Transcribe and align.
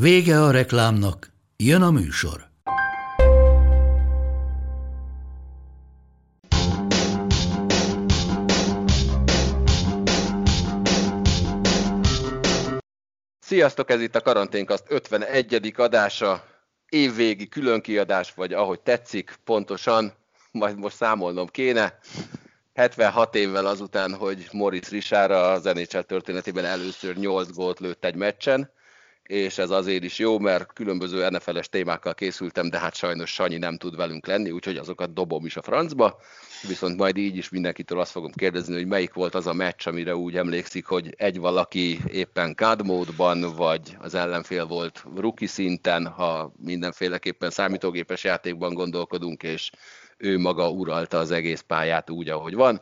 Vége 0.00 0.42
a 0.42 0.50
reklámnak, 0.50 1.32
jön 1.56 1.82
a 1.82 1.90
műsor. 1.90 2.48
Sziasztok, 13.38 13.90
ez 13.90 14.00
itt 14.00 14.14
a 14.14 14.20
Karanténkaszt 14.20 14.84
51. 14.88 15.74
adása, 15.76 16.44
évvégi 16.88 17.48
különkiadás, 17.48 18.34
vagy 18.34 18.52
ahogy 18.52 18.80
tetszik 18.80 19.38
pontosan, 19.44 20.12
majd 20.50 20.78
most 20.78 20.96
számolnom 20.96 21.46
kéne. 21.46 21.98
76 22.74 23.34
évvel 23.34 23.66
azután, 23.66 24.14
hogy 24.14 24.48
Moritz 24.52 24.88
Risára 24.88 25.50
az 25.50 25.64
NHL 25.64 25.98
történetében 25.98 26.64
először 26.64 27.16
8 27.16 27.50
gólt 27.50 27.80
lőtt 27.80 28.04
egy 28.04 28.16
meccsen, 28.16 28.74
és 29.26 29.58
ez 29.58 29.70
azért 29.70 30.04
is 30.04 30.18
jó, 30.18 30.38
mert 30.38 30.72
különböző 30.72 31.28
NFL-es 31.28 31.68
témákkal 31.68 32.14
készültem, 32.14 32.70
de 32.70 32.78
hát 32.78 32.94
sajnos 32.94 33.32
Sanyi 33.32 33.58
nem 33.58 33.76
tud 33.76 33.96
velünk 33.96 34.26
lenni, 34.26 34.50
úgyhogy 34.50 34.76
azokat 34.76 35.12
dobom 35.12 35.46
is 35.46 35.56
a 35.56 35.62
francba, 35.62 36.20
viszont 36.68 36.96
majd 36.96 37.16
így 37.16 37.36
is 37.36 37.48
mindenkitől 37.48 38.00
azt 38.00 38.10
fogom 38.10 38.32
kérdezni, 38.32 38.74
hogy 38.74 38.86
melyik 38.86 39.12
volt 39.12 39.34
az 39.34 39.46
a 39.46 39.52
meccs, 39.52 39.86
amire 39.86 40.16
úgy 40.16 40.36
emlékszik, 40.36 40.86
hogy 40.86 41.14
egy 41.16 41.38
valaki 41.38 41.98
éppen 42.12 42.52
God 42.56 42.84
módban, 42.86 43.54
vagy 43.56 43.96
az 44.00 44.14
ellenfél 44.14 44.66
volt 44.66 45.04
rookie 45.16 45.48
szinten, 45.48 46.06
ha 46.06 46.52
mindenféleképpen 46.56 47.50
számítógépes 47.50 48.24
játékban 48.24 48.74
gondolkodunk, 48.74 49.42
és 49.42 49.70
ő 50.16 50.38
maga 50.38 50.70
uralta 50.70 51.18
az 51.18 51.30
egész 51.30 51.60
pályát 51.60 52.10
úgy, 52.10 52.28
ahogy 52.28 52.54
van. 52.54 52.80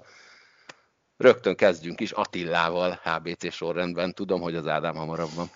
Rögtön 1.17 1.57
kezdjünk 1.57 2.01
is 2.01 2.11
Attillával, 2.11 3.01
HBC 3.03 3.53
sorrendben. 3.53 4.15
Tudom, 4.15 4.41
hogy 4.41 4.55
az 4.55 4.67
Ádám 4.67 4.95
hamarabb 4.95 5.35
van. 5.35 5.51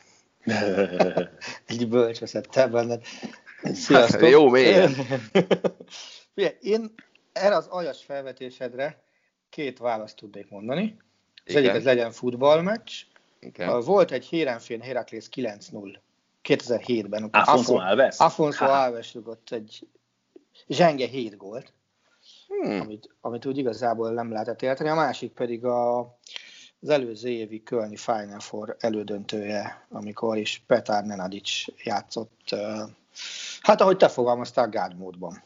Egy 1.66 1.88
bölcs 1.88 2.18
veszettel 2.18 2.68
benned. 2.68 3.02
Sziasztok! 3.62 4.20
Hát, 4.20 4.30
jó 4.30 4.48
mélyen. 4.48 4.94
Én 6.60 6.94
erre 7.32 7.56
az 7.56 7.66
aljas 7.66 8.04
felvetésedre 8.04 9.02
két 9.50 9.78
választ 9.78 10.16
tudnék 10.16 10.50
mondani. 10.50 10.96
Az 11.44 11.50
Igen. 11.50 11.62
egyik 11.62 11.74
az 11.74 11.84
legyen 11.84 12.12
futballmeccs. 12.12 12.92
Igen. 13.40 13.80
Volt 13.80 14.10
egy 14.10 14.24
Hérenfén 14.24 14.80
Heraklész 14.80 15.28
9-0 15.34 15.96
2007-ben. 16.44 17.22
Afonso 17.32 17.74
Afon- 17.74 17.86
Alves? 17.88 18.18
Afonso. 18.18 18.64
Alves 18.64 19.14
rugott 19.14 19.50
egy 19.50 19.86
zsenge 20.68 21.06
7 21.06 21.36
gólt, 21.36 21.72
Hmm. 22.48 22.80
amit, 22.80 23.14
amit 23.20 23.46
úgy 23.46 23.58
igazából 23.58 24.12
nem 24.12 24.32
lehetett 24.32 24.62
érteni. 24.62 24.88
A 24.88 24.94
másik 24.94 25.32
pedig 25.32 25.64
a, 25.64 26.00
az 26.80 26.88
előző 26.88 27.28
évi 27.28 27.62
Kölni 27.62 27.96
Final 27.96 28.40
Four 28.40 28.76
elődöntője, 28.78 29.86
amikor 29.88 30.36
is 30.36 30.62
Petár 30.66 31.04
Nenadic 31.04 31.64
játszott, 31.84 32.54
hát 33.60 33.80
ahogy 33.80 33.96
te 33.96 34.08
fogalmaztál, 34.08 34.68
guard 34.68 34.96
módban. 34.96 35.42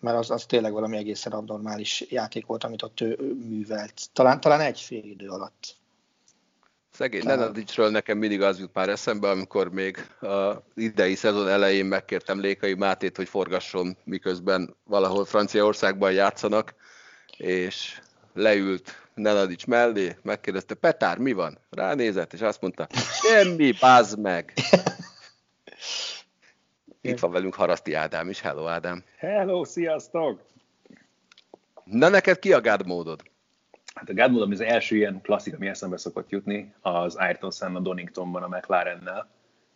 Mert 0.00 0.16
az, 0.16 0.30
az 0.30 0.46
tényleg 0.46 0.72
valami 0.72 0.96
egészen 0.96 1.32
abnormális 1.32 2.04
játék 2.08 2.46
volt, 2.46 2.64
amit 2.64 2.82
ott 2.82 3.00
ő, 3.00 3.36
művelt. 3.48 4.08
Talán, 4.12 4.40
talán 4.40 4.60
egy 4.60 4.80
fél 4.80 5.04
idő 5.04 5.28
alatt. 5.28 5.76
Szegény. 6.92 7.24
Nenadicsről 7.24 7.90
nekem 7.90 8.18
mindig 8.18 8.42
az 8.42 8.58
jut 8.58 8.74
már 8.74 8.88
eszembe, 8.88 9.30
amikor 9.30 9.70
még 9.70 9.96
a 10.20 10.62
idei 10.74 11.14
szezon 11.14 11.48
elején 11.48 11.86
megkértem 11.86 12.40
Lékai 12.40 12.74
Mátét, 12.74 13.16
hogy 13.16 13.28
forgasson, 13.28 13.96
miközben 14.04 14.76
valahol 14.84 15.24
Franciaországban 15.24 16.12
játszanak, 16.12 16.74
és 17.36 18.00
leült 18.34 19.07
Nenadics 19.18 19.66
mellé, 19.66 20.16
megkérdezte, 20.22 20.74
Petár, 20.74 21.18
mi 21.18 21.32
van? 21.32 21.58
Ránézett, 21.70 22.32
és 22.32 22.40
azt 22.40 22.60
mondta, 22.60 22.86
semmi, 23.22 23.72
bázd 23.80 24.18
meg! 24.18 24.52
Itt 27.00 27.18
van 27.18 27.30
velünk 27.30 27.54
Haraszti 27.54 27.94
Ádám 27.94 28.28
is. 28.28 28.40
Hello, 28.40 28.66
Ádám. 28.66 29.04
Hello, 29.16 29.64
sziasztok! 29.64 30.42
Na, 31.84 32.08
neked 32.08 32.38
ki 32.38 32.52
a 32.52 32.60
God 32.60 32.86
módod? 32.86 33.22
Hát 33.94 34.08
a 34.08 34.22
ami 34.22 34.54
az 34.54 34.60
első 34.60 34.96
ilyen 34.96 35.20
klasszik, 35.22 35.54
ami 35.54 35.68
eszembe 35.68 35.96
szokott 35.96 36.30
jutni, 36.30 36.74
az 36.80 37.14
Ayrton 37.14 37.50
Senna 37.50 37.80
Doningtonban 37.80 38.42
a 38.42 38.48
McLarennel. 38.48 39.28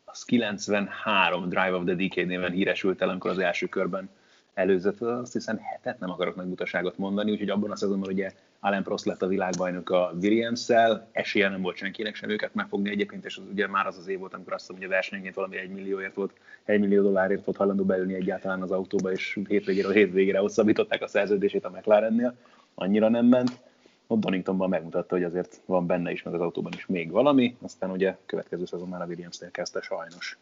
Az 0.05 0.25
93 0.25 1.49
Drive 1.49 1.75
of 1.75 1.85
the 1.85 1.95
Decade 1.95 2.27
néven 2.27 2.53
híresült 2.53 3.03
el, 3.03 3.09
amikor 3.09 3.31
az 3.31 3.39
első 3.39 3.67
körben 3.67 4.11
előzött, 4.55 5.01
azt 5.01 5.33
hiszem 5.33 5.59
hetet, 5.59 5.99
nem 5.99 6.11
akarok 6.11 6.37
butaságot 6.49 6.99
mondani, 6.99 7.31
úgyhogy 7.31 7.51
abban 7.51 7.71
a 7.71 7.77
szezonban 7.77 8.11
ugye 8.11 8.33
Alain 8.65 8.83
Prost 8.83 9.05
lett 9.05 9.23
a 9.23 9.27
világbajnok 9.27 9.91
a 9.91 10.13
Williams-szel, 10.21 11.09
esélye 11.13 11.49
nem 11.49 11.63
volt 11.63 11.77
senkinek 11.77 12.15
sem 12.15 12.31
őket 12.31 12.55
megfogni 12.55 12.91
egyébként, 12.91 13.25
és 13.25 13.37
az 13.37 13.45
ugye 13.51 13.67
már 13.67 13.87
az 13.87 13.99
az 13.99 14.09
év 14.09 14.19
volt, 14.19 14.35
amikor 14.35 14.53
azt 14.53 14.61
hiszem, 14.67 14.77
hogy 14.77 14.91
a 14.91 14.95
versenyenként 14.95 15.35
valami 15.35 15.57
egy 15.57 15.71
millióért 15.71 16.15
volt, 16.15 16.33
egy 16.65 16.81
millió 16.81 17.03
dollárért 17.03 17.45
volt 17.45 17.57
hajlandó 17.57 17.85
beülni 17.85 18.15
egyáltalán 18.15 18.63
az 18.63 18.71
autóba, 18.71 19.13
és 19.13 19.39
hétvégére 19.49 19.89
a 19.89 19.91
hétvégére 19.91 20.39
hosszabbították 20.39 21.03
a 21.03 21.09
szerződését 21.09 21.65
a 21.65 21.71
McLarennél, 21.71 22.37
annyira 22.75 23.09
nem 23.09 23.27
ment. 23.27 23.61
Ott 24.07 24.21
Doningtonban 24.21 24.69
megmutatta, 24.69 25.15
hogy 25.15 25.25
azért 25.25 25.61
van 25.67 25.87
benne 25.87 26.11
is, 26.13 26.23
meg 26.23 26.35
az 26.35 26.41
autóban 26.41 26.73
is 26.77 26.87
még 26.87 27.11
valami, 27.11 27.57
aztán 27.63 27.91
ugye 27.91 28.17
következő 28.27 28.65
szezon 28.65 28.89
már 28.89 29.03
a 29.03 29.07
Williams-nél 29.07 29.51
kezdte 29.51 29.81
sajnos. 29.81 30.39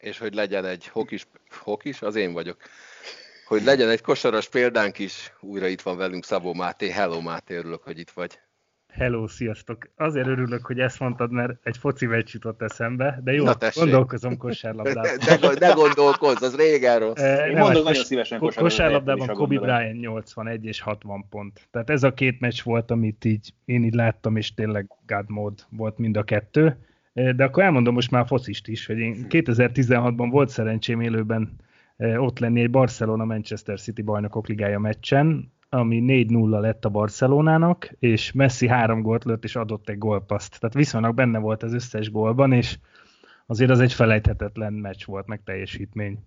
és 0.00 0.18
hogy 0.18 0.34
legyen 0.34 0.64
egy 0.64 0.86
hokis, 0.86 1.26
hokis, 1.50 2.02
az 2.02 2.16
én 2.16 2.32
vagyok, 2.32 2.56
hogy 3.46 3.62
legyen 3.64 3.88
egy 3.88 4.00
kosaras 4.00 4.48
példánk 4.48 4.98
is, 4.98 5.32
újra 5.40 5.66
itt 5.66 5.80
van 5.80 5.96
velünk 5.96 6.24
Szabó 6.24 6.54
Máté. 6.54 6.90
Hello 6.90 7.20
Máté, 7.20 7.54
örülök, 7.56 7.82
hogy 7.82 7.98
itt 7.98 8.10
vagy. 8.10 8.38
Hello, 8.92 9.26
sziasztok! 9.28 9.88
Azért 9.96 10.26
örülök, 10.26 10.66
hogy 10.66 10.78
ezt 10.80 11.00
mondtad, 11.00 11.30
mert 11.30 11.52
egy 11.62 11.76
foci 11.76 12.06
meccs 12.06 12.32
jutott 12.32 12.62
eszembe, 12.62 13.20
de 13.24 13.32
jó, 13.32 13.44
Na, 13.44 13.54
tessék. 13.54 13.82
gondolkozom 13.82 14.36
kosárlabdában. 14.36 15.10
Ne, 15.28 15.36
go- 15.36 15.58
ne 15.58 15.72
gondolkozz, 15.72 16.42
az 16.42 16.56
régen 16.56 16.98
rossz. 16.98 17.20
Eh, 17.20 17.46
Én 17.46 17.52
nem, 17.52 17.62
mondok 17.62 17.66
hát 17.66 17.74
nagyon 17.74 17.84
kos- 17.92 18.04
szívesen 18.06 18.38
Kosárlabdában 18.38 19.28
ha 19.28 19.34
Kobe. 19.34 19.58
Bryant 19.58 20.00
81 20.00 20.64
és 20.64 20.80
60 20.80 21.24
pont. 21.30 21.68
Tehát 21.70 21.90
ez 21.90 22.02
a 22.02 22.12
két 22.14 22.40
meccs 22.40 22.62
volt, 22.62 22.90
amit 22.90 23.24
így 23.24 23.50
én 23.64 23.84
így 23.84 23.94
láttam, 23.94 24.36
és 24.36 24.54
tényleg 24.54 24.86
God 25.06 25.24
mode 25.30 25.62
volt 25.70 25.98
mind 25.98 26.16
a 26.16 26.22
kettő. 26.22 26.76
Eh, 27.12 27.32
De 27.32 27.44
akkor 27.44 27.62
elmondom 27.62 27.94
most 27.94 28.10
már 28.10 28.22
a 28.22 28.26
focist 28.26 28.68
is, 28.68 28.86
hogy 28.86 28.98
én 28.98 29.26
2016-ban 29.28 30.28
volt 30.30 30.48
szerencsém 30.48 31.00
élőben 31.00 31.56
ott 31.96 32.38
lenni 32.38 32.60
egy 32.60 32.70
Barcelona-Manchester 32.70 33.80
City 33.80 34.02
bajnokok 34.02 34.46
ligája 34.48 34.78
meccsen, 34.78 35.52
ami 35.68 36.02
4-0 36.06 36.60
lett 36.60 36.84
a 36.84 36.88
Barcelonának, 36.88 37.90
és 37.98 38.32
Messi 38.32 38.68
három 38.68 39.02
gólt 39.02 39.24
lőtt, 39.24 39.44
és 39.44 39.56
adott 39.56 39.88
egy 39.88 39.98
gólpaszt. 39.98 40.60
Tehát 40.60 40.74
viszonylag 40.74 41.14
benne 41.14 41.38
volt 41.38 41.62
az 41.62 41.72
összes 41.72 42.10
gólban, 42.10 42.52
és 42.52 42.78
azért 43.46 43.70
az 43.70 43.80
egy 43.80 43.92
felejthetetlen 43.92 44.72
meccs 44.72 45.04
volt, 45.04 45.26
meg 45.26 45.42
teljesítmény. 45.44 46.18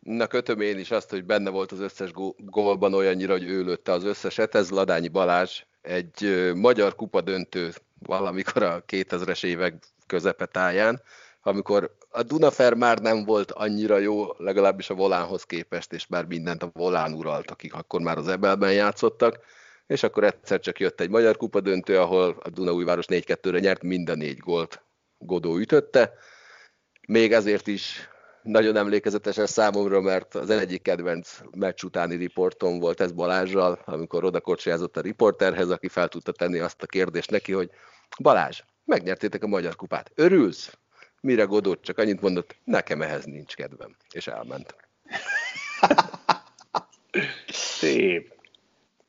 Na 0.00 0.26
kötöm 0.26 0.60
én 0.60 0.78
is 0.78 0.90
azt, 0.90 1.10
hogy 1.10 1.24
benne 1.24 1.50
volt 1.50 1.72
az 1.72 1.80
összes 1.80 2.12
gó- 2.12 2.36
gólban 2.38 2.94
olyannyira, 2.94 3.32
hogy 3.32 3.44
ő 3.44 3.62
lőtte 3.62 3.92
az 3.92 4.04
összeset. 4.04 4.54
Ez 4.54 4.70
Ladányi 4.70 5.08
Balázs, 5.08 5.62
egy 5.82 6.50
magyar 6.54 6.94
kupa 6.94 7.20
döntő 7.20 7.70
valamikor 7.98 8.62
a 8.62 8.84
2000-es 8.84 9.44
évek 9.44 9.84
közepetáján, 10.06 11.00
amikor 11.46 11.96
a 12.10 12.22
Dunafer 12.22 12.74
már 12.74 12.98
nem 12.98 13.24
volt 13.24 13.50
annyira 13.50 13.98
jó, 13.98 14.26
legalábbis 14.36 14.90
a 14.90 14.94
volánhoz 14.94 15.42
képest, 15.42 15.92
és 15.92 16.06
már 16.06 16.24
mindent 16.24 16.62
a 16.62 16.70
volán 16.72 17.12
uralt, 17.12 17.50
akik 17.50 17.74
akkor 17.74 18.00
már 18.00 18.18
az 18.18 18.28
Ebelben 18.28 18.72
játszottak, 18.72 19.38
és 19.86 20.02
akkor 20.02 20.24
egyszer 20.24 20.60
csak 20.60 20.80
jött 20.80 21.00
egy 21.00 21.10
magyar 21.10 21.36
kupa 21.36 21.60
döntő, 21.60 21.98
ahol 21.98 22.36
a 22.42 22.48
Dunaújváros 22.48 23.04
4-2-re 23.08 23.58
nyert, 23.58 23.82
mind 23.82 24.08
a 24.08 24.14
négy 24.14 24.38
gólt 24.38 24.82
Godó 25.18 25.56
ütötte. 25.56 26.12
Még 27.08 27.32
ezért 27.32 27.66
is 27.66 28.08
nagyon 28.42 28.76
emlékezetes 28.76 29.38
ez 29.38 29.50
számomra, 29.50 30.00
mert 30.00 30.34
az 30.34 30.50
egyik 30.50 30.82
kedvenc 30.82 31.40
meccs 31.50 31.82
utáni 31.82 32.16
riportom 32.16 32.78
volt 32.78 33.00
ez 33.00 33.12
Balázsral, 33.12 33.82
amikor 33.84 34.24
oda 34.24 34.40
a 34.92 35.00
riporterhez, 35.00 35.70
aki 35.70 35.88
fel 35.88 36.08
tudta 36.08 36.32
tenni 36.32 36.58
azt 36.58 36.82
a 36.82 36.86
kérdést 36.86 37.30
neki, 37.30 37.52
hogy 37.52 37.70
Balázs, 38.22 38.62
megnyertétek 38.84 39.42
a 39.42 39.46
Magyar 39.46 39.76
Kupát, 39.76 40.10
örülsz? 40.14 40.78
Mire 41.24 41.44
Godó 41.44 41.74
csak 41.74 41.98
annyit 41.98 42.20
mondott, 42.20 42.56
nekem 42.64 43.02
ehhez 43.02 43.24
nincs 43.24 43.54
kedvem, 43.54 43.96
és 44.10 44.26
elment. 44.26 44.76
Szép. 47.48 48.34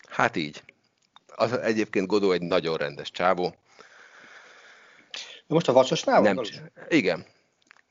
Hát 0.09 0.35
így. 0.35 0.63
Az, 1.35 1.57
egyébként 1.57 2.07
Godó 2.07 2.31
egy 2.31 2.41
nagyon 2.41 2.77
rendes 2.77 3.11
csávó. 3.11 3.55
Most 5.47 5.67
a 5.67 5.73
vacsosnál? 5.73 6.21
Nem, 6.21 6.39
igen. 6.89 7.25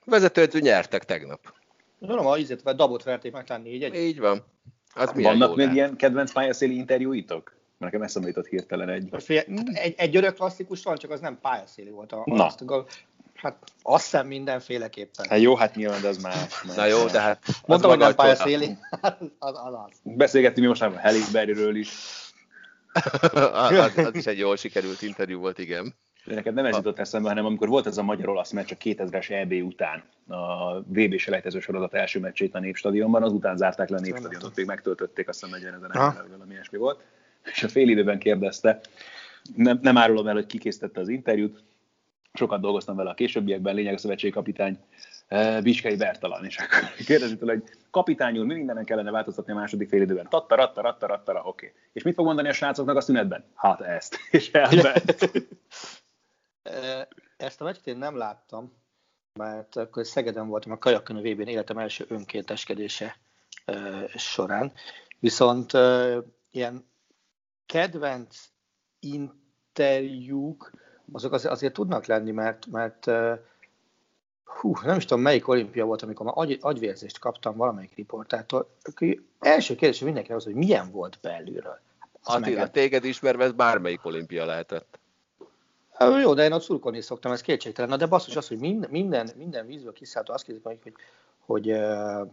Vezetőedző 0.05 0.61
nyertek 0.61 1.05
tegnap. 1.05 1.55
Tudom, 2.01 2.27
a 2.27 2.37
izet, 2.37 2.63
vagy 2.63 2.77
dabot 2.77 3.03
verték 3.03 3.33
meg 3.33 3.45
talán 3.45 3.63
négy 3.63 3.83
egy. 3.83 3.95
Így 3.95 4.19
van. 4.19 4.45
Az 4.95 5.13
Vannak 5.15 5.57
még 5.57 5.73
ilyen 5.73 5.97
kedvenc 5.97 6.33
pályaszéli 6.33 6.77
interjúitok? 6.77 7.53
Mert 7.79 7.93
nekem 7.93 8.03
eszembe 8.03 8.29
jutott 8.29 8.47
hirtelen 8.47 8.89
egy. 8.89 9.09
Egy, 9.73 9.95
egy 9.97 10.17
örök 10.17 10.35
klasszikus 10.35 10.83
van, 10.83 10.97
csak 10.97 11.11
az 11.11 11.21
nem 11.21 11.39
pályaszéli 11.41 11.91
volt. 11.91 12.13
A, 12.13 12.23
Na. 12.25 12.45
Azt, 12.45 12.61
a, 12.61 12.87
hát 13.35 13.57
azt 13.83 14.05
hiszem 14.05 14.27
mindenféleképpen. 14.27 15.27
Hát 15.29 15.41
jó, 15.41 15.57
hát 15.57 15.75
nyilván, 15.75 16.01
de 16.01 16.09
az 16.09 16.23
más. 16.23 16.63
más. 16.67 16.77
Na 16.77 16.87
jó, 16.87 17.07
de 17.07 17.21
hát... 17.21 17.39
Mondtam, 17.67 17.91
hogy 17.91 17.99
nem 17.99 18.15
pályaszéli. 18.15 18.77
az, 19.01 19.13
az, 19.39 19.75
az. 19.87 19.99
Beszélgettünk 20.03 20.67
most 20.67 20.81
már 20.81 21.01
Halle 21.01 21.79
is. 21.79 21.89
az, 23.53 23.97
az, 23.97 24.15
is 24.15 24.27
egy 24.27 24.39
jól 24.39 24.57
sikerült 24.57 25.03
interjú 25.03 25.39
volt, 25.39 25.59
igen. 25.59 25.95
De 26.25 26.35
neked 26.35 26.55
nem 26.55 26.65
ez 26.65 26.77
jutott 26.77 26.99
eszembe, 26.99 27.29
hanem 27.29 27.45
amikor 27.45 27.69
volt 27.69 27.87
ez 27.87 27.99
a 27.99 28.03
magyar-olasz 28.03 28.51
meccs 28.51 28.73
a 28.73 28.77
2000-es 28.77 29.31
EB 29.31 29.53
után, 29.53 30.03
a 30.29 30.81
VB 30.81 31.17
selejtező 31.17 31.61
sorozat 31.61 31.95
első 31.95 32.21
meccsét 32.21 32.55
a 32.55 32.59
Népstadionban, 32.59 33.23
azután 33.23 33.57
zárták 33.57 33.89
le 33.89 33.97
a 33.97 34.01
Népstadionot, 34.01 34.57
még 34.57 34.67
megtöltötték, 34.67 35.29
azt 35.29 35.45
hiszem 35.45 35.61
40 35.61 35.75
ezer 35.75 35.91
ember, 35.97 36.29
valami 36.31 36.53
ilyesmi 36.53 36.79
volt. 36.79 37.01
És 37.45 37.63
a 37.63 37.69
fél 37.69 37.89
időben 37.89 38.19
kérdezte, 38.19 38.81
nem, 39.55 39.79
nem 39.83 39.97
árulom 39.97 40.27
el, 40.27 40.35
hogy 40.35 40.47
kikészítette 40.47 41.01
az 41.01 41.09
interjút, 41.09 41.63
sokat 42.39 42.61
dolgoztam 42.61 42.97
vele 42.97 43.11
a 43.11 43.15
későbbiekben, 43.15 43.75
lényeg 43.75 43.95
a 43.95 43.99
szövetségi 43.99 44.33
kapitány 44.33 44.79
Biskei 45.63 45.97
Bertalan, 45.97 46.45
és 46.45 46.59
akkor 46.59 47.05
kérdezi 47.07 47.37
tőle, 47.37 47.53
hogy 47.53 47.63
kapitány 47.91 48.39
úr, 48.39 48.47
mi 48.47 48.55
mindenen 48.55 48.85
kellene 48.85 49.11
változtatni 49.11 49.53
a 49.53 49.55
második 49.55 49.89
fél 49.89 50.03
időben? 50.03 50.29
Tatta, 50.29 50.55
ratta, 50.55 50.81
ratta, 50.81 51.07
ratta, 51.07 51.43
oké. 51.45 51.73
És 51.93 52.03
mit 52.03 52.15
fog 52.15 52.25
mondani 52.25 52.49
a 52.49 52.53
srácoknak 52.53 52.97
a 52.97 53.01
szünetben? 53.01 53.45
Hát 53.55 53.81
ezt. 53.81 54.19
És 54.31 54.51
elment. 54.51 55.31
Ezt 57.37 57.61
a 57.61 57.65
meccset 57.65 57.87
én 57.87 57.97
nem 57.97 58.17
láttam, 58.17 58.73
mert 59.39 59.77
akkor 59.77 60.07
Szegeden 60.07 60.49
voltam 60.49 60.73
a 60.73 60.79
Kajakönő 60.79 61.33
vb 61.33 61.49
életem 61.49 61.79
első 61.79 62.05
önkénteskedése 62.09 63.17
során. 64.15 64.73
Viszont 65.19 65.73
ilyen 66.51 66.87
kedvenc 67.67 68.37
interjúk, 69.01 70.71
azok 71.13 71.33
azért, 71.33 71.53
azért 71.53 71.73
tudnak 71.73 72.07
lenni, 72.07 72.31
mert, 72.31 72.67
mert 72.67 73.11
hú, 74.45 74.75
nem 74.85 74.97
is 74.97 75.05
tudom 75.05 75.23
melyik 75.23 75.49
olimpia 75.49 75.85
volt, 75.85 76.03
amikor 76.03 76.27
már 76.27 76.35
agy, 76.37 76.59
agyvérzést 76.61 77.19
kaptam 77.19 77.57
valamelyik 77.57 77.95
riportától. 77.95 78.69
Első 79.41 79.75
kérdés 79.75 80.01
mindenki 80.01 80.33
az, 80.33 80.45
hogy 80.45 80.55
milyen 80.55 80.91
volt 80.91 81.19
belülről. 81.23 81.81
Hát, 82.23 82.37
Attila, 82.37 82.61
meg... 82.61 82.71
téged 82.71 83.05
ismerve 83.05 83.45
ez 83.45 83.53
bármelyik 83.53 84.05
olimpia 84.05 84.45
lehetett. 84.45 84.99
Jó, 86.23 86.35
de 86.35 86.45
én 86.45 86.53
ott 86.53 86.63
szurkolni 86.63 87.01
szoktam, 87.01 87.33
ez 87.33 87.41
kétségtelen. 87.41 87.91
Na 87.91 87.97
de 87.97 88.07
basszus 88.07 88.37
az, 88.37 88.49
hogy 88.49 88.59
minden, 88.59 88.91
minden, 88.91 89.31
minden 89.37 89.67
vízből 89.67 89.93
kiszálltó 89.93 90.33
azt 90.33 90.45
kérdezik 90.45 90.67
hogy, 90.67 90.79
hogy, 90.83 90.95
hogy 91.47 91.71
uh, 91.71 92.29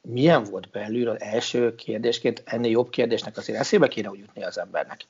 milyen 0.00 0.44
volt 0.44 0.70
belül 0.70 1.08
az 1.08 1.20
első 1.20 1.74
kérdésként, 1.74 2.42
ennél 2.44 2.70
jobb 2.70 2.90
kérdésnek 2.90 3.36
azért 3.36 3.58
eszébe 3.58 3.88
kéne 3.88 4.10
úgy 4.10 4.18
jutni 4.18 4.44
az 4.44 4.58
embernek. 4.58 5.06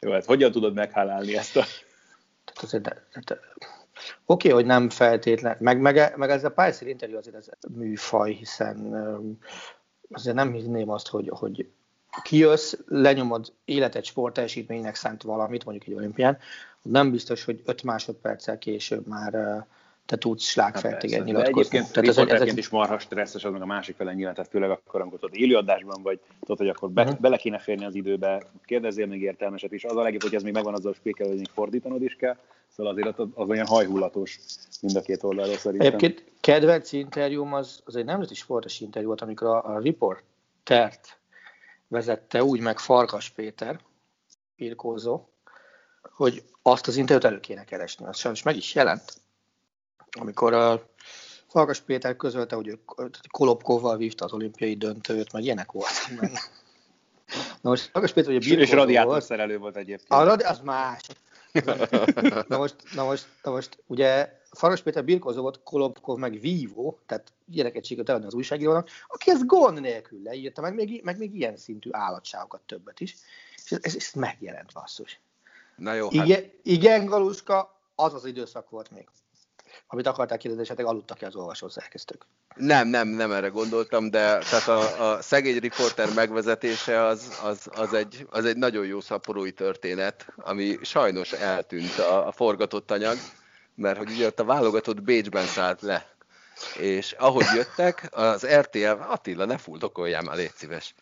Jó, 0.00 0.12
hát 0.12 0.24
hogyan 0.24 0.52
tudod 0.52 0.74
meghálálni 0.74 1.36
ezt 1.36 1.56
a... 1.56 1.64
Oké, 4.26 4.48
okay, 4.48 4.50
hogy 4.50 4.64
nem 4.64 4.90
feltétlen, 4.90 5.56
meg, 5.60 5.80
meg, 5.80 6.16
meg 6.16 6.30
ez 6.30 6.44
a 6.44 6.50
pályaszír 6.50 6.88
interjú 6.88 7.16
azért 7.16 7.36
ez 7.36 7.48
műfaj, 7.74 8.32
hiszen 8.32 8.96
azért 10.10 10.36
nem 10.36 10.52
hinném 10.52 10.90
azt, 10.90 11.08
hogy, 11.08 11.28
hogy 11.32 11.70
kijössz, 12.22 12.74
lenyomod 12.86 13.52
életed 13.64 14.04
sporteljesítménynek 14.04 14.94
szánt 14.94 15.22
valamit, 15.22 15.64
mondjuk 15.64 15.88
egy 15.88 15.94
olimpián, 15.94 16.38
nem 16.82 17.10
biztos, 17.10 17.44
hogy 17.44 17.62
5 17.64 17.82
másodperccel 17.82 18.58
később 18.58 19.06
már 19.06 19.66
te 20.12 20.18
tudsz 20.18 20.44
slágfertigen 20.44 21.18
hát 21.18 21.26
nyilatkozni. 21.26 21.76
Egyébként 21.78 21.92
tehát 21.92 22.30
ez, 22.30 22.40
ez 22.40 22.48
egy... 22.48 22.58
is 22.58 22.68
marha 22.68 22.98
stresszes, 22.98 23.44
az 23.44 23.52
meg 23.52 23.62
a 23.62 23.66
másik 23.66 23.96
fele 23.96 24.12
nyilván, 24.12 24.34
tehát 24.34 24.50
főleg 24.50 24.70
akkor, 24.70 25.00
amikor 25.00 25.18
tudod 25.18 25.34
élőadásban 25.34 26.02
vagy, 26.02 26.20
tudod, 26.40 26.58
hogy 26.58 26.68
akkor 26.68 26.90
be, 26.90 27.02
uh-huh. 27.02 27.18
bele 27.18 27.36
kéne 27.36 27.58
férni 27.58 27.84
az 27.84 27.94
időbe, 27.94 28.42
kérdezzél 28.64 29.06
még 29.06 29.22
értelmeset 29.22 29.72
is. 29.72 29.84
Az 29.84 29.96
a 29.96 30.02
legjobb, 30.02 30.22
hogy 30.22 30.34
ez 30.34 30.42
még 30.42 30.52
megvan 30.52 30.74
azzal, 30.74 30.94
hogy 31.02 31.14
kell, 31.14 31.26
hogy 31.28 31.36
még 31.36 31.48
fordítanod 31.54 32.02
is 32.02 32.14
kell, 32.14 32.36
szóval 32.76 32.92
azért 32.92 33.18
az, 33.18 33.26
az 33.34 33.48
olyan 33.48 33.66
hajhullatos 33.66 34.38
mind 34.80 34.96
a 34.96 35.00
két 35.00 35.22
oldalról 35.22 35.56
szerintem. 35.56 35.86
Egyébként 35.86 36.24
kedvenc 36.40 36.92
interjúm 36.92 37.52
az, 37.52 37.82
az 37.84 37.96
egy 37.96 38.04
nemzeti 38.04 38.34
sportos 38.34 38.80
interjú 38.80 39.06
volt, 39.06 39.20
amikor 39.20 39.48
a, 39.48 39.74
a 39.74 39.78
riportert 39.78 41.18
vezette 41.88 42.44
úgy 42.44 42.60
meg 42.60 42.78
Farkas 42.78 43.30
Péter, 43.30 43.80
Pirkózó, 44.56 45.28
hogy 46.02 46.42
azt 46.62 46.86
az 46.86 46.96
interjút 46.96 47.24
elő 47.24 47.40
kéne 47.40 47.64
keresni. 47.64 48.06
Az 48.06 48.18
sajnos 48.18 48.42
meg 48.42 48.56
is 48.56 48.74
jelent, 48.74 49.20
amikor 50.18 50.52
a 50.52 50.88
Farkas 51.48 51.80
Péter 51.80 52.16
közölte, 52.16 52.56
hogy 52.56 52.68
ő 52.68 52.78
Kolopkovval 53.30 53.96
vívta 53.96 54.24
az 54.24 54.32
olimpiai 54.32 54.74
döntőt, 54.74 55.32
meg 55.32 55.42
ilyenek 55.42 55.72
volt. 55.72 55.92
Na 57.60 57.70
most 57.70 57.90
Farkas 57.90 58.12
Péter, 58.12 58.32
hogy 58.32 58.56
a 58.56 58.60
És 58.60 58.70
radiátorszerelő 58.70 59.58
volt 59.58 59.76
egyébként. 59.76 60.20
A 60.20 60.24
radi- 60.24 60.44
az 60.44 60.60
más. 60.60 61.00
Na 62.48 62.58
most, 62.58 62.76
na 62.94 63.04
most, 63.04 63.26
na 63.42 63.50
most 63.50 63.78
ugye 63.86 64.40
Faros 64.50 64.82
Péter 64.82 65.04
birkozó 65.04 65.42
volt, 65.42 65.62
Kolobkov 65.62 66.18
meg 66.18 66.40
vívó, 66.40 66.98
tehát 67.06 67.32
ilyeneket 67.50 67.84
sikerült 67.84 68.08
eladni 68.08 68.26
az 68.26 68.34
újságírónak, 68.34 68.88
aki 69.08 69.30
ezt 69.30 69.46
gond 69.46 69.80
nélkül 69.80 70.22
leírta, 70.22 70.60
meg 70.60 70.74
még, 70.74 71.00
meg 71.04 71.18
még 71.18 71.34
ilyen 71.34 71.56
szintű 71.56 71.88
állatságokat 71.92 72.60
többet 72.60 73.00
is, 73.00 73.16
és 73.64 73.70
ez, 73.70 73.94
ez 73.96 74.10
megjelent 74.14 74.72
basszus. 74.72 75.20
Na 75.76 75.92
jó, 75.92 76.08
igen, 76.10 76.42
hát... 76.42 76.52
igen, 76.62 77.04
Galuska, 77.04 77.80
az 77.94 78.14
az 78.14 78.24
időszak 78.24 78.70
volt 78.70 78.90
még. 78.90 79.08
Amit 79.86 80.06
akarták 80.06 80.38
kérdezni, 80.38 80.64
esetleg 80.64 80.86
aludtak 80.86 81.18
ki 81.18 81.24
az 81.24 81.36
olvasó 81.36 81.68
szerkesztők. 81.68 82.26
Nem, 82.54 82.88
nem, 82.88 83.08
nem 83.08 83.32
erre 83.32 83.48
gondoltam, 83.48 84.10
de 84.10 84.38
tehát 84.38 84.68
a, 84.68 85.10
a 85.10 85.22
szegény 85.22 85.58
riporter 85.58 86.08
megvezetése 86.14 87.02
az, 87.02 87.38
az, 87.42 87.68
az, 87.70 87.94
egy, 87.94 88.26
az 88.30 88.44
egy 88.44 88.56
nagyon 88.56 88.86
jó 88.86 89.00
szaporói 89.00 89.52
történet, 89.52 90.26
ami 90.36 90.78
sajnos 90.82 91.32
eltűnt 91.32 91.98
a, 91.98 92.26
a 92.26 92.32
forgatott 92.32 92.90
anyag, 92.90 93.16
mert 93.74 93.98
hogy 93.98 94.10
ugye 94.10 94.26
ott 94.26 94.40
a 94.40 94.44
válogatott 94.44 95.02
Bécsben 95.02 95.46
szállt 95.46 95.80
le, 95.80 96.06
és 96.78 97.12
ahogy 97.12 97.46
jöttek, 97.54 98.08
az 98.10 98.46
RTL, 98.46 98.86
Attila, 98.86 99.44
ne 99.44 99.58
fuldokoljál 99.58 100.22
már, 100.22 100.36
légy 100.36 100.54
szíves. 100.54 100.94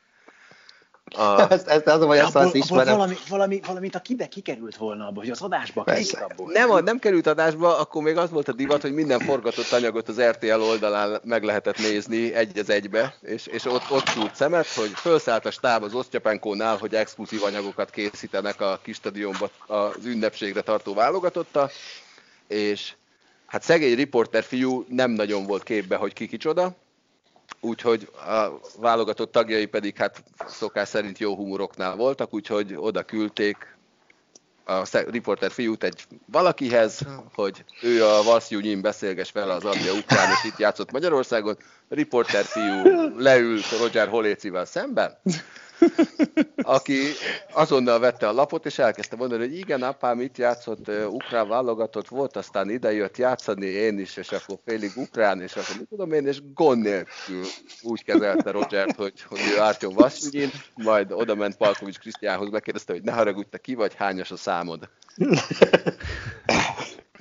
A... 1.04 1.46
ezt, 1.52 1.66
ezt 1.66 1.86
azon, 1.86 2.08
hogy 2.08 2.18
ezt 2.18 2.36
azt 2.36 2.54
ismerem. 2.54 2.96
Valami, 2.96 3.16
valami, 3.28 3.60
valamint 3.66 3.94
a 3.94 4.00
kibe 4.00 4.28
kikerült 4.28 4.76
volna 4.76 5.06
abba, 5.06 5.20
hogy 5.20 5.30
az 5.30 5.40
adásba 5.40 5.84
került 5.84 6.12
abból. 6.12 6.52
Nem, 6.52 6.84
nem 6.84 6.98
került 6.98 7.26
adásba, 7.26 7.78
akkor 7.78 8.02
még 8.02 8.16
az 8.16 8.30
volt 8.30 8.48
a 8.48 8.52
divat, 8.52 8.82
hogy 8.82 8.92
minden 8.92 9.18
forgatott 9.18 9.72
anyagot 9.72 10.08
az 10.08 10.20
RTL 10.20 10.60
oldalán 10.60 11.20
meg 11.24 11.42
lehetett 11.42 11.78
nézni 11.78 12.34
egy 12.34 12.58
az 12.58 12.70
egybe, 12.70 13.14
és, 13.20 13.46
és 13.46 13.64
ott, 13.64 13.90
ott 13.90 14.06
szúrt 14.06 14.34
szemet, 14.34 14.66
hogy 14.66 14.90
felszállt 14.90 15.46
a 15.46 15.50
stáb 15.50 15.82
az 15.82 15.94
Osztyapenkónál, 15.94 16.76
hogy 16.76 16.94
exkluzív 16.94 17.42
anyagokat 17.42 17.90
készítenek 17.90 18.60
a 18.60 18.78
kis 18.82 18.96
stadionba 18.96 19.50
az 19.66 20.04
ünnepségre 20.04 20.60
tartó 20.60 20.94
válogatotta, 20.94 21.70
és 22.46 22.92
hát 23.46 23.62
szegény 23.62 23.94
riporter 23.94 24.42
fiú 24.42 24.84
nem 24.88 25.10
nagyon 25.10 25.46
volt 25.46 25.62
képbe, 25.62 25.96
hogy 25.96 26.12
ki 26.12 26.26
kicsoda, 26.26 26.74
úgyhogy 27.60 28.08
a 28.12 28.60
válogatott 28.76 29.32
tagjai 29.32 29.66
pedig 29.66 29.96
hát 29.96 30.22
szokás 30.48 30.88
szerint 30.88 31.18
jó 31.18 31.34
humoroknál 31.34 31.96
voltak, 31.96 32.34
úgyhogy 32.34 32.74
oda 32.76 33.02
küldték 33.02 33.78
a 34.64 34.82
riporter 35.10 35.50
fiút 35.50 35.84
egy 35.84 36.04
valakihez, 36.26 37.00
hogy 37.34 37.64
ő 37.82 38.04
a 38.04 38.22
Vasszjú 38.22 38.80
beszélges 38.80 39.32
vele 39.32 39.52
az 39.52 39.64
Adja 39.64 39.92
Ukrán, 39.92 40.30
és 40.30 40.44
itt 40.44 40.58
játszott 40.58 40.90
Magyarországon. 40.90 41.56
A 41.88 41.94
riporter 41.94 42.44
fiú 42.44 42.82
leült 43.18 43.78
Roger 43.78 44.08
Holécivel 44.08 44.64
szemben, 44.64 45.18
aki 46.62 46.98
azonnal 47.52 47.98
vette 47.98 48.28
a 48.28 48.32
lapot, 48.32 48.66
és 48.66 48.78
elkezdte 48.78 49.16
mondani, 49.16 49.46
hogy 49.46 49.58
igen, 49.58 49.82
apám 49.82 50.20
itt 50.20 50.38
játszott, 50.38 50.88
uh, 50.88 51.12
ukrán 51.12 51.48
válogatott 51.48 52.08
volt, 52.08 52.36
aztán 52.36 52.70
ide 52.70 52.92
jött 52.92 53.16
játszani 53.16 53.66
én 53.66 53.98
is, 53.98 54.16
és 54.16 54.32
akkor 54.32 54.58
félig 54.64 54.92
ukrán, 54.96 55.40
és 55.42 55.52
akkor 55.52 55.76
mit 55.78 55.88
tudom 55.88 56.12
én, 56.12 56.26
és 56.26 56.38
gond 56.54 56.82
nélkül 56.82 57.44
úgy 57.82 58.04
kezelte 58.04 58.50
Rogert, 58.50 58.96
hogy, 58.96 59.22
hogy 59.28 59.40
ő 59.56 59.60
Ártyom 59.60 59.94
Vasszügyin, 59.94 60.50
majd 60.74 61.12
oda 61.12 61.34
ment 61.34 61.56
Palkovics 61.56 61.98
Krisztiánhoz, 61.98 62.50
megkérdezte, 62.50 62.92
hogy 62.92 63.02
ne 63.02 63.12
haragudj, 63.12 63.48
te 63.48 63.58
ki 63.58 63.74
vagy, 63.74 63.94
hányas 63.94 64.30
a 64.30 64.36
számod? 64.36 64.88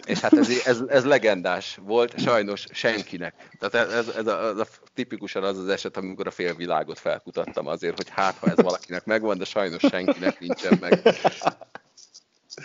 és 0.10 0.20
hát 0.20 0.38
ez, 0.38 0.50
ez, 0.66 0.82
ez 0.88 1.06
legendás 1.06 1.80
volt, 1.82 2.20
sajnos 2.20 2.66
senkinek. 2.72 3.34
Tehát 3.60 3.90
ez, 3.90 4.08
ez, 4.08 4.28
a, 4.28 4.48
ez 4.48 4.58
a, 4.58 4.66
tipikusan 4.94 5.44
az 5.44 5.58
az 5.58 5.68
eset, 5.68 5.98
amikor 5.98 6.28
a 6.28 6.32
félvilágot 6.32 7.00
felkutattam 7.00 7.68
azért, 7.68 7.96
hogy 7.96 8.10
hát, 8.10 8.36
ha 8.40 8.48
ez 8.48 8.56
valakinek 8.56 9.06
megvan, 9.06 9.38
de 9.38 9.46
sajnos 9.46 9.82
senkinek 9.90 10.40
nincsen 10.40 10.78
meg. 10.80 11.02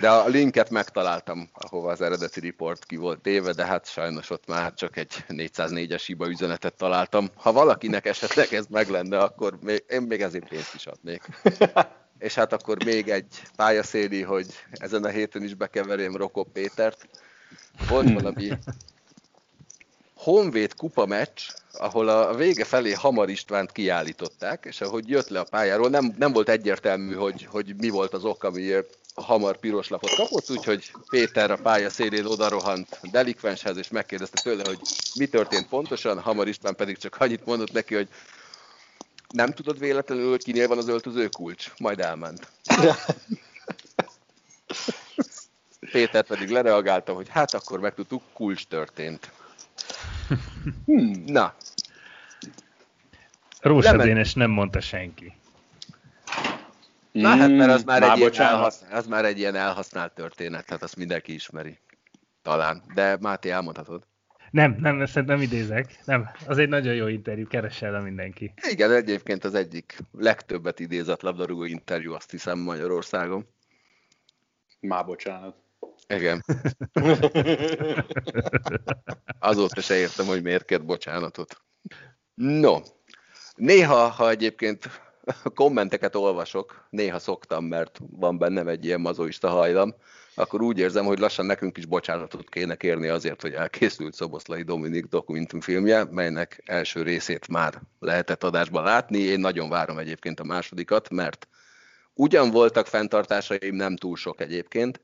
De 0.01 0.11
a 0.11 0.27
linket 0.27 0.71
megtaláltam, 0.71 1.49
ahova 1.53 1.91
az 1.91 2.01
eredeti 2.01 2.41
report 2.41 2.85
ki 2.85 2.97
volt 2.97 3.21
téve, 3.21 3.53
de 3.53 3.65
hát 3.65 3.87
sajnos 3.87 4.31
ott 4.31 4.47
már 4.47 4.75
csak 4.75 4.97
egy 4.97 5.25
404-es 5.29 6.03
hiba 6.07 6.29
üzenetet 6.29 6.75
találtam. 6.75 7.31
Ha 7.35 7.53
valakinek 7.53 8.07
esetleg 8.07 8.53
ez 8.53 8.67
meg 8.67 8.89
lenne, 8.89 9.19
akkor 9.19 9.59
még, 9.63 9.85
én 9.89 10.03
még 10.03 10.23
ezért 10.23 10.49
pénzt 10.49 10.75
is 10.75 10.87
adnék. 10.87 11.23
És 12.19 12.35
hát 12.35 12.53
akkor 12.53 12.85
még 12.85 13.09
egy 13.09 13.43
pályaszéli, 13.57 14.23
hogy 14.23 14.47
ezen 14.71 15.05
a 15.05 15.09
héten 15.09 15.43
is 15.43 15.55
bekeverjem 15.55 16.17
Rokop 16.17 16.53
Pétert, 16.53 17.09
volt 17.89 18.13
valami 18.13 18.53
Honvéd 20.25 20.75
kupa 20.75 21.07
meccs, 21.07 21.41
ahol 21.73 22.09
a 22.09 22.35
vége 22.35 22.65
felé 22.65 22.93
Hamar 22.93 23.29
Istvánt 23.31 23.73
kiállították, 23.73 24.65
és 24.69 24.81
ahogy 24.81 25.09
jött 25.09 25.29
le 25.29 25.41
a 25.41 25.47
pályáról, 25.51 25.89
nem, 25.89 26.15
nem 26.19 26.33
volt 26.33 26.49
egyértelmű, 26.49 27.15
hogy, 27.15 27.47
hogy 27.51 27.77
mi 27.77 27.89
volt 27.89 28.13
az 28.13 28.25
ok, 28.25 28.45
amiért 28.45 28.99
Hamar 29.15 29.57
piros 29.57 29.89
lapot 29.89 30.15
kapott, 30.15 30.51
úgyhogy 30.51 30.93
Péter 31.09 31.51
a 31.51 31.57
pálya 31.57 31.91
szélén 31.91 32.25
odarohant 32.25 32.99
delikvenshez, 33.11 33.77
és 33.77 33.89
megkérdezte 33.89 34.41
tőle, 34.43 34.63
hogy 34.67 34.79
mi 35.15 35.27
történt 35.27 35.69
pontosan, 35.69 36.21
Hamar 36.21 36.49
István 36.49 36.77
pedig 36.77 36.97
csak 36.99 37.17
annyit 37.17 37.47
mondott 37.47 37.73
neki, 37.73 37.95
hogy 37.95 38.09
nem 39.29 39.53
tudod 39.53 39.79
véletlenül, 39.79 40.31
hogy 40.31 40.45
kinél 40.45 40.69
van 40.69 40.79
az 40.79 40.89
öltöző 40.89 41.29
kulcs? 41.29 41.73
Majd 41.79 42.01
elment. 42.01 42.49
Péter 45.95 46.23
pedig 46.23 46.49
lereagálta, 46.49 47.13
hogy 47.13 47.29
hát 47.29 47.55
akkor 47.55 47.81
megtudtuk, 47.81 48.23
kulcs 48.33 48.67
történt. 48.67 49.31
Hmm, 50.85 51.25
na. 51.27 51.55
Rósadénes 53.61 54.35
nem 54.35 54.51
mondta 54.51 54.81
senki. 54.81 55.33
Na 57.13 57.29
hát, 57.29 57.51
mert 57.51 57.71
az 57.71 57.85
már, 57.85 58.03
egy 58.03 58.19
ilyen 58.19 58.33
elhasznált, 58.37 58.93
az 58.93 59.07
már 59.07 59.25
egy 59.25 59.39
ilyen 59.39 59.55
elhasznált 59.55 60.13
történet, 60.15 60.67
tehát 60.67 60.83
azt 60.83 60.97
mindenki 60.97 61.35
ismeri. 61.35 61.79
Talán. 62.43 62.83
De 62.95 63.17
Máté, 63.21 63.51
elmondhatod. 63.51 64.07
Nem, 64.51 64.77
nem, 64.81 65.01
ezt 65.01 65.25
nem 65.25 65.41
idézek. 65.41 65.99
Nem, 66.05 66.31
az 66.47 66.59
egy 66.59 66.69
nagyon 66.69 66.95
jó 66.95 67.07
interjú, 67.07 67.47
keresse 67.47 67.87
el 67.87 68.01
mindenki. 68.01 68.53
Igen, 68.71 68.93
egyébként 68.93 69.45
az 69.45 69.55
egyik 69.55 69.99
legtöbbet 70.13 70.81
idézett 70.81 71.23
labdarúgó 71.23 71.65
interjú, 71.65 72.13
azt 72.13 72.31
hiszem 72.31 72.59
Magyarországon. 72.59 73.47
Má 74.81 75.03
bocsánat. 75.03 75.64
Igen. 76.07 76.45
Azóta 79.39 79.81
se 79.81 79.95
értem, 79.95 80.27
hogy 80.27 80.43
miért 80.43 80.65
kért 80.65 80.85
bocsánatot. 80.85 81.61
No, 82.35 82.81
néha, 83.55 84.09
ha 84.09 84.31
egyébként 84.31 85.03
kommenteket 85.55 86.15
olvasok, 86.15 86.87
néha 86.91 87.19
szoktam, 87.19 87.65
mert 87.65 88.01
van 88.11 88.39
bennem 88.39 88.69
egy 88.69 88.85
ilyen 88.85 89.01
mazoista 89.01 89.49
hajlam, 89.49 89.95
akkor 90.35 90.63
úgy 90.63 90.79
érzem, 90.79 91.05
hogy 91.05 91.19
lassan 91.19 91.47
nekünk 91.47 91.79
is 91.79 91.87
bocsánatot 91.87 92.49
kéne 92.49 92.75
kérni 92.75 93.09
azért, 93.09 93.43
hogy 93.43 93.53
elkészült 93.53 94.15
Szoboszlai 94.15 94.63
Dominik 94.63 95.05
dokumentumfilmje, 95.05 96.05
melynek 96.05 96.63
első 96.65 97.03
részét 97.03 97.49
már 97.49 97.83
lehetett 97.99 98.45
adásban 98.45 98.85
látni. 98.85 99.19
Én 99.19 99.41
nagyon 99.41 99.69
várom 99.69 99.99
egyébként 99.99 100.41
a 100.41 100.45
másodikat, 100.45 101.11
mert 101.11 101.49
ugyan 102.15 102.51
voltak 102.51 102.87
fenntartásaim, 102.87 103.75
nem 103.75 103.97
túl 103.97 104.17
sok 104.17 104.41
egyébként, 104.41 105.01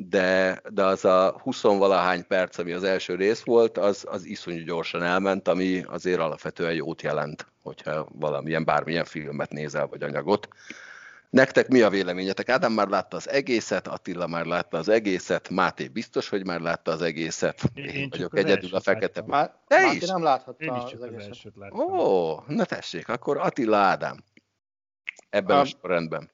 de, 0.00 0.60
de 0.70 0.84
az 0.84 1.04
a 1.04 1.40
20-valahány 1.44 2.24
perc, 2.28 2.58
ami 2.58 2.72
az 2.72 2.84
első 2.84 3.14
rész 3.14 3.42
volt, 3.42 3.78
az, 3.78 4.04
az 4.08 4.24
iszonyú 4.24 4.64
gyorsan 4.64 5.02
elment, 5.02 5.48
ami 5.48 5.82
azért 5.86 6.20
alapvetően 6.20 6.74
jót 6.74 7.02
jelent, 7.02 7.46
hogyha 7.62 8.08
valamilyen 8.12 8.64
bármilyen 8.64 9.04
filmet 9.04 9.50
nézel, 9.50 9.86
vagy 9.86 10.02
anyagot. 10.02 10.48
Nektek 11.30 11.68
mi 11.68 11.80
a 11.80 11.90
véleményetek? 11.90 12.48
Ádám 12.48 12.72
már 12.72 12.88
látta 12.88 13.16
az 13.16 13.28
egészet, 13.28 13.86
Attila 13.86 14.26
már 14.26 14.44
látta 14.44 14.78
az 14.78 14.88
egészet, 14.88 15.48
Máté 15.48 15.88
biztos, 15.88 16.28
hogy 16.28 16.46
már 16.46 16.60
látta 16.60 16.90
az 16.90 17.02
egészet. 17.02 17.62
Én, 17.74 17.84
Én 17.84 18.08
vagyok 18.10 18.38
egyedül 18.38 18.74
a 18.74 18.80
fekete. 18.80 19.22
Már, 19.26 19.54
Te 19.66 19.80
Máté 19.80 19.96
is? 19.96 20.06
nem 20.06 20.22
láthatta 20.22 20.64
Én 20.64 20.74
is 20.74 20.90
csak 20.90 21.02
az, 21.02 21.08
az 21.08 21.22
egészet. 21.22 21.52
Ó, 21.72 22.34
na 22.46 22.64
tessék, 22.64 23.08
akkor 23.08 23.38
Attila 23.38 23.76
Ádám. 23.76 24.24
Ebben 25.30 25.56
a, 25.56 25.60
a 25.60 25.64
sorrendben. 25.64 26.30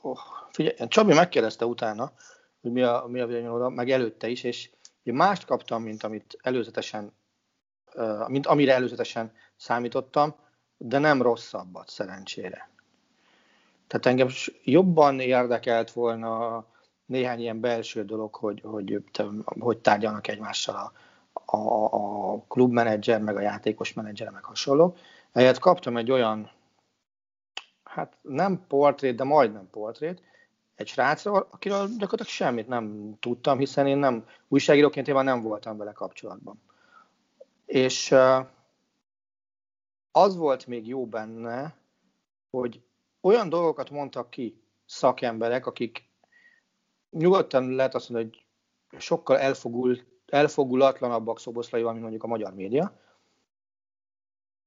Oh, 0.00 0.18
figyelj, 0.52 0.88
Csabi 0.88 1.14
megkérdezte 1.14 1.64
utána, 1.64 2.12
hogy 2.60 2.72
mi 2.72 2.82
a, 2.82 3.04
mi 3.08 3.20
a 3.20 3.26
véleményem 3.26 3.72
meg 3.72 3.90
előtte 3.90 4.28
is, 4.28 4.42
és 4.42 4.70
én 5.02 5.14
mást 5.14 5.44
kaptam, 5.44 5.82
mint 5.82 6.02
amit 6.02 6.38
előzetesen, 6.42 7.12
mint 8.26 8.46
amire 8.46 8.74
előzetesen 8.74 9.32
számítottam, 9.56 10.34
de 10.76 10.98
nem 10.98 11.22
rosszabbat 11.22 11.88
szerencsére. 11.88 12.70
Tehát 13.86 14.06
engem 14.06 14.28
jobban 14.64 15.20
érdekelt 15.20 15.90
volna 15.90 16.64
néhány 17.06 17.40
ilyen 17.40 17.60
belső 17.60 18.04
dolog, 18.04 18.34
hogy, 18.34 18.60
hogy, 18.60 19.02
hogy 19.44 19.78
tárgyalnak 19.78 20.28
egymással 20.28 20.92
a, 21.32 21.56
a, 21.56 21.84
a 22.32 22.42
klubmenedzser, 22.48 23.20
meg 23.20 23.36
a 23.36 23.40
játékos 23.40 23.92
menedzser, 23.92 24.30
meg 24.30 24.44
hasonló. 24.44 24.96
Ehhez 25.32 25.58
kaptam 25.58 25.96
egy 25.96 26.10
olyan, 26.10 26.50
hát 27.84 28.16
nem 28.22 28.64
portrét, 28.68 29.16
de 29.16 29.24
majdnem 29.24 29.68
portrét, 29.70 30.22
egy 30.78 30.88
srácról, 30.88 31.48
akiről 31.50 31.86
gyakorlatilag 31.86 32.26
semmit 32.26 32.68
nem 32.68 33.14
tudtam, 33.20 33.58
hiszen 33.58 33.86
én 33.86 33.96
nem 33.96 34.26
újságíróként 34.48 35.08
én 35.08 35.14
már 35.14 35.24
nem 35.24 35.42
voltam 35.42 35.76
vele 35.76 35.92
kapcsolatban. 35.92 36.62
És 37.66 38.14
az 40.12 40.36
volt 40.36 40.66
még 40.66 40.86
jó 40.86 41.06
benne, 41.06 41.76
hogy 42.50 42.82
olyan 43.20 43.48
dolgokat 43.48 43.90
mondtak 43.90 44.30
ki 44.30 44.62
szakemberek, 44.86 45.66
akik 45.66 46.08
nyugodtan 47.10 47.70
lehet 47.70 47.94
azt 47.94 48.08
mondani, 48.08 48.30
hogy 48.90 49.00
sokkal 49.00 49.38
elfogul, 49.38 49.98
elfogulatlanabbak 50.26 51.38
Szoboszlaival, 51.38 51.90
mint 51.90 52.02
mondjuk 52.02 52.24
a 52.24 52.26
magyar 52.26 52.54
média, 52.54 52.92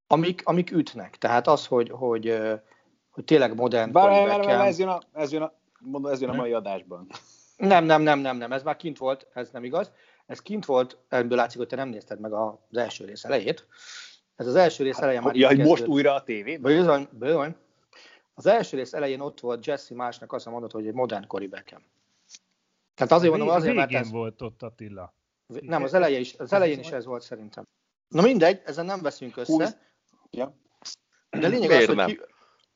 amik, 0.08 0.42
amik 0.46 0.72
ütnek. 0.72 1.18
Tehát 1.18 1.48
az, 1.48 1.68
hogy, 1.68 1.90
hogy, 1.90 2.42
hogy 3.10 3.24
tényleg 3.24 3.56
modern 3.56 3.92
Bár, 3.92 4.28
bár, 4.28 4.46
bár, 4.46 4.66
ez 4.66 4.80
jön 4.80 4.88
a, 4.88 5.02
ez 5.14 5.32
jön 5.32 5.42
a, 5.42 5.60
mondom, 5.82 6.12
ez 6.12 6.22
jön 6.22 6.30
a 6.30 6.34
mai 6.34 6.54
adásban. 6.54 7.08
Nem, 7.58 7.86
nem, 7.86 8.02
nem, 8.02 8.20
nem, 8.20 8.38
nem, 8.38 8.52
ez 8.52 8.64
már 8.64 8.76
kint 8.76 8.98
volt, 8.98 9.28
ez 9.34 9.50
nem 9.50 9.64
igaz. 9.64 9.92
Ez 10.26 10.42
kint 10.42 10.66
volt, 10.66 10.98
ebből 11.08 11.38
látszik, 11.38 11.58
hogy 11.58 11.68
te 11.68 11.76
nem 11.76 11.90
nézted 11.90 12.20
meg 12.20 12.34
az 12.34 12.78
első 12.78 13.06
rész 13.06 13.24
elejét. 13.24 13.68
Ez 14.36 14.48
az 14.48 14.56
első 14.56 14.84
rész 14.84 15.00
eleje 15.00 15.22
már 15.22 15.36
ja, 15.36 15.48
hogy 15.48 15.60
most 15.60 15.86
újra 15.86 16.14
a 16.14 16.24
tévében? 16.24 16.76
Bizony, 16.76 17.08
bizony. 17.12 17.56
Az 18.34 18.46
első 18.46 18.78
rész 18.78 18.94
elején 18.94 19.20
ott 19.20 19.40
volt 19.40 19.66
Jesse 19.66 19.96
másnak 19.96 20.34
azt 20.34 20.46
mondott, 20.46 20.72
hogy 20.72 20.88
egy 20.88 20.94
modern 20.94 21.28
kori 21.28 21.48
Beckham. 21.48 21.82
Tehát 22.96 23.12
azért 23.12 23.30
mondom, 23.30 23.50
azért, 23.50 23.76
mert 23.76 23.94
ez... 23.94 24.12
volt 24.12 24.42
ott 24.42 24.62
Attila. 24.62 25.14
Nem, 25.62 25.84
az, 25.84 25.94
eleje 25.94 26.20
is, 26.20 26.36
az 26.38 26.54
elején 26.54 26.80
is 26.80 26.92
ez 26.92 27.06
volt 27.06 27.22
szerintem. 27.22 27.68
Na 28.08 28.22
mindegy, 28.22 28.62
ezen 28.66 28.86
nem 28.86 29.02
veszünk 29.02 29.38
össze. 29.38 29.82
Ja. 30.30 30.56
De 31.30 31.48
lényeg 31.48 31.72
az, 31.72 31.86
hogy 31.86 32.06
ki, 32.06 32.20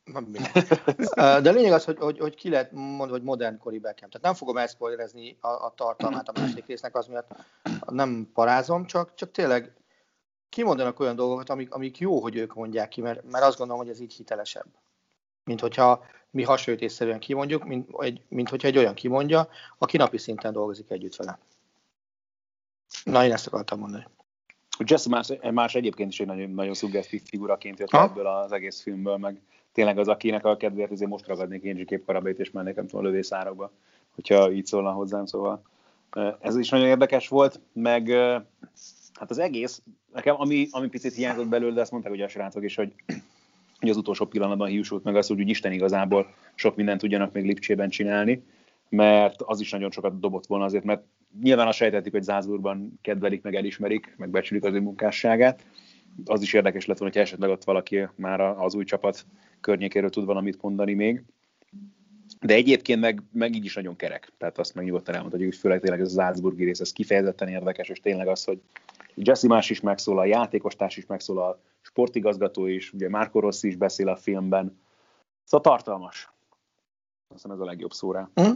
de 1.44 1.52
lényeg 1.52 1.72
az, 1.72 1.86
hogy, 1.86 1.98
hogy, 1.98 2.20
hogy 2.20 2.36
ki 2.36 2.50
lehet 2.50 2.72
mondani, 2.72 3.12
hogy 3.12 3.24
modern 3.24 3.58
kori 3.58 3.80
Beckham. 3.80 4.10
Tehát 4.10 4.26
nem 4.26 4.34
fogom 4.34 4.58
elszpoilerezni 4.58 5.38
a, 5.40 5.48
a 5.48 5.74
tartalmát 5.76 6.28
a 6.28 6.40
második 6.40 6.66
résznek, 6.66 6.96
az 6.96 7.08
miatt 7.08 7.36
nem 7.86 8.30
parázom, 8.34 8.86
csak, 8.86 9.14
csak 9.14 9.32
tényleg 9.32 9.74
kimondanak 10.50 11.00
olyan 11.00 11.16
dolgokat, 11.16 11.50
amik, 11.50 11.74
amik 11.74 11.98
jó, 11.98 12.20
hogy 12.20 12.36
ők 12.36 12.54
mondják 12.54 12.90
ki, 12.90 13.02
mert, 13.02 13.32
mert 13.32 13.44
azt 13.44 13.58
gondolom, 13.58 13.82
hogy 13.84 13.92
ez 13.92 14.00
így 14.00 14.14
hitelesebb. 14.14 14.68
Mint 15.44 15.60
hogyha 15.60 16.06
mi 16.30 16.44
hasonlítésszerűen 16.44 17.20
kimondjuk, 17.20 17.66
mint, 17.66 17.90
egy, 17.98 18.22
mint 18.28 18.50
hogyha 18.50 18.68
egy 18.68 18.78
olyan 18.78 18.94
kimondja, 18.94 19.50
aki 19.78 19.98
napi 19.98 20.18
szinten 20.18 20.54
dolgozik 20.54 20.90
együtt 20.90 21.16
vele. 21.16 21.40
Na, 23.04 23.26
én 23.26 23.32
ezt 23.32 23.48
akartam 23.48 23.80
mondani. 23.80 24.08
Jesse 24.84 25.10
más, 25.10 25.32
más 25.52 25.76
egyébként 25.76 26.12
is 26.12 26.20
egy 26.20 26.28
nagyon, 26.28 26.50
nagyon 26.50 26.74
szuggesztív 26.74 27.22
figuraként 27.26 27.80
jött 27.80 27.90
ha? 27.90 28.04
ebből 28.04 28.28
az 28.28 28.52
egész 28.52 28.82
filmből, 28.82 29.18
meg 29.18 29.42
tényleg 29.72 29.98
az, 29.98 30.08
akinek 30.08 30.46
a 30.46 30.58
kedvéért 30.58 30.92
azért 30.92 31.10
most 31.10 31.28
ragadnék 31.28 31.64
is 31.64 31.86
képkarabét, 31.86 32.40
és 32.40 32.52
mennék 32.52 32.76
nem 32.76 32.88
tudom, 32.88 33.06
lövészárokba, 33.06 33.72
hogyha 34.16 34.52
így 34.52 34.66
szólna 34.66 34.92
hozzám, 34.92 35.26
szóval 35.26 35.62
ez 36.40 36.58
is 36.58 36.70
nagyon 36.70 36.88
érdekes 36.88 37.28
volt, 37.28 37.60
meg 37.74 38.10
hát 39.14 39.30
az 39.30 39.38
egész, 39.38 39.82
nekem 40.14 40.36
ami, 40.40 40.68
ami 40.72 40.88
picit 40.88 41.14
hiányzott 41.14 41.48
belőle, 41.48 41.74
de 41.74 41.82
azt 41.82 41.92
mondták 41.92 42.14
ugye 42.14 42.24
a 42.24 42.28
srácok 42.28 42.64
is, 42.64 42.76
hogy, 42.76 42.94
hogy 43.80 43.90
az 43.90 43.98
utolsó 43.98 44.26
pillanatban 44.26 44.68
hiúsult 44.68 45.04
meg 45.04 45.16
az, 45.16 45.28
hogy 45.28 45.40
úgy 45.40 45.50
Isten 45.50 45.72
igazából 45.72 46.34
sok 46.56 46.76
mindent 46.76 47.00
tudjanak 47.00 47.34
még 47.34 47.46
Lipcsében 47.46 47.90
csinálni, 47.90 48.44
mert 48.90 49.42
az 49.42 49.60
is 49.60 49.72
nagyon 49.72 49.92
sokat 49.92 50.20
dobott 50.20 50.46
volna 50.46 50.66
azért, 50.66 50.84
mert 50.84 51.04
nyilván 51.42 51.68
azt 51.68 51.78
sejtetik, 51.78 52.12
hogy 52.12 52.24
Zászburgban 52.24 53.00
kedvelik, 53.02 53.42
meg 53.42 53.56
elismerik, 53.56 54.14
meg 54.18 54.30
becsülik 54.30 54.64
az 54.64 54.74
ő 54.74 54.80
munkásságát. 54.80 55.66
Az 56.26 56.42
is 56.42 56.54
érdekes 56.54 56.86
lett 56.86 56.98
volna, 56.98 57.14
hogy 57.14 57.24
esetleg 57.24 57.50
ott 57.50 57.64
valaki 57.64 58.08
már 58.16 58.42
az 58.42 58.76
új 58.76 58.84
csapat 58.84 59.26
környékéről 59.62 60.10
tud 60.10 60.26
valamit 60.26 60.62
mondani 60.62 60.94
még. 60.94 61.24
De 62.42 62.54
egyébként 62.54 63.00
meg, 63.00 63.22
meg 63.32 63.56
így 63.56 63.66
is 63.66 63.76
nagyon 63.76 63.96
kerek. 63.96 64.32
Tehát 64.38 64.58
azt 64.58 64.76
meg 64.76 64.86
nyugodtan 64.86 65.14
elmondhatjuk, 65.14 65.52
hogy 65.52 65.60
főleg 65.60 65.80
tényleg 65.80 66.00
ez 66.00 66.08
az 66.08 66.14
Salzburgi 66.14 66.64
rész, 66.64 66.80
ez 66.80 66.92
kifejezetten 66.92 67.48
érdekes, 67.48 67.90
és 67.90 68.00
tényleg 68.00 68.28
az, 68.28 68.44
hogy 68.44 68.62
Jesse 69.16 69.48
más 69.48 69.70
is 69.70 69.82
megszólal, 69.82 70.28
játékostárs 70.28 70.98
is 70.98 71.06
megszólal, 71.06 71.62
sportigazgató 71.82 72.66
is, 72.66 72.94
ugye 72.94 73.10
Marco 73.10 73.40
Rossi 73.40 73.68
is 73.68 73.76
beszél 73.76 74.08
a 74.08 74.16
filmben. 74.16 74.80
Szóval 75.44 75.72
tartalmas. 75.72 76.30
Azt 77.28 77.42
hiszem 77.42 77.52
ez 77.52 77.60
a 77.60 77.66
legjobb 77.66 77.92
szó 77.92 78.12
rá. 78.12 78.30
Mm. 78.42 78.52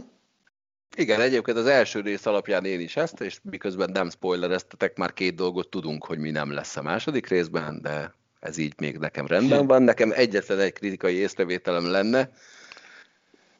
Igen, 0.96 1.20
egyébként 1.20 1.56
az 1.56 1.66
első 1.66 2.00
rész 2.00 2.26
alapján 2.26 2.64
én 2.64 2.80
is 2.80 2.96
ezt, 2.96 3.20
és 3.20 3.38
miközben 3.42 3.90
nem 3.90 4.10
spoilereztetek, 4.10 4.96
már 4.96 5.12
két 5.12 5.34
dolgot 5.34 5.68
tudunk, 5.68 6.04
hogy 6.04 6.18
mi 6.18 6.30
nem 6.30 6.52
lesz 6.52 6.76
a 6.76 6.82
második 6.82 7.26
részben, 7.26 7.80
de 7.82 8.14
ez 8.40 8.56
így 8.56 8.74
még 8.76 8.98
nekem 8.98 9.26
rendben 9.26 9.66
van. 9.66 9.82
Nekem 9.82 10.12
egyetlen 10.14 10.58
egy 10.58 10.72
kritikai 10.72 11.14
észrevételem 11.14 11.90
lenne, 11.90 12.30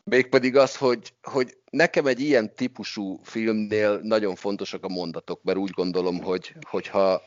mégpedig 0.04 0.56
az, 0.56 0.76
hogy, 0.76 1.12
hogy 1.22 1.56
nekem 1.70 2.06
egy 2.06 2.20
ilyen 2.20 2.54
típusú 2.54 3.20
filmnél 3.22 4.00
nagyon 4.02 4.34
fontosak 4.34 4.84
a 4.84 4.88
mondatok, 4.88 5.42
mert 5.42 5.58
úgy 5.58 5.70
gondolom, 5.70 6.22
hogy 6.22 6.54
hogyha 6.60 7.22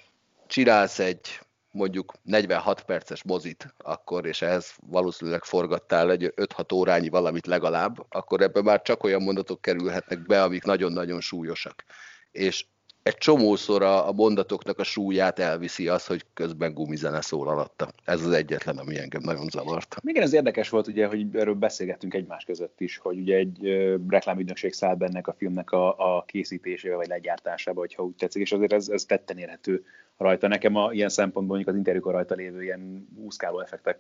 csinálsz 0.48 1.00
egy 1.00 1.39
mondjuk 1.74 2.13
46 2.24 2.84
perces 2.84 3.24
mozit 3.24 3.74
akkor, 3.77 4.25
és 4.25 4.42
ehhez 4.42 4.75
valószínűleg 4.88 5.44
forgattál 5.44 6.12
egy 6.12 6.34
5-6 6.36 6.74
órányi 6.74 7.10
valamit 7.10 7.46
legalább, 7.46 8.06
akkor 8.10 8.42
ebben 8.42 8.63
már 8.63 8.82
csak 8.82 9.03
olyan 9.03 9.22
mondatok 9.22 9.62
kerülhetnek 9.62 10.22
be, 10.25 10.44
amik 10.44 10.63
nagyon-nagyon 10.63 11.22
súlyosak. 11.22 11.84
És 12.32 12.65
egy 13.03 13.18
csomószor 13.18 13.84
a, 13.84 14.12
mondatoknak 14.12 14.80
a 14.80 14.84
súlyát 14.84 15.39
elviszi 15.39 15.88
az, 15.88 16.06
hogy 16.06 16.25
közben 16.34 16.74
gumizene 16.74 17.22
szól 17.22 17.48
alatta. 17.48 17.89
Ez 18.06 18.25
az 18.25 18.32
egyetlen, 18.32 18.77
ami 18.77 18.98
engem 18.98 19.22
nagyon 19.24 19.48
zavart. 19.50 19.96
Igen, 20.01 20.24
ez 20.24 20.34
érdekes 20.34 20.70
volt, 20.70 20.88
ugye, 20.88 21.08
hogy 21.08 21.36
erről 21.36 21.53
beszélgettünk 21.53 22.13
egymás 22.13 22.44
között 22.44 22.82
is, 22.82 22.98
hogy 22.98 23.20
ugye 23.20 23.36
egy 23.36 23.58
uh, 23.62 23.96
reklámügynökség 24.08 24.74
száll 24.74 24.96
bennek 24.96 25.27
a 25.27 25.34
filmnek 25.34 25.72
a, 25.72 26.18
a 26.18 26.24
készítésébe, 26.24 26.96
vagy 26.96 27.08
legyártásába, 27.08 27.80
hogyha 27.80 28.03
úgy 28.03 28.15
tetszik, 28.15 28.42
és 28.42 28.51
azért 28.51 28.74
ez, 28.74 28.88
ez 28.88 29.06
tetten 29.06 29.38
érhető 29.38 29.86
rajta. 30.17 30.48
Nekem 30.48 30.75
a, 30.75 30.91
ilyen 30.91 31.10
szempontból 31.10 31.55
mondjuk 31.55 31.70
az 31.70 31.75
interjúkon 31.75 32.12
rajta 32.12 32.36
lévő 32.36 32.63
ilyen 32.63 33.08
úszkáló 33.15 33.60
effektek 33.60 34.00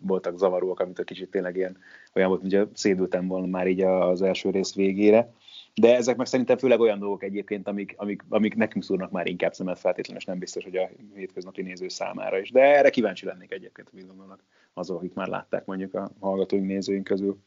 voltak 0.00 0.38
zavaróak, 0.38 0.80
amit 0.80 0.98
a 0.98 1.04
kicsit 1.04 1.30
tényleg 1.30 1.56
ilyen 1.56 1.78
olyan 2.14 2.28
volt, 2.28 2.40
hogy 2.40 2.68
szédültem 2.74 3.26
volna 3.26 3.46
már 3.46 3.66
így 3.66 3.80
az 3.80 4.22
első 4.22 4.50
rész 4.50 4.74
végére. 4.74 5.32
De 5.74 5.96
ezek 5.96 6.16
meg 6.16 6.26
szerintem 6.26 6.56
főleg 6.56 6.80
olyan 6.80 6.98
dolgok 6.98 7.22
egyébként, 7.22 7.68
amik, 7.68 7.94
amik, 7.96 8.22
amik 8.28 8.54
nekünk 8.54 8.84
szúrnak 8.84 9.10
már 9.10 9.26
inkább 9.26 9.54
szemet 9.54 9.78
feltétlenül, 9.78 10.20
és 10.20 10.26
nem 10.26 10.38
biztos, 10.38 10.64
hogy 10.64 10.76
a 10.76 10.90
hétköznapi 11.14 11.62
néző 11.62 11.88
számára 11.88 12.38
is. 12.38 12.50
De 12.50 12.60
erre 12.60 12.90
kíváncsi 12.90 13.26
lennék 13.26 13.52
egyébként, 13.52 13.92
mit 13.92 14.06
gondolnak 14.06 14.44
azok, 14.74 14.96
akik 14.96 15.14
már 15.14 15.28
látták 15.28 15.64
mondjuk 15.64 15.94
a 15.94 16.10
hallgatóink, 16.20 16.66
nézőink 16.66 17.04
közül. 17.04 17.38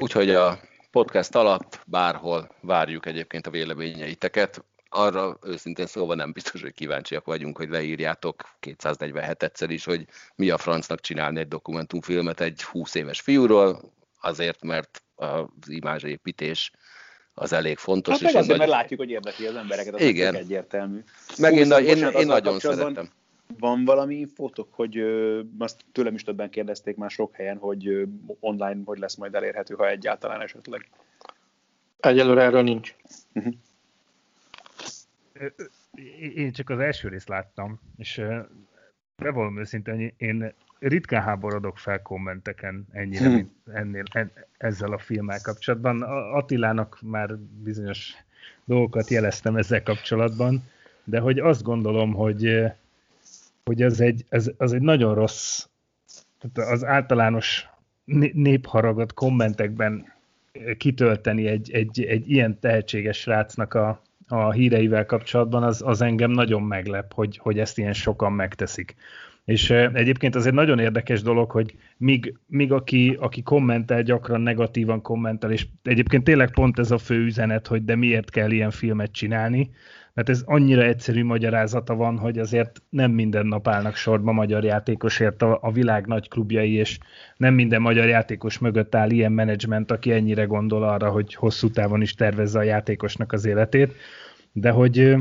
Úgyhogy 0.00 0.30
a 0.30 0.58
podcast 0.90 1.34
alatt 1.34 1.80
bárhol 1.86 2.48
várjuk 2.60 3.06
egyébként 3.06 3.46
a 3.46 3.50
véleményeiteket. 3.50 4.64
Arra 4.96 5.38
őszintén 5.42 5.86
szóval 5.86 6.16
nem 6.16 6.32
biztos, 6.32 6.60
hogy 6.60 6.74
kíváncsiak 6.74 7.24
vagyunk, 7.24 7.56
hogy 7.56 7.68
leírjátok 7.68 8.42
247-szer 8.60 9.66
is, 9.68 9.84
hogy 9.84 10.06
mi 10.34 10.50
a 10.50 10.58
francnak 10.58 11.00
csinálni 11.00 11.40
egy 11.40 11.48
dokumentumfilmet 11.48 12.40
egy 12.40 12.62
20 12.62 12.94
éves 12.94 13.20
fiúról, 13.20 13.92
azért, 14.20 14.62
mert 14.62 15.02
az 15.14 15.46
imázsépítés 15.66 16.70
az 17.34 17.52
elég 17.52 17.78
fontos. 17.78 18.12
Hát 18.12 18.22
meg 18.22 18.34
azért, 18.34 18.48
nagy... 18.48 18.58
mert 18.58 18.70
látjuk, 18.70 19.00
hogy 19.00 19.10
érdekli 19.10 19.46
az 19.46 19.54
embereket, 19.54 19.94
az 19.94 20.00
Igen. 20.00 20.34
egyértelmű. 20.34 20.98
Meg 21.38 21.54
én, 21.54 21.70
én, 21.70 21.96
én, 21.96 22.08
én 22.08 22.26
nagyon 22.26 22.58
szeretem. 22.58 23.08
Van 23.58 23.84
valami 23.84 24.14
infótok, 24.14 24.68
hogy 24.70 24.98
ö, 24.98 25.40
azt 25.58 25.84
tőlem 25.92 26.14
is 26.14 26.22
többen 26.22 26.50
kérdezték 26.50 26.96
már 26.96 27.10
sok 27.10 27.34
helyen, 27.34 27.56
hogy 27.56 27.88
ö, 27.88 28.02
online 28.40 28.80
hogy 28.84 28.98
lesz 28.98 29.14
majd 29.14 29.34
elérhető, 29.34 29.74
ha 29.74 29.88
egyáltalán 29.88 30.40
esetleg? 30.40 30.88
Egyelőre 32.00 32.42
erről 32.42 32.62
nincs. 32.62 32.94
Uh-huh. 33.32 33.54
Én 36.34 36.52
csak 36.52 36.70
az 36.70 36.78
első 36.78 37.08
részt 37.08 37.28
láttam, 37.28 37.80
és 37.96 38.22
bevallom 39.16 39.58
őszintén, 39.58 40.12
én 40.16 40.52
ritkán 40.78 41.22
háborodok 41.22 41.78
fel 41.78 42.02
kommenteken 42.02 42.86
ennyire, 42.92 43.28
mint 43.28 43.50
ennél, 43.72 44.02
en, 44.12 44.32
ezzel 44.58 44.92
a 44.92 44.98
filmmel 44.98 45.40
kapcsolatban. 45.42 46.02
Attilának 46.32 46.98
már 47.02 47.36
bizonyos 47.38 48.12
dolgokat 48.64 49.08
jeleztem 49.08 49.56
ezzel 49.56 49.82
kapcsolatban, 49.82 50.62
de 51.04 51.20
hogy 51.20 51.38
azt 51.38 51.62
gondolom, 51.62 52.12
hogy, 52.12 52.62
hogy 53.64 53.82
ez 53.82 54.00
egy, 54.00 54.24
ez, 54.28 54.50
az 54.56 54.72
egy 54.72 54.82
nagyon 54.82 55.14
rossz, 55.14 55.66
tehát 56.38 56.70
az 56.72 56.84
általános 56.84 57.68
népharagot 58.32 59.12
kommentekben 59.12 60.12
kitölteni 60.76 61.46
egy, 61.46 61.70
egy, 61.72 62.04
egy 62.04 62.30
ilyen 62.30 62.58
tehetséges 62.60 63.18
srácnak 63.18 63.74
a, 63.74 64.02
a 64.28 64.52
híreivel 64.52 65.06
kapcsolatban, 65.06 65.62
az, 65.62 65.82
az 65.86 66.00
engem 66.00 66.30
nagyon 66.30 66.62
meglep, 66.62 67.12
hogy, 67.12 67.38
hogy 67.42 67.58
ezt 67.58 67.78
ilyen 67.78 67.92
sokan 67.92 68.32
megteszik. 68.32 68.94
És 69.44 69.70
egyébként 69.70 70.34
az 70.34 70.46
egy 70.46 70.52
nagyon 70.52 70.78
érdekes 70.78 71.22
dolog, 71.22 71.50
hogy 71.50 71.74
míg, 71.96 72.38
míg 72.46 72.72
aki, 72.72 73.16
aki 73.20 73.42
kommentel, 73.42 74.02
gyakran 74.02 74.40
negatívan 74.40 75.02
kommentel, 75.02 75.50
és 75.50 75.66
egyébként 75.82 76.24
tényleg 76.24 76.50
pont 76.50 76.78
ez 76.78 76.90
a 76.90 76.98
fő 76.98 77.24
üzenet, 77.24 77.66
hogy 77.66 77.84
de 77.84 77.96
miért 77.96 78.30
kell 78.30 78.50
ilyen 78.50 78.70
filmet 78.70 79.12
csinálni, 79.12 79.70
mert 80.14 80.28
ez 80.28 80.42
annyira 80.44 80.82
egyszerű 80.82 81.24
magyarázata 81.24 81.94
van, 81.94 82.18
hogy 82.18 82.38
azért 82.38 82.82
nem 82.88 83.10
minden 83.10 83.46
nap 83.46 83.68
állnak 83.68 83.94
sorba 83.96 84.32
magyar 84.32 84.64
játékosért 84.64 85.42
a, 85.42 85.58
a 85.62 85.72
világ 85.72 86.06
nagy 86.06 86.28
klubjai, 86.28 86.72
és 86.72 86.98
nem 87.36 87.54
minden 87.54 87.80
magyar 87.80 88.06
játékos 88.08 88.58
mögött 88.58 88.94
áll 88.94 89.10
ilyen 89.10 89.32
menedzsment, 89.32 89.90
aki 89.90 90.12
ennyire 90.12 90.44
gondol 90.44 90.82
arra, 90.82 91.10
hogy 91.10 91.34
hosszú 91.34 91.70
távon 91.70 92.00
is 92.00 92.14
tervezze 92.14 92.58
a 92.58 92.62
játékosnak 92.62 93.32
az 93.32 93.44
életét. 93.44 93.94
De 94.52 94.70
hogy 94.70 95.16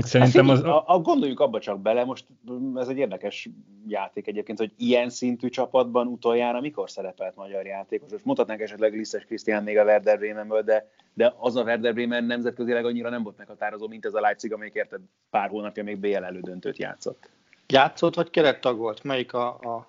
hogy 0.00 0.10
hát 0.10 0.30
szerintem 0.32 0.46
hát 0.46 0.56
figyelj, 0.56 0.76
az... 0.76 0.84
A, 0.86 0.94
a, 0.94 0.98
gondoljunk 0.98 1.40
abba 1.40 1.60
csak 1.60 1.80
bele, 1.80 2.04
most 2.04 2.26
ez 2.74 2.88
egy 2.88 2.98
érdekes 2.98 3.48
játék 3.86 4.26
egyébként, 4.26 4.58
hogy 4.58 4.72
ilyen 4.76 5.10
szintű 5.10 5.48
csapatban 5.48 6.06
utoljára 6.06 6.60
mikor 6.60 6.90
szerepelt 6.90 7.36
magyar 7.36 7.66
játékos. 7.66 8.10
Most 8.10 8.24
mutatnánk 8.24 8.60
esetleg 8.60 8.92
Lisztes 8.92 9.24
Krisztián 9.24 9.62
még 9.62 9.78
a 9.78 9.84
Werder 9.84 10.18
Bremenből, 10.18 10.62
de, 10.62 10.90
de 11.14 11.34
az 11.38 11.56
a 11.56 11.62
Werder 11.62 11.94
Bremen 11.94 12.24
nemzetközileg 12.24 12.84
annyira 12.84 13.10
nem 13.10 13.22
volt 13.22 13.38
meghatározó, 13.38 13.88
mint 13.88 14.04
ez 14.04 14.14
a 14.14 14.20
Leipzig, 14.20 14.52
amelyik 14.52 14.74
érted 14.74 15.00
pár 15.30 15.48
hónapja 15.48 15.82
még 15.82 15.98
BL 15.98 16.24
elődöntőt 16.24 16.78
játszott. 16.78 17.30
Játszott, 17.66 18.14
vagy 18.14 18.30
kerettag 18.30 18.78
volt? 18.78 19.02
Melyik 19.02 19.32
a... 19.32 19.48
a... 19.48 19.88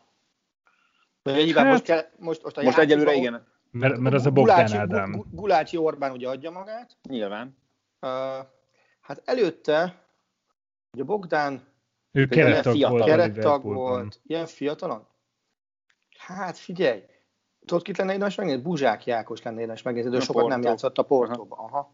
Hát, 1.23 1.65
most, 1.65 1.83
ke... 1.83 2.11
most, 2.17 2.43
most, 2.43 2.57
a 2.57 2.63
most 2.63 2.77
egyelőre 2.77 3.13
igen. 3.13 3.47
Mert, 3.71 3.97
mert 3.97 4.15
az 4.15 4.25
a 4.25 4.31
Bogdán 4.31 4.73
Ádám. 4.73 5.23
Gulácsi 5.31 5.77
Orbán 5.77 6.11
ugye 6.11 6.27
adja 6.29 6.51
magát. 6.51 6.97
Nyilván. 7.09 7.57
Uh, 8.01 8.09
Hát 9.09 9.21
előtte, 9.25 10.03
ugye 10.93 11.03
Bogdán 11.03 11.67
ő 12.11 12.27
kerettag 12.27 12.89
volt, 12.89 13.03
kerettag 13.03 13.63
volt, 13.63 14.19
ilyen 14.25 14.45
fiatalon? 14.45 15.05
Hát 16.17 16.57
figyelj, 16.57 17.03
tudod, 17.65 17.83
kit 17.83 17.97
lenne 17.97 18.11
érdemes 18.11 18.35
megnézni? 18.35 18.61
Buzsák 18.61 19.05
Jákos 19.05 19.41
lenne 19.41 19.59
érdemes 19.59 19.81
megnézni, 19.81 20.09
de 20.09 20.19
sokat 20.19 20.47
nem 20.47 20.61
játszott 20.61 20.97
a 20.97 21.03
Portóba. 21.03 21.55
Aha. 21.55 21.91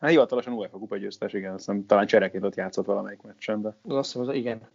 Hát 0.00 0.10
hivatalosan 0.10 0.52
UEFA 0.52 0.78
kupa 0.78 0.96
győztes, 0.96 1.32
igen, 1.32 1.52
azt 1.52 1.64
hiszem, 1.64 1.86
talán 1.86 2.06
csereként 2.06 2.44
ott 2.44 2.54
játszott 2.54 2.86
valamelyik 2.86 3.22
meccsen, 3.22 3.62
de... 3.62 3.76
Azt 3.82 4.12
hiszem, 4.12 4.28
az, 4.28 4.34
igen, 4.34 4.68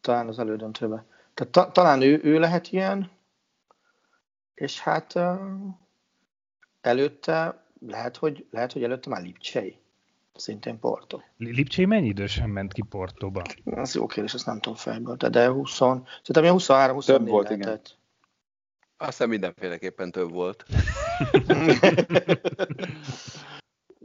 talán 0.00 0.28
az 0.28 0.38
elődöntőben. 0.38 1.06
Tehát 1.34 1.52
ta, 1.52 1.72
talán 1.72 2.02
ő, 2.02 2.20
ő 2.22 2.38
lehet 2.38 2.72
ilyen, 2.72 3.10
és 4.54 4.80
hát 4.80 5.14
uh, 5.14 5.38
előtte, 6.80 7.64
lehet 7.86 8.16
hogy, 8.16 8.46
lehet, 8.50 8.72
hogy 8.72 8.82
előtte 8.82 9.10
már 9.10 9.22
Lipcsei. 9.22 9.84
Szintén 10.36 10.78
Porto. 10.78 11.20
Lipcsé 11.36 11.84
mennyi 11.84 12.06
idősen 12.06 12.48
ment 12.48 12.72
ki 12.72 12.82
Portóba? 12.82 13.42
Az 13.64 13.94
jó 13.94 14.06
kérdés, 14.06 14.34
azt 14.34 14.46
nem 14.46 14.60
tudom 14.60 14.78
fejből, 14.78 15.16
de, 15.16 15.28
de 15.28 15.48
20, 15.48 15.76
szerintem 15.76 16.52
23 16.52 16.94
24 16.94 17.20
több 17.20 17.28
volt, 17.32 17.48
lehetett. 17.48 17.86
igen. 17.86 18.04
Azt 18.96 19.10
hiszem 19.10 19.28
mindenféleképpen 19.28 20.10
több 20.10 20.30
volt. 20.30 20.64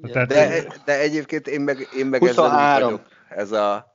de, 0.27 0.65
de 0.85 0.99
egyébként 0.99 1.47
én 1.47 1.61
meg, 1.61 1.87
én 1.97 2.05
meg 2.05 2.19
23. 2.19 2.57
ezzel 2.57 2.81
vagyok. 2.81 3.07
Ez 3.29 3.51
a 3.51 3.90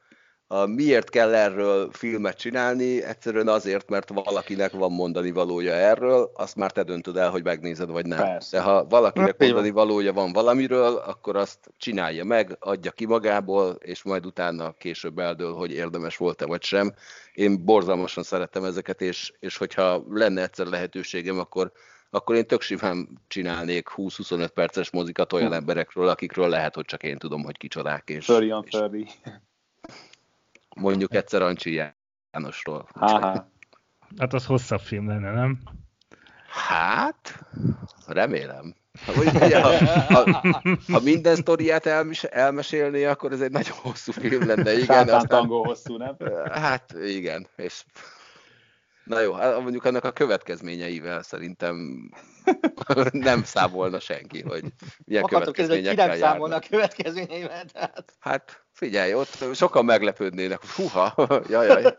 miért 0.66 1.10
kell 1.10 1.34
erről 1.34 1.90
filmet 1.92 2.38
csinálni, 2.38 3.02
egyszerűen 3.02 3.48
azért, 3.48 3.88
mert 3.88 4.08
valakinek 4.08 4.72
van 4.72 4.92
mondani 4.92 5.30
valója 5.30 5.72
erről, 5.72 6.30
azt 6.34 6.56
már 6.56 6.72
te 6.72 6.82
döntöd 6.82 7.16
el, 7.16 7.30
hogy 7.30 7.44
megnézed, 7.44 7.90
vagy 7.90 8.06
nem. 8.06 8.18
Persze. 8.18 8.56
De 8.56 8.62
ha 8.62 8.84
valakinek 8.84 9.28
hát, 9.28 9.38
mondani 9.38 9.70
valója 9.70 10.12
van 10.12 10.32
valamiről, 10.32 10.96
akkor 10.96 11.36
azt 11.36 11.58
csinálja 11.76 12.24
meg, 12.24 12.56
adja 12.60 12.90
ki 12.90 13.06
magából, 13.06 13.78
és 13.80 14.02
majd 14.02 14.26
utána 14.26 14.72
később 14.72 15.18
eldől, 15.18 15.52
hogy 15.52 15.72
érdemes 15.72 16.16
volt-e 16.16 16.46
vagy 16.46 16.62
sem. 16.62 16.94
Én 17.34 17.64
borzalmasan 17.64 18.22
szerettem 18.22 18.64
ezeket, 18.64 19.00
és, 19.00 19.32
és 19.40 19.56
hogyha 19.56 20.04
lenne 20.10 20.42
egyszer 20.42 20.66
lehetőségem, 20.66 21.38
akkor 21.38 21.72
akkor 22.10 22.36
én 22.36 22.46
tök 22.46 22.60
simán 22.60 23.08
csinálnék 23.28 23.88
20-25 23.96 24.48
perces 24.54 24.90
mozikat 24.90 25.32
olyan 25.32 25.48
hm. 25.48 25.54
emberekről, 25.54 26.08
akikről 26.08 26.48
lehet, 26.48 26.74
hogy 26.74 26.84
csak 26.84 27.02
én 27.02 27.18
tudom, 27.18 27.44
hogy 27.44 27.56
kicsodák. 27.56 28.08
És, 28.08 28.24
Furry 28.24 28.52
on 28.52 28.64
és, 28.66 28.78
mondjuk 30.76 31.14
egyszer 31.14 31.42
Ancsi 31.42 31.82
Jánosról. 32.32 32.88
Hát 34.18 34.32
az 34.32 34.46
hosszabb 34.46 34.80
film 34.80 35.08
lenne, 35.08 35.32
nem? 35.32 35.58
Hát, 36.48 37.44
remélem. 38.06 38.74
Ugye, 39.16 39.60
ha, 39.60 39.86
ha, 40.14 40.42
ha 40.92 41.00
minden 41.00 41.36
sztoriát 41.36 41.86
elmes, 41.86 42.24
elmesélné, 42.24 43.04
akkor 43.04 43.32
ez 43.32 43.40
egy 43.40 43.50
nagyon 43.50 43.76
hosszú 43.76 44.12
film 44.12 44.46
lenne. 44.46 44.78
Igen, 44.78 45.08
aztán, 45.08 45.26
tangó 45.26 45.64
hosszú, 45.64 45.96
nem? 45.96 46.16
Hát 46.50 46.92
igen, 47.04 47.46
és 47.56 47.84
na 49.04 49.20
jó, 49.20 49.32
hát 49.32 49.60
mondjuk 49.60 49.84
annak 49.84 50.04
a 50.04 50.12
következményeivel 50.12 51.22
szerintem 51.22 51.76
nem 53.12 53.42
számolna 53.42 54.00
senki, 54.00 54.42
hogy 54.42 54.64
milyen 55.04 55.22
Akartok 55.22 55.54
következményekkel 55.54 55.94
kezdeni, 55.94 56.18
ki 56.18 56.20
nem 56.20 56.30
számolna 56.30 56.56
a 56.56 56.60
következményeivel. 56.68 57.64
Tehát. 57.64 58.14
Hát 58.18 58.65
figyelj, 58.76 59.14
ott 59.14 59.44
sokan 59.54 59.84
meglepődnének, 59.84 60.64
huha, 60.66 61.28
jajaj. 61.48 61.82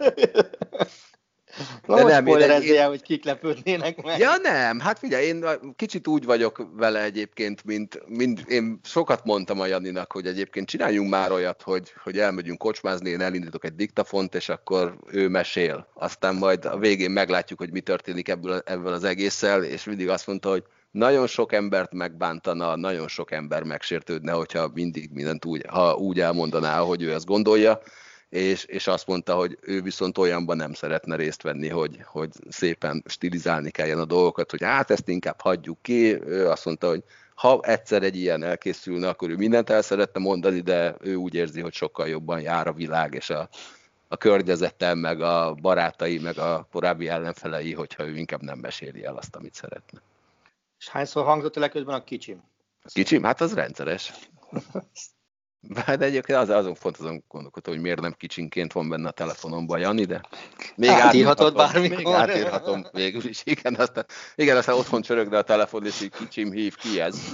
De 1.88 2.04
nem, 2.04 2.28
én- 2.28 2.40
én- 2.62 2.80
el, 2.80 2.88
hogy 2.88 3.02
kik 3.02 3.24
lepődnének 3.24 4.04
meg. 4.04 4.20
Ja 4.20 4.36
nem, 4.42 4.80
hát 4.80 5.00
figyelj, 5.00 5.26
én 5.26 5.46
kicsit 5.76 6.08
úgy 6.08 6.26
vagyok 6.26 6.68
vele 6.74 7.04
egyébként, 7.04 7.64
mint, 7.64 8.02
mint 8.08 8.40
én 8.48 8.80
sokat 8.84 9.24
mondtam 9.24 9.60
a 9.60 9.66
Janinak, 9.66 10.12
hogy 10.12 10.28
egyébként 10.28 10.68
csináljunk 10.68 11.10
már 11.10 11.32
olyat, 11.32 11.62
hogy, 11.62 11.94
hogy 12.04 12.20
elmegyünk 12.20 12.58
kocsmázni, 12.58 13.10
én 13.10 13.22
elindítok 13.22 13.66
egy 13.66 13.76
diktafont, 13.76 14.36
és 14.36 14.50
akkor 14.50 14.98
ő 15.12 15.28
mesél. 15.28 15.88
Aztán 15.94 16.36
majd 16.36 16.66
a 16.66 16.78
végén 16.78 17.12
meglátjuk, 17.12 17.60
hogy 17.60 17.72
mi 17.72 17.82
történik 17.82 18.30
ebből, 18.30 18.62
ebből 18.66 18.94
az 18.94 19.04
egésszel, 19.04 19.64
és 19.64 19.84
mindig 19.84 20.10
azt 20.10 20.28
mondta, 20.28 20.50
hogy 20.50 20.64
nagyon 20.92 21.28
sok 21.28 21.54
embert 21.54 21.94
megbántana, 21.94 22.76
nagyon 22.76 23.08
sok 23.08 23.32
ember 23.32 23.64
megsértődne, 23.64 24.32
hogyha 24.32 24.72
mindig 24.74 25.10
mindent 25.14 25.46
úgy, 25.46 25.66
ha 25.68 25.96
úgy 25.96 26.20
elmondaná, 26.20 26.80
hogy 26.80 27.02
ő 27.02 27.14
azt 27.14 27.26
gondolja, 27.26 27.80
és, 28.30 28.64
és 28.64 28.88
azt 28.88 29.08
mondta, 29.08 29.36
hogy 29.36 29.58
ő 29.62 29.82
viszont 29.82 30.18
olyanban 30.18 30.58
nem 30.58 30.74
szeretne 30.74 31.16
részt 31.16 31.42
venni, 31.42 31.68
hogy, 31.68 32.00
hogy 32.06 32.30
szépen 32.50 33.04
stilizálni 33.06 33.72
kelljen 33.72 34.00
a 34.00 34.06
dolgokat, 34.06 34.52
hogy 34.52 34.64
hát 34.64 34.92
ezt 34.92 35.08
inkább 35.08 35.42
hagyjuk 35.42 35.82
ki. 35.82 36.22
Ő 36.26 36.50
azt 36.50 36.66
mondta, 36.66 36.88
hogy 36.88 37.04
ha 37.36 37.60
egyszer 37.62 38.04
egy 38.04 38.16
ilyen 38.16 38.44
elkészülne, 38.44 39.08
akkor 39.08 39.30
ő 39.30 39.36
mindent 39.36 39.70
el 39.70 39.82
szeretne 39.82 40.20
mondani, 40.20 40.60
de 40.60 40.96
ő 41.00 41.16
úgy 41.16 41.34
érzi, 41.34 41.62
hogy 41.62 41.74
sokkal 41.74 42.08
jobban 42.08 42.42
jár 42.42 42.68
a 42.68 42.74
világ, 42.74 43.14
és 43.14 43.30
a, 43.30 43.50
a 44.08 44.18
környezettel, 44.18 44.96
meg 44.96 45.22
a 45.22 45.54
barátai, 45.62 46.20
meg 46.20 46.38
a 46.38 46.68
korábbi 46.72 47.08
ellenfelei, 47.08 47.74
hogyha 47.74 48.08
ő 48.08 48.16
inkább 48.16 48.42
nem 48.42 48.60
meséli 48.60 49.06
el 49.06 49.16
azt, 49.16 49.36
amit 49.36 49.54
szeretne. 49.54 50.02
És 50.80 50.90
hányszor 50.90 51.26
hangzott 51.26 51.58
el 51.58 51.70
közben 51.70 51.96
a 51.96 52.04
kicsim? 52.04 52.44
Kicsim, 52.94 53.24
hát 53.24 53.42
az 53.42 53.54
rendszeres. 53.54 54.14
Hát 55.76 56.02
egyébként 56.02 56.38
az, 56.38 56.50
azon 56.50 56.76
font 56.76 56.98
azon 56.98 57.24
gondolkodtam, 57.28 57.74
hogy 57.74 57.82
miért 57.82 58.02
nem 58.02 58.16
kicsinként 58.18 58.74
van 58.74 58.90
benne 58.90 59.08
a 59.08 59.12
telefonomban 59.12 59.80
Jani, 59.80 60.06
de 60.06 60.22
még 60.76 60.90
Átírhatod 60.90 61.56
bármikor. 61.56 61.98
Még 61.98 62.08
átírhatom 62.08 62.86
végül 62.92 63.26
is, 63.26 63.42
igen, 63.44 63.76
aztán, 63.76 64.06
igen, 64.36 64.58
aztán 64.58 64.76
otthon 64.76 65.02
csörögne 65.02 65.38
a 65.38 65.42
telefon, 65.42 65.86
és 65.86 66.02
így 66.02 66.12
kicsim 66.12 66.52
hív, 66.52 66.76
ki 66.76 67.00
ez? 67.00 67.20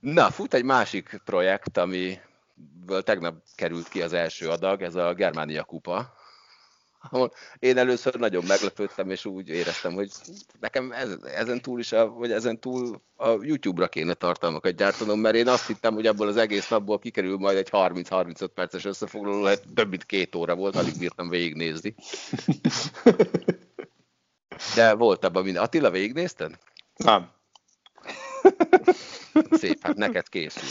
Na, 0.00 0.30
fut 0.30 0.54
egy 0.54 0.64
másik 0.64 1.20
projekt, 1.24 1.76
amiből 1.76 3.02
tegnap 3.02 3.34
került 3.54 3.88
ki 3.88 4.02
az 4.02 4.12
első 4.12 4.48
adag, 4.48 4.82
ez 4.82 4.94
a 4.94 5.14
Germánia 5.14 5.64
kupa. 5.64 6.14
Én 7.58 7.78
először 7.78 8.14
nagyon 8.14 8.44
meglepődtem, 8.48 9.10
és 9.10 9.24
úgy 9.24 9.48
éreztem, 9.48 9.92
hogy 9.92 10.10
nekem 10.60 10.92
ez, 10.92 11.16
ezen 11.24 11.60
túl 11.62 11.78
is, 11.78 11.92
a, 11.92 12.08
vagy 12.08 12.32
ezen 12.32 12.60
túl 12.60 13.00
a 13.16 13.28
YouTube-ra 13.28 13.88
kéne 13.88 14.14
tartalmakat 14.14 14.76
gyártanom, 14.76 15.20
mert 15.20 15.34
én 15.34 15.48
azt 15.48 15.66
hittem, 15.66 15.94
hogy 15.94 16.06
abból 16.06 16.28
az 16.28 16.36
egész 16.36 16.68
napból 16.68 16.98
kikerül 16.98 17.36
majd 17.36 17.56
egy 17.56 17.68
30-35 17.72 18.48
perces 18.54 18.84
összefoglaló, 18.84 19.44
hát 19.44 19.62
több 19.74 19.88
mint 19.88 20.04
két 20.04 20.34
óra 20.34 20.54
volt, 20.54 20.76
alig 20.76 20.98
bírtam 20.98 21.28
végignézni. 21.28 21.94
De 24.74 24.94
volt 24.94 25.24
abban 25.24 25.44
minden. 25.44 25.62
Attila, 25.62 25.90
végignézted? 25.90 26.58
Nem. 26.96 27.30
Szép, 29.50 29.78
hát 29.82 29.96
neked 29.96 30.28
készül. 30.28 30.68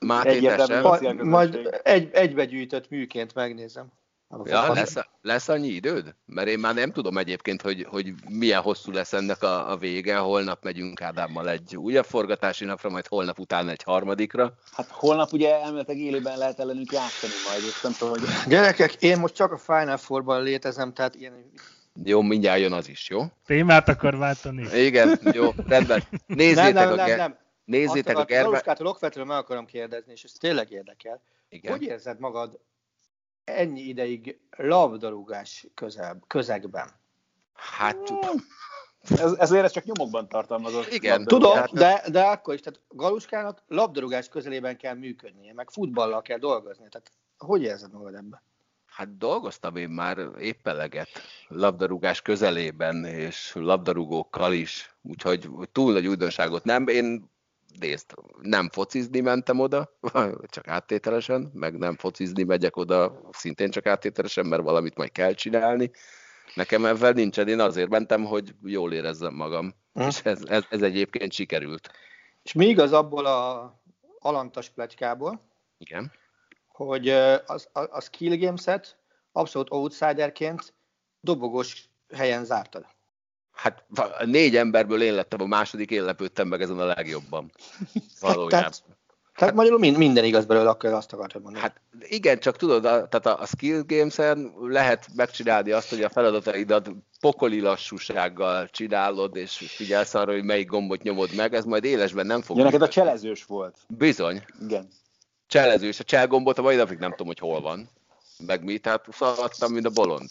Máté, 0.00 0.28
te 0.28 0.34
Egyértelmű. 0.34 0.72
sem? 0.72 0.82
Majd- 0.82 1.02
Majd, 1.02 1.24
majd 1.24 1.80
egy, 1.82 2.10
egybegyűjtött 2.12 2.88
műként 2.90 3.34
megnézem. 3.34 3.86
Ja, 4.44 4.72
lesz, 4.72 4.94
lesz 5.22 5.48
annyi 5.48 5.68
időd? 5.68 6.14
Mert 6.26 6.48
én 6.48 6.58
már 6.58 6.74
nem 6.74 6.92
tudom 6.92 7.18
egyébként, 7.18 7.62
hogy, 7.62 7.86
hogy 7.90 8.12
milyen 8.28 8.60
hosszú 8.60 8.92
lesz 8.92 9.12
ennek 9.12 9.42
a, 9.42 9.70
a 9.70 9.76
vége. 9.76 10.16
Holnap 10.16 10.64
megyünk 10.64 11.02
Ádámmal 11.02 11.48
egy 11.48 11.76
újabb 11.76 12.04
forgatási 12.04 12.64
napra, 12.64 12.90
majd 12.90 13.06
holnap 13.06 13.38
után 13.38 13.68
egy 13.68 13.82
harmadikra. 13.82 14.54
Hát 14.72 14.88
holnap 14.90 15.32
ugye 15.32 15.60
elméletileg 15.62 16.00
élőben 16.00 16.38
lehet 16.38 16.58
ellenünk 16.58 16.92
játszani 16.92 17.32
majd, 17.48 17.62
és 17.62 17.80
nem 17.82 17.92
tudom, 17.92 18.08
hogy 18.08 18.22
Gyerekek, 18.48 18.94
én 18.94 19.18
most 19.18 19.34
csak 19.34 19.52
a 19.52 19.58
Final 19.58 19.96
Four-ban 19.96 20.42
létezem, 20.42 20.92
tehát 20.92 21.14
ilyen... 21.14 21.50
Jó, 22.04 22.22
mindjárt 22.22 22.60
jön 22.60 22.72
az 22.72 22.88
is, 22.88 23.08
jó? 23.08 23.22
Témát 23.46 23.88
akar 23.88 24.16
váltani? 24.16 24.66
Igen, 24.74 25.20
jó, 25.32 25.50
rendben. 25.66 26.02
Nézzétek 26.26 26.74
Nem, 26.74 26.88
nem, 26.88 26.92
a, 26.92 26.94
nem, 26.94 27.06
ger- 27.06 27.18
nem. 27.18 27.38
Nézzétek 27.64 28.16
a 28.16 28.18
Azt 28.18 28.28
gerbe... 28.28 28.44
Galuskától 28.44 28.86
okvetően 28.86 29.26
meg 29.26 29.36
akarom 29.36 29.66
kérdezni, 29.66 30.12
és 30.12 30.22
ez 30.22 30.32
tényleg 30.32 30.70
érdekel. 30.70 31.22
Igen. 31.48 31.72
Hogy 31.72 31.82
érzed 31.82 32.18
magad 32.18 32.58
ennyi 33.48 33.80
ideig 33.80 34.38
labdarúgás 34.56 35.66
közel, 35.74 36.18
közegben? 36.26 36.88
Hát, 37.54 38.12
ez, 39.08 39.32
ezért 39.32 39.64
ez 39.64 39.72
csak 39.72 39.84
nyomokban 39.84 40.28
tartalmazott. 40.28 40.92
Igen. 40.92 41.24
Tudom, 41.24 41.54
Hát- 41.56 41.72
de, 41.72 42.04
de 42.10 42.20
akkor 42.20 42.54
is, 42.54 42.60
tehát 42.60 42.80
Galuskának 42.88 43.62
labdarúgás 43.68 44.28
közelében 44.28 44.76
kell 44.76 44.94
működnie, 44.94 45.52
meg 45.52 45.70
futballal 45.70 46.22
kell 46.22 46.38
dolgozni. 46.38 46.88
Tehát 46.88 47.12
hogy 47.38 47.62
érzed 47.62 47.92
magad 47.92 48.14
ebben? 48.14 48.42
Hát 48.86 49.16
dolgoztam 49.16 49.76
én 49.76 49.88
már 49.88 50.18
épp 50.40 50.66
eleget 50.66 51.08
labdarúgás 51.48 52.22
közelében, 52.22 53.04
és 53.04 53.52
labdarúgókkal 53.54 54.52
is, 54.52 54.96
úgyhogy 55.02 55.48
túl 55.72 55.92
nagy 55.92 56.06
újdonságot 56.06 56.64
nem. 56.64 56.88
Én 56.88 57.30
nézd, 57.78 58.14
nem 58.40 58.68
focizni 58.70 59.20
mentem 59.20 59.60
oda, 59.60 59.98
csak 60.54 60.68
áttételesen, 60.68 61.50
meg 61.54 61.78
nem 61.78 61.96
focizni 61.96 62.42
megyek 62.42 62.76
oda, 62.76 63.20
szintén 63.30 63.70
csak 63.70 63.86
áttételesen, 63.86 64.46
mert 64.46 64.62
valamit 64.62 64.96
majd 64.96 65.12
kell 65.12 65.32
csinálni. 65.32 65.90
Nekem 66.54 66.84
ebben 66.84 67.14
nincsen, 67.14 67.48
én 67.48 67.60
azért 67.60 67.88
mentem, 67.88 68.24
hogy 68.24 68.54
jól 68.62 68.92
érezzem 68.92 69.34
magam. 69.34 69.74
Hm. 69.92 70.00
És 70.00 70.20
ez, 70.24 70.44
ez, 70.44 70.64
ez 70.70 70.82
egyébként 70.82 71.32
sikerült. 71.32 71.90
És 72.42 72.52
mi 72.52 72.66
igaz 72.66 72.92
abból 72.92 73.26
a 73.26 73.72
alantas 74.18 74.68
pletykából, 74.68 75.40
Igen. 75.78 76.12
hogy 76.68 77.08
az, 77.46 77.68
a, 77.72 77.80
a 77.80 78.00
skill 78.00 78.36
games-et 78.36 78.96
abszolút 79.32 79.70
outsiderként 79.70 80.74
dobogós 81.20 81.88
helyen 82.14 82.44
zártad. 82.44 82.86
Hát 83.58 83.84
négy 84.24 84.56
emberből 84.56 85.02
én 85.02 85.14
lettem 85.14 85.40
a 85.40 85.46
második, 85.46 85.90
én 85.90 86.04
lepődtem 86.04 86.48
meg 86.48 86.60
ezen 86.60 86.78
a 86.78 86.84
legjobban. 86.84 87.52
Valójában. 88.20 88.48
Tehát, 88.48 88.82
tehát 89.36 89.54
magyarul 89.54 89.78
mind, 89.78 89.96
minden 89.96 90.24
igaz 90.24 90.44
belőle, 90.44 90.68
akkor 90.68 90.92
azt 90.92 91.12
akartad 91.12 91.42
mondani. 91.42 91.64
Hát 91.64 91.80
igen, 92.00 92.38
csak 92.38 92.56
tudod, 92.56 92.84
a, 92.84 93.08
tehát 93.08 93.26
a, 93.26 93.40
a 93.40 93.46
skill 93.46 93.82
games-en 93.86 94.52
lehet 94.60 95.06
megcsinálni 95.14 95.70
azt, 95.70 95.88
hogy 95.88 96.02
a 96.02 96.08
feladataidat 96.08 96.90
pokoli 97.20 97.60
lassúsággal 97.60 98.68
csinálod, 98.68 99.36
és 99.36 99.56
figyelsz 99.56 100.14
arra, 100.14 100.32
hogy 100.32 100.44
melyik 100.44 100.68
gombot 100.68 101.02
nyomod 101.02 101.34
meg, 101.34 101.54
ez 101.54 101.64
majd 101.64 101.84
élesben 101.84 102.26
nem 102.26 102.42
fog. 102.42 102.56
Ja, 102.56 102.64
neked 102.64 102.82
a 102.82 102.88
cselezős 102.88 103.44
volt. 103.44 103.76
Bizony. 103.88 104.44
Igen. 104.60 104.88
Cselező, 105.46 105.86
és 105.86 106.00
a 106.00 106.04
csel 106.04 106.26
gombot 106.26 106.58
a 106.58 106.62
mai 106.62 106.76
napig 106.76 106.98
nem 106.98 107.10
tudom, 107.10 107.26
hogy 107.26 107.38
hol 107.38 107.60
van. 107.60 107.88
Meg 108.46 108.64
mi, 108.64 108.78
tehát 108.78 109.06
szaladtam, 109.10 109.72
mint 109.72 109.86
a 109.86 109.90
bolond. 109.90 110.30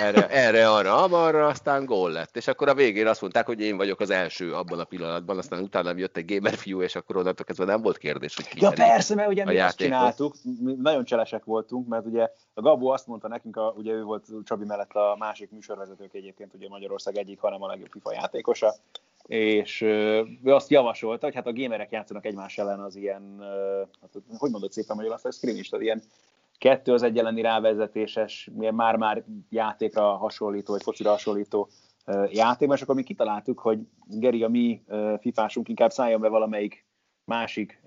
Erre, 0.00 0.28
erre, 0.28 0.70
arra, 0.70 1.02
amarra, 1.02 1.46
aztán 1.46 1.84
gól 1.84 2.10
lett. 2.10 2.36
És 2.36 2.46
akkor 2.46 2.68
a 2.68 2.74
végén 2.74 3.06
azt 3.06 3.20
mondták, 3.20 3.46
hogy 3.46 3.60
én 3.60 3.76
vagyok 3.76 4.00
az 4.00 4.10
első 4.10 4.54
abban 4.54 4.78
a 4.78 4.84
pillanatban, 4.84 5.38
aztán 5.38 5.62
utána 5.62 5.92
jött 5.96 6.16
egy 6.16 6.34
gamer 6.34 6.54
fiú, 6.54 6.82
és 6.82 6.94
akkor 6.94 7.16
onnantól 7.16 7.44
kezdve 7.44 7.64
nem 7.64 7.82
volt 7.82 7.98
kérdés, 7.98 8.36
hogy 8.36 8.48
ki 8.48 8.60
Ja 8.60 8.70
persze, 8.70 9.14
mert 9.14 9.28
ugye 9.28 9.44
mi 9.44 9.50
azt 9.50 9.58
játékot. 9.58 9.98
csináltuk, 9.98 10.34
mi 10.60 10.74
nagyon 10.74 11.04
cselesek 11.04 11.44
voltunk, 11.44 11.88
mert 11.88 12.06
ugye 12.06 12.30
a 12.54 12.60
Gabó 12.60 12.88
azt 12.88 13.06
mondta 13.06 13.28
nekünk, 13.28 13.56
a, 13.56 13.74
ugye 13.76 13.92
ő 13.92 14.02
volt 14.02 14.26
Csabi 14.44 14.64
mellett 14.64 14.92
a 14.92 15.16
másik 15.18 15.50
műsorvezetők 15.50 16.14
egyébként, 16.14 16.54
ugye 16.54 16.68
Magyarország 16.68 17.16
egyik, 17.16 17.40
hanem 17.40 17.62
a 17.62 17.66
legjobb 17.66 17.90
FIFA 17.90 18.12
játékosa, 18.12 18.74
és 19.26 19.80
ő 19.80 20.54
azt 20.54 20.70
javasolta, 20.70 21.26
hogy 21.26 21.34
hát 21.34 21.46
a 21.46 21.52
gamerek 21.52 21.90
játszanak 21.90 22.26
egymás 22.26 22.58
ellen 22.58 22.80
az 22.80 22.96
ilyen, 22.96 23.44
hát, 24.00 24.10
hogy 24.38 24.50
mondod 24.50 24.72
szépen 24.72 24.96
magyarul 24.96 25.16
azt, 25.16 25.26
a 25.26 25.30
screenist, 25.30 25.72
az 25.72 25.80
ilyen 25.80 26.02
kettő 26.58 26.92
az 26.92 27.02
egy 27.02 27.18
elleni 27.18 27.40
rávezetéses, 27.40 28.50
már-már 28.54 29.24
játékra 29.50 30.16
hasonlító, 30.16 30.72
vagy 30.72 30.82
focira 30.82 31.10
hasonlító 31.10 31.68
játékban, 32.30 32.76
és 32.76 32.82
akkor 32.82 32.94
mi 32.94 33.02
kitaláltuk, 33.02 33.58
hogy 33.58 33.78
Geri, 34.06 34.42
a 34.42 34.48
mi 34.48 34.82
fifásunk 35.20 35.68
inkább 35.68 35.90
szálljon 35.90 36.20
be 36.20 36.28
valamelyik 36.28 36.86
másik 37.24 37.82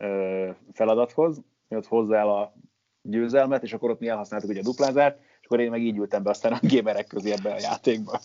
feladathoz, 0.73 1.41
ott 1.69 1.87
hozzá 1.87 2.19
el 2.19 2.29
a 2.29 2.53
győzelmet, 3.01 3.63
és 3.63 3.73
akkor 3.73 3.89
ott 3.89 3.99
mi 3.99 4.07
elhasználtuk 4.07 4.49
ugye 4.49 4.59
a 4.59 4.63
duplázást, 4.63 5.17
és 5.39 5.45
akkor 5.45 5.59
én 5.59 5.69
meg 5.69 5.81
így 5.81 5.97
ültem 5.97 6.23
be 6.23 6.29
aztán 6.29 6.53
a 6.53 6.59
gamerek 6.61 7.07
közé 7.07 7.31
ebbe 7.31 7.53
a 7.53 7.59
játékba. 7.59 8.19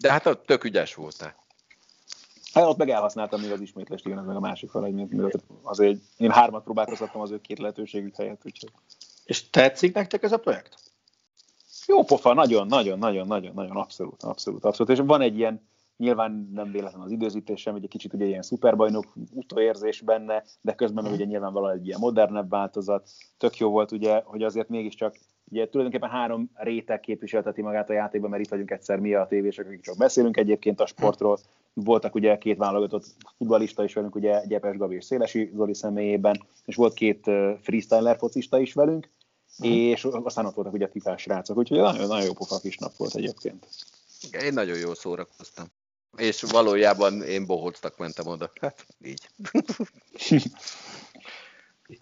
De 0.00 0.10
hát 0.10 0.26
ott 0.26 0.46
tök 0.46 0.64
ügyes 0.64 0.94
voltál. 0.94 1.34
Hát 2.52 2.64
ott 2.64 2.76
meg 2.76 2.88
elhasználtam 2.88 3.40
még 3.40 3.50
az 3.50 3.60
ismétlést, 3.60 4.06
igen, 4.06 4.24
meg 4.24 4.36
a 4.36 4.40
másik 4.40 4.70
fel, 4.70 4.82
hogy 4.82 5.08
azért 5.62 5.98
én 6.16 6.30
hármat 6.30 6.64
próbálkoztattam 6.64 7.20
az 7.20 7.30
ő 7.30 7.40
két 7.40 7.58
lehetőségük 7.58 8.16
helyett, 8.16 8.42
úgyhogy 8.44 8.70
És 9.30 9.50
tetszik 9.50 9.94
nektek 9.94 10.22
ez 10.22 10.32
a 10.32 10.36
projekt? 10.38 10.74
jó 11.86 12.04
pofa, 12.04 12.34
nagyon, 12.34 12.66
nagyon, 12.66 12.98
nagyon, 12.98 13.26
nagyon, 13.26 13.54
nagyon, 13.54 13.76
abszolút, 13.76 14.22
abszolút, 14.22 14.64
abszolút. 14.64 14.92
És 14.92 14.98
van 15.04 15.20
egy 15.20 15.38
ilyen, 15.38 15.68
nyilván 15.96 16.50
nem 16.54 16.70
véletlen 16.70 17.00
az 17.00 17.10
időzítés 17.10 17.60
sem, 17.60 17.74
egy 17.74 17.88
kicsit 17.88 18.12
ugye 18.12 18.24
ilyen 18.24 18.42
szuperbajnok 18.42 19.04
utóérzés 19.32 20.00
benne, 20.00 20.44
de 20.60 20.74
közben 20.74 21.04
meg 21.04 21.12
ugye 21.12 21.24
nyilvánvalóan 21.24 21.72
egy 21.72 21.86
ilyen 21.86 22.00
modernebb 22.00 22.50
változat. 22.50 23.08
Tök 23.38 23.56
jó 23.56 23.70
volt 23.70 23.92
ugye, 23.92 24.22
hogy 24.24 24.42
azért 24.42 24.68
mégiscsak 24.68 25.16
Ugye 25.52 25.68
tulajdonképpen 25.68 26.10
három 26.10 26.50
réteg 26.54 27.00
képviselteti 27.00 27.62
magát 27.62 27.90
a 27.90 27.92
játékban, 27.92 28.30
mert 28.30 28.42
itt 28.42 28.48
vagyunk 28.48 28.70
egyszer 28.70 28.98
mi 28.98 29.14
a 29.14 29.26
tévések, 29.26 29.66
akik 29.66 29.80
csak 29.80 29.96
beszélünk 29.96 30.36
egyébként 30.36 30.80
a 30.80 30.86
sportról. 30.86 31.38
Voltak 31.72 32.14
ugye 32.14 32.38
két 32.38 32.56
válogatott 32.56 33.04
futballista 33.36 33.84
is 33.84 33.94
velünk, 33.94 34.14
ugye 34.14 34.46
Gyepes 34.46 34.76
Gabi 34.76 34.94
és 34.94 35.04
Szélesi 35.04 35.50
Zoli 35.54 35.74
személyében, 35.74 36.42
és 36.64 36.76
volt 36.76 36.94
két 36.94 37.30
freestyler 37.60 38.16
focista 38.16 38.60
is 38.60 38.72
velünk, 38.72 39.10
és 39.60 40.04
aztán 40.04 40.46
ott 40.46 40.54
voltak 40.54 40.72
ugye 40.72 40.84
a 40.84 40.90
fifás 40.90 41.22
srácok, 41.22 41.56
úgyhogy 41.56 41.78
nagyon, 41.78 42.06
nagyon 42.06 42.24
jó 42.24 42.32
pofa 42.32 42.60
kis 42.60 42.76
nap 42.76 42.96
volt 42.96 43.14
egyébként. 43.14 43.66
Én 44.42 44.52
nagyon 44.52 44.78
jól 44.78 44.94
szórakoztam. 44.94 45.66
És 46.16 46.42
valójában 46.42 47.22
én 47.22 47.46
bohóctak 47.46 47.98
mentem 47.98 48.26
oda. 48.26 48.52
Hát 48.60 48.86
így. 49.04 49.28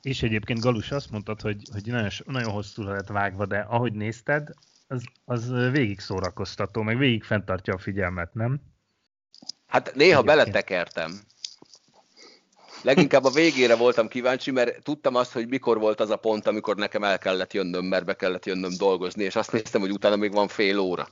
És 0.03 0.23
egyébként 0.23 0.61
Galus 0.61 0.91
azt 0.91 1.11
mondtad, 1.11 1.41
hogy, 1.41 1.63
hogy 1.73 1.87
nagyon, 1.87 2.11
nagyon 2.25 2.53
hosszú 2.53 2.83
lett 2.83 3.07
vágva, 3.07 3.47
de 3.47 3.59
ahogy 3.59 3.93
nézted, 3.93 4.49
az, 4.87 5.03
az 5.25 5.49
végig 5.71 6.01
szórakoztató, 6.01 6.83
meg 6.83 6.99
végig 6.99 7.25
fenntartja 7.25 7.75
a 7.75 7.79
figyelmet, 7.79 8.35
nem? 8.35 8.61
Hát 9.67 9.95
néha 9.95 10.19
egyébként. 10.19 10.27
beletekertem. 10.27 11.21
Leginkább 12.83 13.25
a 13.25 13.31
végére 13.31 13.77
voltam 13.77 14.09
kíváncsi, 14.09 14.51
mert 14.51 14.83
tudtam 14.83 15.15
azt, 15.15 15.33
hogy 15.33 15.49
mikor 15.49 15.79
volt 15.79 16.01
az 16.01 16.11
a 16.11 16.17
pont, 16.17 16.47
amikor 16.47 16.77
nekem 16.77 17.05
el 17.05 17.19
kellett 17.19 17.53
jönnöm, 17.53 17.85
mert 17.85 18.05
be 18.05 18.15
kellett 18.15 18.47
jönnöm 18.47 18.73
dolgozni, 18.79 19.25
és 19.25 19.37
azt 19.37 19.53
néztem, 19.53 19.81
hogy 19.81 19.91
utána 19.91 20.17
még 20.17 20.33
van 20.33 20.49
fél 20.49 20.79
óra. 20.79 21.09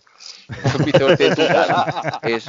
Mi 0.84 0.90
történt 0.90 1.38
utána? 1.38 2.18
És, 2.20 2.44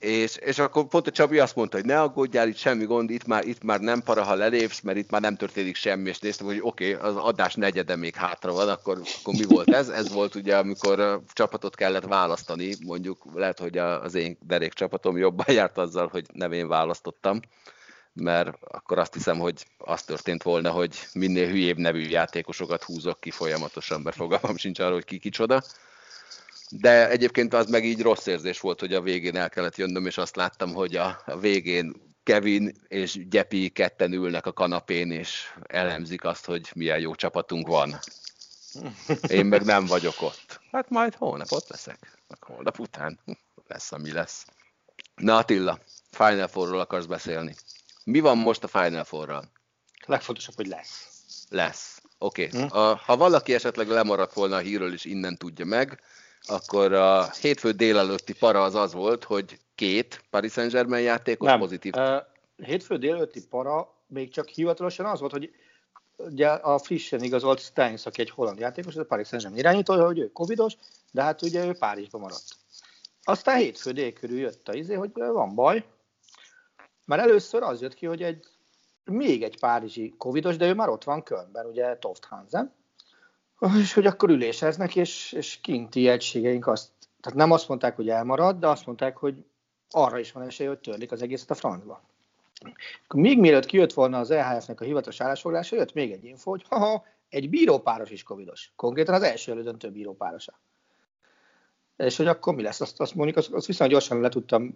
és, 0.00 0.36
és 0.36 0.58
akkor 0.58 0.86
pont 0.86 1.06
a 1.06 1.10
Csabi 1.10 1.38
azt 1.38 1.54
mondta, 1.54 1.76
hogy 1.76 1.86
ne 1.86 2.00
aggódjál, 2.00 2.48
itt 2.48 2.56
semmi 2.56 2.84
gond, 2.84 3.10
itt 3.10 3.26
már, 3.26 3.46
itt 3.46 3.62
már 3.62 3.80
nem 3.80 4.02
para, 4.02 4.22
ha 4.22 4.34
lelépsz, 4.34 4.80
mert 4.80 4.98
itt 4.98 5.10
már 5.10 5.20
nem 5.20 5.36
történik 5.36 5.76
semmi, 5.76 6.08
és 6.08 6.18
néztem, 6.18 6.46
hogy 6.46 6.58
oké, 6.62 6.94
okay, 6.94 7.08
az 7.08 7.16
adás 7.16 7.54
negyede 7.54 7.96
még 7.96 8.14
hátra 8.14 8.52
van, 8.52 8.68
akkor, 8.68 9.00
akkor 9.20 9.34
mi 9.34 9.44
volt 9.44 9.70
ez? 9.70 9.88
Ez 9.88 10.12
volt 10.12 10.34
ugye, 10.34 10.56
amikor 10.56 11.00
a 11.00 11.22
csapatot 11.32 11.74
kellett 11.74 12.04
választani, 12.04 12.74
mondjuk 12.84 13.24
lehet, 13.34 13.58
hogy 13.58 13.78
az 13.78 14.14
én 14.14 14.38
derék 14.40 14.72
csapatom 14.72 15.16
jobban 15.16 15.54
járt 15.60 15.78
azzal, 15.78 16.08
hogy 16.08 16.26
nem 16.32 16.52
én 16.52 16.68
választottam, 16.68 17.40
mert 18.12 18.58
akkor 18.60 18.98
azt 18.98 19.14
hiszem, 19.14 19.38
hogy 19.38 19.66
az 19.78 20.02
történt 20.02 20.42
volna, 20.42 20.70
hogy 20.70 20.98
minél 21.12 21.48
hülyébb 21.48 21.76
nevű 21.76 22.08
játékosokat 22.08 22.82
húzok 22.82 23.20
ki 23.20 23.30
folyamatosan, 23.30 24.00
mert 24.00 24.16
fogalmam 24.16 24.56
sincs 24.56 24.78
arról, 24.78 24.94
hogy 24.94 25.04
ki 25.04 25.18
kicsoda 25.18 25.62
de 26.70 27.08
egyébként 27.08 27.54
az 27.54 27.70
meg 27.70 27.84
így 27.84 28.02
rossz 28.02 28.26
érzés 28.26 28.60
volt, 28.60 28.80
hogy 28.80 28.94
a 28.94 29.00
végén 29.00 29.36
el 29.36 29.48
kellett 29.48 29.76
jönnöm, 29.76 30.06
és 30.06 30.18
azt 30.18 30.36
láttam, 30.36 30.72
hogy 30.72 30.96
a, 30.96 31.22
a 31.26 31.38
végén 31.38 31.92
Kevin 32.22 32.72
és 32.88 33.28
Gyepi 33.28 33.68
ketten 33.68 34.12
ülnek 34.12 34.46
a 34.46 34.52
kanapén, 34.52 35.10
és 35.10 35.54
elemzik 35.66 36.24
azt, 36.24 36.44
hogy 36.44 36.70
milyen 36.74 37.00
jó 37.00 37.14
csapatunk 37.14 37.66
van. 37.66 37.98
Én 39.28 39.46
meg 39.46 39.64
nem 39.64 39.86
vagyok 39.86 40.22
ott. 40.22 40.60
Hát 40.72 40.90
majd 40.90 41.14
holnap 41.14 41.52
ott 41.52 41.68
leszek. 41.68 42.18
Meg 42.28 42.42
holnap 42.42 42.78
után 42.78 43.18
lesz, 43.66 43.92
ami 43.92 44.12
lesz. 44.12 44.46
Na 45.14 45.36
Attila, 45.36 45.78
Final 46.10 46.48
Four-ról 46.48 46.80
akarsz 46.80 47.06
beszélni. 47.06 47.54
Mi 48.04 48.20
van 48.20 48.38
most 48.38 48.64
a 48.64 48.68
Final 48.68 49.04
Four-ral? 49.04 49.44
Legfontosabb, 50.06 50.54
hogy 50.54 50.66
lesz. 50.66 51.08
Lesz. 51.48 52.02
Oké. 52.18 52.46
Okay. 52.46 52.60
Hm? 52.60 52.66
Ha 53.04 53.16
valaki 53.16 53.54
esetleg 53.54 53.88
lemaradt 53.88 54.32
volna 54.32 54.56
a 54.56 54.60
hírről, 54.60 54.92
és 54.92 55.04
innen 55.04 55.36
tudja 55.36 55.64
meg, 55.64 56.00
akkor 56.46 56.92
a 56.92 57.30
hétfő 57.30 57.70
délelőtti 57.70 58.32
para 58.32 58.62
az 58.62 58.74
az 58.74 58.92
volt, 58.92 59.24
hogy 59.24 59.58
két 59.74 60.24
Paris 60.30 60.52
Saint-Germain 60.52 61.04
játékos 61.04 61.48
Nem. 61.48 61.58
pozitív. 61.58 61.92
Uh, 61.96 62.16
hétfő 62.56 62.96
délelőtti 62.96 63.46
para 63.46 63.94
még 64.06 64.32
csak 64.32 64.48
hivatalosan 64.48 65.06
az 65.06 65.20
volt, 65.20 65.32
hogy 65.32 65.50
ugye 66.16 66.48
a 66.48 66.78
frissen 66.78 67.22
igazolt 67.22 67.60
Steins, 67.60 68.06
aki 68.06 68.20
egy 68.20 68.30
holland 68.30 68.58
játékos, 68.58 68.96
a 68.96 69.04
Paris 69.04 69.26
Saint-Germain 69.26 69.62
irányítója, 69.62 70.04
hogy 70.04 70.18
ő 70.18 70.32
covidos, 70.32 70.76
de 71.10 71.22
hát 71.22 71.42
ugye 71.42 71.66
ő 71.66 71.72
Párizsba 71.72 72.18
maradt. 72.18 72.44
Aztán 73.22 73.56
hétfő 73.56 73.90
dél 73.90 74.12
körül 74.12 74.38
jött 74.38 74.68
a 74.68 74.74
izé, 74.74 74.94
hogy 74.94 75.10
van 75.14 75.54
baj, 75.54 75.84
mert 77.06 77.22
először 77.22 77.62
az 77.62 77.80
jött 77.80 77.94
ki, 77.94 78.06
hogy 78.06 78.22
egy 78.22 78.46
még 79.04 79.42
egy 79.42 79.58
párizsi 79.60 80.14
covidos, 80.18 80.56
de 80.56 80.66
ő 80.66 80.74
már 80.74 80.88
ott 80.88 81.04
van 81.04 81.22
Kölnben, 81.22 81.66
ugye 81.66 81.96
Toft 81.96 82.24
Hansen, 82.24 82.74
és 83.80 83.92
hogy 83.92 84.06
akkor 84.06 84.30
üléseznek, 84.30 84.96
és, 84.96 85.32
és 85.32 85.58
kinti 85.60 86.08
egységeink 86.08 86.66
azt, 86.66 86.88
tehát 87.20 87.38
nem 87.38 87.50
azt 87.50 87.68
mondták, 87.68 87.96
hogy 87.96 88.08
elmarad, 88.08 88.58
de 88.58 88.68
azt 88.68 88.86
mondták, 88.86 89.16
hogy 89.16 89.44
arra 89.90 90.18
is 90.18 90.32
van 90.32 90.42
esély, 90.42 90.66
hogy 90.66 90.78
törlik 90.78 91.12
az 91.12 91.22
egészet 91.22 91.50
a 91.50 91.54
francba. 91.54 92.02
Még 93.14 93.38
mielőtt 93.38 93.66
kijött 93.66 93.92
volna 93.92 94.18
az 94.18 94.30
EHF-nek 94.30 94.80
a 94.80 94.84
hivatalos 94.84 95.20
állásfoglalása, 95.20 95.76
jött 95.76 95.92
még 95.92 96.12
egy 96.12 96.24
info, 96.24 96.50
hogy 96.50 96.64
haha, 96.68 97.04
egy 97.28 97.50
bírópáros 97.50 98.10
is 98.10 98.22
covidos. 98.22 98.72
Konkrétan 98.76 99.14
az 99.14 99.22
első 99.22 99.52
elődöntő 99.52 99.90
bírópárosa. 99.90 100.60
És 101.96 102.16
hogy 102.16 102.26
akkor 102.26 102.54
mi 102.54 102.62
lesz? 102.62 102.80
Azt, 102.80 103.00
azt 103.00 103.14
mondjuk, 103.14 103.36
azt, 103.36 103.50
azt 103.50 103.66
viszonylag 103.66 103.96
gyorsan 103.96 104.20
le 104.20 104.28
tudtam 104.28 104.74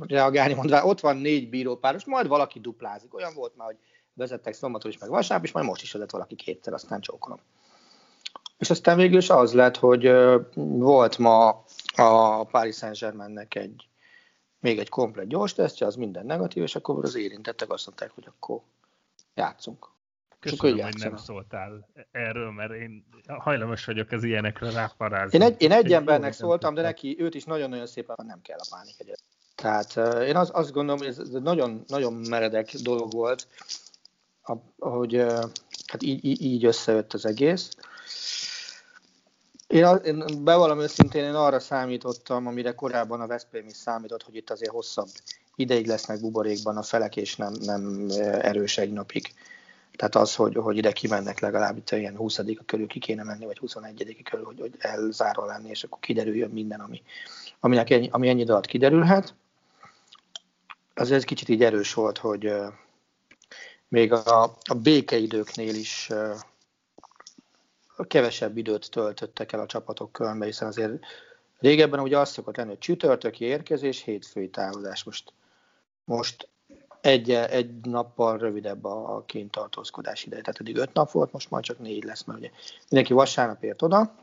reagálni, 0.00 0.54
mondva, 0.54 0.84
ott 0.84 1.00
van 1.00 1.16
négy 1.16 1.48
bírópáros, 1.48 2.04
majd 2.04 2.26
valaki 2.26 2.60
duplázik. 2.60 3.14
Olyan 3.14 3.34
volt 3.34 3.56
már, 3.56 3.66
hogy 3.66 3.78
vezettek 4.12 4.54
szombaton 4.54 4.90
is, 4.90 4.98
meg 4.98 5.08
vasárnap, 5.08 5.46
és 5.46 5.52
majd 5.52 5.66
most 5.66 5.82
is 5.82 5.92
vezet 5.92 6.10
valaki 6.10 6.34
kétszer, 6.34 6.72
aztán 6.72 7.00
csókolom. 7.00 7.40
És 8.58 8.70
aztán 8.70 8.96
végül 8.96 9.18
is 9.18 9.30
az 9.30 9.52
lett, 9.52 9.76
hogy 9.76 10.12
volt 10.54 11.18
ma 11.18 11.64
a 11.96 12.44
Paris 12.44 12.76
Saint-Germainnek 12.76 13.54
egy 13.54 13.88
még 14.60 14.78
egy 14.78 14.88
komplet 14.88 15.28
gyors 15.28 15.54
tesztje, 15.54 15.86
az 15.86 15.94
minden 15.94 16.26
negatív, 16.26 16.62
és 16.62 16.74
akkor 16.74 17.04
az 17.04 17.14
érintettek 17.14 17.70
azt 17.72 17.86
mondták, 17.86 18.10
hogy 18.10 18.24
akkor 18.26 18.60
játszunk. 19.34 19.88
Köszönöm, 20.40 20.80
hogy 20.80 20.94
nem 20.98 21.16
szóltál 21.16 21.88
erről, 22.10 22.50
mert 22.50 22.72
én 22.72 23.04
hajlamos 23.26 23.84
vagyok 23.84 24.10
az 24.10 24.24
ilyenekre 24.24 24.70
ráparázni. 24.70 25.38
Én 25.38 25.44
egy, 25.44 25.62
én 25.62 25.72
egy 25.72 25.92
embernek 25.92 26.32
szóltam, 26.32 26.74
de 26.74 26.82
neki 26.82 27.16
őt 27.18 27.34
is 27.34 27.44
nagyon-nagyon 27.44 27.86
szépen 27.86 28.16
nem 28.26 28.40
kell 28.42 28.58
a 28.58 28.66
pánik 28.70 28.94
egyet. 28.98 29.22
Tehát 29.54 29.96
én 30.22 30.36
az, 30.36 30.50
azt 30.52 30.72
gondolom, 30.72 30.98
hogy 30.98 31.06
ez 31.06 31.28
nagyon, 31.28 31.84
nagyon 31.86 32.12
meredek 32.12 32.74
dolog 32.74 33.12
volt, 33.12 33.48
hogy 34.78 35.16
hát 35.86 36.02
így, 36.02 36.42
így 36.42 36.64
összejött 36.64 37.12
az 37.12 37.26
egész. 37.26 37.70
Én, 39.68 39.86
én 40.04 40.44
bevallom 40.44 40.80
őszintén, 40.80 41.24
én 41.24 41.34
arra 41.34 41.60
számítottam, 41.60 42.46
amire 42.46 42.72
korábban 42.72 43.20
a 43.20 43.26
Veszprém 43.26 43.66
is 43.66 43.76
számított, 43.76 44.22
hogy 44.22 44.36
itt 44.36 44.50
azért 44.50 44.70
hosszabb 44.70 45.08
ideig 45.54 45.86
lesznek 45.86 46.20
buborékban 46.20 46.76
a 46.76 46.82
felek, 46.82 47.16
és 47.16 47.36
nem, 47.36 47.52
nem 47.60 48.06
erős 48.20 48.78
egy 48.78 48.92
napig. 48.92 49.34
Tehát 49.96 50.14
az, 50.14 50.34
hogy, 50.34 50.56
hogy 50.56 50.76
ide 50.76 50.92
kimennek 50.92 51.40
legalább 51.40 51.76
itt 51.76 51.90
ilyen 51.90 52.16
20 52.16 52.38
a 52.38 52.44
körül 52.66 52.86
ki 52.86 52.98
kéne 52.98 53.22
menni, 53.22 53.44
vagy 53.44 53.58
21 53.58 54.22
körül, 54.22 54.44
hogy, 54.44 54.60
hogy 54.60 54.74
elzárva 54.78 55.46
lenni, 55.46 55.68
és 55.68 55.84
akkor 55.84 55.98
kiderüljön 55.98 56.50
minden, 56.50 56.80
ami, 56.80 57.02
aminek 57.60 57.90
ennyi, 57.90 58.08
ami 58.12 58.28
ennyi 58.28 58.48
alatt 58.48 58.66
kiderülhet. 58.66 59.34
Az 60.94 61.10
ez 61.10 61.24
kicsit 61.24 61.48
így 61.48 61.62
erős 61.62 61.94
volt, 61.94 62.18
hogy 62.18 62.52
még 63.88 64.12
a, 64.12 64.42
a 64.44 64.74
békeidőknél 64.74 65.74
is 65.74 66.10
kevesebb 68.06 68.56
időt 68.56 68.90
töltöttek 68.90 69.52
el 69.52 69.60
a 69.60 69.66
csapatok 69.66 70.12
körbe, 70.12 70.44
hiszen 70.44 70.68
azért 70.68 70.92
régebben 71.58 72.00
ugye 72.00 72.18
az 72.18 72.30
szokott 72.30 72.56
lenni, 72.56 72.68
hogy 72.68 72.78
csütörtöki 72.78 73.44
érkezés, 73.44 74.02
hétfői 74.02 74.48
távozás. 74.48 75.04
Most, 75.04 75.32
most 76.04 76.48
egy, 77.00 77.30
egy 77.30 77.70
nappal 77.82 78.38
rövidebb 78.38 78.84
a, 78.84 79.16
a 79.16 79.24
tartózkodás 79.50 80.24
ideje. 80.24 80.42
Tehát 80.42 80.60
eddig 80.60 80.76
öt 80.76 80.92
nap 80.92 81.10
volt, 81.10 81.32
most 81.32 81.50
már 81.50 81.62
csak 81.62 81.78
négy 81.78 82.04
lesz, 82.04 82.24
mert 82.24 82.38
ugye 82.38 82.50
mindenki 82.88 83.12
vasárnap 83.12 83.62
ért 83.62 83.82
oda, 83.82 84.14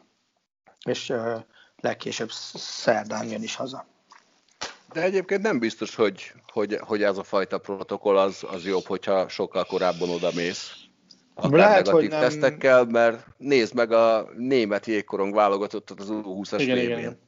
és 0.86 1.10
uh, 1.10 1.44
legkésőbb 1.80 2.32
szerdán 2.32 3.30
jön 3.30 3.44
is 3.44 3.56
haza. 3.56 3.86
De 4.94 5.02
egyébként 5.02 5.42
nem 5.42 5.60
biztos, 5.60 5.96
hogy, 5.96 6.34
hogy, 6.52 6.78
hogy 6.82 7.04
ez 7.04 7.18
a 7.18 7.24
fajta 7.24 7.58
protokoll 7.58 8.18
az, 8.18 8.44
az 8.48 8.66
jobb, 8.66 8.86
hogyha 8.86 9.30
sokkal 9.30 9.66
korábban 9.66 10.10
oda 10.10 10.30
mész 10.36 10.85
akár 11.36 11.60
Lehet, 11.60 11.86
negatív 11.86 12.10
nem... 12.10 12.20
tesztekkel, 12.20 12.86
mert 12.86 13.28
nézd 13.38 13.74
meg 13.74 13.92
a 13.92 14.30
német 14.38 14.86
jégkorong 14.86 15.34
válogatottat 15.34 16.00
az 16.00 16.08
U20-as 16.12 16.58
igen, 16.58 16.78
igen, 16.78 17.00
igen. 17.00 17.20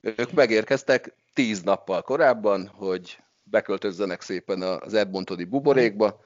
Ők 0.00 0.32
megérkeztek 0.32 1.14
tíz 1.34 1.62
nappal 1.62 2.02
korábban, 2.02 2.66
hogy 2.74 3.18
beköltözzenek 3.42 4.20
szépen 4.20 4.62
az 4.62 4.94
Edmontoni 4.94 5.44
buborékba, 5.44 6.24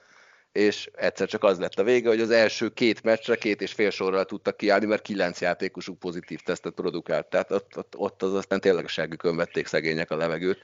és 0.51 0.89
egyszer 0.95 1.27
csak 1.27 1.43
az 1.43 1.59
lett 1.59 1.79
a 1.79 1.83
vége, 1.83 2.09
hogy 2.09 2.21
az 2.21 2.29
első 2.29 2.69
két 2.69 3.03
meccsre 3.03 3.35
két 3.35 3.61
és 3.61 3.71
fél 3.71 3.89
sorral 3.89 4.25
tudtak 4.25 4.57
kiállni, 4.57 4.85
mert 4.85 5.01
kilenc 5.01 5.41
játékosuk 5.41 5.99
pozitív 5.99 6.39
tesztet 6.39 6.73
produkált. 6.73 7.25
Tehát 7.25 7.51
ott, 7.51 7.77
ott, 7.77 7.93
ott 7.97 8.23
az 8.23 8.33
aztán 8.33 8.59
tényleg 8.59 8.85
a 9.17 9.35
vették 9.35 9.67
szegények 9.67 10.11
a 10.11 10.15
levegőt. 10.15 10.59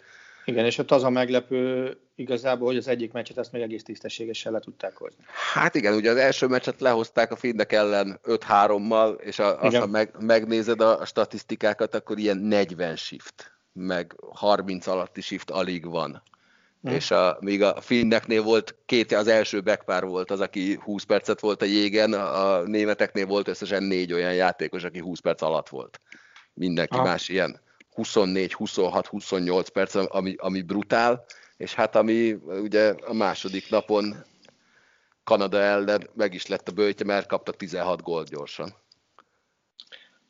Igen, 0.47 0.65
és 0.65 0.77
ott 0.77 0.91
az 0.91 1.03
a 1.03 1.09
meglepő 1.09 1.97
igazából, 2.15 2.67
hogy 2.67 2.77
az 2.77 2.87
egyik 2.87 3.11
meccset 3.11 3.37
ezt 3.37 3.51
még 3.51 3.61
egész 3.61 3.83
tisztességesen 3.83 4.51
le 4.51 4.59
tudták 4.59 4.97
hozni. 4.97 5.23
Hát 5.53 5.75
igen, 5.75 5.93
ugye 5.93 6.09
az 6.09 6.17
első 6.17 6.47
meccset 6.47 6.81
lehozták 6.81 7.31
a 7.31 7.35
finnek 7.35 7.71
ellen 7.71 8.19
5-3-mal, 8.23 9.19
és 9.19 9.39
a, 9.39 9.61
azt, 9.61 9.75
ha 9.75 9.85
meg, 9.85 10.15
megnézed 10.19 10.81
a, 10.81 10.99
a 10.99 11.05
statisztikákat, 11.05 11.95
akkor 11.95 12.17
ilyen 12.17 12.37
40 12.37 12.95
shift, 12.95 13.51
meg 13.73 14.15
30 14.33 14.87
alatti 14.87 15.21
shift 15.21 15.49
alig 15.49 15.89
van. 15.89 16.23
Hmm. 16.81 16.93
És 16.93 17.11
a, 17.11 17.37
míg 17.39 17.61
a 17.61 17.81
finneknél 17.81 18.43
volt 18.43 18.75
két, 18.85 19.11
az 19.11 19.27
első 19.27 19.61
backpár 19.61 20.05
volt 20.05 20.31
az, 20.31 20.39
aki 20.39 20.79
20 20.83 21.03
percet 21.03 21.39
volt 21.39 21.61
a 21.61 21.65
jégen, 21.65 22.13
a 22.13 22.61
németeknél 22.61 23.25
volt 23.25 23.47
összesen 23.47 23.83
négy 23.83 24.13
olyan 24.13 24.33
játékos, 24.33 24.83
aki 24.83 24.99
20 24.99 25.19
perc 25.19 25.41
alatt 25.41 25.69
volt. 25.69 26.01
Mindenki 26.53 26.97
ah. 26.97 27.03
más 27.03 27.29
ilyen 27.29 27.65
24, 27.97 28.53
26, 28.53 29.07
28 29.07 29.69
perc, 29.69 29.95
ami, 29.95 30.35
ami 30.37 30.61
brutál, 30.61 31.25
és 31.57 31.73
hát 31.73 31.95
ami 31.95 32.31
ugye 32.45 32.89
a 32.89 33.13
második 33.13 33.69
napon 33.69 34.15
Kanada 35.23 35.59
ellen 35.59 36.09
meg 36.13 36.33
is 36.33 36.47
lett 36.47 36.67
a 36.67 36.71
bőtje, 36.71 37.05
mert 37.05 37.27
kaptak 37.27 37.55
16 37.55 38.01
gólt 38.01 38.29
gyorsan. 38.29 38.73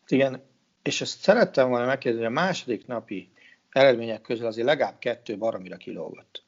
Igen, 0.08 0.44
és 0.84 1.02
ezt 1.02 1.20
szerettem 1.22 1.70
volna 1.70 1.86
megkérdezni, 1.86 2.26
hogy 2.26 2.36
a 2.36 2.40
második 2.42 2.88
napi 2.88 3.30
eredmények 3.70 4.22
közül 4.22 4.46
azért 4.46 4.68
legalább 4.68 5.00
kettő 5.00 5.38
baromira 5.38 5.78
kilógott. 5.78 6.44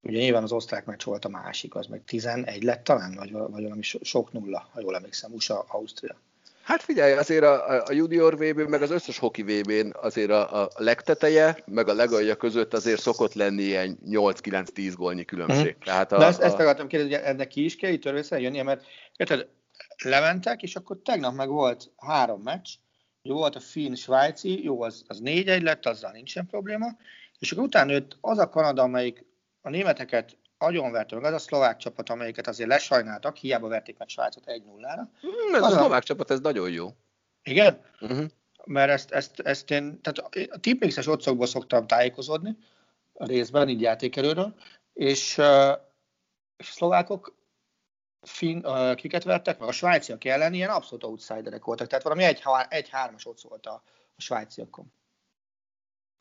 Ugye 0.00 0.18
nyilván 0.18 0.42
az 0.42 0.52
osztrák 0.52 0.84
meccs 0.84 1.04
volt 1.04 1.24
a 1.24 1.28
másik, 1.28 1.74
az 1.74 1.86
meg 1.86 2.04
11 2.04 2.62
lett 2.62 2.84
talán, 2.84 3.14
vagy, 3.14 3.32
vagy 3.32 3.62
valami 3.62 3.82
sok 3.82 4.32
nulla, 4.32 4.68
ha 4.72 4.80
jól 4.80 4.96
emlékszem, 4.96 5.32
USA-Ausztria. 5.32 6.16
Hát 6.66 6.82
figyelj, 6.82 7.12
azért 7.12 7.44
a, 7.44 7.82
a 7.82 7.92
junior 7.92 8.34
vb 8.34 8.68
meg 8.68 8.82
az 8.82 8.90
összes 8.90 9.18
hoki 9.18 9.42
vb 9.42 9.96
azért 10.00 10.30
a, 10.30 10.62
a 10.62 10.70
legteteje, 10.76 11.62
meg 11.66 11.88
a 11.88 11.94
legalja 11.94 12.36
között 12.36 12.74
azért 12.74 13.00
szokott 13.00 13.34
lenni 13.34 13.62
ilyen 13.62 13.98
8-9-10 14.10 14.92
gólnyi 14.96 15.24
különbség. 15.24 15.76
Mm. 15.76 15.84
Tehát 15.84 16.12
a, 16.12 16.18
De 16.18 16.24
ezt, 16.24 16.40
a... 16.40 16.44
ezt 16.44 16.58
akartam 16.58 16.86
kérdezni, 16.86 17.14
hogy 17.14 17.24
ennek 17.24 17.48
ki 17.48 17.64
is 17.64 17.76
kell 17.76 17.90
itt 17.90 18.02
törvészen 18.02 18.40
jönnie, 18.40 18.62
mert 18.62 18.84
érted, 19.16 19.48
lementek, 20.04 20.62
és 20.62 20.76
akkor 20.76 20.98
tegnap 21.02 21.34
meg 21.34 21.48
volt 21.48 21.90
három 21.96 22.42
meccs, 22.42 22.68
jó 23.22 23.34
volt 23.34 23.56
a 23.56 23.60
finn-svájci, 23.60 24.64
jó, 24.64 24.82
az, 24.82 25.04
az 25.06 25.20
4-1 25.24 25.62
lett, 25.62 25.86
azzal 25.86 26.10
nincsen 26.10 26.46
probléma, 26.46 26.86
és 27.38 27.52
akkor 27.52 27.64
utána 27.64 27.92
jött 27.92 28.16
az 28.20 28.38
a 28.38 28.48
Kanada, 28.48 28.82
amelyik 28.82 29.24
a 29.60 29.70
németeket 29.70 30.36
agyonverte 30.58 31.14
meg, 31.14 31.24
az 31.24 31.32
a 31.32 31.38
szlovák 31.38 31.76
csapat, 31.76 32.08
amelyiket 32.08 32.46
azért 32.46 32.68
lesajnáltak, 32.68 33.36
hiába 33.36 33.68
verték 33.68 33.98
meg 33.98 34.08
Svájcot 34.08 34.44
1-0-ra. 34.46 35.02
Hmm, 35.20 35.54
ez 35.54 35.62
a 35.62 35.70
szlovák 35.70 36.02
csapat, 36.02 36.30
ez 36.30 36.40
nagyon 36.40 36.70
jó. 36.70 36.88
Igen? 37.42 37.80
Uh-huh. 38.00 38.26
Mert 38.64 38.90
ezt, 38.90 39.10
ezt, 39.10 39.40
ezt 39.40 39.70
én, 39.70 40.00
tehát 40.00 40.48
a 40.50 40.58
tipmixes 40.60 41.06
otcokból 41.06 41.46
szoktam 41.46 41.86
tájékozódni, 41.86 42.56
a 43.12 43.26
részben, 43.26 43.68
így 43.68 43.80
játékerőről, 43.80 44.54
és, 44.92 45.32
és 46.56 46.68
a 46.68 46.72
szlovákok 46.72 47.34
fin, 48.22 48.66
uh, 48.66 48.94
kiket 48.94 49.24
vertek 49.24 49.58
meg, 49.58 49.68
a 49.68 49.72
svájciak 49.72 50.24
ellen 50.24 50.54
ilyen 50.54 50.70
abszolút 50.70 51.04
outsiderek 51.04 51.64
voltak, 51.64 51.86
tehát 51.86 52.04
valami 52.04 52.24
egy, 52.24 52.42
egy 52.68 52.88
hármas 52.88 53.26
ott 53.26 53.40
volt 53.40 53.66
a, 53.66 53.82
a 54.16 54.20
svájciakon. 54.20 54.92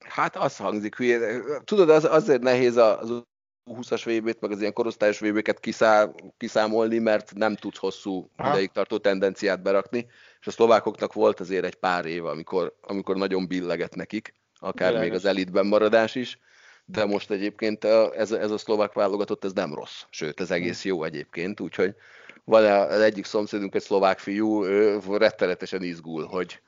Hát 0.05 0.35
az 0.35 0.57
hangzik 0.57 0.95
hülye. 0.95 1.41
Tudod, 1.63 1.89
az, 1.89 2.03
azért 2.03 2.41
nehéz 2.41 2.75
az 2.75 3.23
20-as 3.65 4.01
VB-t, 4.05 4.41
meg 4.41 4.51
az 4.51 4.59
ilyen 4.59 4.73
korosztályos 4.73 5.19
VB-ket 5.19 5.59
kiszá, 5.59 6.09
kiszámolni, 6.37 6.97
mert 6.97 7.33
nem 7.33 7.55
tudsz 7.55 7.77
hosszú 7.77 8.29
Aha. 8.35 8.51
ideig 8.51 8.71
tartó 8.71 8.97
tendenciát 8.97 9.61
berakni, 9.61 10.07
és 10.39 10.47
a 10.47 10.51
szlovákoknak 10.51 11.13
volt 11.13 11.39
azért 11.39 11.65
egy 11.65 11.75
pár 11.75 12.05
év, 12.05 12.25
amikor, 12.25 12.75
amikor 12.81 13.15
nagyon 13.15 13.47
billeget 13.47 13.95
nekik, 13.95 14.33
akár 14.59 14.87
Bileges. 14.87 15.09
még 15.09 15.17
az 15.17 15.25
elitben 15.25 15.65
maradás 15.65 16.15
is, 16.15 16.39
de 16.85 17.05
most 17.05 17.31
egyébként 17.31 17.83
ez, 18.15 18.31
ez 18.31 18.51
a 18.51 18.57
szlovák 18.57 18.93
válogatott, 18.93 19.43
ez 19.43 19.53
nem 19.53 19.73
rossz, 19.73 20.03
sőt, 20.09 20.39
ez 20.39 20.51
egész 20.51 20.85
jó 20.85 21.03
egyébként, 21.03 21.59
úgyhogy 21.59 21.95
van 22.43 22.63
az 22.65 22.99
egyik 22.99 23.25
szomszédunk, 23.25 23.75
egy 23.75 23.81
szlovák 23.81 24.19
fiú, 24.19 24.65
ő 24.65 24.99
rettenetesen 25.09 25.83
izgul, 25.83 26.25
hogy, 26.25 26.59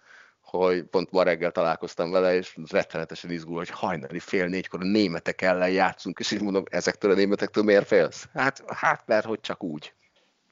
hogy 0.49 0.83
pont 0.83 1.11
ma 1.11 1.23
reggel 1.23 1.51
találkoztam 1.51 2.11
vele, 2.11 2.35
és 2.35 2.57
rettenetesen 2.69 3.31
izgul, 3.31 3.57
hogy 3.57 3.69
hajnali 3.69 4.19
fél 4.19 4.45
négykor 4.45 4.81
a 4.81 4.85
németek 4.85 5.41
ellen 5.41 5.69
játszunk, 5.69 6.19
és 6.19 6.31
így 6.31 6.41
mondom, 6.41 6.63
ezektől 6.69 7.11
a 7.11 7.15
németektől 7.15 7.63
miért 7.63 7.87
félsz? 7.87 8.27
Hát, 8.33 8.63
hát 8.67 9.03
mert 9.05 9.25
hogy 9.25 9.39
csak 9.41 9.63
úgy. 9.63 9.93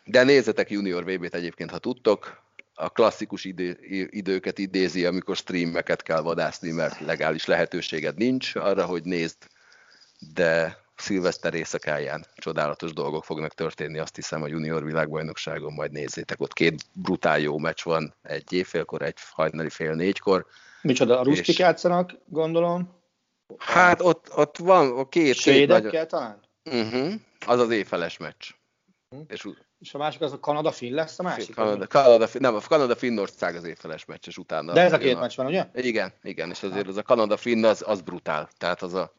De 0.04 0.24
nézzetek 0.24 0.70
Junior 0.70 1.04
VB-t 1.04 1.34
egyébként, 1.34 1.72
ha 1.72 1.78
tudtok, 1.78 2.44
a 2.74 2.90
klasszikus 2.90 3.44
idő, 3.44 3.78
időket 4.10 4.58
idézi, 4.58 5.06
amikor 5.06 5.36
streameket 5.36 6.04
kell 6.04 6.22
vadászni, 6.22 6.72
mert 6.72 7.00
legális 7.00 7.46
lehetőséged 7.46 8.18
nincs 8.18 8.56
arra, 8.56 8.86
hogy 8.86 9.04
nézd, 9.04 9.38
de 10.34 10.78
szilveszter 10.96 11.54
éjszakáján 11.54 12.26
csodálatos 12.36 12.94
dolgok 12.94 13.24
fognak 13.24 13.54
történni, 13.54 14.00
azt 14.00 14.16
hiszem 14.16 14.44
a 14.44 14.48
junior 14.48 14.84
világbajnokságon, 14.84 15.74
majd 15.74 15.92
nézzétek, 15.92 16.42
ott 16.42 16.54
két 16.54 16.86
brutál 16.94 17.40
jó 17.40 17.58
meccs 17.58 17.84
van, 17.84 18.16
egy 18.22 18.54
éjfélkor, 18.54 19.02
egy 19.02 19.18
hajnali 19.32 19.70
fél 19.70 19.94
négykor. 19.94 20.46
Micsoda, 20.82 21.20
a 21.20 21.24
ruszkik 21.24 21.48
és... 21.48 21.58
játszanak, 21.58 22.12
gondolom? 22.26 23.04
Hát 23.58 24.02
ott, 24.02 24.36
ott 24.36 24.58
van 24.58 24.98
a 24.98 25.10
két... 25.10 25.36
Svédekkel 25.36 25.90
két 25.90 26.00
nagy... 26.00 26.08
talán? 26.08 26.40
Uh-huh. 26.64 27.14
Az 27.46 27.60
az 27.60 27.72
éjfeles 27.72 28.18
meccs. 28.18 28.50
Uh-huh. 29.10 29.28
És, 29.30 29.48
és 29.80 29.94
a 29.94 29.98
másik 29.98 30.22
az 30.22 30.32
a 30.32 30.40
Kanada-Finn 30.40 30.94
lesz 30.94 31.20
a 31.20 31.24
másik? 31.24 31.56
Kanada, 31.56 31.88
Kanada, 31.88 32.28
nem, 32.34 32.56
a 32.56 32.60
Kanada-Finnország 32.68 33.56
az 33.56 33.64
éjfeles 33.64 34.06
meccses 34.06 34.38
utána. 34.38 34.74
De 34.74 34.82
ez 34.82 34.94
a 34.94 34.98
két 34.98 35.20
meccs 35.20 35.36
van, 35.36 35.46
ugye? 35.46 35.68
Igen, 35.74 36.14
igen, 36.24 36.50
és 36.50 36.64
azért 36.64 36.88
az 36.88 36.98
a 36.98 37.04
Kanada-Finn 37.04 37.66
az, 37.66 37.84
az 37.88 38.02
brutál. 38.02 38.50
Tehát 38.58 38.82
az 38.82 38.94
a 38.94 39.14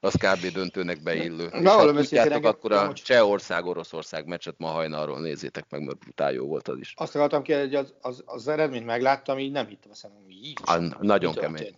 az 0.00 0.14
kb. 0.14 0.52
döntőnek 0.52 1.02
beillő. 1.02 1.48
Na, 1.52 1.70
ha 1.70 1.92
tudjátok, 1.92 2.44
akkor 2.44 2.72
a 2.72 2.92
Csehország, 2.92 3.64
Oroszország 3.64 4.26
meccset 4.26 4.54
ma 4.58 4.68
hajnalról 4.68 5.20
nézzétek 5.20 5.64
meg, 5.68 5.82
mert 5.82 5.98
brutál 5.98 6.32
jó 6.32 6.46
volt 6.46 6.68
az 6.68 6.78
is. 6.78 6.94
Azt 6.96 7.14
akartam 7.14 7.42
kérdezni, 7.42 7.76
hogy 7.76 7.84
az, 7.84 7.94
az, 8.00 8.22
az 8.26 8.48
eredményt 8.48 8.86
megláttam, 8.86 9.38
így 9.38 9.52
nem 9.52 9.66
hittem 9.66 9.90
a 9.90 9.94
szemem, 9.94 10.22
hogy 10.24 10.32
így. 10.32 10.58
A, 10.64 10.76
nagyon 11.00 11.34
kemény. 11.34 11.74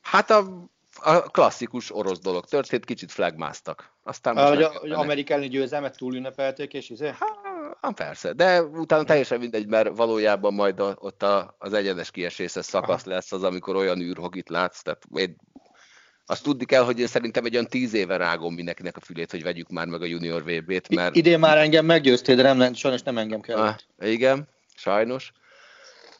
Hát 0.00 0.30
a, 0.30 0.68
a 1.02 1.20
klasszikus 1.20 1.94
orosz 1.94 2.18
dolog 2.18 2.44
történt, 2.44 2.84
kicsit 2.84 3.12
flagmáztak. 3.12 3.92
Aztán 4.02 4.36
a, 4.36 4.70
hogy 4.78 4.90
amerikai 4.90 5.48
győzelmet 5.48 5.96
túlünnepelték, 5.96 6.72
és 6.72 6.90
izé? 6.90 7.12
Hát, 7.80 7.94
persze, 7.94 8.32
de 8.32 8.62
utána 8.62 9.04
teljesen 9.04 9.38
mindegy, 9.38 9.66
mert 9.66 9.96
valójában 9.96 10.54
majd 10.54 10.80
a, 10.80 10.96
ott 10.98 11.22
a, 11.22 11.54
az 11.58 11.72
egyenes 11.72 12.10
kieséses 12.10 12.64
szakasz 12.64 13.06
Aha. 13.06 13.14
lesz 13.14 13.32
az, 13.32 13.42
amikor 13.42 13.76
olyan 13.76 14.00
űrhogit 14.00 14.48
látsz, 14.48 14.82
tehát 14.82 15.02
én 15.14 15.36
azt 16.26 16.42
tudni 16.42 16.64
kell, 16.64 16.84
hogy 16.84 17.00
én 17.00 17.06
szerintem 17.06 17.44
egy 17.44 17.52
olyan 17.52 17.66
tíz 17.66 17.94
éve 17.94 18.16
rágom 18.16 18.54
mindenkinek 18.54 18.96
a 18.96 19.00
fülét, 19.00 19.30
hogy 19.30 19.42
vegyük 19.42 19.68
már 19.68 19.86
meg 19.86 20.02
a 20.02 20.04
Junior 20.04 20.44
VB-t, 20.44 20.94
mert... 20.94 21.16
Idén 21.16 21.38
már 21.38 21.58
engem 21.58 21.84
meggyőztél, 21.84 22.36
de 22.36 22.52
nem, 22.52 22.74
sajnos 22.74 23.02
nem 23.02 23.18
engem 23.18 23.40
kell. 23.40 23.58
Ah, 23.58 23.76
igen, 23.98 24.48
sajnos. 24.74 25.32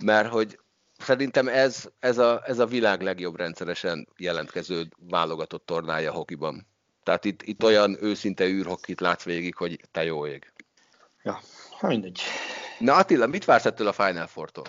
Mert 0.04 0.28
hogy 0.28 0.58
szerintem 0.98 1.48
ég, 1.48 1.90
ez, 1.98 2.18
a, 2.18 2.42
ez 2.46 2.58
a 2.58 2.66
világ 2.66 3.02
legjobb 3.02 3.36
rendszeresen 3.36 4.08
jelentkező 4.16 4.88
válogatott 5.08 5.66
tornája 5.66 6.12
hokiban. 6.12 6.66
Tehát 7.02 7.24
itt, 7.24 7.42
itt 7.42 7.64
olyan 7.64 7.96
őszinte 8.00 8.46
űrhokit 8.46 9.00
látsz 9.00 9.24
végig, 9.24 9.54
hogy 9.54 9.80
te 9.90 10.04
jó 10.04 10.26
ég. 10.26 10.52
Ja, 11.22 11.40
ha 11.70 11.86
mindegy. 11.86 12.20
Na 12.78 12.94
Attila, 12.94 13.26
mit 13.26 13.44
vársz 13.44 13.64
ettől 13.64 13.86
a 13.86 13.92
Final 13.92 14.26
Four-tól? 14.26 14.66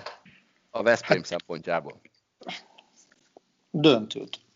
A 0.70 0.84
Veszprém 0.84 1.18
hát, 1.18 1.26
szempontjából. 1.26 2.02
Döntőt. 3.70 4.47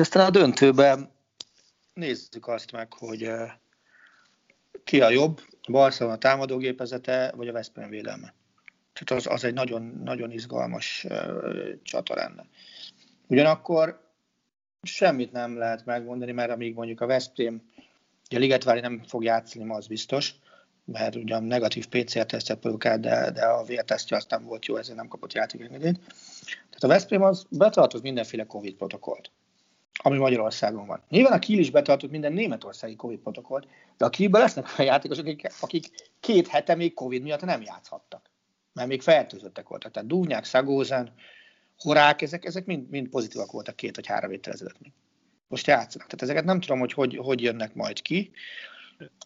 És 0.00 0.06
aztán 0.06 0.26
a 0.26 0.30
döntőben 0.30 1.10
nézzük 1.94 2.46
azt 2.46 2.72
meg, 2.72 2.92
hogy 2.92 3.22
eh, 3.22 3.52
ki 4.84 5.00
a 5.00 5.10
jobb, 5.10 5.40
a 5.62 5.72
Barcelona 5.72 6.18
támadógépezete, 6.18 7.32
vagy 7.36 7.48
a 7.48 7.52
Veszprém 7.52 7.88
védelme. 7.88 8.34
Tehát 8.92 9.24
az, 9.24 9.32
az 9.32 9.44
egy 9.44 9.54
nagyon, 9.54 10.00
nagyon 10.04 10.30
izgalmas 10.30 11.04
uh, 11.08 11.82
csata 11.82 12.14
lenne. 12.14 12.46
Ugyanakkor 13.26 14.10
semmit 14.82 15.32
nem 15.32 15.58
lehet 15.58 15.84
megmondani, 15.84 16.32
mert 16.32 16.50
amíg 16.50 16.74
mondjuk 16.74 17.00
a 17.00 17.06
Veszprém, 17.06 17.62
ugye 18.30 18.38
Ligetvári 18.38 18.80
nem 18.80 19.02
fog 19.06 19.24
játszani, 19.24 19.70
az 19.70 19.86
biztos, 19.86 20.34
mert 20.84 21.16
ugyan 21.16 21.44
negatív 21.44 21.88
PCR-tesztet 21.88 22.58
produkált, 22.58 23.00
de, 23.00 23.30
de 23.30 23.44
a 23.44 23.64
vértesztje 23.64 24.16
azt 24.16 24.30
nem 24.30 24.44
volt 24.44 24.66
jó, 24.66 24.76
ezért 24.76 24.96
nem 24.96 25.08
kapott 25.08 25.32
játékengedélyt. 25.32 25.98
Tehát 26.44 26.82
a 26.82 26.88
Veszprém 26.88 27.22
az 27.22 27.46
betartoz 27.50 28.00
mindenféle 28.00 28.44
Covid 28.44 28.74
protokollt 28.74 29.30
ami 30.02 30.18
Magyarországon 30.18 30.86
van. 30.86 31.02
Nyilván 31.08 31.32
a 31.32 31.38
Kiel 31.38 31.58
is 31.58 31.70
betartott 31.70 32.10
minden 32.10 32.32
németországi 32.32 32.96
Covid 32.96 33.18
protokollt, 33.18 33.66
de 33.96 34.04
a 34.04 34.10
Kielben 34.10 34.40
lesznek 34.40 34.64
olyan 34.78 34.92
játékosok, 34.92 35.26
akik, 35.26 35.52
akik 35.60 35.86
két 36.20 36.48
hete 36.48 36.74
még 36.74 36.94
Covid 36.94 37.22
miatt 37.22 37.44
nem 37.44 37.62
játszhattak, 37.62 38.30
mert 38.72 38.88
még 38.88 39.02
fertőzöttek 39.02 39.68
voltak. 39.68 39.92
Tehát 39.92 40.08
Dúvnyák, 40.08 40.44
Szagózen, 40.44 41.12
Horák, 41.78 42.22
ezek, 42.22 42.44
ezek 42.44 42.66
mind, 42.66 42.90
mind 42.90 43.08
pozitívak 43.08 43.52
voltak 43.52 43.76
két 43.76 43.96
vagy 43.96 44.06
három 44.06 44.30
héttel 44.30 44.52
ezelőtt 44.52 44.80
még. 44.80 44.92
Most 45.48 45.66
játszanak. 45.66 46.06
Tehát 46.06 46.22
ezeket 46.22 46.44
nem 46.44 46.60
tudom, 46.60 46.78
hogy 46.78 46.92
hogy, 46.92 47.16
hogy 47.16 47.42
jönnek 47.42 47.74
majd 47.74 48.02
ki. 48.02 48.30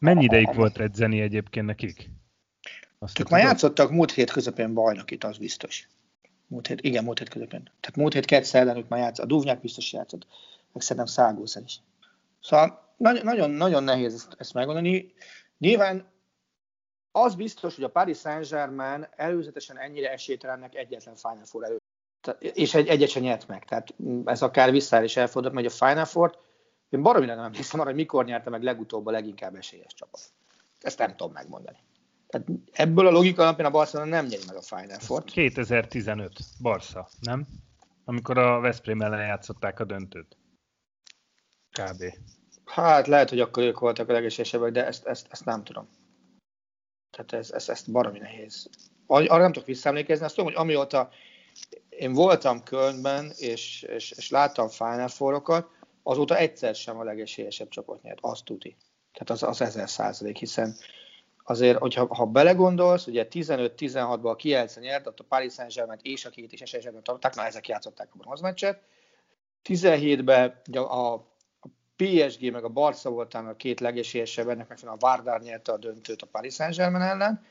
Mennyi 0.00 0.24
ideig 0.24 0.48
a, 0.48 0.52
volt 0.52 0.78
edzeni 0.78 1.20
egyébként 1.20 1.66
nekik? 1.66 2.10
Azt 2.98 3.20
ők 3.20 3.28
már 3.28 3.42
játszottak 3.42 3.90
múlt 3.90 4.12
hét 4.12 4.30
közepén 4.30 4.74
bajnokit, 4.74 5.24
az 5.24 5.38
biztos. 5.38 5.88
Múlt 6.46 6.66
hét, 6.66 6.80
igen, 6.80 7.04
múlt 7.04 7.18
hét 7.18 7.28
közepén. 7.28 7.62
Tehát 7.62 7.96
múlt 7.96 8.12
hét 8.12 8.24
kett 8.24 8.44
szerdán 8.44 8.76
ők 8.76 8.88
már 8.88 9.00
játszott. 9.00 9.24
A 9.24 9.28
Dúvnyák 9.28 9.60
biztos 9.60 9.92
játszott 9.92 10.26
meg 10.74 10.82
szerintem 10.82 11.12
Szágószer 11.12 11.62
is. 11.62 11.80
Szóval 12.40 12.94
nagyon, 12.96 13.50
nagyon 13.50 13.84
nehéz 13.84 14.14
ezt, 14.14 14.34
ezt 14.38 14.54
megmondani. 14.54 15.12
Nyilván 15.58 16.12
az 17.12 17.34
biztos, 17.34 17.74
hogy 17.74 17.84
a 17.84 17.88
Paris 17.88 18.18
Saint-Germain 18.18 19.08
előzetesen 19.16 19.78
ennyire 19.78 20.12
esélytelennek 20.12 20.74
egyetlen 20.74 21.14
Final 21.14 21.44
Four 21.44 21.64
elő. 21.64 21.80
És 22.38 22.74
egy, 22.74 22.88
egyet 22.88 23.08
sem 23.08 23.22
nyert 23.22 23.48
meg. 23.48 23.64
Tehát 23.64 23.94
ez 24.24 24.42
akár 24.42 24.70
vissza 24.70 25.02
is 25.02 25.16
elfordult, 25.16 25.54
hogy 25.54 25.66
a 25.66 25.70
Final 25.70 26.04
Four 26.04 26.38
én 26.88 27.02
baromira 27.02 27.34
nem 27.34 27.44
emlékszem 27.44 27.80
arra, 27.80 27.88
hogy 27.88 27.98
mikor 27.98 28.24
nyerte 28.24 28.50
meg 28.50 28.62
legutóbb 28.62 29.06
a 29.06 29.10
leginkább 29.10 29.54
esélyes 29.54 29.94
csapat. 29.94 30.20
Ezt 30.80 30.98
nem 30.98 31.16
tudom 31.16 31.32
megmondani. 31.32 31.78
Tehát 32.26 32.46
ebből 32.72 33.06
a 33.06 33.10
logika 33.10 33.42
alapján 33.42 33.68
a 33.68 33.70
Barcelona 33.70 34.10
nem 34.10 34.26
nyeri 34.26 34.42
meg 34.46 34.56
a 34.56 34.62
Final 34.62 34.98
Four-t. 34.98 35.30
2015, 35.30 36.32
Barca, 36.62 37.08
nem? 37.20 37.46
Amikor 38.04 38.38
a 38.38 38.60
Veszprém 38.60 39.00
ellen 39.00 39.26
játszották 39.26 39.80
a 39.80 39.84
döntőt. 39.84 40.36
Kb. 41.82 42.04
Hát 42.64 43.06
lehet, 43.06 43.28
hogy 43.28 43.40
akkor 43.40 43.62
ők 43.62 43.78
voltak 43.78 44.08
a 44.08 44.12
legesélyesebbek, 44.12 44.72
de 44.72 44.86
ezt, 44.86 45.06
ezt, 45.06 45.26
ezt 45.30 45.44
nem 45.44 45.64
tudom. 45.64 45.88
Tehát 47.10 47.32
ez, 47.32 47.50
ez, 47.50 47.68
ezt 47.68 47.92
baromi 47.92 48.18
nehéz. 48.18 48.70
Arra 49.06 49.36
nem 49.36 49.52
tudok 49.52 49.68
visszaemlékezni, 49.68 50.24
azt 50.24 50.34
tudom, 50.34 50.52
hogy 50.52 50.60
amióta 50.60 51.10
én 51.88 52.12
voltam 52.12 52.62
Kölnben, 52.62 53.32
és, 53.36 53.82
és, 53.82 54.10
és 54.10 54.30
láttam 54.30 54.68
Final 54.68 55.08
Four-okat, 55.08 55.68
azóta 56.02 56.36
egyszer 56.36 56.74
sem 56.74 56.98
a 56.98 57.04
legesélyesebb 57.04 57.68
csapat 57.68 58.02
nyert, 58.02 58.18
azt 58.20 58.44
tudni. 58.44 58.76
Tehát 59.12 59.30
az, 59.30 59.42
az 59.42 59.60
ezer 59.60 59.90
százalék, 59.90 60.36
hiszen 60.36 60.76
azért, 61.44 61.78
hogyha 61.78 62.14
ha 62.14 62.26
belegondolsz, 62.26 63.06
ugye 63.06 63.26
15-16-ban 63.30 64.30
a 64.30 64.36
Kielce 64.36 64.80
nyert, 64.80 65.06
ott 65.06 65.20
a 65.20 65.24
Paris 65.24 65.52
Saint-Germain 65.52 65.98
és 66.02 66.24
a 66.24 66.30
két 66.30 66.52
is 66.52 66.60
esélyesebben 66.60 67.02
tartották, 67.02 67.34
na 67.34 67.46
ezek 67.46 67.68
játszották 67.68 68.08
a 68.12 68.16
bronzmeccset. 68.16 68.82
17-ben 69.64 70.60
a, 70.72 71.12
a 71.12 71.33
PSG 71.96 72.52
meg 72.52 72.64
a 72.64 72.68
Barca 72.68 73.10
volt 73.10 73.34
a 73.34 73.56
két 73.56 73.80
legesélyesebb, 73.80 74.48
ennek 74.48 74.68
megfelelően 74.68 75.02
a 75.02 75.06
Vardar 75.06 75.40
nyerte 75.40 75.72
a 75.72 75.76
döntőt 75.76 76.22
a 76.22 76.26
Paris 76.26 76.54
Saint-Germain 76.54 77.02
ellen. 77.02 77.46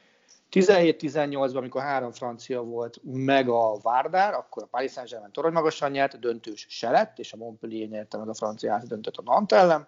17-18-ban, 0.52 1.56
amikor 1.56 1.82
három 1.82 2.12
francia 2.12 2.62
volt, 2.62 3.00
meg 3.04 3.50
a 3.50 3.78
Vardar, 3.82 4.34
akkor 4.34 4.64
a 4.64 4.66
Paris 4.66 4.92
Saint-Germain 4.92 5.32
torony 5.32 5.54
magasan 5.54 5.92
nyert, 5.92 6.20
döntős 6.20 6.66
se 6.70 6.90
lett, 6.90 7.20
és 7.20 7.34
a 7.34 7.38
Montpellier 7.38 7.90
nyerte 7.90 8.18
meg 8.18 8.30
a 8.30 8.34
francia 8.34 8.82
döntőt 8.86 9.18
a 9.18 9.22
Nantes 9.22 9.60
ellen. 9.60 9.88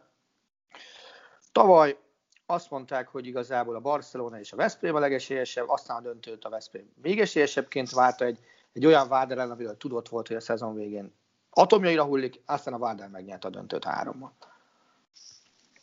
Tavaly 1.52 1.98
azt 2.46 2.70
mondták, 2.70 3.08
hogy 3.08 3.28
igazából 3.28 3.76
a 3.76 3.80
Barcelona 3.80 4.40
és 4.40 4.52
a 4.52 4.56
Veszprém 4.56 4.96
a 4.96 5.00
legesélyesebb, 5.00 5.70
aztán 5.70 5.98
a 5.98 6.02
döntőt 6.02 6.46
a 6.46 6.50
Veszprém 6.50 6.94
végesélyesebbként 7.02 7.92
várta 7.92 8.26
egy, 8.26 8.40
egy 8.74 8.86
olyan 8.86 9.08
Vardar 9.08 9.38
ellen, 9.38 9.52
amiről 9.52 9.78
tudott 9.78 10.10
volt, 10.10 10.28
hogy 10.28 10.38
a 10.38 10.42
szezon 10.42 10.76
végén 10.76 11.14
atomjaira 11.58 12.04
hullik, 12.04 12.42
aztán 12.46 12.74
a 12.74 12.78
Vardar 12.78 13.08
megnyert 13.08 13.46
a 13.46 13.50
döntőt 13.50 13.84
hárommal. 13.84 14.34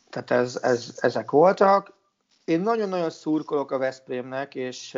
Tehát 0.09 0.31
ez, 0.31 0.59
ez, 0.61 0.97
ezek 1.01 1.31
voltak. 1.31 1.93
Én 2.45 2.61
nagyon-nagyon 2.61 3.09
szurkolok 3.09 3.71
a 3.71 3.77
Veszprémnek, 3.77 4.55
és 4.55 4.97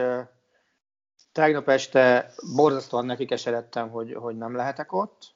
tegnap 1.32 1.70
este 1.70 2.32
borzasztóan 2.56 3.06
nekik 3.06 3.32
eseredtem, 3.32 3.90
hogy, 3.90 4.14
hogy 4.14 4.38
nem 4.38 4.56
lehetek 4.56 4.94
ott. 4.94 5.34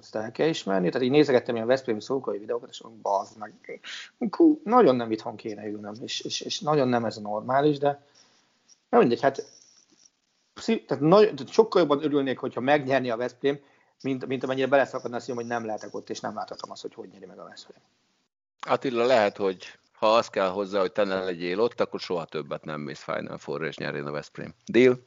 Ezt 0.00 0.14
el 0.14 0.30
kell 0.30 0.48
ismerni. 0.48 0.88
Tehát 0.88 1.06
így 1.06 1.12
nézegettem 1.12 1.54
ilyen 1.54 1.66
Veszprém 1.66 2.00
szurkolói 2.00 2.38
videókat, 2.38 2.70
és 2.70 2.82
mondom, 2.82 3.00
bazd 3.02 3.38
meg. 3.38 3.80
Nagyon 4.62 4.96
nem 4.96 5.10
itthon 5.10 5.36
kéne 5.36 5.66
ülnöm, 5.66 5.94
és, 6.00 6.20
és, 6.20 6.40
és 6.40 6.60
nagyon 6.60 6.88
nem 6.88 7.04
ez 7.04 7.16
a 7.16 7.20
normális, 7.20 7.78
de 7.78 8.06
nem 8.88 9.00
mindegy, 9.00 9.20
hát 9.20 9.44
tehát, 10.64 11.00
nagy, 11.00 11.34
tehát 11.34 11.52
sokkal 11.52 11.80
jobban 11.80 12.04
örülnék, 12.04 12.38
hogyha 12.38 12.60
megnyerni 12.60 13.10
a 13.10 13.16
Veszprém, 13.16 13.58
mint, 14.02 14.26
mint 14.26 14.44
amennyire 14.44 14.66
beleszakadna 14.66 15.16
azt, 15.16 15.30
hogy 15.30 15.46
nem 15.46 15.66
lehetek 15.66 15.94
ott, 15.94 16.10
és 16.10 16.20
nem 16.20 16.34
láthatom 16.34 16.70
azt, 16.70 16.82
hogy 16.82 16.94
hogy 16.94 17.08
nyeri 17.08 17.26
meg 17.26 17.38
a 17.38 17.44
Veszprém. 17.44 17.82
Attila, 18.60 19.04
lehet, 19.04 19.36
hogy 19.36 19.78
ha 19.92 20.14
az 20.14 20.28
kell 20.28 20.48
hozzá, 20.48 20.80
hogy 20.80 20.92
te 20.92 21.04
ne 21.04 21.24
legyél 21.24 21.60
ott, 21.60 21.80
akkor 21.80 22.00
soha 22.00 22.24
többet 22.24 22.64
nem 22.64 22.80
mész 22.80 23.02
Final 23.02 23.38
four 23.38 23.64
és 23.64 23.76
nyerjen 23.76 24.06
a 24.06 24.10
Veszprém. 24.10 24.54
Deal? 24.66 24.98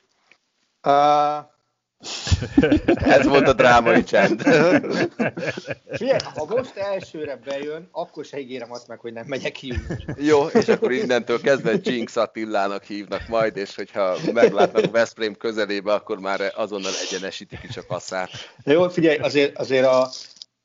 Uh, 0.84 1.56
Ez 3.18 3.28
volt 3.28 3.48
a 3.48 3.54
drámai 3.54 4.04
csend. 4.04 4.42
Figyelj, 5.92 6.20
ha 6.36 6.46
most 6.50 6.76
elsőre 6.76 7.40
bejön, 7.46 7.88
akkor 7.92 8.26
se 8.26 8.40
ígérem 8.40 8.72
azt 8.72 8.88
meg, 8.88 9.00
hogy 9.00 9.14
nem 9.14 9.26
megyek 9.28 9.52
ki. 9.52 9.74
Jó, 10.18 10.46
és 10.46 10.68
akkor 10.68 10.92
innentől 10.92 11.42
kezdve 11.42 11.74
Jinx 11.82 12.16
Attilának 12.16 12.84
hívnak 12.84 13.28
majd, 13.28 13.58
és 13.58 13.76
hogyha 13.76 14.18
meglátnak 14.34 14.92
Veszprém 14.92 15.36
közelébe, 15.36 15.94
akkor 15.94 16.20
már 16.20 16.42
azonnal 16.56 16.92
egyenesítik 17.08 17.60
is 17.64 17.78
a 17.78 17.84
passzát. 17.88 18.30
Jó, 18.64 18.90
figyelj, 18.90 19.18
azért, 19.18 19.58
azért 19.58 19.86
a 19.86 20.10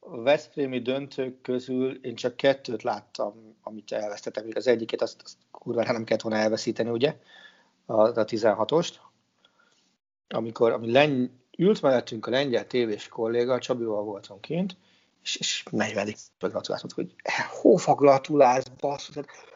Veszprémi 0.01 0.81
döntők 0.81 1.41
közül 1.41 1.99
én 2.03 2.15
csak 2.15 2.37
kettőt 2.37 2.83
láttam, 2.83 3.57
amit 3.63 3.93
elvesztettek. 3.93 4.57
Az 4.57 4.67
egyiket 4.67 5.03
azt, 5.03 5.21
azt 5.25 5.37
kurva 5.51 5.83
nem 5.83 6.05
kellett 6.05 6.23
volna 6.23 6.39
elveszíteni, 6.39 6.91
ugye? 6.91 7.17
A, 7.87 8.01
a 8.01 8.25
16-ost 8.25 8.93
amikor 10.33 10.73
ami 10.73 10.93
lengy, 10.93 11.31
ült 11.59 11.83
mellettünk 11.83 12.27
a 12.27 12.31
lengyel 12.31 12.67
tévés 12.67 13.09
kolléga, 13.09 13.59
Csabival 13.59 14.03
voltunk 14.03 14.41
kint, 14.41 14.77
és, 15.23 15.37
és 15.37 15.65
40 15.71 16.15
gratuláltunk, 16.39 16.93
hogy 16.93 17.15
hova 17.61 17.95
gratulálsz, 17.95 18.67
basszus, 18.81 19.15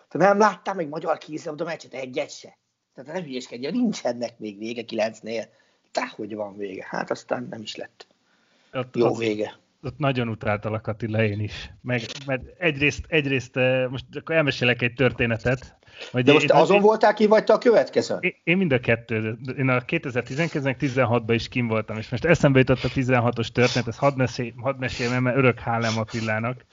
te 0.08 0.18
nem 0.18 0.38
láttál 0.38 0.74
még 0.74 0.88
magyar 0.88 1.18
kézilabda 1.18 1.64
meccset, 1.64 1.94
egyet 1.94 2.30
se. 2.30 2.58
Tehát 2.94 3.12
nem 3.12 3.22
hülyeskedj, 3.22 3.66
nincsenek 3.66 4.38
még 4.38 4.58
vége 4.58 4.82
9-nél. 4.86 5.46
hogy 6.16 6.34
van 6.34 6.56
vége. 6.56 6.86
Hát 6.88 7.10
aztán 7.10 7.46
nem 7.50 7.62
is 7.62 7.76
lett. 7.76 8.06
Ott, 8.72 8.96
Jó 8.96 9.14
vége 9.14 9.58
ott 9.86 9.98
nagyon 9.98 10.28
utáltalak 10.28 10.86
Attila 10.86 11.24
én 11.24 11.40
is. 11.40 11.70
Meg, 11.82 12.00
mert 12.26 12.42
egyrészt, 12.58 13.04
egyrészt 13.08 13.56
eh, 13.56 13.88
most 13.88 14.04
akkor 14.14 14.34
elmesélek 14.34 14.82
egy 14.82 14.94
történetet. 14.94 15.76
Vagy 16.12 16.24
De 16.24 16.32
most 16.32 16.46
te 16.46 16.58
azon 16.58 16.76
én, 16.76 16.82
voltál 16.82 17.14
ki, 17.14 17.26
vagy 17.26 17.44
te 17.44 17.52
a 17.52 17.58
következőn? 17.58 18.18
Én, 18.20 18.34
én 18.44 18.56
mind 18.56 18.72
a 18.72 18.80
kettő. 18.80 19.38
Én 19.58 19.68
a 19.68 19.80
2019-16-ban 19.80 21.32
is 21.34 21.48
kim 21.48 21.66
voltam, 21.66 21.96
és 21.96 22.08
most 22.08 22.24
eszembe 22.24 22.58
jutott 22.58 22.84
a 22.84 22.88
16-os 22.88 23.48
történet, 23.48 23.88
ezt 23.88 23.98
hadd, 23.98 24.16
mesél, 24.16 24.52
hadd 24.56 24.78
meséljem, 24.78 25.22
mert 25.22 25.36
örök 25.36 25.58
hálám 25.58 25.98
Attilának. 25.98 26.64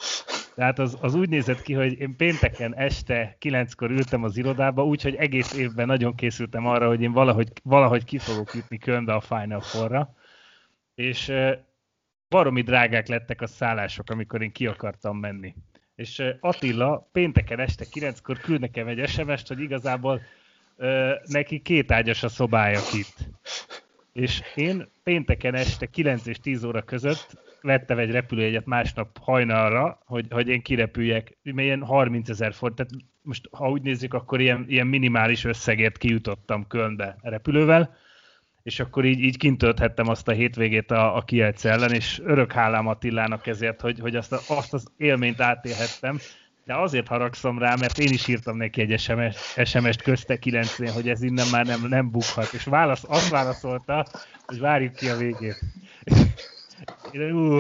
Tehát 0.56 0.80
az, 0.80 0.98
az 1.02 1.16
úgy 1.16 1.30
nézett 1.30 1.62
ki, 1.62 1.74
hogy 1.74 2.00
én 2.00 2.16
pénteken 2.16 2.76
este 2.76 3.38
9-kor 3.42 3.92
ültem 3.92 4.24
az 4.24 4.38
irodába, 4.38 4.86
úgyhogy 4.86 5.16
egész 5.16 5.54
évben 5.54 5.86
nagyon 5.86 6.16
készültem 6.16 6.68
arra, 6.68 6.88
hogy 6.88 7.02
én 7.02 7.12
valahogy, 7.12 7.52
valahogy 7.64 8.04
ki 8.04 8.18
fogok 8.18 8.54
jutni 8.54 8.78
Kölnbe 8.78 9.14
a 9.14 9.22
Final 9.22 9.62
Four-ra. 9.62 10.16
És 10.96 11.30
eh, 11.30 11.58
baromi 12.34 12.62
drágák 12.62 13.08
lettek 13.08 13.42
a 13.42 13.48
szállások, 13.48 14.10
amikor 14.10 14.42
én 14.42 14.52
ki 14.52 14.68
akartam 14.68 15.18
menni. 15.18 15.56
És 15.96 16.24
Attila 16.40 17.10
pénteken 17.12 17.60
este 17.60 17.86
9-kor 17.94 18.38
küld 18.38 18.60
nekem 18.60 18.88
egy 18.88 19.08
sms 19.08 19.44
hogy 19.48 19.62
igazából 19.62 20.22
ö, 20.78 21.14
neki 21.26 21.60
két 21.60 21.92
ágyas 21.92 22.24
a 22.24 22.30
szobája 22.30 22.80
itt. 22.94 23.16
És 24.14 24.42
én 24.56 24.90
pénteken 25.04 25.56
este 25.56 25.86
9 25.86 26.26
és 26.26 26.40
10 26.40 26.64
óra 26.64 26.82
között 26.82 27.42
vettem 27.62 27.98
egy 27.98 28.12
repülőjegyet 28.12 28.66
másnap 28.66 29.18
hajnalra, 29.22 30.02
hogy, 30.06 30.26
hogy 30.30 30.48
én 30.48 30.62
kirepüljek, 30.62 31.38
ilyen 31.44 31.84
30 31.84 32.30
ezer 32.30 32.54
font, 32.54 32.76
tehát 32.76 32.92
most 33.22 33.50
ha 33.52 33.70
úgy 33.70 33.82
nézzük, 33.82 34.14
akkor 34.14 34.42
ilyen, 34.42 34.66
ilyen 34.68 34.88
minimális 34.88 35.44
összegért 35.44 35.98
kijutottam 35.98 36.68
Kölnbe 36.68 37.18
repülővel, 37.22 37.96
és 38.64 38.80
akkor 38.80 39.06
így, 39.06 39.20
így 39.20 39.38
kintölthettem 39.38 40.08
azt 40.08 40.28
a 40.28 40.32
hétvégét 40.32 40.92
a, 40.92 41.16
a 41.16 41.22
Kielce 41.22 41.70
ellen, 41.70 41.94
és 41.94 42.22
örök 42.24 42.52
hálám 42.52 42.88
Attilának 42.88 43.48
ezért, 43.48 43.82
hogy, 43.82 44.00
hogy 44.00 44.16
azt, 44.16 44.32
a, 44.32 44.40
azt 44.48 44.74
az 44.74 44.88
élményt 44.98 45.42
átélhettem, 45.42 46.20
de 46.66 46.76
azért 46.76 47.08
haragszom 47.08 47.60
rá, 47.60 47.76
mert 47.76 47.98
én 47.98 48.12
is 48.12 48.28
írtam 48.28 48.58
neki 48.58 48.82
egy 48.82 49.00
SMS, 49.00 49.36
SMS-t 49.64 50.02
közte 50.02 50.40
9 50.40 50.94
hogy 50.94 51.10
ez 51.10 51.22
innen 51.22 51.48
már 51.52 51.66
nem, 51.66 51.88
nem 51.88 52.12
bukhat. 52.12 52.54
És 52.54 52.64
válasz, 52.64 53.04
azt 53.08 53.30
válaszolta, 53.30 54.06
hogy 54.46 54.60
várjuk 54.60 54.94
ki 54.94 55.08
a 55.08 55.18
végét. 55.18 55.60
Én, 57.12 57.32
ú, 57.32 57.60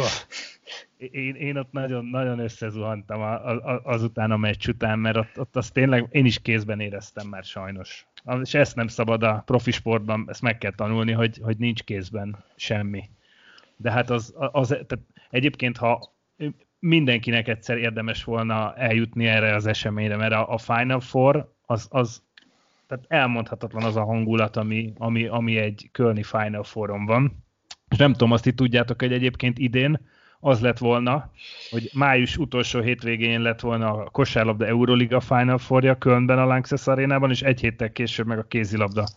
én, 0.97 1.35
én 1.35 1.57
ott 1.57 1.71
nagyon, 1.71 2.05
nagyon 2.05 2.39
összezuhantam 2.39 3.21
a, 3.21 3.47
a, 3.49 3.81
azután 3.83 4.31
a 4.31 4.37
meccs 4.37 4.67
után, 4.67 4.99
mert 4.99 5.17
ott, 5.17 5.39
ott 5.39 5.55
azt 5.55 5.73
tényleg 5.73 6.07
én 6.11 6.25
is 6.25 6.41
kézben 6.41 6.79
éreztem 6.79 7.27
már 7.27 7.43
sajnos 7.43 8.05
és 8.41 8.53
ezt 8.53 8.75
nem 8.75 8.87
szabad 8.87 9.23
a 9.23 9.43
profi 9.45 9.71
sportban, 9.71 10.25
ezt 10.27 10.41
meg 10.41 10.57
kell 10.57 10.71
tanulni, 10.75 11.11
hogy, 11.11 11.39
hogy 11.41 11.57
nincs 11.57 11.83
kézben 11.83 12.43
semmi. 12.55 13.09
De 13.75 13.91
hát 13.91 14.09
az, 14.09 14.33
az 14.35 14.67
tehát 14.67 14.99
egyébként, 15.29 15.77
ha 15.77 16.13
mindenkinek 16.79 17.47
egyszer 17.47 17.77
érdemes 17.77 18.23
volna 18.23 18.75
eljutni 18.75 19.27
erre 19.27 19.55
az 19.55 19.65
eseményre, 19.65 20.15
mert 20.15 20.33
a, 20.33 20.53
a 20.53 20.57
Final 20.57 20.99
Four 20.99 21.53
az, 21.65 21.87
az 21.89 22.23
tehát 22.87 23.05
elmondhatatlan 23.07 23.83
az 23.83 23.95
a 23.95 24.03
hangulat, 24.03 24.57
ami, 24.57 24.93
ami, 24.97 25.27
ami 25.27 25.57
egy 25.57 25.89
Kölni 25.91 26.23
Final 26.23 26.63
Fouron 26.63 27.05
van. 27.05 27.43
És 27.89 27.97
nem 27.97 28.11
tudom, 28.11 28.31
azt 28.31 28.45
itt 28.45 28.55
tudjátok, 28.55 29.01
hogy 29.01 29.13
egyébként 29.13 29.57
idén 29.57 29.99
az 30.43 30.59
lett 30.59 30.77
volna, 30.77 31.29
hogy 31.69 31.89
május 31.93 32.37
utolsó 32.37 32.81
hétvégén 32.81 33.41
lett 33.41 33.59
volna 33.59 33.93
a 33.93 34.09
kosárlabda 34.09 34.65
Euroliga 34.65 35.19
Final 35.19 35.57
Four-ja 35.57 35.97
Kölnben 35.97 36.39
a 36.39 36.45
Lanxess 36.45 36.87
arénában, 36.87 37.29
és 37.29 37.41
egy 37.41 37.59
héttel 37.59 37.91
később 37.91 38.25
meg 38.25 38.37
a 38.37 38.43
kézilabda 38.43 39.07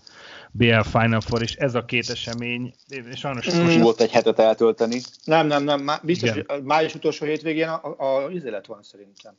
BL 0.50 0.80
Final 0.80 1.20
Four, 1.20 1.42
és 1.42 1.54
ez 1.54 1.74
a 1.74 1.84
két 1.84 2.10
esemény, 2.10 2.74
sajnos... 3.14 3.54
Mm. 3.54 3.62
Most 3.62 3.78
volt 3.78 4.00
egy 4.00 4.10
hetet 4.10 4.38
eltölteni. 4.38 5.00
Nem, 5.24 5.46
nem, 5.46 5.64
nem, 5.64 5.90
biztos, 6.02 6.30
Igen. 6.30 6.44
hogy 6.48 6.62
május 6.62 6.94
utolsó 6.94 7.26
hétvégén 7.26 7.68
a, 7.68 7.94
a, 7.98 8.24
a 8.24 8.30
izé 8.30 8.50
lett 8.50 8.66
van 8.66 8.82
szerintem. 8.82 9.34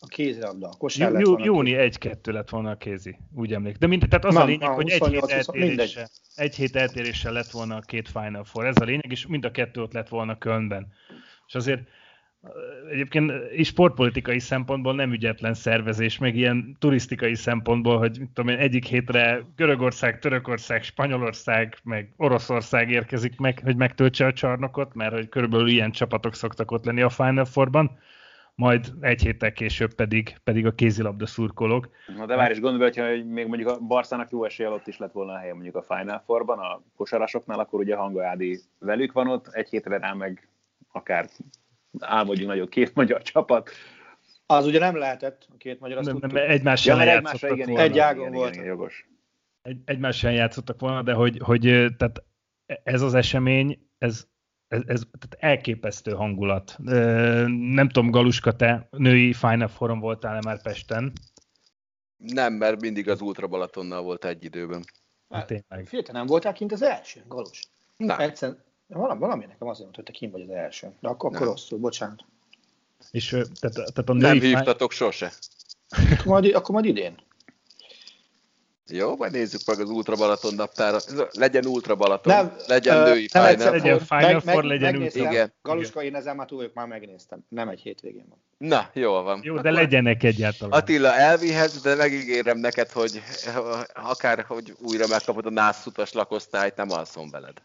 A 0.00 0.06
kézilabda, 0.06 0.68
a 0.68 0.76
kosár 0.78 1.08
Jú, 1.08 1.14
lett 1.14 1.26
volna. 1.26 1.44
Júni 1.44 1.74
egy-kettő 1.74 2.32
lett 2.32 2.50
volna 2.50 2.70
a 2.70 2.76
kézi, 2.76 3.16
úgy 3.34 3.52
emlék. 3.52 3.76
De 3.76 3.86
mind, 3.86 4.04
tehát 4.08 4.24
az 4.24 4.34
nem, 4.34 4.42
a 4.42 4.46
lényeg, 4.46 4.68
hogy 4.68 4.90
egy 4.90 5.06
hét, 5.06 5.30
eltéréssel, 5.30 6.08
egy 6.34 6.54
hét 6.54 6.76
eltéréssel 6.76 7.32
lett 7.32 7.50
volna 7.50 7.76
a 7.76 7.80
két 7.80 8.08
Final 8.08 8.44
Four. 8.44 8.66
Ez 8.66 8.76
a 8.80 8.84
lényeg, 8.84 9.10
és 9.10 9.26
mind 9.26 9.44
a 9.44 9.50
kettő 9.50 9.80
ott 9.80 9.92
lett 9.92 10.08
volna 10.08 10.38
Kölnben. 10.38 10.92
És 11.52 11.58
azért 11.58 11.80
egyébként 12.90 13.32
sportpolitikai 13.64 14.38
szempontból 14.38 14.94
nem 14.94 15.12
ügyetlen 15.12 15.54
szervezés, 15.54 16.18
meg 16.18 16.36
ilyen 16.36 16.76
turisztikai 16.78 17.34
szempontból, 17.34 17.98
hogy 17.98 18.18
mit 18.18 18.30
tudom 18.30 18.54
én, 18.54 18.58
egyik 18.58 18.84
hétre 18.84 19.42
Görögország, 19.56 20.18
Törökország, 20.18 20.82
Spanyolország, 20.82 21.76
meg 21.82 22.12
Oroszország 22.16 22.90
érkezik 22.90 23.38
meg, 23.38 23.60
hogy 23.64 23.76
megtöltse 23.76 24.26
a 24.26 24.32
csarnokot, 24.32 24.94
mert 24.94 25.12
hogy 25.12 25.28
körülbelül 25.28 25.68
ilyen 25.68 25.90
csapatok 25.90 26.34
szoktak 26.34 26.70
ott 26.70 26.84
lenni 26.84 27.02
a 27.02 27.08
Final 27.08 27.44
Four-ban. 27.44 27.98
majd 28.54 28.92
egy 29.00 29.22
héttel 29.22 29.52
később 29.52 29.94
pedig, 29.94 30.36
pedig 30.44 30.66
a 30.66 30.74
kézilabda 30.74 31.26
szurkolók. 31.26 31.88
Na 32.16 32.26
de 32.26 32.36
várj 32.36 32.52
is 32.52 32.60
gondolj, 32.60 32.82
hogyha 32.82 33.32
még 33.32 33.46
mondjuk 33.46 33.68
a 33.68 33.78
Barszának 33.78 34.30
jó 34.30 34.44
esélye 34.44 34.68
ott 34.68 34.86
is 34.86 34.98
lett 34.98 35.12
volna 35.12 35.32
a 35.32 35.38
helye 35.38 35.52
mondjuk 35.52 35.76
a 35.76 35.82
Final 35.82 36.22
Four-ban, 36.26 36.58
a 36.58 36.82
kosarasoknál, 36.96 37.58
akkor 37.58 37.80
ugye 37.80 37.96
Hanga 37.96 38.26
Ádi 38.26 38.60
velük 38.78 39.12
van 39.12 39.28
ott, 39.28 39.48
egy 39.52 39.68
hétre 39.68 39.98
rá 39.98 40.12
meg 40.12 40.51
akár 40.92 41.30
álmodjunk 41.98 42.48
nagyon 42.48 42.68
két 42.68 42.94
magyar 42.94 43.22
csapat. 43.22 43.70
Az 44.46 44.66
ugye 44.66 44.78
nem 44.78 44.96
lehetett, 44.96 45.46
a 45.52 45.56
két 45.56 45.80
magyar 45.80 45.98
azt 45.98 46.06
Nem, 46.06 46.18
nem, 46.20 46.50
egymással 46.50 47.04
Ja, 47.04 47.12
egymásra 47.12 47.48
igen, 47.52 47.66
volna. 47.66 47.82
Egy 47.82 47.98
ágon 47.98 48.20
igen, 48.20 48.32
volt. 48.32 48.54
igen, 48.54 48.66
jogos. 48.66 49.08
egy, 49.62 49.80
egymással 49.84 50.32
játszottak 50.32 50.80
volna, 50.80 51.02
de 51.02 51.12
hogy, 51.12 51.38
hogy 51.44 51.60
tehát 51.96 52.24
ez 52.82 53.02
az 53.02 53.14
esemény, 53.14 53.88
ez, 53.98 54.26
ez, 54.68 54.82
ez 54.86 55.02
tehát 55.18 55.36
elképesztő 55.38 56.12
hangulat. 56.12 56.76
Nem 57.48 57.88
tudom, 57.88 58.10
Galuska, 58.10 58.56
te 58.56 58.88
női 58.90 59.32
Final 59.32 59.68
Forum 59.68 60.00
voltál-e 60.00 60.40
már 60.44 60.62
Pesten? 60.62 61.12
Nem, 62.16 62.52
mert 62.52 62.80
mindig 62.80 63.08
az 63.08 63.20
Ultra 63.20 63.46
Balatonnal 63.46 64.02
volt 64.02 64.24
egy 64.24 64.44
időben. 64.44 64.84
Hát 65.28 65.46
tényleg. 65.46 66.04
Te 66.04 66.12
nem 66.12 66.26
voltál 66.26 66.52
kint 66.52 66.72
az 66.72 66.82
első, 66.82 67.22
Galus? 67.28 67.60
Na, 67.96 68.18
Egyszer, 68.18 68.56
valami, 68.98 69.20
valami 69.20 69.44
nekem 69.46 69.68
azért 69.68 69.82
mondta, 69.82 70.02
hogy 70.02 70.04
te 70.04 70.12
kint 70.12 70.32
vagy 70.32 70.42
az 70.42 70.50
első. 70.50 70.92
De 71.00 71.08
akkor, 71.08 71.34
akkor 71.34 71.46
rosszul, 71.46 71.78
bocsánat. 71.78 72.24
És 73.10 73.28
tehát, 73.28 73.74
tehát 73.74 74.08
a 74.08 74.12
nem 74.12 74.36
női 74.36 74.40
hívtatok 74.40 74.92
sose. 74.92 75.32
Akkor 75.88 76.26
majd, 76.26 76.54
akkor 76.54 76.70
majd 76.70 76.84
idén. 76.84 77.14
Jó, 78.88 79.16
majd 79.16 79.32
nézzük 79.32 79.60
meg 79.66 79.80
az 79.80 79.90
Ultra 79.90 80.16
Balaton 80.16 80.54
naptára. 80.54 80.98
Legyen 81.30 81.66
Ultra 81.66 81.94
Balaton, 81.94 82.34
Nem, 82.34 82.56
legyen 82.66 82.96
ö, 82.96 83.04
női 83.04 83.28
nem 83.32 83.46
Final 83.46 83.70
legyen 83.70 83.98
Four. 83.98 84.20
Final 84.20 84.40
Four, 84.40 84.64
legyen. 84.64 84.96
Ultra. 84.96 85.30
Igen. 85.30 85.52
Galuska, 85.62 86.02
én 86.02 86.14
ezzel 86.14 86.34
már 86.34 86.46
túl 86.46 86.58
vagyok, 86.58 86.74
már 86.74 86.86
megnéztem. 86.86 87.44
Nem 87.48 87.68
egy 87.68 87.80
hétvégén 87.80 88.24
van. 88.28 88.38
Na, 88.68 88.90
jól 88.92 89.22
van. 89.22 89.40
Jó, 89.42 89.60
de 89.60 89.70
legyenek 89.70 90.22
egyáltalán. 90.22 90.80
Attila, 90.80 91.14
elvihetsz, 91.14 91.80
de 91.80 91.94
megígérem 91.94 92.58
neked, 92.58 92.90
hogy 92.90 93.22
akár, 93.94 94.44
hogy 94.48 94.74
újra 94.80 95.06
megkapod 95.06 95.46
a 95.46 95.50
nászutas 95.50 96.12
lakosztályt, 96.12 96.76
nem 96.76 96.90
alszom 96.90 97.30
veled. 97.30 97.62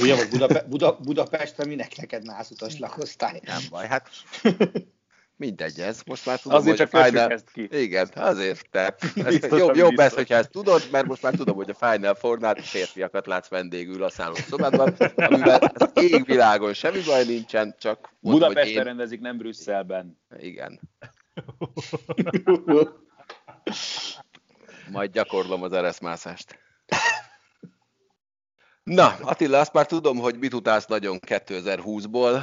Ugye, 0.00 0.16
hogy 0.16 0.28
Budape- 0.28 0.68
Buda- 0.68 1.00
Budapesten 1.00 1.68
minek 1.68 1.96
neked 1.96 2.22
nászutas 2.22 2.78
lakosztály? 2.78 3.40
Nem 3.44 3.62
baj, 3.70 3.86
hát 3.86 4.08
mindegy 5.36 5.80
ez. 5.80 6.02
Most 6.06 6.26
már 6.26 6.40
tudom, 6.40 6.58
Azért 6.58 6.78
hogy 6.78 6.88
csak 6.88 7.04
Final... 7.04 7.30
ezt 7.30 7.50
ki. 7.52 7.68
Igen, 7.70 8.08
azért 8.14 8.66
te. 8.70 8.94
Ez 9.14 9.38
Biztos, 9.38 9.58
jobb, 9.58 9.76
jobb 9.76 9.98
ez, 9.98 10.14
hogyha 10.14 10.34
ezt 10.34 10.50
tudod, 10.50 10.82
mert 10.90 11.06
most 11.06 11.22
már 11.22 11.34
tudom, 11.34 11.56
hogy 11.56 11.70
a 11.70 11.86
Final 11.90 12.14
Four-nál 12.14 12.54
férfiakat 12.54 13.26
látsz 13.26 13.48
vendégül 13.48 14.02
a 14.02 14.10
szállószobádban, 14.10 14.94
amivel 15.16 15.58
az 15.74 15.90
égvilágon 15.94 16.72
semmi 16.72 17.00
baj 17.06 17.24
nincsen, 17.24 17.74
csak 17.78 18.12
mondom, 18.20 18.42
hogy 18.42 18.48
Budapesten 18.48 18.78
én... 18.78 18.84
rendezik, 18.84 19.20
nem 19.20 19.36
Brüsszelben. 19.36 20.18
Igen. 20.38 20.80
Majd 24.90 25.12
gyakorlom 25.12 25.62
az 25.62 25.72
ereszmászást. 25.72 26.58
Na, 28.84 29.14
Attila, 29.22 29.58
azt 29.58 29.72
már 29.72 29.86
tudom, 29.86 30.18
hogy 30.18 30.38
mit 30.38 30.54
utálsz 30.54 30.86
nagyon 30.86 31.18
2020-ból. 31.26 32.42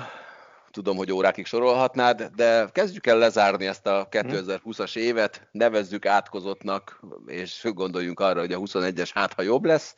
Tudom, 0.72 0.98
hogy 0.98 1.12
órákig 1.12 1.46
sorolhatnád, 1.46 2.24
de 2.36 2.70
kezdjük 2.72 3.08
el 3.08 3.18
lezárni 3.18 3.66
ezt 3.66 3.88
a 3.88 4.08
2020-as 4.10 4.96
évet, 4.96 5.48
nevezzük 5.52 6.06
átkozottnak, 6.06 7.00
és 7.26 7.68
gondoljunk 7.74 8.20
arra, 8.20 8.40
hogy 8.40 8.54
a 8.54 8.60
21-es 8.60 9.10
hát, 9.14 9.34
ha 9.34 9.42
jobb 9.42 9.66
lesz, 9.66 9.96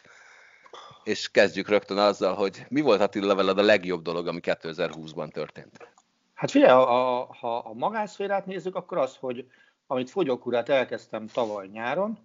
és 1.03 1.31
kezdjük 1.31 1.69
rögtön 1.69 1.97
azzal, 1.97 2.33
hogy 2.33 2.65
mi 2.69 2.81
volt 2.81 3.01
Attila 3.01 3.35
veled 3.35 3.57
a 3.57 3.63
legjobb 3.63 4.01
dolog, 4.01 4.27
ami 4.27 4.39
2020-ban 4.43 5.31
történt? 5.31 5.87
Hát 6.33 6.51
figyelj, 6.51 6.71
a, 6.71 7.19
a, 7.19 7.27
ha 7.39 7.57
a 7.57 7.73
magánszférát 7.73 8.45
nézzük, 8.45 8.75
akkor 8.75 8.97
az, 8.97 9.15
hogy 9.19 9.45
amit 9.87 10.09
fogyókúrát 10.09 10.69
elkezdtem 10.69 11.27
tavaly 11.27 11.67
nyáron, 11.67 12.17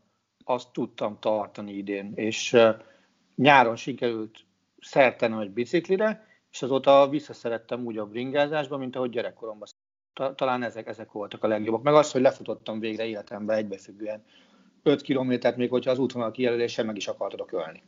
azt 0.44 0.68
tudtam 0.72 1.18
tartani 1.20 1.72
idén, 1.72 2.12
és 2.14 2.56
nyáron 3.38 3.76
sikerült 3.76 4.38
szertenem 4.80 5.38
egy 5.38 5.50
biciklire, 5.50 6.26
és 6.52 6.62
azóta 6.62 7.08
visszaszerettem 7.08 7.84
úgy 7.84 7.98
a 7.98 8.06
bringázásba, 8.06 8.76
mint 8.76 8.96
ahogy 8.96 9.10
gyerekkoromban. 9.10 9.68
Ta- 10.12 10.36
Talán 10.36 10.62
ezek, 10.62 10.86
ezek 10.86 11.12
voltak 11.12 11.44
a 11.44 11.46
legjobbak. 11.46 11.82
Meg 11.82 11.94
az, 11.94 12.12
hogy 12.12 12.20
lefutottam 12.20 12.80
végre 12.80 13.06
életemben 13.06 13.56
egybefüggően 13.56 14.24
5 14.82 15.02
kilométert, 15.02 15.56
még 15.56 15.70
hogyha 15.70 15.90
az 15.90 15.98
útvonal 15.98 16.30
kijelöléssel 16.30 16.84
meg 16.84 16.96
is 16.96 17.08
akartadok 17.08 17.52
ölni. 17.52 17.82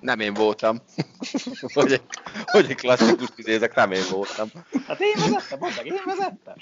Nem 0.00 0.20
én 0.20 0.34
voltam. 0.34 0.78
hogy, 1.74 1.92
egy, 1.92 2.02
hogy 2.44 2.70
egy 2.70 2.76
klasszikus 2.76 3.28
idézek, 3.36 3.74
nem 3.74 3.92
én 3.92 4.04
voltam. 4.10 4.48
Hát 4.86 5.00
én 5.00 5.14
vezettem, 5.14 5.58
mondd 5.58 5.72
meg, 5.76 5.86
én 5.86 6.02
vezettem. 6.04 6.54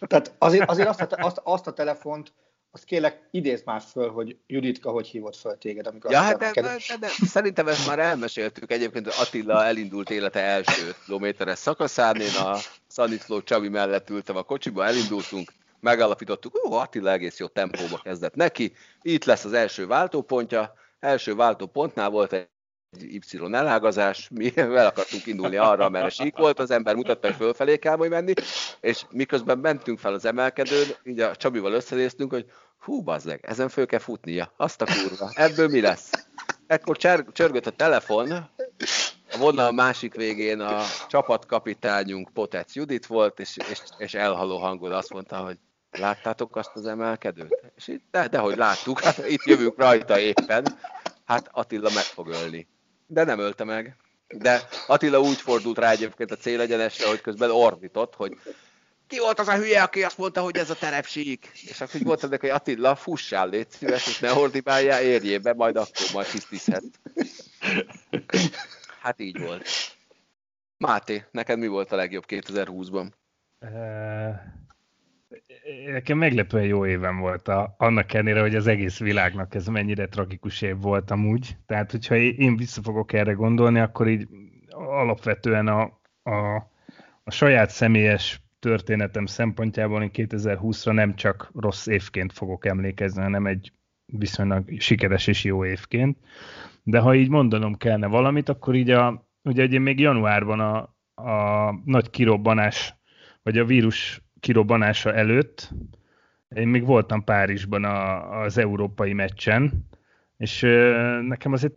Tehát 0.00 0.34
azért, 0.38 0.70
azért 0.70 0.88
azt, 0.88 1.00
a, 1.00 1.24
azt, 1.24 1.40
azt 1.44 1.66
a 1.66 1.72
telefont, 1.72 2.32
azt 2.76 2.84
kérlek, 2.84 3.28
idézd 3.30 3.66
már 3.66 3.80
föl, 3.80 4.10
hogy 4.10 4.36
Juditka 4.46 4.90
hogy 4.90 5.06
hívott 5.06 5.36
föl 5.36 5.58
téged, 5.58 5.86
amikor 5.86 6.10
Ja, 6.10 6.20
hát 6.20 6.38
de, 6.38 6.50
de, 6.54 6.76
de, 7.00 7.08
szerintem 7.26 7.68
ezt 7.68 7.86
már 7.86 7.98
elmeséltük. 7.98 8.70
Egyébként 8.70 9.06
Attila 9.06 9.64
elindult 9.64 10.10
élete 10.10 10.40
első 10.40 10.94
kilométeres 11.04 11.58
szakaszán, 11.58 12.20
én 12.20 12.34
a 12.34 12.56
Szaniszló 12.86 13.42
Csabi 13.42 13.68
mellett 13.68 14.10
ültem 14.10 14.36
a 14.36 14.42
kocsiba, 14.42 14.84
elindultunk, 14.84 15.52
megállapítottuk, 15.80 16.64
ó, 16.64 16.72
Attila 16.72 17.10
egész 17.10 17.38
jó 17.38 17.46
tempóba 17.46 18.00
kezdett 18.02 18.34
neki, 18.34 18.72
itt 19.02 19.24
lesz 19.24 19.44
az 19.44 19.52
első 19.52 19.86
váltópontja, 19.86 20.74
első 21.00 21.34
váltópontnál 21.34 22.10
volt 22.10 22.32
egy 22.32 22.48
Y 23.00 23.20
elágazás, 23.52 24.28
mi 24.34 24.52
el 24.56 24.86
akartunk 24.86 25.26
indulni 25.26 25.56
arra, 25.56 25.88
mert 25.88 26.04
a 26.04 26.10
sík 26.10 26.36
volt, 26.36 26.58
az 26.58 26.70
ember 26.70 26.94
mutatta, 26.94 27.26
hogy 27.26 27.36
fölfelé 27.36 27.76
kell 27.76 27.96
majd 27.96 28.10
menni, 28.10 28.32
és 28.80 29.04
miközben 29.10 29.58
mentünk 29.58 29.98
fel 29.98 30.12
az 30.12 30.24
emelkedőn, 30.24 30.86
így 31.04 31.20
a 31.20 31.36
Csabival 31.36 31.72
összenéztünk, 31.72 32.32
hogy 32.32 32.46
hú, 32.78 33.02
bazzeg, 33.02 33.40
ezen 33.42 33.68
föl 33.68 33.86
kell 33.86 33.98
futnia, 33.98 34.52
azt 34.56 34.82
a 34.82 34.84
kurva, 34.84 35.30
ebből 35.34 35.68
mi 35.68 35.80
lesz? 35.80 36.10
Ekkor 36.66 36.96
cser- 36.96 37.32
csörgött 37.32 37.66
a 37.66 37.70
telefon, 37.70 38.30
a 39.32 39.36
vonal 39.38 39.72
másik 39.72 40.14
végén 40.14 40.60
a 40.60 40.82
csapatkapitányunk 41.08 42.30
Potec 42.32 42.74
Judit 42.74 43.06
volt, 43.06 43.40
és, 43.40 43.56
és, 43.70 43.80
és 43.98 44.14
elhaló 44.14 44.58
hangon 44.58 44.92
azt 44.92 45.12
mondta, 45.12 45.36
hogy 45.36 45.58
láttátok 45.90 46.56
azt 46.56 46.70
az 46.74 46.86
emelkedőt? 46.86 47.72
És 47.76 47.88
így, 47.88 48.00
de, 48.10 48.28
de 48.28 48.38
hogy 48.38 48.56
láttuk, 48.56 49.00
hát 49.00 49.18
itt 49.34 49.44
jövünk 49.44 49.78
rajta 49.78 50.18
éppen, 50.18 50.78
hát 51.24 51.48
Attila 51.52 51.90
meg 51.94 52.02
fog 52.02 52.28
ölni. 52.28 52.68
De 53.06 53.24
nem 53.24 53.38
ölte 53.38 53.64
meg. 53.64 53.96
De 54.28 54.68
Attila 54.86 55.20
úgy 55.20 55.36
fordult 55.36 55.78
rá 55.78 55.90
egyébként 55.90 56.30
a 56.30 56.36
célegyenesre, 56.36 57.08
hogy 57.08 57.20
közben 57.20 57.50
ordított, 57.50 58.14
hogy 58.14 58.38
ki 59.06 59.18
volt 59.18 59.38
az 59.38 59.48
a 59.48 59.56
hülye, 59.56 59.82
aki 59.82 60.02
azt 60.02 60.18
mondta, 60.18 60.40
hogy 60.40 60.56
ez 60.56 60.70
a 60.70 60.74
terepsík? 60.74 61.50
És 61.52 61.80
akkor 61.80 61.94
úgy 61.94 62.06
mondtam 62.06 62.30
neki, 62.30 62.46
hogy 62.46 62.56
Attila, 62.56 62.94
fussál, 62.94 63.48
légy 63.48 63.70
szíves, 63.70 64.06
és 64.06 64.18
ne 64.18 64.32
ordibáljál, 64.32 65.02
érjél 65.02 65.38
be, 65.38 65.54
majd 65.54 65.76
akkor 65.76 66.06
majd 66.12 66.26
tisztizhet. 66.26 66.84
Hát 69.00 69.20
így 69.20 69.40
volt. 69.40 69.68
Máté, 70.76 71.24
neked 71.30 71.58
mi 71.58 71.66
volt 71.66 71.92
a 71.92 71.96
legjobb 71.96 72.24
2020-ban? 72.28 73.06
Eh, 73.58 74.40
Nekem 75.86 76.18
meglepően 76.18 76.64
jó 76.64 76.86
évem 76.86 77.18
volt, 77.18 77.48
a, 77.48 77.74
annak 77.78 78.12
ellenére, 78.12 78.40
hogy 78.40 78.54
az 78.54 78.66
egész 78.66 78.98
világnak 78.98 79.54
ez 79.54 79.66
mennyire 79.66 80.08
tragikus 80.08 80.62
év 80.62 80.80
volt 80.80 81.10
amúgy. 81.10 81.56
Tehát, 81.66 81.90
hogyha 81.90 82.16
én 82.16 82.56
vissza 82.56 82.82
fogok 82.82 83.12
erre 83.12 83.32
gondolni, 83.32 83.78
akkor 83.78 84.08
így 84.08 84.28
alapvetően 84.70 85.66
a, 85.66 85.82
a, 86.22 86.54
a 87.24 87.30
saját 87.30 87.70
személyes 87.70 88.40
történetem 88.58 89.26
szempontjából 89.26 90.02
én 90.02 90.10
2020-ra 90.12 90.92
nem 90.92 91.14
csak 91.14 91.50
rossz 91.54 91.86
évként 91.86 92.32
fogok 92.32 92.66
emlékezni, 92.66 93.22
hanem 93.22 93.46
egy 93.46 93.72
viszonylag 94.06 94.80
sikeres 94.80 95.26
és 95.26 95.44
jó 95.44 95.64
évként. 95.64 96.18
De 96.82 96.98
ha 96.98 97.14
így 97.14 97.28
mondanom 97.28 97.76
kellene 97.76 98.06
valamit, 98.06 98.48
akkor 98.48 98.74
így 98.74 98.90
a, 98.90 99.28
ugye 99.42 99.64
ugye 99.64 99.78
még 99.78 100.00
januárban 100.00 100.60
a, 100.60 100.94
a 101.22 101.72
nagy 101.84 102.10
kirobbanás, 102.10 102.94
vagy 103.42 103.58
a 103.58 103.64
vírus 103.64 104.25
kirobbanása 104.46 105.14
előtt, 105.14 105.70
én 106.56 106.68
még 106.68 106.84
voltam 106.84 107.24
Párizsban 107.24 107.84
a, 107.84 108.40
az 108.40 108.58
európai 108.58 109.12
meccsen, 109.12 109.86
és 110.36 110.60
nekem 111.22 111.52
azért 111.52 111.72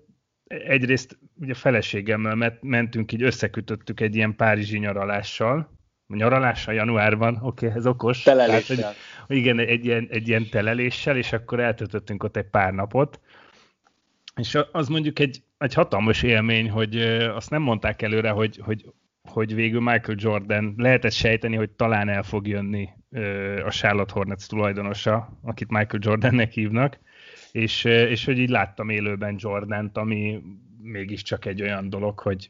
egyrészt 0.48 1.18
ugye 1.40 1.54
feleségemmel 1.54 2.58
mentünk, 2.62 3.12
így 3.12 3.22
összekötöttük 3.22 4.00
egy 4.00 4.16
ilyen 4.16 4.36
párizsi 4.36 4.78
nyaralással, 4.78 5.72
nyaralással 6.08 6.74
januárban, 6.74 7.40
oké, 7.42 7.66
okay, 7.66 7.78
ez 7.78 7.86
okos. 7.88 8.24
Teleléssel. 8.24 8.76
Tehát, 8.76 8.96
hogy, 9.28 9.36
igen, 9.36 9.60
egy 9.60 9.86
ilyen, 9.86 10.08
egy 10.10 10.28
ilyen 10.28 10.50
teleléssel, 10.50 11.18
és 11.18 11.34
akkor 11.34 11.60
eltöltöttünk 11.60 12.24
ott 12.24 12.38
egy 12.38 12.50
pár 12.50 12.74
napot, 12.74 13.20
és 14.36 14.58
az 14.72 14.88
mondjuk 14.88 15.20
egy, 15.20 15.44
egy 15.58 15.74
hatalmas 15.74 16.24
élmény, 16.24 16.70
hogy 16.70 16.98
azt 17.36 17.50
nem 17.50 17.62
mondták 17.62 18.02
előre, 18.02 18.30
hogy, 18.30 18.60
hogy, 18.64 18.86
hogy 19.24 19.56
végül 19.56 19.82
Michael 19.82 20.18
Jordan 20.20 20.74
lehetett 20.78 21.12
sejteni, 21.12 21.56
hogy 21.56 21.70
talán 21.70 22.10
el 22.10 22.24
fog 22.24 22.48
jönni 22.48 22.90
a 23.66 23.72
Charlotte 23.72 24.14
Hornets 24.14 24.48
tulajdonosa, 24.48 25.40
akit 25.44 25.70
Michael 25.70 26.02
Jordannek 26.02 26.52
hívnak, 26.52 27.00
és, 27.52 27.84
és 27.84 28.26
hogy 28.26 28.40
így 28.40 28.50
láttam 28.50 28.90
élőben 28.90 29.36
Jordant, 29.40 29.98
ami 29.98 30.42
mégiscsak 30.82 31.46
egy 31.46 31.62
olyan 31.62 31.90
dolog, 31.90 32.20
hogy 32.20 32.50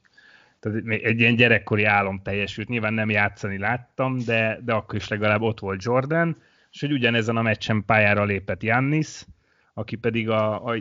tehát 0.59 0.87
egy 0.87 1.19
ilyen 1.19 1.35
gyerekkori 1.35 1.83
álom 1.83 2.21
teljesült. 2.23 2.67
Nyilván 2.67 2.93
nem 2.93 3.09
játszani 3.09 3.57
láttam, 3.57 4.17
de, 4.25 4.59
de 4.63 4.73
akkor 4.73 4.95
is 4.95 5.07
legalább 5.07 5.41
ott 5.41 5.59
volt 5.59 5.83
Jordan, 5.83 6.37
és 6.71 6.79
hogy 6.79 6.91
ugyanezen 6.91 7.37
a 7.37 7.41
meccsen 7.41 7.85
pályára 7.85 8.23
lépett 8.23 8.63
Jannis, 8.63 9.25
aki 9.73 9.95
pedig 9.95 10.29
a, 10.29 10.65
a 10.65 10.75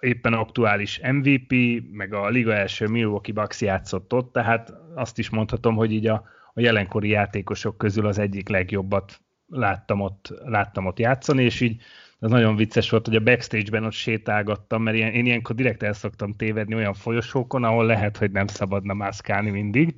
éppen 0.00 0.32
aktuális 0.32 1.00
MVP, 1.12 1.82
meg 1.92 2.12
a 2.12 2.28
liga 2.28 2.54
első 2.54 2.86
Milwaukee 2.86 3.34
Bucks 3.34 3.60
játszott 3.60 4.12
ott, 4.12 4.32
tehát 4.32 4.72
azt 4.94 5.18
is 5.18 5.30
mondhatom, 5.30 5.74
hogy 5.74 5.92
így 5.92 6.06
a, 6.06 6.24
a 6.54 6.60
jelenkori 6.60 7.08
játékosok 7.08 7.78
közül 7.78 8.06
az 8.06 8.18
egyik 8.18 8.48
legjobbat 8.48 9.20
láttam 9.46 10.00
ott, 10.00 10.32
láttam 10.44 10.86
ott 10.86 10.98
játszani, 10.98 11.42
és 11.44 11.60
így 11.60 11.82
az 12.18 12.30
nagyon 12.30 12.56
vicces 12.56 12.90
volt, 12.90 13.06
hogy 13.06 13.16
a 13.16 13.20
backstage-ben 13.20 13.84
ott 13.84 13.92
sétálgattam, 13.92 14.82
mert 14.82 14.96
ilyen, 14.96 15.12
én 15.12 15.26
ilyenkor 15.26 15.54
direkt 15.54 15.82
el 15.82 15.92
szoktam 15.92 16.34
tévedni 16.34 16.74
olyan 16.74 16.94
folyosókon, 16.94 17.64
ahol 17.64 17.86
lehet, 17.86 18.16
hogy 18.16 18.30
nem 18.30 18.46
szabadna 18.46 18.94
mászkálni 18.94 19.50
mindig, 19.50 19.94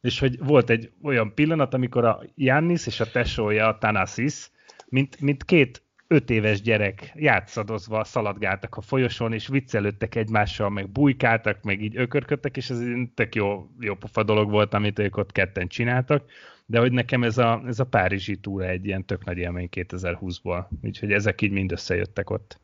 és 0.00 0.18
hogy 0.18 0.38
volt 0.38 0.70
egy 0.70 0.90
olyan 1.02 1.34
pillanat, 1.34 1.74
amikor 1.74 2.04
a 2.04 2.22
Jannis 2.34 2.86
és 2.86 3.00
a 3.00 3.10
tesója, 3.10 3.68
a 3.68 3.78
Tanasis, 3.78 4.50
mint, 4.88 5.20
mint 5.20 5.44
két 5.44 5.83
öt 6.06 6.30
éves 6.30 6.60
gyerek 6.60 7.12
játszadozva 7.14 8.04
szaladgáltak 8.04 8.76
a 8.76 8.80
folyosón, 8.80 9.32
és 9.32 9.46
viccelődtek 9.46 10.14
egymással, 10.14 10.68
meg 10.68 10.88
bujkáltak, 10.88 11.62
meg 11.62 11.82
így 11.82 11.96
ökörködtek, 11.96 12.56
és 12.56 12.70
ez 12.70 12.78
egy 12.78 13.08
tök 13.14 13.34
jó, 13.34 13.68
jó 13.80 13.94
pofa 13.94 14.22
dolog 14.22 14.50
volt, 14.50 14.74
amit 14.74 14.98
ők 14.98 15.16
ott 15.16 15.32
ketten 15.32 15.68
csináltak 15.68 16.24
de 16.66 16.78
hogy 16.78 16.92
nekem 16.92 17.22
ez 17.22 17.38
a, 17.38 17.62
ez 17.66 17.80
a 17.80 17.84
Párizsi 17.84 18.36
túra 18.36 18.64
egy 18.64 18.86
ilyen 18.86 19.04
tök 19.04 19.24
nagy 19.24 19.38
élmény 19.38 19.68
2020-ból, 19.72 20.64
úgyhogy 20.82 21.12
ezek 21.12 21.42
így 21.42 21.50
mind 21.50 21.72
összejöttek 21.72 22.30
ott. 22.30 22.60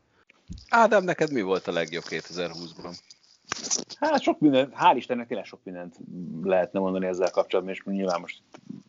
Ádám, 0.69 1.03
neked 1.03 1.31
mi 1.31 1.41
volt 1.41 1.67
a 1.67 1.71
legjobb 1.71 2.03
2020-ban? 2.09 2.97
Hát 3.99 4.21
sok 4.21 4.39
minden, 4.39 4.73
hál' 4.75 4.93
Istennek 4.95 5.27
tényleg 5.27 5.45
sok 5.45 5.59
mindent 5.63 5.95
lehetne 6.43 6.79
mondani 6.79 7.05
ezzel 7.05 7.31
kapcsolatban, 7.31 7.73
és 7.73 7.83
nyilván 7.83 8.19
most 8.19 8.41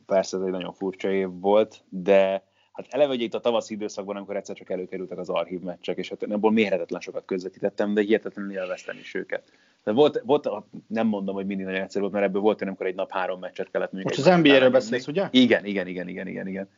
persze 0.06 0.36
ez 0.36 0.42
egy 0.42 0.50
nagyon 0.50 0.72
furcsa 0.72 1.10
év 1.10 1.28
volt, 1.30 1.84
de 1.88 2.44
hát 2.72 2.86
eleve 2.90 3.14
itt 3.14 3.34
a 3.34 3.40
tavaszi 3.40 3.74
időszakban, 3.74 4.16
amikor 4.16 4.36
egyszer 4.36 4.56
csak 4.56 4.70
előkerültek 4.70 5.18
az 5.18 5.28
archív 5.28 5.60
meccsek, 5.60 5.98
és 5.98 6.08
hát 6.08 6.22
ebből 6.22 6.50
mérhetetlen 6.50 7.00
sokat 7.00 7.24
közvetítettem, 7.24 7.94
de 7.94 8.00
hihetetlenül 8.00 8.52
élveztem 8.52 8.96
is 8.96 9.14
őket. 9.14 9.52
De 9.84 9.92
volt, 9.92 10.22
volt, 10.24 10.48
nem 10.86 11.06
mondom, 11.06 11.34
hogy 11.34 11.46
mindig 11.46 11.66
nagyon 11.66 11.80
egyszerű 11.80 12.00
volt, 12.00 12.12
mert 12.14 12.26
ebből 12.26 12.40
volt, 12.40 12.62
amikor 12.62 12.86
egy 12.86 12.94
nap 12.94 13.12
három 13.12 13.40
meccset 13.40 13.70
kellett 13.70 13.92
mondjuk. 13.92 14.16
Most 14.16 14.28
az 14.28 14.40
NBA-ről 14.40 14.70
beszélsz, 14.70 15.06
ugye? 15.06 15.28
Igen, 15.30 15.64
igen, 15.64 15.86
igen, 15.86 16.08
igen, 16.08 16.26
igen, 16.26 16.48
igen. 16.48 16.68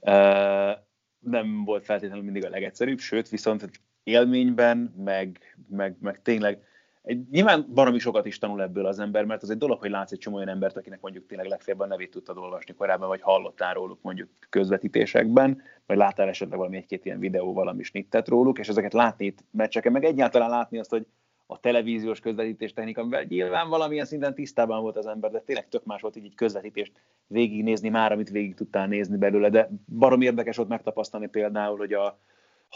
Uh, 0.00 0.78
nem 1.18 1.64
volt 1.64 1.84
feltétlenül 1.84 2.24
mindig 2.24 2.44
a 2.44 2.48
legegyszerűbb, 2.48 2.98
sőt, 2.98 3.28
viszont 3.28 3.70
élményben, 4.02 4.94
meg, 5.04 5.56
meg, 5.68 5.96
meg 6.00 6.22
tényleg 6.22 6.62
egy, 7.02 7.28
nyilván 7.30 7.66
baromi 7.74 7.98
sokat 7.98 8.26
is 8.26 8.38
tanul 8.38 8.62
ebből 8.62 8.86
az 8.86 8.98
ember, 8.98 9.24
mert 9.24 9.42
az 9.42 9.50
egy 9.50 9.58
dolog, 9.58 9.78
hogy 9.80 9.90
látsz 9.90 10.12
egy 10.12 10.18
csomó 10.18 10.36
olyan 10.36 10.48
embert, 10.48 10.76
akinek 10.76 11.00
mondjuk 11.00 11.26
tényleg 11.26 11.48
legfeljebb 11.48 11.82
a 11.82 11.86
nevét 11.86 12.10
tudtad 12.10 12.36
olvasni 12.36 12.74
korábban, 12.74 13.08
vagy 13.08 13.20
hallottál 13.20 13.74
róluk 13.74 13.98
mondjuk 14.02 14.28
közvetítésekben, 14.50 15.62
vagy 15.86 15.96
láttál 15.96 16.28
esetleg 16.28 16.58
valami 16.58 16.76
egy-két 16.76 17.04
ilyen 17.04 17.18
videó, 17.18 17.52
valami 17.52 17.82
snittet 17.82 18.28
róluk, 18.28 18.58
és 18.58 18.68
ezeket 18.68 18.92
látni 18.92 19.24
itt 19.24 19.44
meccseken, 19.50 19.92
meg 19.92 20.04
egyáltalán 20.04 20.50
látni 20.50 20.78
azt, 20.78 20.90
hogy 20.90 21.06
a 21.46 21.60
televíziós 21.60 22.20
közvetítés 22.20 22.72
technika, 22.72 23.00
amivel 23.00 23.22
nyilván 23.28 23.68
valamilyen 23.68 24.04
szinten 24.04 24.34
tisztában 24.34 24.82
volt 24.82 24.96
az 24.96 25.06
ember, 25.06 25.30
de 25.30 25.40
tényleg 25.40 25.68
tök 25.68 25.84
más 25.84 26.00
volt 26.00 26.16
így, 26.16 26.24
így 26.24 26.34
közvetítést 26.34 26.92
végignézni 27.26 27.88
már, 27.88 28.12
amit 28.12 28.30
végig 28.30 28.54
tudtál 28.54 28.86
nézni 28.86 29.16
belőle, 29.16 29.48
de 29.48 29.70
barom 29.98 30.20
érdekes 30.20 30.56
volt 30.56 30.68
megtapasztalni 30.68 31.26
például, 31.26 31.76
hogy 31.76 31.92
a 31.92 32.18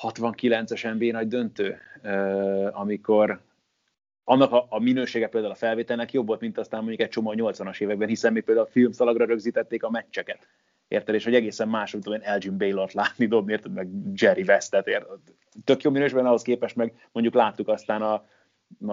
69-es 0.03 0.99
NBA 0.99 1.19
nagy 1.19 1.29
döntő, 1.29 1.77
amikor 2.73 3.41
annak 4.25 4.53
a, 4.53 4.67
a 4.69 4.79
minősége 4.79 5.29
például 5.29 5.53
a 5.53 5.57
felvételnek 5.57 6.13
jobb 6.13 6.27
volt, 6.27 6.41
mint 6.41 6.59
aztán 6.59 6.81
mondjuk 6.81 7.01
egy 7.01 7.09
csomó 7.09 7.31
a 7.31 7.35
80-as 7.35 7.81
években, 7.81 8.09
hiszen 8.09 8.33
még 8.33 8.45
például 8.45 8.67
a 8.67 8.71
filmszalagra 8.71 9.25
rögzítették 9.25 9.83
a 9.83 9.91
meccseket. 9.91 10.47
Érted? 10.89 11.15
És 11.15 11.25
hogy 11.25 11.35
egészen 11.35 11.69
más, 11.69 11.93
mint 11.93 12.07
olyan 12.07 12.23
Elgin 12.23 12.59
Baylor-t 12.59 12.93
látni 12.93 13.27
dobni, 13.27 13.53
érted? 13.53 13.73
Meg 13.73 13.89
Jerry 14.15 14.43
Westet, 14.43 14.87
érted? 14.87 15.19
Tök 15.65 15.83
jó 15.83 15.91
minőségben 15.91 16.27
ahhoz 16.27 16.43
képest, 16.43 16.77
meg 16.77 17.09
mondjuk 17.13 17.35
láttuk 17.35 17.69
aztán 17.69 18.03
a, 18.03 18.13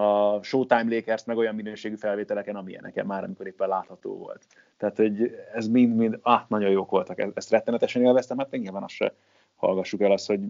a 0.00 0.42
Showtime 0.42 0.94
Lakers 0.94 1.24
meg 1.24 1.36
olyan 1.36 1.54
minőségű 1.54 1.94
felvételeken, 1.94 2.56
amilyeneken 2.56 3.06
már, 3.06 3.24
amikor 3.24 3.46
éppen 3.46 3.68
látható 3.68 4.16
volt. 4.16 4.46
Tehát, 4.76 4.96
hogy 4.96 5.36
ez 5.54 5.68
mind-mind, 5.68 6.18
ah, 6.22 6.40
nagyon 6.48 6.70
jók 6.70 6.90
voltak, 6.90 7.30
ezt 7.34 7.50
rettenetesen 7.50 8.02
élveztem, 8.02 8.38
hát 8.38 8.50
nyilván 8.50 8.82
azt 8.82 8.94
se 8.94 9.14
hallgassuk 9.66 10.00
el 10.00 10.12
azt, 10.12 10.26
hogy 10.26 10.40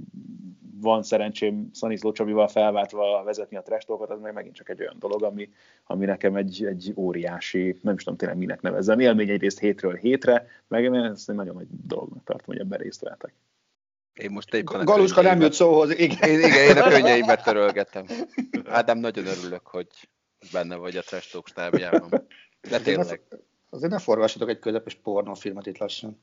van 0.80 1.02
szerencsém 1.02 1.68
Szaniszló 1.72 2.12
Csabival 2.12 2.48
felváltva 2.48 3.22
vezetni 3.24 3.56
a 3.56 3.62
trash 3.62 3.90
az 3.90 4.20
meg 4.20 4.32
megint 4.32 4.54
csak 4.54 4.68
egy 4.68 4.80
olyan 4.80 4.96
dolog, 4.98 5.22
ami, 5.22 5.48
ami 5.84 6.04
nekem 6.04 6.36
egy, 6.36 6.64
egy 6.64 6.92
óriási, 6.96 7.78
nem 7.82 7.94
is 7.94 8.02
tudom 8.02 8.18
tényleg 8.18 8.38
minek 8.38 8.60
nevezzem, 8.60 9.00
élmény 9.00 9.28
egyrészt 9.28 9.58
hétről 9.58 9.94
hétre, 9.94 10.46
meg 10.68 10.84
én 10.84 10.94
ezt 10.94 11.28
egy 11.28 11.36
nagyon 11.36 11.54
nagy 11.54 11.66
dolognak 11.86 12.24
tartom, 12.24 12.46
hogy 12.46 12.58
ebben 12.58 12.78
részt 12.78 13.00
vettek. 13.00 13.34
Én 14.12 14.30
most 14.30 14.54
éppen 14.54 14.84
Galuska 14.84 15.22
nem 15.22 15.40
jött 15.40 15.52
szóhoz, 15.52 15.98
igen. 15.98 16.30
Én, 16.30 16.38
igen, 16.38 16.68
én 16.68 16.82
a 16.82 16.88
könnyeimet 16.88 17.44
törölgetem. 17.44 18.04
Ádám, 18.64 18.98
nagyon 18.98 19.26
örülök, 19.26 19.66
hogy 19.66 19.88
benne 20.52 20.76
vagy 20.76 20.96
a 20.96 21.02
Trash 21.02 21.32
Talk 21.32 21.48
stábjában. 21.48 22.26
De 22.70 22.80
tényleg. 22.80 23.22
Azért 23.70 23.92
ne 23.92 23.98
forgassatok 23.98 24.48
egy 24.48 24.58
közepes 24.58 24.94
pornófilmet 24.94 25.66
itt 25.66 25.78
lassan. 25.78 26.18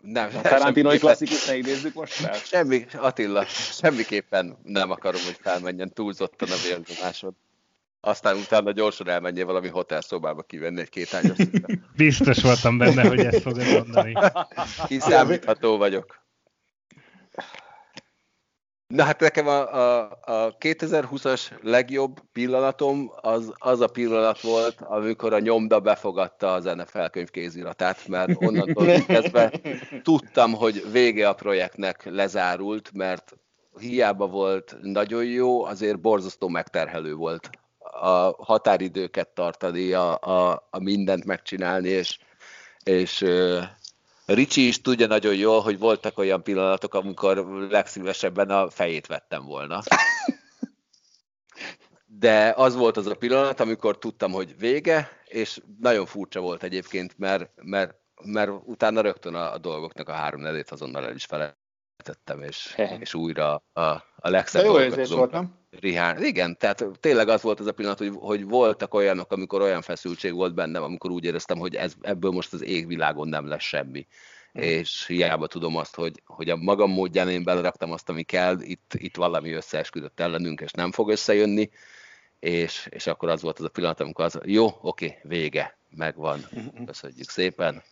Nem, 0.00 0.30
a 0.36 0.40
Tarantinoi 0.40 0.98
klasszikus 0.98 1.46
ne 1.46 1.56
idézzük 1.56 1.94
most 1.94 2.12
fel? 2.12 2.34
Semmi, 2.52 2.86
Attila, 2.94 3.44
semmiképpen 3.80 4.56
nem 4.62 4.90
akarom, 4.90 5.20
hogy 5.24 5.36
felmenjen 5.40 5.92
túlzottan 5.92 6.48
a 6.50 6.56
vérnyomásod. 6.66 7.34
Aztán 8.00 8.36
utána 8.36 8.72
gyorsan 8.72 9.08
elmenjél 9.08 9.44
valami 9.44 9.68
hotelszobába 9.68 10.42
kivenni 10.42 10.80
egy 10.80 10.88
két 10.88 11.14
ágyas 11.14 11.36
Biztos 11.96 12.42
voltam 12.42 12.78
benne, 12.78 13.08
hogy 13.08 13.20
ezt 13.20 13.42
fogod 13.42 13.72
mondani. 13.72 14.12
Kiszámítható 14.86 15.76
vagyok. 15.76 16.17
Na 18.88 19.04
hát 19.04 19.20
nekem 19.20 19.46
a, 19.46 19.74
a, 19.74 20.18
a 20.24 20.56
2020-as 20.56 21.62
legjobb 21.62 22.20
pillanatom 22.32 23.12
az, 23.20 23.52
az 23.58 23.80
a 23.80 23.86
pillanat 23.86 24.40
volt, 24.40 24.80
amikor 24.80 25.32
a 25.32 25.38
nyomda 25.38 25.80
befogadta 25.80 26.52
az 26.52 26.64
NFL 26.64 27.04
könyvkéziratát, 27.10 28.06
mert 28.06 28.30
onnantól 28.44 28.86
kezdve 29.06 29.52
tudtam, 30.02 30.52
hogy 30.52 30.84
vége 30.92 31.28
a 31.28 31.32
projektnek 31.34 32.04
lezárult, 32.04 32.90
mert 32.92 33.36
hiába 33.78 34.26
volt 34.26 34.76
nagyon 34.82 35.24
jó, 35.24 35.64
azért 35.64 36.00
borzasztó 36.00 36.48
megterhelő 36.48 37.14
volt 37.14 37.50
a 38.00 38.44
határidőket 38.44 39.28
tartani, 39.28 39.92
a, 39.92 40.18
a, 40.20 40.68
a 40.70 40.78
mindent 40.78 41.24
megcsinálni, 41.24 41.88
és, 41.88 42.18
és 42.84 43.24
Ricsi 44.28 44.66
is 44.66 44.80
tudja 44.80 45.06
nagyon 45.06 45.34
jól, 45.34 45.60
hogy 45.60 45.78
voltak 45.78 46.18
olyan 46.18 46.42
pillanatok, 46.42 46.94
amikor 46.94 47.36
legszívesebben 47.70 48.50
a 48.50 48.70
fejét 48.70 49.06
vettem 49.06 49.44
volna. 49.44 49.80
De 52.06 52.52
az 52.56 52.74
volt 52.74 52.96
az 52.96 53.06
a 53.06 53.14
pillanat, 53.14 53.60
amikor 53.60 53.98
tudtam, 53.98 54.32
hogy 54.32 54.58
vége, 54.58 55.08
és 55.24 55.60
nagyon 55.80 56.06
furcsa 56.06 56.40
volt 56.40 56.62
egyébként, 56.62 57.18
mert, 57.18 57.50
mert, 57.62 57.94
mert 58.24 58.50
utána 58.64 59.00
rögtön 59.00 59.34
a, 59.34 59.52
a 59.52 59.58
dolgoknak 59.58 60.08
a 60.08 60.12
három 60.12 60.40
nevét 60.40 60.70
azonnal 60.70 61.04
el 61.04 61.14
is 61.14 61.24
felejtettem, 61.24 62.42
és, 62.42 62.76
és 62.98 63.14
újra 63.14 63.62
a, 63.72 63.82
a 64.16 64.28
legszebb 64.28 64.64
jó 64.64 64.80
érzés 64.80 65.08
volt, 65.08 65.30
nem? 65.30 65.54
Rihán. 65.70 66.24
Igen, 66.24 66.56
tehát 66.58 66.84
tényleg 67.00 67.28
az 67.28 67.42
volt 67.42 67.60
az 67.60 67.66
a 67.66 67.72
pillanat, 67.72 67.98
hogy, 67.98 68.12
hogy 68.14 68.44
voltak 68.44 68.94
olyanok, 68.94 69.32
amikor 69.32 69.60
olyan 69.62 69.82
feszültség 69.82 70.34
volt 70.34 70.54
bennem, 70.54 70.82
amikor 70.82 71.10
úgy 71.10 71.24
éreztem, 71.24 71.58
hogy 71.58 71.74
ez, 71.74 71.94
ebből 72.00 72.30
most 72.30 72.52
az 72.52 72.62
égvilágon 72.62 73.28
nem 73.28 73.46
lesz 73.46 73.62
semmi. 73.62 74.06
Mm. 74.58 74.62
És 74.62 75.06
hiába 75.06 75.46
tudom 75.46 75.76
azt, 75.76 75.94
hogy, 75.94 76.22
hogy 76.24 76.50
a 76.50 76.56
magam 76.56 76.90
módján 76.90 77.28
én 77.28 77.44
beleraktam 77.44 77.92
azt, 77.92 78.08
ami 78.08 78.22
kell, 78.22 78.60
itt, 78.60 78.92
itt 78.94 79.16
valami 79.16 79.52
összeesküdött 79.52 80.20
ellenünk, 80.20 80.60
és 80.60 80.70
nem 80.70 80.92
fog 80.92 81.10
összejönni, 81.10 81.70
és, 82.38 82.86
és 82.90 83.06
akkor 83.06 83.28
az 83.28 83.42
volt 83.42 83.58
az 83.58 83.64
a 83.64 83.68
pillanat, 83.68 84.00
amikor 84.00 84.24
az, 84.24 84.38
jó, 84.44 84.78
oké, 84.80 85.18
vége, 85.22 85.78
megvan, 85.90 86.40
köszönjük 86.86 87.30
szépen, 87.30 87.82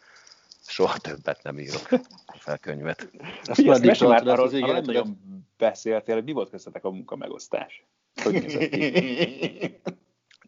soha 0.68 0.98
többet 0.98 1.42
nem 1.42 1.58
írok 1.58 1.88
a 2.26 2.36
felkönyvet. 2.38 3.10
Azt 3.44 3.62
már 3.62 4.02
arról, 4.02 4.12
arról, 4.12 4.46
arról 4.46 4.72
nem 4.72 4.84
nagyon 4.84 5.18
beszéltél, 5.56 6.14
hogy 6.14 6.24
mi 6.24 6.32
volt 6.32 6.50
köztetek 6.50 6.84
a 6.84 6.90
munkamegosztás? 6.90 7.84
Hogy 8.22 8.44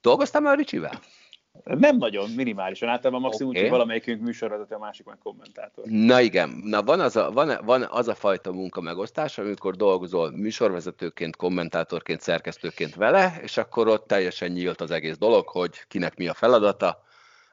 Dolgoztam 0.01 0.43
már 0.43 0.57
Ricsivel? 0.57 1.01
Nem 1.65 1.97
nagyon, 1.97 2.31
minimálisan. 2.31 2.89
Általában 2.89 3.21
maximum, 3.21 3.51
okay. 3.51 3.63
hogy 3.63 3.71
valamelyikünk 3.71 4.23
műsorvezető, 4.23 4.75
a 4.75 4.79
másik 4.79 5.07
meg 5.07 5.19
kommentátor. 5.23 5.85
Na 5.85 6.21
igen, 6.21 6.61
na 6.65 6.83
van 6.83 7.01
az 7.01 7.17
a, 7.17 7.31
van, 7.31 7.59
van 7.65 7.83
az 7.83 8.09
a 8.09 8.15
fajta 8.15 8.53
munka 8.53 8.81
megosztás, 8.81 9.39
amikor 9.39 9.77
dolgozol 9.77 10.31
műsorvezetőként, 10.31 11.37
kommentátorként, 11.37 12.21
szerkesztőként 12.21 12.95
vele, 12.95 13.39
és 13.43 13.57
akkor 13.57 13.89
ott 13.89 14.07
teljesen 14.07 14.51
nyílt 14.51 14.81
az 14.81 14.91
egész 14.91 15.17
dolog, 15.17 15.49
hogy 15.49 15.87
kinek 15.89 16.17
mi 16.17 16.29
a 16.29 16.35
feladata, 16.35 17.03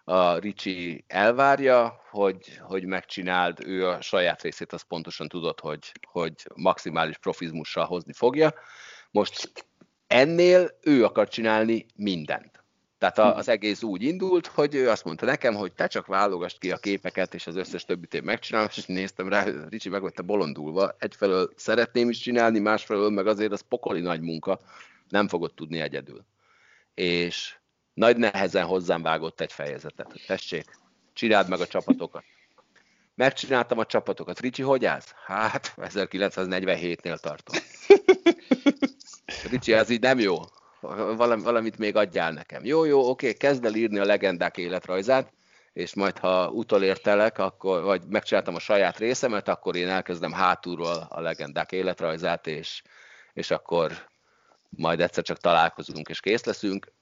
a 0.08 0.38
Ricsi 0.38 1.04
elvárja, 1.08 2.02
hogy, 2.10 2.60
hogy 2.62 2.86
megcsináld, 2.86 3.60
ő 3.66 3.88
a 3.88 4.02
saját 4.02 4.42
részét 4.42 4.74
azt 4.74 4.84
pontosan 4.84 5.28
tudod, 5.28 5.60
hogy, 5.60 5.92
hogy 6.08 6.34
maximális 6.56 7.18
profizmussal 7.18 7.86
hozni 7.86 8.14
fogja. 8.14 8.54
Most 9.12 9.66
ennél 10.08 10.70
ő 10.82 11.04
akar 11.04 11.28
csinálni 11.28 11.86
mindent. 11.96 12.64
Tehát 12.98 13.38
az 13.38 13.50
egész 13.50 13.84
úgy 13.84 14.04
indult, 14.04 14.48
hogy 14.48 14.76
ő 14.76 14.90
azt 14.90 15.04
mondta 15.04 15.26
nekem, 15.26 15.54
hogy 15.56 15.74
te 15.74 15.88
csak 15.88 16.06
válogass 16.06 16.58
ki 16.60 16.72
a 16.72 16.78
képeket, 16.78 17.34
és 17.34 17.48
az 17.48 17.56
összes 17.56 17.86
többit 17.86 18.14
én 18.14 18.24
megcsinálom, 18.24 18.70
és 18.76 18.86
néztem 18.86 19.30
rá, 19.30 19.46
Ricsi 19.70 19.90
meg 19.90 20.02
volt 20.02 20.26
bolondulva. 20.26 20.96
Egyfelől 21.00 21.50
szeretném 21.56 22.10
is 22.10 22.18
csinálni, 22.18 22.60
másfelől 22.60 23.10
meg 23.10 23.28
azért 23.28 23.52
az 23.52 23.62
pokoli 23.70 24.02
nagy 24.02 24.22
munka, 24.22 24.60
nem 25.10 25.28
fogod 25.28 25.54
tudni 25.54 25.80
egyedül. 25.80 26.26
És 26.94 27.58
nagy 27.96 28.18
nehezen 28.18 28.66
hozzám 28.66 29.02
vágott 29.02 29.42
egy 29.42 29.52
fejezetet. 29.52 30.22
Tessék, 30.28 30.66
csináld 31.14 31.50
meg 31.50 31.60
a 31.60 31.68
csapatokat. 31.68 32.24
Megcsináltam 33.16 33.80
a 33.80 33.86
csapatokat. 33.86 34.40
Ricsi, 34.40 34.62
hogy 34.62 34.86
állsz? 34.86 35.14
Hát, 35.26 35.74
1947-nél 35.78 37.18
tartom. 37.18 37.56
Ricsi, 39.50 39.74
ez 39.74 39.90
így 39.90 40.02
nem 40.02 40.20
jó. 40.20 40.38
valamit 41.18 41.78
még 41.78 41.96
adjál 41.96 42.32
nekem. 42.32 42.66
Jó, 42.66 42.84
jó, 42.84 43.10
oké, 43.10 43.34
kezd 43.34 43.66
el 43.66 43.76
írni 43.76 44.00
a 44.00 44.06
legendák 44.06 44.58
életrajzát, 44.58 45.34
és 45.74 45.94
majd 45.94 46.18
ha 46.18 46.50
utolértelek, 46.50 47.38
akkor, 47.38 47.84
vagy 47.84 48.02
megcsináltam 48.10 48.56
a 48.56 48.60
saját 48.60 48.98
részemet, 48.98 49.48
akkor 49.48 49.76
én 49.76 49.88
elkezdem 49.88 50.32
hátulról 50.32 51.08
a 51.10 51.22
legendák 51.22 51.72
életrajzát, 51.72 52.48
és, 52.48 52.82
és 53.34 53.52
akkor 53.52 53.92
majd 54.70 55.00
egyszer 55.02 55.24
csak 55.24 55.38
találkozunk, 55.38 56.08
és 56.08 56.20
kész 56.20 56.44
leszünk 56.44 56.94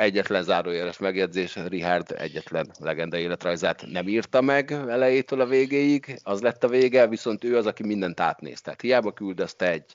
egyetlen 0.00 0.42
zárójeles 0.42 0.98
megjegyzés, 0.98 1.56
Richard 1.56 2.14
egyetlen 2.18 2.70
legenda 2.78 3.16
életrajzát 3.16 3.84
nem 3.86 4.08
írta 4.08 4.40
meg 4.40 4.72
elejétől 4.72 5.40
a 5.40 5.46
végéig, 5.46 6.20
az 6.22 6.40
lett 6.40 6.64
a 6.64 6.68
vége, 6.68 7.06
viszont 7.06 7.44
ő 7.44 7.56
az, 7.56 7.66
aki 7.66 7.86
mindent 7.86 8.20
átnéz. 8.20 8.60
Tehát 8.60 8.80
hiába 8.80 9.12
küldözte 9.12 9.70
egy 9.70 9.94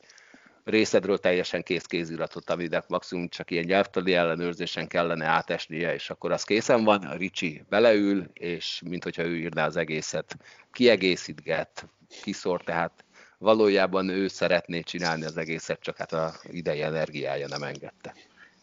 részedről 0.64 1.18
teljesen 1.18 1.64
kész 1.64 1.86
kéziratot, 1.86 2.50
aminek 2.50 2.88
maximum 2.88 3.28
csak 3.30 3.52
ilyen 3.52 3.66
nyelvtali 3.66 4.14
ellenőrzésen 4.14 4.88
kellene 4.88 5.26
átesnie, 5.26 5.94
és 5.94 6.10
akkor 6.10 6.32
az 6.32 6.44
készen 6.44 6.84
van, 6.84 7.04
a 7.04 7.16
Ricsi 7.16 7.64
beleül, 7.70 8.26
és 8.34 8.82
mint 8.86 9.04
hogyha 9.04 9.24
ő 9.24 9.38
írná 9.38 9.66
az 9.66 9.76
egészet, 9.76 10.38
kiegészítget, 10.72 11.88
kiszor, 12.22 12.62
tehát 12.64 13.06
valójában 13.38 14.10
ő 14.10 14.28
szeretné 14.28 14.82
csinálni 14.82 15.26
az 15.26 15.38
egészet, 15.38 15.80
csak 15.80 15.98
hát 15.98 16.14
a 16.14 16.34
idei 16.44 16.82
energiája 16.82 17.48
nem 17.48 17.64
engedte. 17.64 18.14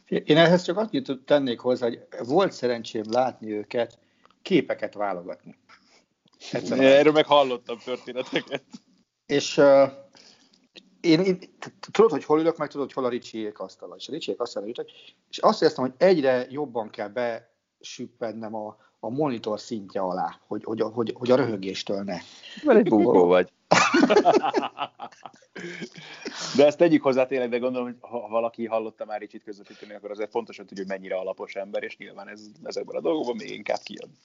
Én 0.09 0.36
ehhez 0.36 0.62
csak 0.62 0.76
annyit 0.76 1.18
tennék 1.24 1.59
hozzá, 1.59 1.86
hogy 1.86 2.07
volt 2.26 2.53
szerencsém 2.53 3.05
látni 3.11 3.53
őket, 3.53 3.98
képeket 4.42 4.94
válogatni. 4.94 5.57
Egyszerűen. 6.53 6.86
Erről 6.86 7.12
meg 7.12 7.26
hallottam 7.26 7.78
történeteket. 7.78 8.64
És 9.26 9.57
uh, 9.57 9.90
én, 11.00 11.20
én, 11.20 11.38
tudod, 11.90 12.11
hogy 12.11 12.24
hol 12.24 12.40
ülök, 12.40 12.57
meg 12.57 12.68
tudod, 12.68 12.86
hogy 12.86 12.94
hol 12.94 13.05
a 13.05 13.09
Ricsiék 13.09 13.59
asztala. 13.59 13.94
És 13.96 14.09
a 14.09 14.12
Ricsiék 14.12 14.40
asztala 14.40 14.66
ültek, 14.66 14.88
és 15.30 15.38
azt 15.38 15.62
éreztem, 15.62 15.84
hogy 15.84 15.94
egyre 15.96 16.46
jobban 16.50 16.90
kell 16.90 17.09
besüppednem 17.09 18.55
a, 18.55 18.76
a 19.00 19.11
monitor 19.11 19.61
szintje 19.61 20.00
alá, 20.00 20.40
hogy, 20.46 20.64
hogy, 20.64 20.80
hogy, 20.80 21.12
hogy 21.18 21.30
a 21.30 21.36
röhögéstől 21.36 22.03
ne. 22.03 22.16
Mert 22.64 22.78
egy 22.78 22.88
bugó 22.88 23.26
vagy. 23.26 23.53
De 26.57 26.67
ezt 26.67 26.79
tegyük 26.79 27.03
hozzá 27.03 27.27
tényleg, 27.27 27.49
de 27.49 27.59
gondolom, 27.59 27.87
hogy 27.87 27.97
ha 28.01 28.29
valaki 28.29 28.67
hallotta 28.67 29.05
már 29.05 29.23
így 29.23 29.43
közvetíteni, 29.45 29.95
akkor 29.95 30.11
azért 30.11 30.31
pontosan 30.31 30.67
tudja, 30.67 30.85
hogy 30.85 30.93
mennyire 30.93 31.17
alapos 31.17 31.55
ember, 31.55 31.83
és 31.83 31.97
nyilván 31.97 32.29
ez 32.29 32.41
ezekben 32.63 32.97
a 32.97 33.01
dolgokban 33.01 33.37
még 33.37 33.51
inkább 33.51 33.81
kijön. 33.83 34.19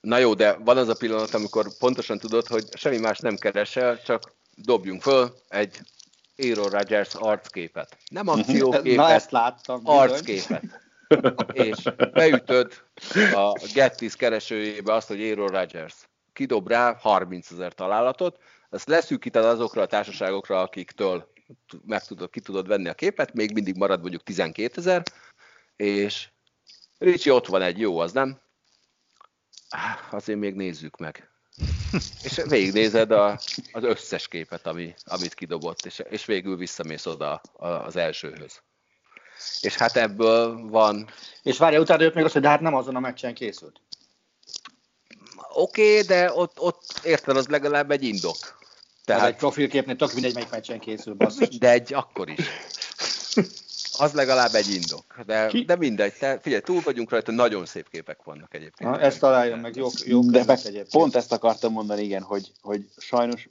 Na 0.00 0.18
jó, 0.18 0.34
de 0.34 0.52
van 0.52 0.76
az 0.76 0.88
a 0.88 0.94
pillanat, 0.94 1.34
amikor 1.34 1.66
pontosan 1.78 2.18
tudod, 2.18 2.46
hogy 2.46 2.64
semmi 2.76 2.98
más 2.98 3.18
nem 3.18 3.36
keresel, 3.36 4.02
csak 4.02 4.34
dobjunk 4.54 5.02
föl 5.02 5.34
egy 5.48 5.80
Aaron 6.36 6.70
Rodgers 6.70 7.14
arcképet. 7.14 7.96
Nem 8.10 8.28
akcióképet, 8.28 8.96
Na, 8.96 9.10
ezt 9.10 9.30
láttam, 9.30 9.80
arcképet. 9.84 10.62
és 11.52 11.82
beütöd 12.12 12.72
a 13.32 13.68
Gettys 13.74 14.16
keresőjébe 14.16 14.92
azt, 14.92 15.08
hogy 15.08 15.22
Aaron 15.22 15.48
Rodgers. 15.48 15.94
Kidob 16.32 16.68
rá 16.68 16.96
30 17.00 17.50
ezer 17.50 17.74
találatot, 17.74 18.38
ezt 18.76 18.88
leszűkíted 18.88 19.44
azokra 19.44 19.82
a 19.82 19.86
társaságokra, 19.86 20.60
akiktől 20.60 21.32
meg 21.86 22.04
tudod, 22.04 22.30
ki 22.30 22.40
tudod 22.40 22.66
venni 22.66 22.88
a 22.88 22.94
képet, 22.94 23.32
még 23.32 23.52
mindig 23.52 23.76
marad 23.76 24.00
mondjuk 24.00 24.22
12 24.22 24.72
ezer, 24.76 25.02
és 25.76 26.28
Ricsi 26.98 27.30
ott 27.30 27.46
van 27.46 27.62
egy 27.62 27.78
jó, 27.78 27.98
az 27.98 28.12
nem? 28.12 28.40
Azért 30.10 30.38
még 30.38 30.54
nézzük 30.54 30.96
meg. 30.96 31.30
és 32.22 32.40
végignézed 32.48 33.10
a, 33.10 33.38
az 33.72 33.84
összes 33.84 34.28
képet, 34.28 34.66
ami, 34.66 34.94
amit 35.04 35.34
kidobott, 35.34 35.84
és, 35.84 36.02
és 36.08 36.24
végül 36.24 36.56
visszamész 36.56 37.06
oda 37.06 37.34
az 37.56 37.96
elsőhöz. 37.96 38.62
És 39.60 39.74
hát 39.74 39.96
ebből 39.96 40.68
van... 40.68 41.10
És 41.42 41.58
várja, 41.58 41.80
utána 41.80 42.02
jött 42.02 42.14
még 42.14 42.24
azt, 42.24 42.32
hogy 42.32 42.42
de 42.42 42.48
hát 42.48 42.60
nem 42.60 42.74
azon 42.74 42.96
a 42.96 43.00
meccsen 43.00 43.34
készült. 43.34 43.80
Oké, 45.52 45.90
okay, 45.90 46.06
de 46.06 46.32
ott, 46.32 46.60
ott 46.60 47.00
érted, 47.02 47.36
az 47.36 47.46
legalább 47.46 47.90
egy 47.90 48.04
indok. 48.04 48.36
Tehát 49.06 49.22
az 49.22 49.28
egy 49.28 49.36
profilképnél 49.36 49.96
tök 49.96 50.12
mindegy, 50.12 50.34
melyik 50.34 50.50
meccsen 50.50 50.78
készül, 50.78 51.14
basszus. 51.14 51.58
De 51.58 51.70
egy 51.70 51.94
akkor 51.94 52.28
is. 52.28 52.48
Az 53.98 54.12
legalább 54.12 54.54
egy 54.54 54.74
indok. 54.74 55.24
De, 55.26 55.50
de 55.66 55.76
mindegy, 55.76 56.12
te, 56.12 56.38
figyelj, 56.40 56.62
túl 56.62 56.80
vagyunk 56.84 57.10
rajta, 57.10 57.32
nagyon 57.32 57.66
szép 57.66 57.88
képek 57.88 58.22
vannak 58.24 58.54
egyébként. 58.54 58.90
Na, 58.90 59.00
ezt 59.00 59.20
találjon 59.20 59.58
meg, 59.58 59.76
jó, 59.76 59.88
jó 60.04 60.20
de 60.20 60.44
meg 60.46 60.58
egyébként. 60.58 60.90
Pont 60.90 61.14
ezt 61.14 61.32
akartam 61.32 61.72
mondani, 61.72 62.02
igen, 62.02 62.22
hogy, 62.22 62.52
hogy 62.60 62.84
sajnos 62.96 63.48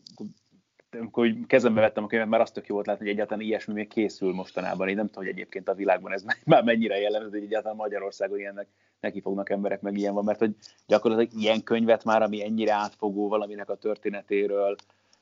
amikor 1.00 1.34
kezembe 1.48 1.82
vettem 1.82 2.04
a 2.04 2.08
könyvet, 2.08 2.30
mert 2.30 2.44
azt 2.44 2.54
tök 2.54 2.68
jó 2.68 2.74
volt 2.76 2.88
látni, 2.88 3.06
hogy 3.06 3.14
egyáltalán 3.14 3.44
ilyesmi 3.44 3.74
még 3.74 3.88
készül 3.88 4.34
mostanában. 4.34 4.88
Én 4.88 4.96
nem 4.96 5.06
tudom, 5.06 5.24
hogy 5.24 5.34
egyébként 5.34 5.70
a 5.70 5.74
világban 5.74 6.14
ez 6.14 6.24
már 6.44 6.64
mennyire 6.64 7.00
jellemző, 7.00 7.30
hogy 7.30 7.44
egyáltalán 7.44 7.78
Magyarországon 7.78 8.40
ilyennek 8.40 8.68
neki 9.00 9.22
fognak 9.22 9.50
emberek, 9.50 9.82
meg 9.82 9.98
ilyen 9.98 10.14
van, 10.14 10.24
mert 10.24 10.40
hogy 10.40 10.56
gyakorlatilag 10.88 11.42
ilyen 11.42 11.64
könyvet 11.64 12.04
már, 12.04 12.22
ami 12.22 12.44
ennyire 12.44 12.74
átfogó 12.74 13.28
valaminek 13.28 13.70
a 13.70 13.76
történetéről, 13.76 14.76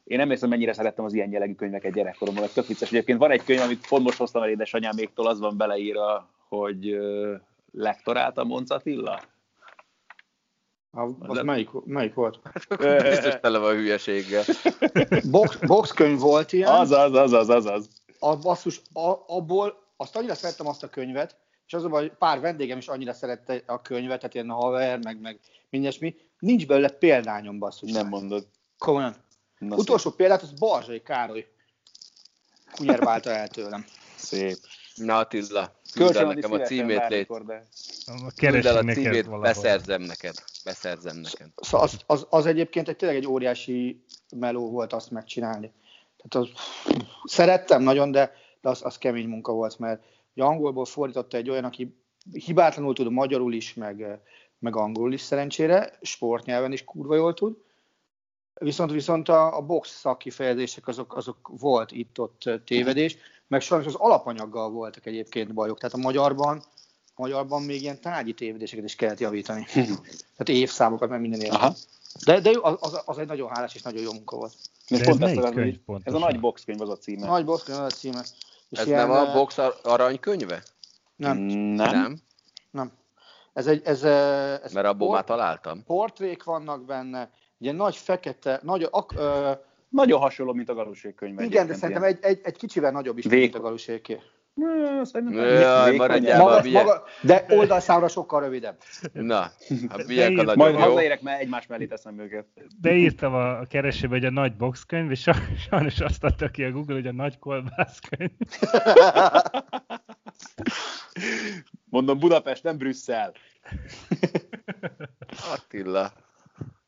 én 0.04 0.18
nem 0.18 0.30
hiszem, 0.30 0.50
mennyire 0.50 0.74
szerettem 0.74 1.06
az 1.06 1.14
ilyen 1.14 1.32
jellegű 1.32 1.54
könyveket 1.54 1.94
gyerekkoromban, 1.94 2.48
tök 2.54 2.68
vicces. 2.68 2.92
Egyébként 2.92 3.20
van 3.20 3.32
egy 3.32 3.44
könyv, 3.44 3.62
amit 3.62 3.88
pont 3.88 4.04
most 4.04 4.18
hoztam 4.18 4.44
el 4.44 4.50
édesanyáméktól, 4.50 5.28
az 5.28 5.40
van 5.40 5.58
beleírva, 5.58 6.30
hogy 6.48 6.98
lektorált 7.72 8.38
a 8.38 8.44
Monc 8.44 8.70
Attila. 8.70 9.22
A, 10.92 11.02
az 11.20 11.36
De... 11.36 11.44
melyik, 11.44 11.70
melyik 11.86 12.14
volt? 12.14 12.40
Biztos 13.02 13.40
tele 13.42 13.58
van 13.58 13.76
hülyeséggel. 13.76 14.44
Box, 15.32 15.56
boxkönyv 15.56 16.20
volt 16.20 16.54
ilyen. 16.54 16.72
Az, 16.72 16.92
az, 16.92 17.14
az, 17.14 17.34
az, 17.34 17.50
az. 17.50 17.66
az. 17.66 17.90
A 18.20 18.38
basszus, 18.38 18.82
a, 18.94 19.16
abból, 19.28 19.84
azt 19.98 20.16
annyira 20.16 20.34
szerettem 20.36 20.68
azt 20.68 20.84
a 20.84 20.90
könyvet, 20.90 21.38
és 21.68 21.74
azonban 21.74 22.16
pár 22.20 22.40
vendégem 22.40 22.78
is 22.78 22.88
annyira 22.88 23.14
szerette 23.14 23.64
a 23.66 23.82
könyvet, 23.82 24.18
tehát 24.20 24.34
ilyen 24.34 24.50
haver, 24.50 25.00
meg, 25.04 25.22
meg 25.22 25.40
mindesmi. 25.70 26.16
Nincs 26.40 26.68
belőle 26.68 26.90
példányom, 26.90 27.60
basszus. 27.60 27.92
Nem 27.92 28.08
mondod. 28.08 28.48
Komolyan. 28.78 29.16
Na 29.68 29.76
Utolsó 29.76 30.10
szép. 30.10 30.18
példát, 30.18 30.42
az 30.42 30.52
Barzsai 30.52 31.02
Károly 31.02 31.48
kunyerválta 32.72 33.30
el 33.30 33.48
tőlem. 33.48 33.86
Szép. 34.16 34.58
Na 34.96 35.18
Attila, 35.18 35.72
küld 35.94 36.16
el 36.16 36.26
nekem 36.26 36.52
a 36.52 36.60
címét, 36.60 37.08
lét. 37.08 37.28
Küld 38.36 38.66
el 38.66 38.78
a 38.78 38.94
címét, 38.94 39.26
valahol. 39.26 39.40
beszerzem 39.40 40.02
neked. 40.02 40.34
Beszerzem 40.64 41.18
neked. 41.18 41.48
Szóval 41.56 41.88
az, 41.88 42.00
az, 42.06 42.26
az, 42.30 42.46
egyébként 42.46 42.90
egy, 42.90 42.96
tényleg 42.96 43.18
egy 43.18 43.28
óriási 43.28 44.04
meló 44.36 44.70
volt 44.70 44.94
azt 44.94 45.12
megcsinálni. 45.12 45.72
Tehát 46.18 46.48
az, 46.48 46.60
szerettem 47.24 47.82
nagyon, 47.82 48.12
de, 48.12 48.32
de 48.62 48.70
az, 48.70 48.82
az 48.84 48.98
kemény 48.98 49.28
munka 49.28 49.52
volt, 49.52 49.80
mert 49.80 50.04
angolból 50.36 50.86
fordította 50.86 51.38
egy 51.38 51.50
olyan, 51.50 51.64
aki 51.64 51.98
hibátlanul 52.32 52.94
tud 52.94 53.12
magyarul 53.12 53.54
is, 53.54 53.74
meg, 53.74 54.20
meg 54.60 54.76
angolul 54.76 55.14
is 55.14 55.22
szerencsére, 55.22 55.98
sportnyelven 56.02 56.72
is 56.72 56.84
kurva 56.84 57.16
jól 57.16 57.34
tud, 57.34 57.58
Viszont, 58.54 58.92
viszont 58.92 59.30
a, 59.30 59.58
a 59.58 59.62
box 59.62 60.00
szakkifejezések 60.00 60.88
azok, 60.88 61.16
azok 61.16 61.52
volt 61.60 61.92
itt-ott 61.92 62.50
tévedés, 62.66 63.18
meg 63.48 63.62
sajnos 63.62 63.88
az 63.88 63.96
alapanyaggal 63.96 64.70
voltak 64.70 65.06
egyébként 65.06 65.54
bajok. 65.54 65.80
Tehát 65.80 65.96
a 65.96 66.00
magyarban, 66.00 66.64
a 67.16 67.22
magyarban 67.22 67.62
még 67.62 67.82
ilyen 67.82 68.02
tárgyi 68.02 68.34
tévedéseket 68.34 68.86
is 68.86 68.96
kellett 68.96 69.20
javítani. 69.20 69.66
Tehát 69.74 70.50
évszámokat, 70.50 71.10
meg 71.10 71.20
minden 71.22 71.42
ilyen. 71.42 71.74
De, 72.26 72.40
de 72.40 72.52
az, 72.62 73.02
az, 73.06 73.18
egy 73.18 73.28
nagyon 73.28 73.50
hálás 73.50 73.76
és 73.76 73.82
nagyon 73.82 74.02
jó 74.02 74.12
munka 74.14 74.36
volt. 74.36 74.54
De 74.90 75.00
ez, 75.00 75.06
pont 75.06 75.24
ez, 75.24 75.38
az, 75.38 75.50
könyv, 75.50 75.76
ez 76.04 76.14
a 76.14 76.20
nagy 76.20 76.40
boxkönyv 76.40 76.82
az 76.82 76.90
a 76.90 76.98
címe. 76.98 77.26
Nagy 77.26 77.46
boxkönyv 77.46 77.80
az 77.80 77.94
a 77.94 77.96
címe. 77.96 78.22
És 78.70 78.80
ez 78.80 78.88
ilyen, 78.88 79.08
nem 79.08 79.28
a 79.28 79.34
box 79.34 79.58
aranykönyve? 79.84 80.64
Nem. 81.16 81.38
Nem. 81.38 81.92
Nem. 81.92 82.22
nem. 82.72 82.92
Ez 83.54 83.68
egy, 83.68 83.82
ez, 83.86 84.04
ez 84.04 84.74
Mert 84.74 84.88
abból 84.88 85.08
port, 85.08 85.12
már 85.12 85.24
találtam. 85.24 85.84
Portrék 85.84 86.44
vannak 86.44 86.86
benne, 86.86 87.30
Ugye 87.64 87.72
nagy 87.72 87.96
fekete, 87.96 88.60
nagy, 88.64 88.88
ak, 88.92 89.14
ö, 89.16 89.52
nagyon 89.90 90.20
hasonló, 90.20 90.54
mint 90.54 90.70
a 90.70 90.74
Galusék 90.74 91.16
könyv. 91.16 91.40
Igen, 91.40 91.68
de 91.68 91.74
szerintem 91.74 92.04
egy, 92.04 92.18
egy, 92.22 92.40
egy 92.44 92.58
kicsivel 92.58 92.92
nagyobb 92.92 93.18
is, 93.18 93.26
Vég... 93.26 93.40
mint 93.40 93.56
a 93.56 93.60
Galuséké. 93.60 94.20
de 97.22 97.46
oldalszámra 97.50 98.08
sokkal 98.08 98.42
rövidebb. 98.42 98.78
Na, 99.14 99.52
hát 99.90 100.08
milyen 100.08 100.40
a 100.40 100.56
Majd 100.56 100.76
hazaérek, 100.76 101.22
mert 101.22 101.42
egymás 101.42 101.68
mellé 101.68 101.86
teszem 101.86 102.20
őket. 102.20 102.46
Beírtam 102.82 103.34
a 103.34 103.66
keresőbe, 103.66 104.14
hogy 104.14 104.26
a 104.26 104.32
nagy 104.32 104.56
boxkönyv, 104.56 105.12
és 105.12 105.30
sajnos 105.70 106.00
azt 106.00 106.24
adta 106.24 106.50
ki 106.50 106.64
a 106.64 106.72
Google, 106.72 106.96
hogy 106.96 107.08
a 107.08 107.14
nagy 107.14 107.40
kolbászkönyv. 107.40 108.32
Mondom, 111.90 112.20
Budapest, 112.20 112.64
nem 112.64 112.78
Brüsszel. 112.78 113.34
Attila, 115.54 116.12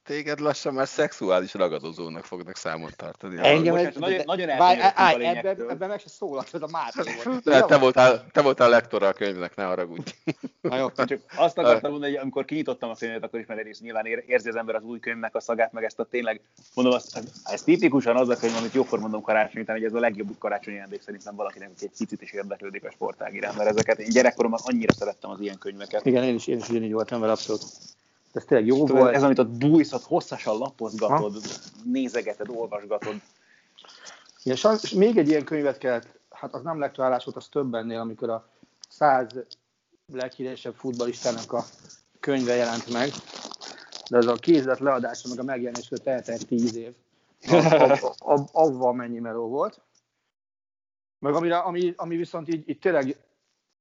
téged 0.05 0.39
lassan 0.39 0.73
már 0.73 0.87
szexuális 0.87 1.53
ragadozónak 1.53 2.25
fognak 2.25 2.55
számon 2.55 2.89
tartani. 2.95 3.37
Engem 3.37 3.73
Most 3.73 3.85
egy, 3.85 3.97
nagyon- 3.99 4.17
de- 4.17 4.23
nagyon 4.25 4.49
állj, 4.49 5.17
lényegtől. 5.17 5.51
ebben, 5.51 5.69
ebben 5.69 5.89
meg 5.89 5.99
se 5.99 6.09
szólalt, 6.09 6.49
ez 6.53 6.61
a 6.61 6.67
Máté 6.71 7.01
volt. 7.23 7.43
De 7.43 7.61
te 7.61 7.77
voltál, 7.77 8.25
te 8.31 8.41
voltál 8.41 8.69
lektora 8.69 9.07
a 9.07 9.13
könyvnek, 9.13 9.55
ne 9.55 9.63
haragudj. 9.63 10.11
Na 10.61 10.77
jó, 10.77 10.91
Csak 10.91 11.19
azt 11.35 11.57
akartam 11.57 11.91
mondani, 11.91 12.11
hogy 12.11 12.21
amikor 12.21 12.45
kinyitottam 12.45 12.89
a 12.89 12.95
könyvet, 12.95 13.23
akkor 13.23 13.39
is 13.39 13.45
már 13.45 13.57
egyrészt 13.57 13.81
nyilván 13.81 14.05
ér- 14.05 14.23
érzi 14.27 14.49
az 14.49 14.55
ember 14.55 14.75
az 14.75 14.83
új 14.83 14.99
könyvnek 14.99 15.35
a 15.35 15.39
szagát, 15.39 15.71
meg 15.71 15.83
ezt 15.83 15.99
a 15.99 16.03
tényleg, 16.03 16.41
mondom, 16.73 16.93
azt, 16.93 17.21
ez 17.43 17.61
tipikusan 17.63 18.15
az 18.15 18.29
a 18.29 18.35
könyv, 18.37 18.55
amit 18.55 18.73
jókor 18.73 18.99
mondom 18.99 19.21
karácsony 19.21 19.61
után, 19.61 19.75
hogy 19.75 19.85
ez 19.85 19.93
a 19.93 19.99
legjobb 19.99 20.37
karácsonyi 20.37 20.75
ajándék 20.77 21.01
szerintem 21.01 21.35
valakinek, 21.35 21.69
aki 21.75 21.85
egy 21.85 21.97
picit 21.97 22.21
is 22.21 22.31
érdeklődik 22.31 22.83
a 22.85 22.91
sportág 22.91 23.33
iránt, 23.33 23.57
mert 23.57 23.69
ezeket 23.69 23.99
én 23.99 24.09
gyerekkoromban 24.09 24.59
annyira 24.63 24.93
szerettem 24.93 25.29
az 25.29 25.39
ilyen 25.39 25.57
könyveket. 25.57 26.05
Igen, 26.05 26.23
én 26.23 26.35
is, 26.35 26.47
én 26.47 26.57
is 26.57 26.69
ugyanígy 26.69 26.93
voltam 26.93 27.19
vele, 27.19 27.31
abszolút. 27.31 27.63
Ez 28.35 28.45
tényleg 28.45 28.67
jó 28.67 28.77
Tudod, 28.77 28.97
volt. 28.97 29.15
ez, 29.15 29.23
amit 29.23 29.39
ott 29.39 29.49
bújsz, 29.49 29.91
ott 29.91 30.03
hosszasan 30.03 30.57
lapozgatod, 30.57 31.35
nézegeted, 31.83 32.49
olvasgatod. 32.49 33.21
Igen, 34.43 34.57
sajnos 34.57 34.83
és 34.83 34.91
még 34.91 35.17
egy 35.17 35.27
ilyen 35.27 35.45
könyvet 35.45 35.77
kellett, 35.77 36.19
hát 36.29 36.53
az 36.53 36.61
nem 36.61 36.79
lektorálás 36.79 37.23
volt, 37.25 37.37
az 37.37 37.47
több 37.47 37.73
ennél, 37.73 37.99
amikor 37.99 38.29
a 38.29 38.49
száz 38.89 39.27
leghíresebb 40.13 40.73
futballistának 40.73 41.53
a 41.53 41.63
könyve 42.19 42.55
jelent 42.55 42.91
meg, 42.91 43.09
de 44.09 44.17
az 44.17 44.27
a 44.27 44.35
kézlet 44.35 44.79
leadása, 44.79 45.29
meg 45.29 45.39
a 45.39 45.43
megjelenésről 45.43 45.99
teltett 45.99 46.41
tíz 46.41 46.75
év. 46.75 46.93
Avval 48.51 48.93
mennyi 48.93 49.19
meló 49.19 49.47
volt. 49.47 49.81
Meg 51.19 51.33
amire, 51.33 51.57
ami, 51.57 51.93
ami 51.95 52.15
viszont 52.15 52.47
így, 52.47 52.69
így 52.69 52.79
tényleg 52.79 53.17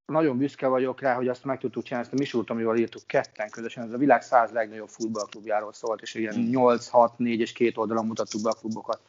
nagyon 0.07 0.39
büszke 0.39 0.67
vagyok 0.67 1.01
rá, 1.01 1.15
hogy 1.15 1.29
azt 1.29 1.45
meg 1.45 1.59
tudtuk 1.59 1.83
csinálni, 1.83 2.07
ezt 2.07 2.17
a 2.17 2.19
Misult, 2.21 2.51
amivel 2.51 2.77
írtuk 2.77 3.03
ketten 3.07 3.51
közösen, 3.51 3.85
ez 3.85 3.93
a 3.93 3.97
világ 3.97 4.23
száz 4.23 4.51
legnagyobb 4.51 4.89
futballklubjáról 4.89 5.73
szólt, 5.73 6.03
és 6.03 6.15
ilyen 6.15 6.35
8, 6.35 6.89
6, 6.89 7.19
4 7.19 7.41
és 7.41 7.53
két 7.53 7.77
oldalon 7.77 8.07
mutattuk 8.07 8.43
be 8.43 8.49
a 8.49 8.59
klubokat. 8.61 9.01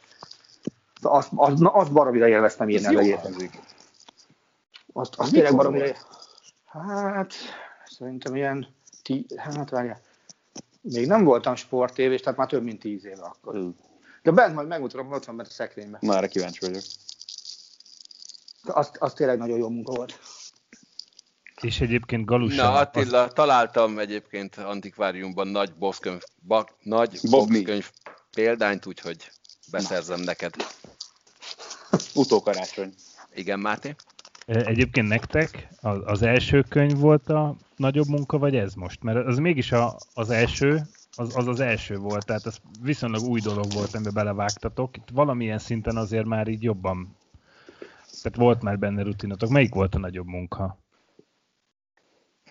Azt, 1.02 1.28
azt, 1.34 1.58
na, 1.58 1.70
azt 1.70 1.92
baromira 1.92 2.28
élveztem 2.28 2.68
írni 2.68 2.86
elejét. 2.86 3.20
hangzik. 3.20 3.60
Azt, 4.92 5.14
azt 5.14 5.32
tényleg 5.32 5.56
baromira? 5.56 5.94
Hát, 6.64 7.32
szerintem 7.84 8.36
ilyen, 8.36 8.66
tí, 9.02 9.26
hát 9.36 9.70
várjál, 9.70 10.00
még 10.80 11.06
nem 11.06 11.24
voltam 11.24 11.54
sportévés, 11.54 12.20
tehát 12.20 12.38
már 12.38 12.48
több 12.48 12.62
mint 12.62 12.80
tíz 12.80 13.04
éve 13.04 13.22
akkor. 13.22 13.54
Hm. 13.54 13.68
De 14.22 14.30
bent 14.30 14.54
majd 14.54 14.68
megmutatom, 14.68 15.12
ott 15.12 15.24
van 15.24 15.36
bent 15.36 15.48
a 15.48 15.52
szekrényben. 15.52 16.00
Már 16.02 16.28
kíváncsi 16.28 16.66
vagyok. 16.66 16.82
Az, 18.62 18.90
az 18.98 19.12
tényleg 19.12 19.38
nagyon 19.38 19.58
jó 19.58 19.68
munka 19.68 19.92
volt. 19.92 20.18
És 21.62 21.80
egyébként 21.80 22.24
Galusa... 22.24 22.62
Na 22.62 22.72
Attila, 22.72 23.28
találtam 23.28 23.98
egyébként 23.98 24.56
antikváriumban 24.56 25.48
nagy 25.48 25.74
boxkönyv, 25.74 26.20
ba, 26.42 26.68
nagy 26.82 27.18
boxkönyv 27.30 27.90
példányt, 28.34 28.86
úgyhogy 28.86 29.30
beszerzem 29.70 30.20
neked. 30.20 30.54
Utókarácsony. 32.14 32.94
Igen, 33.34 33.60
Máté? 33.60 33.94
Egyébként 34.46 35.08
nektek 35.08 35.68
az, 35.80 35.98
az 36.04 36.22
első 36.22 36.64
könyv 36.68 36.98
volt 36.98 37.28
a 37.28 37.56
nagyobb 37.76 38.08
munka, 38.08 38.38
vagy 38.38 38.56
ez 38.56 38.74
most? 38.74 39.02
Mert 39.02 39.26
az 39.26 39.38
mégis 39.38 39.72
a, 39.72 39.96
az 40.14 40.30
első, 40.30 40.80
az, 41.16 41.36
az 41.36 41.46
az 41.46 41.60
első 41.60 41.96
volt, 41.96 42.26
tehát 42.26 42.46
ez 42.46 42.56
viszonylag 42.82 43.22
új 43.22 43.40
dolog 43.40 43.72
volt, 43.72 43.94
amiben 43.94 44.14
belevágtatok. 44.14 44.96
Itt 44.96 45.08
valamilyen 45.12 45.58
szinten 45.58 45.96
azért 45.96 46.26
már 46.26 46.48
így 46.48 46.62
jobban, 46.62 47.16
tehát 48.22 48.38
volt 48.38 48.62
már 48.62 48.78
benne 48.78 49.02
rutinatok. 49.02 49.50
Melyik 49.50 49.74
volt 49.74 49.94
a 49.94 49.98
nagyobb 49.98 50.26
munka? 50.26 50.78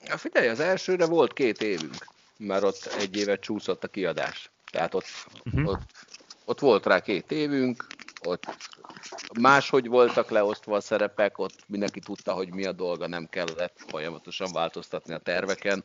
Ja, 0.08 0.18
figyelj, 0.18 0.48
az 0.48 0.60
elsőre 0.60 1.06
volt 1.06 1.34
két 1.34 1.62
évünk, 1.62 1.96
mert 2.38 2.64
ott 2.64 2.86
egy 3.00 3.18
évet 3.18 3.42
csúszott 3.42 3.84
a 3.84 3.88
kiadás. 3.88 4.50
Tehát 4.72 4.94
ott, 4.94 5.06
uh-huh. 5.46 5.70
ott, 5.70 5.82
ott 6.46 6.60
volt 6.60 6.86
rá 6.86 7.00
két 7.00 7.32
évünk, 7.32 7.86
ott 8.24 8.46
máshogy 9.40 9.88
voltak 9.88 10.30
leosztva 10.30 10.76
a 10.76 10.82
szerepek, 10.82 11.38
ott 11.38 11.64
mindenki 11.68 12.00
tudta, 12.00 12.34
hogy 12.34 12.54
mi 12.54 12.66
a 12.66 12.72
dolga, 12.72 13.08
nem 13.08 13.28
kellett 13.30 13.84
folyamatosan 13.88 14.52
változtatni 14.52 15.14
a 15.14 15.18
terveken. 15.18 15.84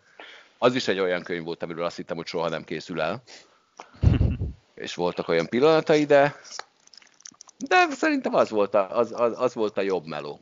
Az 0.59 0.75
is 0.75 0.89
egy 0.89 0.99
olyan 0.99 1.23
könyv 1.23 1.45
volt, 1.45 1.63
amiről 1.63 1.85
azt 1.85 1.97
hittem, 1.97 2.17
hogy 2.17 2.27
soha 2.27 2.49
nem 2.49 2.65
készül 2.65 3.01
el. 3.01 3.23
És 4.75 4.95
voltak 4.95 5.29
olyan 5.29 5.49
pillanatai, 5.49 6.05
de, 6.05 6.41
de 7.59 7.87
szerintem 7.91 8.35
az 8.35 8.51
volt 8.51 8.75
a, 8.75 8.99
az, 8.99 9.13
az, 9.17 9.33
az 9.37 9.55
volt 9.55 9.79
a 9.79 9.81
jobb 9.81 10.07
meló. 10.07 10.41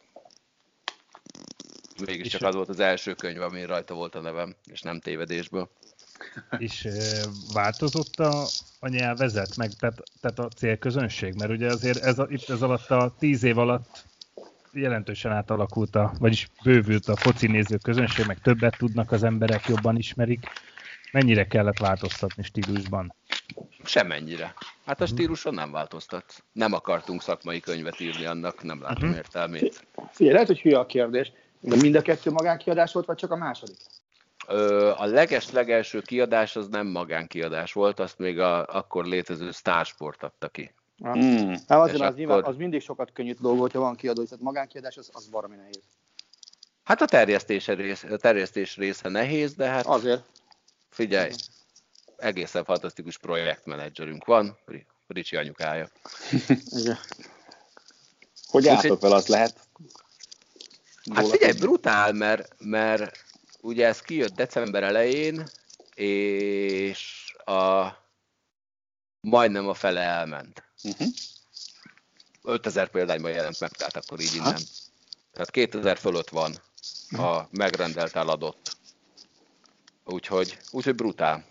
Mégiscsak 2.07 2.41
És- 2.41 2.47
az 2.47 2.55
volt 2.55 2.69
az 2.69 2.81
első 2.81 3.15
könyv, 3.15 3.41
ami 3.41 3.65
rajta 3.65 3.95
volt 3.95 4.15
a 4.15 4.21
nevem, 4.21 4.55
és 4.65 4.83
nem 4.83 5.01
tévedésből. 5.01 5.71
És 6.59 6.89
változott 7.53 8.15
a, 8.17 8.47
a 8.81 8.89
nyelvezet, 8.89 9.57
meg 9.57 9.71
tehát, 9.79 10.03
tehát 10.21 10.39
a 10.39 10.49
célközönség? 10.49 11.35
Mert 11.35 11.51
ugye 11.51 11.67
azért 11.67 12.03
ez, 12.03 12.19
a, 12.19 12.27
itt 12.31 12.49
ez 12.49 12.63
alatt 12.63 12.91
a 12.91 13.15
tíz 13.19 13.43
év 13.43 13.59
alatt 13.59 14.05
jelentősen 14.73 15.33
átalakult, 15.33 15.97
a, 15.97 16.13
vagyis 16.19 16.49
bővült 16.63 17.09
a 17.09 17.17
foci 17.17 17.47
néző 17.47 17.77
közönség, 17.77 18.27
meg 18.27 18.39
többet 18.41 18.77
tudnak 18.77 19.13
az 19.13 19.23
emberek, 19.23 19.67
jobban 19.67 19.97
ismerik. 19.97 20.47
Mennyire 21.13 21.47
kellett 21.47 21.79
változtatni 21.79 22.43
stílusban? 22.43 23.15
Semennyire. 23.85 24.55
Hát 24.85 25.01
a 25.01 25.07
stíluson 25.07 25.55
nem 25.55 25.71
változtat. 25.71 26.45
Nem 26.53 26.73
akartunk 26.73 27.23
szakmai 27.23 27.61
könyvet 27.61 28.01
írni, 28.01 28.25
annak 28.25 28.63
nem 28.63 28.83
látom 28.83 29.13
értelmét. 29.13 29.87
Figyelj, 30.11 30.33
lehet, 30.33 30.49
hogy 30.49 30.61
hülye 30.61 30.79
a 30.79 30.87
kérdés, 30.87 31.33
de 31.61 31.77
mind 31.77 31.95
a 31.95 32.03
kettő 32.03 32.31
magánkiadás 32.31 32.93
volt, 32.93 33.07
vagy 33.07 33.17
csak 33.17 33.31
a 33.31 33.37
második? 33.37 33.77
Ö, 34.47 34.91
a 34.97 35.05
leges-legelső 35.05 36.01
kiadás 36.01 36.57
az 36.57 36.69
nem 36.69 36.87
magánkiadás 36.87 37.73
volt, 37.73 38.01
azt 38.01 38.19
még 38.19 38.39
a 38.39 38.67
akkor 38.67 39.05
létező 39.05 39.51
Starsport 39.51 40.23
adta 40.23 40.49
ki. 40.49 40.75
Mm. 41.09 41.55
Nem, 41.67 41.81
azért, 41.81 42.01
az, 42.01 42.15
nyilván, 42.15 42.39
akkor- 42.39 42.51
az 42.51 42.57
mindig 42.57 42.81
sokat 42.83 43.13
könnyít 43.13 43.41
dolgot, 43.41 43.61
hogyha 43.61 43.81
van 43.81 43.97
kiadó, 43.97 44.25
tehát 44.25 44.41
magánkiadás 44.41 44.97
az, 44.97 45.11
az 45.13 45.27
baromi 45.27 45.57
nehéz. 45.57 45.81
Hát 46.85 47.01
a 47.01 47.07
terjesztés, 47.07 47.67
rész, 47.67 48.03
a 48.03 48.17
terjesztés 48.17 48.77
része 48.77 49.09
nehéz, 49.09 49.55
de 49.55 49.69
hát 49.69 49.87
Azért. 49.87 50.23
figyelj, 50.91 51.31
egészen 52.17 52.65
fantasztikus 52.65 53.19
projektmenedzserünk 53.19 54.25
van, 54.25 54.59
Ri- 54.67 54.87
Ricsi 55.07 55.37
anyukája. 55.37 55.89
Igen. 56.71 56.97
Hogy 58.47 58.69
álltok 58.69 59.01
vele, 59.01 59.15
azt 59.15 59.29
lehet? 59.29 59.68
Hát 61.15 61.29
figyelj, 61.29 61.53
brutál, 61.53 62.13
mert, 62.13 62.55
mert 62.59 63.25
ugye 63.61 63.87
ez 63.87 64.01
kijött 64.01 64.35
december 64.35 64.83
elején, 64.83 65.49
és 65.95 67.35
a, 67.45 67.87
majdnem 69.21 69.69
a 69.69 69.75
fele 69.75 70.01
elment. 70.01 70.63
Uh-huh. 70.83 71.09
5000 72.43 72.89
példányban 72.89 73.31
jelent 73.31 73.61
meg, 73.61 73.71
tehát 73.71 73.97
akkor 73.97 74.21
így 74.21 74.35
innen. 74.35 74.61
Tehát 75.33 75.51
2000 75.51 75.99
fölött 75.99 76.29
van 76.29 76.55
a 77.11 77.49
megrendelt 77.51 78.17
eladott. 78.17 78.77
Úgyhogy, 80.05 80.59
úgyhogy 80.71 80.95
brutál. 80.95 81.45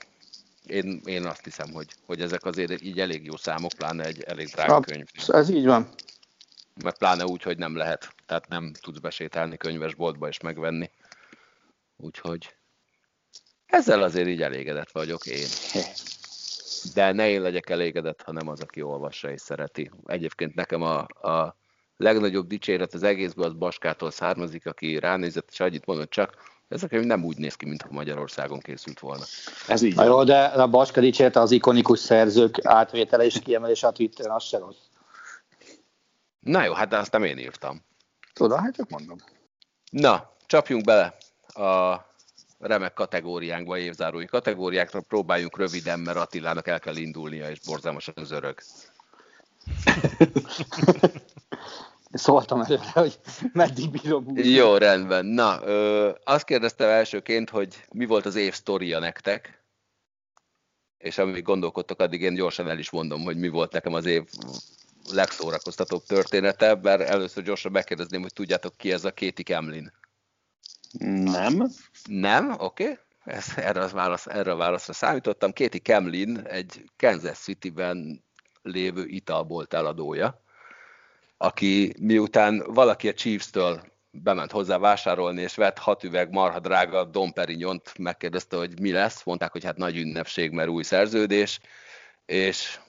Én, 0.66 1.01
én 1.05 1.26
azt 1.26 1.43
hiszem, 1.43 1.72
hogy, 1.72 1.88
hogy 2.05 2.22
ezek 2.22 2.45
azért 2.45 2.82
így 2.82 2.99
elég 2.99 3.26
jó 3.26 3.38
számok, 3.38 3.72
pláne 3.78 4.03
egy 4.03 4.22
elég 4.22 4.47
drága 4.47 4.80
könyv. 4.80 5.05
Ez 5.28 5.49
így 5.49 5.66
van. 5.66 5.89
Mert 6.84 6.98
pláne 6.98 7.26
úgy, 7.26 7.42
hogy 7.42 7.58
nem 7.58 7.76
lehet. 7.76 8.14
Tehát 8.26 8.48
nem 8.48 8.72
tudsz 8.82 9.00
besétálni 9.00 9.58
könyvesboltba 9.58 10.28
és 10.28 10.40
megvenni. 10.40 10.92
Úgyhogy 11.98 12.56
ezzel 13.66 14.04
azért 14.04 14.28
így 14.28 14.42
elégedett 14.42 14.92
vagyok 14.92 15.26
én. 15.26 15.48
De 16.94 17.12
ne 17.12 17.30
én 17.30 17.42
legyek 17.42 17.70
elégedett, 17.70 18.22
hanem 18.22 18.48
az, 18.48 18.62
aki 18.62 18.82
olvassa 18.82 19.32
és 19.32 19.42
szereti. 19.42 19.92
Egyébként 20.06 20.56
nekem 20.56 20.82
a, 20.82 20.98
a 21.30 21.56
legnagyobb 21.98 22.48
dicséret 22.48 22.94
az 22.94 23.04
egészből 23.04 23.46
az 23.46 23.54
Baskától 23.54 24.12
származik, 24.12 24.66
aki 24.66 25.00
ránézett, 25.00 25.50
és 25.52 25.60
annyit 25.60 25.86
mondott 25.86 26.10
csak, 26.10 26.34
ez 26.68 26.84
a 26.84 26.88
könyv 26.88 27.06
nem 27.06 27.24
úgy 27.24 27.38
néz 27.38 27.56
ki, 27.56 27.66
mintha 27.66 27.88
Magyarországon 27.92 28.60
készült 28.60 29.00
volna. 29.00 29.24
Ez 29.68 29.82
így 29.82 29.96
Na 29.96 30.04
jó, 30.04 30.24
de 30.24 30.44
a 30.44 30.68
Baska 30.68 31.02
dicsérte 31.02 31.40
az 31.40 31.52
ikonikus 31.52 32.00
szerzők 32.00 32.60
átvétele 32.64 33.26
és 33.26 33.40
kiemelés 33.44 33.84
a 33.84 33.92
Twitteren, 33.92 34.32
az 34.32 34.44
se 34.44 34.58
rossz. 34.58 34.87
Na 36.48 36.64
jó, 36.64 36.74
hát 36.74 36.89
de 36.89 36.98
azt 36.98 37.12
nem 37.12 37.24
én 37.24 37.38
írtam. 37.38 37.82
Tudom, 38.34 38.60
hát 38.60 38.76
csak 38.76 38.89
mondom. 38.89 39.18
Na, 39.91 40.36
csapjunk 40.45 40.84
bele 40.84 41.18
a 41.48 42.06
remek 42.60 42.93
kategóriánkba, 42.93 43.78
évzárói 43.78 44.26
kategóriákra. 44.26 45.02
Próbáljunk 45.02 45.58
röviden, 45.58 46.00
mert 46.00 46.18
Attilának 46.18 46.68
el 46.68 46.80
kell 46.80 46.95
indulnia, 46.95 47.50
és 47.50 47.60
borzalmas 47.60 48.08
az 48.16 48.32
örök. 48.32 48.64
Szóltam 52.12 52.62
előre, 52.62 52.91
hogy 52.93 53.20
meddig 53.54 53.89
bírom 53.89 54.24
húzni. 54.24 54.50
Jó, 54.50 54.78
rendben. 54.78 55.26
Na, 55.26 55.62
ö, 55.64 56.12
azt 56.24 56.45
kérdeztem 56.45 56.89
elsőként, 56.89 57.50
hogy 57.50 57.86
mi 57.91 58.06
volt 58.06 58.26
az 58.26 58.36
év 58.36 58.54
sztoria 58.54 59.00
nektek, 59.00 59.64
és 60.98 61.18
amíg 61.18 61.43
gondolkodtok, 61.43 62.00
addig 62.00 62.22
én 62.22 62.34
gyorsan 62.34 62.70
el 62.70 62.80
is 62.80 62.89
mondom, 62.89 63.24
hogy 63.24 63.38
mi 63.38 63.48
volt 63.48 63.72
nekem 63.72 63.93
az 63.93 64.06
év 64.06 64.24
legszórakoztatóbb 65.12 66.03
története, 66.03 66.76
bár 66.76 67.01
először 67.01 67.43
gyorsan 67.43 67.72
megkérdezném, 67.72 68.22
hogy 68.22 68.34
tudjátok 68.34 68.78
ki 68.78 68.91
ez 68.91 69.05
a 69.05 69.12
Kéti 69.12 69.43
Kemlin. 69.43 69.91
Nem. 71.24 71.68
Nem? 72.10 72.51
Oké. 72.51 72.84
Okay. 72.84 72.97
Ez, 73.24 73.45
erre, 73.55 73.80
az 73.80 73.91
válasz, 73.91 74.28
erre 74.28 74.51
a 74.51 74.55
válaszra 74.55 74.93
számítottam. 74.93 75.51
Kéti 75.51 75.80
Kemlin 75.80 76.38
egy 76.38 76.84
Kansas 76.97 77.38
City-ben 77.38 78.24
lévő 78.62 79.05
italbolt 79.05 79.74
eladója, 79.74 80.41
aki 81.38 81.93
miután 81.99 82.64
valaki 82.68 83.08
a 83.08 83.14
Chiefs-től 83.14 83.82
bement 84.12 84.51
hozzá 84.51 84.78
vásárolni, 84.78 85.41
és 85.41 85.55
vett 85.55 85.78
hat 85.78 86.03
üveg 86.03 86.32
marha 86.32 86.60
drága 86.60 87.03
Dom 87.03 87.34
Perignont, 87.34 87.97
megkérdezte, 87.97 88.58
hogy 88.58 88.80
mi 88.80 88.91
lesz, 88.91 89.24
mondták, 89.24 89.51
hogy 89.51 89.64
hát 89.64 89.78
nagy 89.78 89.97
ünnepség, 89.97 90.51
mert 90.51 90.70
új 90.70 90.84
szerződés, 90.84 91.60
és 92.26 92.80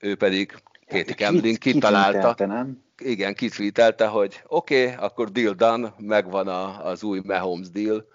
ő 0.00 0.16
pedig 0.16 0.62
Kéti 0.92 1.14
Kemlin 1.14 1.54
kitalálta, 1.54 2.46
nem? 2.46 2.82
igen, 2.98 3.34
kitvítelte, 3.34 4.06
hogy 4.06 4.42
oké, 4.46 4.82
okay, 4.84 4.96
akkor 5.04 5.30
deal 5.30 5.54
done, 5.54 5.94
megvan 5.98 6.48
a, 6.48 6.86
az 6.86 7.02
új 7.02 7.20
Mahomes 7.24 7.70
deal, 7.70 8.06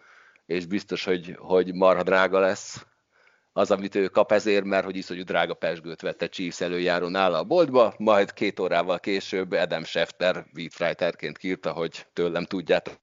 és 0.45 0.65
biztos, 0.65 1.03
hogy, 1.03 1.35
hogy 1.39 1.73
marha 1.73 2.03
drága 2.03 2.39
lesz 2.39 2.85
az, 3.53 3.71
amit 3.71 3.95
ő 3.95 4.07
kap 4.07 4.31
ezért, 4.31 4.63
mert 4.63 4.85
hogy 4.85 4.95
iszonyú 4.95 5.23
drága 5.23 5.53
pesgőt 5.53 6.01
vette 6.01 6.27
Chiefs 6.27 6.61
előjáró 6.61 7.07
nála 7.07 7.37
a 7.37 7.43
boltba, 7.43 7.93
majd 7.97 8.33
két 8.33 8.59
órával 8.59 8.99
később 8.99 9.51
Adam 9.51 9.83
Schefter 9.83 10.45
beatwriterként 10.53 11.37
kírta, 11.37 11.71
hogy 11.71 12.05
tőlem 12.13 12.45
tudjátok 12.45 12.97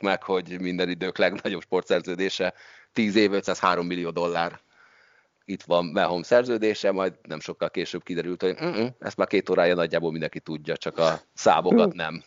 meg, 0.00 0.22
hogy 0.22 0.60
minden 0.60 0.88
idők 0.88 1.18
legnagyobb 1.18 1.62
sportszerződése 1.62 2.54
10 2.92 3.16
év 3.16 3.32
503 3.32 3.86
millió 3.86 4.10
dollár. 4.10 4.60
Itt 5.50 5.62
van 5.62 5.84
Mahomes 5.84 6.26
szerződése, 6.26 6.92
majd 6.92 7.14
nem 7.22 7.40
sokkal 7.40 7.70
később 7.70 8.02
kiderült, 8.02 8.42
hogy 8.42 8.56
uh-uh, 8.60 8.88
ezt 8.98 9.16
már 9.16 9.26
két 9.26 9.50
órája 9.50 9.74
nagyjából 9.74 10.10
mindenki 10.10 10.40
tudja, 10.40 10.76
csak 10.76 10.98
a 10.98 11.20
számokat 11.34 11.94
nem. 11.94 12.22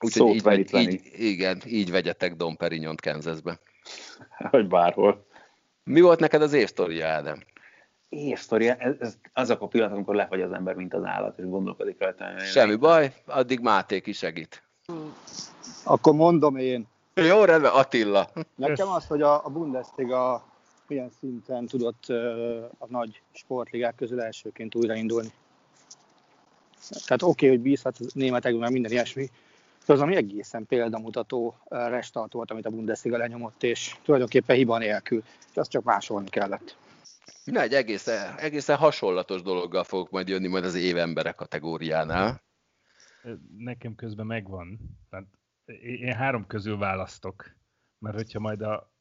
Úgyhogy 0.00 0.34
így, 0.34 0.42
vegy, 0.42 0.74
így, 0.74 1.00
igen, 1.12 1.60
így 1.66 1.90
vegyetek 1.90 2.34
Dom 2.34 2.56
Perignont 2.56 3.00
Kansasbe. 3.00 3.58
Hogy 4.50 4.68
bárhol. 4.68 5.26
Mi 5.84 6.00
volt 6.00 6.20
neked 6.20 6.42
az 6.42 6.52
évsztoria, 6.52 7.06
Ádám? 7.06 7.42
Évsztoria? 8.08 8.74
Ez, 8.74 8.94
ez 8.98 9.18
azok 9.32 9.60
a 9.60 9.66
pillanatok, 9.66 9.96
amikor 9.96 10.14
lefagy 10.14 10.40
az 10.40 10.52
ember, 10.52 10.74
mint 10.74 10.94
az 10.94 11.04
állat, 11.04 11.38
és 11.38 11.44
gondolkodik 11.44 11.96
rajta. 11.98 12.38
Semmi 12.38 12.74
baj, 12.74 13.14
addig 13.26 13.60
Máté 13.60 14.02
segít. 14.12 14.62
Akkor 15.84 16.14
mondom 16.14 16.56
én. 16.56 16.86
Jó, 17.14 17.44
rendben, 17.44 17.72
Attila. 17.72 18.30
Nekem 18.54 18.88
az, 18.88 19.06
hogy 19.06 19.22
a, 19.22 19.44
a 19.44 19.48
Bundesliga 19.48 20.44
milyen 20.88 21.10
szinten 21.18 21.66
tudott 21.66 22.08
a 22.78 22.86
nagy 22.88 23.22
sportligák 23.32 23.94
közül 23.94 24.20
elsőként 24.20 24.74
újraindulni. 24.74 25.32
Tehát 27.04 27.22
oké, 27.22 27.30
okay, 27.30 27.48
hogy 27.48 27.60
bízhat 27.60 27.98
németekben, 28.14 28.60
mert 28.60 28.72
minden 28.72 28.92
ilyesmi, 28.92 29.30
de 29.86 29.92
az, 29.92 30.00
ami 30.00 30.16
egészen 30.16 30.66
példamutató 30.66 31.54
restart 31.68 32.32
volt, 32.32 32.50
amit 32.50 32.66
a 32.66 32.70
Bundesliga 32.70 33.16
lenyomott, 33.16 33.62
és 33.62 33.96
tulajdonképpen 34.02 34.56
hiba 34.56 34.78
nélkül, 34.78 35.22
és 35.50 35.56
azt 35.56 35.70
csak 35.70 35.82
másolni 35.82 36.28
kellett. 36.28 36.76
Na, 37.44 37.60
egy 37.60 37.74
egészen, 37.74 38.38
egészen 38.38 38.76
hasonlatos 38.76 39.42
dologgal 39.42 39.84
fogok 39.84 40.10
majd 40.10 40.28
jönni 40.28 40.48
majd 40.48 40.64
az 40.64 40.74
évemberek 40.74 41.34
kategóriánál. 41.34 42.42
Nekem 43.58 43.94
közben 43.94 44.26
megvan. 44.26 44.78
Tehát 45.10 45.26
én 45.82 46.14
három 46.14 46.46
közül 46.46 46.78
választok, 46.78 47.56
mert 47.98 48.16
hogyha 48.16 48.40
majd 48.40 48.62
a, 48.62 48.92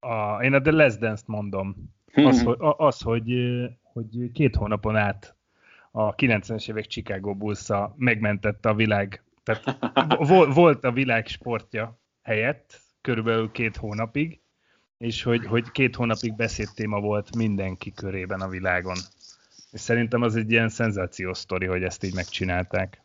a 0.00 0.42
én 0.42 0.54
a 0.54 0.60
The 0.60 0.72
Last 0.72 0.98
Dance-t 0.98 1.26
mondom, 1.26 1.76
az, 2.14 2.42
hogy, 2.42 2.56
az 2.58 3.00
hogy, 3.00 3.34
hogy 3.82 4.30
két 4.32 4.56
hónapon 4.56 4.96
át 4.96 5.36
a 5.90 6.14
90-es 6.14 6.68
évek 6.68 6.86
Chicago 6.86 7.34
bulls 7.34 7.68
megmentette 7.96 8.68
a 8.68 8.74
világ 8.74 9.24
tehát 9.46 9.76
volt 10.54 10.84
a 10.84 10.92
világ 10.92 11.26
sportja 11.26 11.98
helyett, 12.22 12.80
körülbelül 13.00 13.50
két 13.50 13.76
hónapig, 13.76 14.40
és 14.98 15.22
hogy, 15.22 15.46
hogy 15.46 15.70
két 15.70 15.96
hónapig 15.96 16.36
beszédtéma 16.36 17.00
volt 17.00 17.36
mindenki 17.36 17.92
körében 17.92 18.40
a 18.40 18.48
világon. 18.48 18.96
És 19.70 19.80
szerintem 19.80 20.22
az 20.22 20.36
egy 20.36 20.50
ilyen 20.50 20.68
szenzációs 20.68 21.38
sztori, 21.38 21.66
hogy 21.66 21.82
ezt 21.82 22.04
így 22.04 22.14
megcsinálták. 22.14 23.02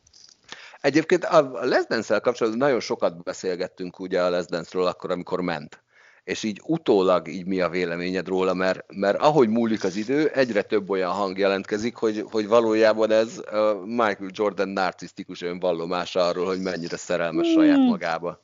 Egyébként 0.79 1.23
a 1.23 1.65
Les 1.65 1.85
Dance-el 1.89 2.21
kapcsolatban 2.21 2.67
nagyon 2.67 2.79
sokat 2.79 3.23
beszélgettünk 3.23 3.99
ugye 3.99 4.23
a 4.23 4.29
Les 4.29 4.45
Dance-ről 4.45 4.85
akkor, 4.85 5.11
amikor 5.11 5.41
ment 5.41 5.83
és 6.32 6.43
így 6.43 6.61
utólag 6.63 7.27
így 7.27 7.45
mi 7.45 7.61
a 7.61 7.69
véleményed 7.69 8.27
róla, 8.27 8.53
mert, 8.53 8.86
mert 8.93 9.17
ahogy 9.17 9.49
múlik 9.49 9.84
az 9.84 9.95
idő, 9.95 10.27
egyre 10.27 10.61
több 10.61 10.89
olyan 10.89 11.11
hang 11.11 11.38
jelentkezik, 11.38 11.95
hogy, 11.95 12.25
hogy 12.32 12.47
valójában 12.47 13.11
ez 13.11 13.41
Michael 13.86 14.29
Jordan 14.32 14.69
narcisztikus 14.69 15.41
önvallomása 15.41 16.19
arról, 16.27 16.45
hogy 16.45 16.61
mennyire 16.61 16.97
szerelmes 16.97 17.47
hmm. 17.47 17.55
saját 17.55 17.77
magába. 17.77 18.43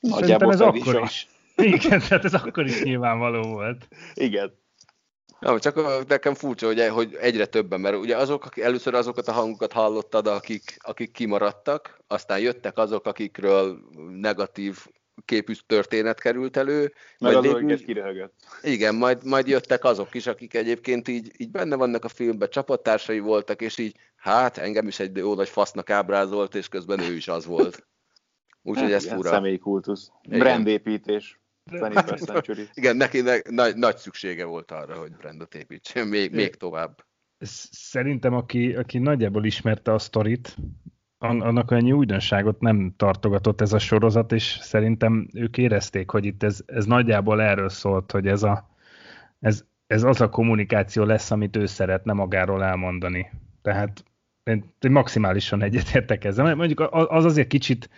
Nagyjából 0.00 0.52
ez 0.52 0.60
akkor 0.60 1.02
is. 1.02 1.28
Igen, 1.56 2.00
tehát 2.08 2.24
ez 2.24 2.34
akkor 2.34 2.64
is 2.64 2.82
nyilvánvaló 2.82 3.42
volt. 3.42 3.88
Igen. 4.14 4.52
Ja, 5.40 5.58
csak 5.58 6.06
nekem 6.08 6.34
furcsa, 6.34 6.66
hogy, 6.66 6.88
hogy 6.88 7.16
egyre 7.20 7.46
többen, 7.46 7.80
mert 7.80 7.96
ugye 7.96 8.16
azok, 8.16 8.44
akik 8.44 8.64
először 8.64 8.94
azokat 8.94 9.28
a 9.28 9.32
hangokat 9.32 9.72
hallottad, 9.72 10.26
akik, 10.26 10.76
akik 10.78 11.12
kimaradtak, 11.12 12.00
aztán 12.06 12.38
jöttek 12.38 12.78
azok, 12.78 13.06
akikről 13.06 13.78
negatív 14.20 14.86
képű 15.24 15.52
történet 15.66 16.20
került 16.20 16.56
elő. 16.56 16.92
Meg 17.18 17.34
az, 17.34 17.42
végül, 17.42 17.84
kiröhögött. 17.84 18.34
Igen, 18.62 18.94
majd, 18.94 19.24
majd 19.24 19.48
jöttek 19.48 19.84
azok 19.84 20.14
is, 20.14 20.26
akik 20.26 20.54
egyébként 20.54 21.08
így, 21.08 21.30
így 21.36 21.50
benne 21.50 21.76
vannak 21.76 22.04
a 22.04 22.08
filmben, 22.08 22.50
csapattársai 22.50 23.18
voltak, 23.18 23.60
és 23.60 23.78
így, 23.78 23.96
hát 24.16 24.58
engem 24.58 24.86
is 24.86 25.00
egy 25.00 25.16
jó 25.16 25.34
nagy 25.34 25.48
fasznak 25.48 25.90
ábrázolt, 25.90 26.54
és 26.54 26.68
közben 26.68 27.00
ő 27.00 27.14
is 27.14 27.28
az 27.28 27.46
volt. 27.46 27.86
Úgyhogy 28.62 28.92
ez 28.92 29.08
fura. 29.08 29.30
Személyi 29.30 29.58
kultusz. 29.58 30.10
Brandépítés. 30.28 31.40
Igen, 32.74 32.96
neki 32.96 33.20
ne, 33.20 33.36
nagy, 33.50 33.76
nagy 33.76 33.96
szüksége 33.96 34.44
volt 34.44 34.70
arra, 34.70 34.98
hogy 34.98 35.12
brandot 35.12 35.54
építsen, 35.54 36.06
még, 36.06 36.32
még 36.32 36.54
tovább. 36.54 37.04
Szerintem, 37.70 38.34
aki, 38.34 38.74
aki 38.74 38.98
nagyjából 38.98 39.44
ismerte 39.44 39.92
a 39.92 39.98
sztorit, 39.98 40.56
annak 41.18 41.70
annyi 41.70 41.92
újdonságot 41.92 42.60
nem 42.60 42.94
tartogatott 42.96 43.60
ez 43.60 43.72
a 43.72 43.78
sorozat, 43.78 44.32
és 44.32 44.58
szerintem 44.60 45.28
ők 45.32 45.58
érezték, 45.58 46.10
hogy 46.10 46.24
itt 46.24 46.42
ez, 46.42 46.60
ez 46.66 46.84
nagyjából 46.84 47.42
erről 47.42 47.68
szólt, 47.68 48.10
hogy 48.10 48.26
ez, 48.26 48.42
a, 48.42 48.68
ez, 49.40 49.64
ez 49.86 50.02
az 50.02 50.20
a 50.20 50.28
kommunikáció 50.28 51.04
lesz, 51.04 51.30
amit 51.30 51.56
ő 51.56 51.66
szeretne 51.66 52.12
magáról 52.12 52.64
elmondani. 52.64 53.30
Tehát 53.62 54.04
én 54.42 54.64
maximálisan 54.90 55.62
egyetértek 55.62 56.24
ezzel. 56.24 56.54
Mondjuk 56.54 56.88
az 56.90 57.24
azért 57.24 57.48
kicsit, 57.48 57.90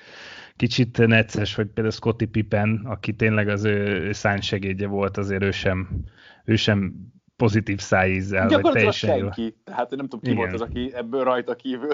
kicsit 0.57 1.07
necces, 1.07 1.55
hogy 1.55 1.67
például 1.67 1.95
Scotty 1.95 2.25
Pippen, 2.25 2.83
aki 2.85 3.15
tényleg 3.15 3.49
az 3.49 3.65
ő 3.65 4.13
szánysegédje 4.13 4.87
volt, 4.87 5.17
azért 5.17 5.43
ő 5.43 5.51
sem, 5.51 6.05
ő 6.45 6.57
sem 6.57 6.95
pozitív 7.37 7.79
szájízzel. 7.79 8.47
Gyakorlatilag 8.47 8.87
vagy 8.87 9.01
teljesen 9.01 9.19
senki. 9.19 9.43
Jó. 9.43 9.49
Tehát 9.65 9.91
nem 9.91 10.09
tudom, 10.09 10.21
ki 10.21 10.31
Igen. 10.31 10.37
volt 10.37 10.53
az, 10.53 10.61
aki 10.61 10.91
ebből 10.95 11.25
rajta 11.25 11.55
kívül 11.55 11.93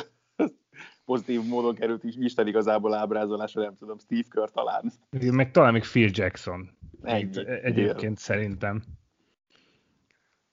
pozitív 1.07 1.42
módon 1.42 1.74
került 1.74 2.04
is 2.04 2.14
Isten 2.18 2.46
igazából 2.46 2.94
ábrázolásra, 2.94 3.62
nem 3.62 3.76
tudom, 3.78 3.98
Steve 3.98 4.24
Kerr 4.30 4.48
talán. 4.48 4.92
Meg 5.30 5.50
talán 5.50 5.72
még 5.72 5.82
Phil 5.82 6.11
Jackson. 6.12 6.70
Ennyi. 7.02 7.28
Egyébként 7.62 7.98
Dél. 7.98 8.16
szerintem. 8.16 8.82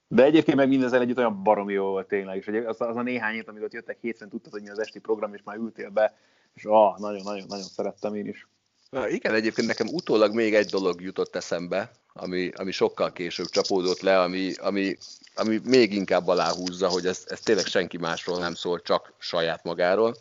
De 0.08 0.24
egyébként 0.24 0.56
meg 0.56 0.68
mindezzel 0.68 1.00
együtt 1.00 1.18
olyan 1.18 1.42
baromi 1.42 1.72
jó 1.72 1.86
volt 1.86 2.08
tényleg, 2.08 2.36
és 2.36 2.62
az, 2.66 2.80
az 2.80 2.96
a 2.96 3.02
néhány 3.02 3.34
hét, 3.34 3.48
amikor 3.48 3.68
jöttek 3.72 3.98
hétfőn, 4.00 4.28
tudtad, 4.28 4.52
hogy 4.52 4.62
mi 4.62 4.68
az 4.68 4.78
esti 4.78 4.98
program, 4.98 5.34
és 5.34 5.40
már 5.44 5.56
ültél 5.56 5.90
be, 5.90 6.16
és 6.54 6.64
ah, 6.64 6.98
nagyon-nagyon-nagyon 6.98 7.64
szerettem 7.64 8.14
én 8.14 8.26
is. 8.26 8.48
Na, 8.90 9.08
igen, 9.08 9.34
egyébként 9.34 9.66
nekem 9.66 9.86
utólag 9.86 10.34
még 10.34 10.54
egy 10.54 10.66
dolog 10.66 11.00
jutott 11.00 11.36
eszembe, 11.36 11.90
ami, 12.12 12.50
ami 12.56 12.70
sokkal 12.70 13.12
később 13.12 13.46
csapódott 13.46 14.00
le, 14.00 14.20
ami, 14.20 14.52
ami, 14.54 14.96
ami 15.34 15.60
még 15.64 15.94
inkább 15.94 16.28
aláhúzza, 16.28 16.88
hogy 16.88 17.06
ez, 17.06 17.24
ez 17.28 17.40
tényleg 17.40 17.66
senki 17.66 17.98
másról 17.98 18.38
nem 18.38 18.54
szól, 18.54 18.80
csak 18.80 19.12
saját 19.18 19.64
magáról 19.64 20.14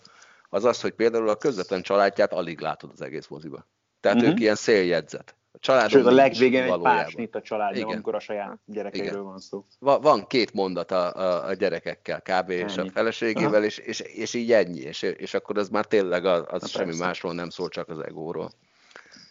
az 0.54 0.66
az, 0.66 0.82
hogy 0.82 0.92
például 0.92 1.30
a 1.30 1.36
közvetlen 1.36 1.82
családját 1.82 2.34
alig 2.34 2.60
látod 2.60 2.90
az 2.94 3.02
egész 3.02 3.28
moziba. 3.28 3.68
Tehát 4.00 4.18
uh-huh. 4.18 4.34
ők 4.34 4.40
ilyen 4.40 4.56
széljegyzet. 4.56 5.36
A 5.52 5.60
családon 5.60 5.90
Sőt, 5.90 6.06
a 6.06 6.12
legvégén 6.12 6.64
egy 6.64 6.82
pásnit 6.82 7.36
a 7.36 7.42
családja, 7.42 7.78
Igen. 7.78 7.94
amikor 7.94 8.16
a 8.16 8.20
saját 8.20 8.60
gyerekeiről 8.66 9.12
Igen. 9.12 9.24
van 9.24 9.40
szó. 9.40 9.66
Va- 9.80 10.04
van 10.04 10.28
két 10.28 10.54
mondat 10.54 10.92
a, 10.92 11.14
a, 11.14 11.48
a 11.48 11.54
gyerekekkel, 11.54 12.22
kb. 12.22 12.50
Ennyi. 12.50 12.60
és 12.60 12.78
a 12.78 12.90
feleségével, 12.90 13.64
és, 13.64 13.78
és, 13.78 14.00
és 14.00 14.34
így 14.34 14.52
ennyi, 14.52 14.80
és, 14.80 15.02
és 15.02 15.34
akkor 15.34 15.58
az 15.58 15.70
már 15.70 15.86
tényleg 15.86 16.26
az, 16.26 16.44
az 16.48 16.70
semmi 16.70 16.86
persze. 16.86 17.06
másról 17.06 17.34
nem 17.34 17.50
szól, 17.50 17.70
csak 17.70 17.90
az 17.90 18.00
egóról. 18.00 18.52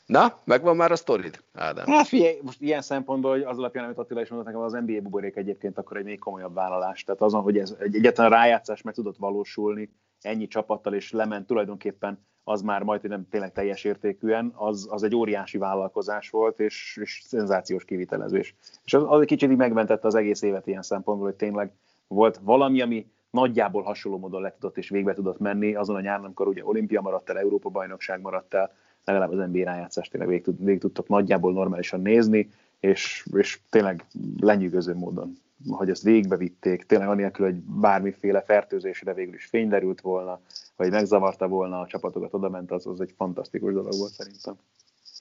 Na, 0.06 0.38
megvan 0.44 0.76
már 0.76 0.92
a 0.92 0.96
sztorid, 0.96 1.44
Ádám? 1.52 1.86
Hát 1.86 2.06
figyelj, 2.06 2.38
most 2.42 2.60
ilyen 2.60 2.82
szempontból, 2.82 3.30
hogy 3.30 3.42
az 3.42 3.58
alapján, 3.58 3.84
amit 3.84 3.98
Attila 3.98 4.20
is 4.20 4.28
mondott 4.28 4.46
nekem, 4.46 4.62
az 4.62 4.72
NBA 4.72 5.00
buborék 5.00 5.36
egyébként 5.36 5.78
akkor 5.78 5.96
egy 5.96 6.04
még 6.04 6.18
komolyabb 6.18 6.54
vállalás. 6.54 7.04
Tehát 7.04 7.22
azon, 7.22 7.42
hogy 7.42 7.58
ez 7.58 7.76
egy 7.78 7.96
egyetlen 7.96 8.30
rájátszás 8.30 8.82
meg 8.82 8.94
tudott 8.94 9.16
valósulni, 9.16 9.90
ennyi 10.22 10.46
csapattal, 10.46 10.94
és 10.94 11.12
lement 11.12 11.46
tulajdonképpen 11.46 12.18
az 12.44 12.62
már 12.62 12.82
majd 12.82 13.08
nem 13.08 13.28
tényleg 13.28 13.52
teljes 13.52 13.84
értékűen, 13.84 14.52
az, 14.54 14.86
az 14.90 15.02
egy 15.02 15.14
óriási 15.14 15.58
vállalkozás 15.58 16.30
volt, 16.30 16.60
és, 16.60 16.98
és 17.00 17.22
szenzációs 17.24 17.84
kivitelezés. 17.84 18.54
És 18.84 18.94
az, 18.94 19.04
az 19.06 19.20
egy 19.20 19.26
kicsit 19.26 19.56
megmentette 19.56 20.06
az 20.06 20.14
egész 20.14 20.42
évet 20.42 20.66
ilyen 20.66 20.82
szempontból, 20.82 21.26
hogy 21.26 21.36
tényleg 21.36 21.72
volt 22.06 22.40
valami, 22.42 22.80
ami 22.80 23.06
nagyjából 23.30 23.82
hasonló 23.82 24.18
módon 24.18 24.42
le 24.42 24.52
tudott 24.52 24.78
és 24.78 24.88
végbe 24.88 25.14
tudott 25.14 25.38
menni 25.38 25.74
azon 25.74 25.96
a 25.96 26.00
nyáron, 26.00 26.24
amikor 26.24 26.48
ugye 26.48 26.64
olimpia 26.64 27.00
maradt 27.00 27.30
el, 27.30 27.38
Európa-bajnokság 27.38 28.20
maradt 28.20 28.54
el, 28.54 28.72
legalább 29.04 29.30
az 29.30 29.48
NBA 29.50 29.64
rájátszást 29.64 30.10
tényleg 30.10 30.28
végig, 30.28 30.64
végig 30.64 30.80
tudtak 30.80 31.08
nagyjából 31.08 31.52
normálisan 31.52 32.00
nézni, 32.00 32.50
és, 32.80 33.26
és 33.32 33.60
tényleg 33.70 34.06
lenyűgöző 34.40 34.94
módon, 34.94 35.32
hogy 35.68 35.90
ezt 35.90 36.02
végigbevitték, 36.02 36.86
tényleg 36.86 37.08
anélkül, 37.08 37.46
hogy 37.46 37.54
bármiféle 37.54 38.42
fertőzésre 38.42 39.14
végül 39.14 39.34
is 39.34 39.44
fény 39.44 39.68
derült 39.68 40.00
volna, 40.00 40.40
vagy 40.76 40.90
megzavarta 40.90 41.48
volna 41.48 41.80
a 41.80 41.86
csapatokat, 41.86 42.34
oda 42.34 42.48
ment, 42.48 42.70
az, 42.70 42.86
az 42.86 43.00
egy 43.00 43.14
fantasztikus 43.16 43.72
dolog 43.72 43.98
volt 43.98 44.12
szerintem. 44.12 44.54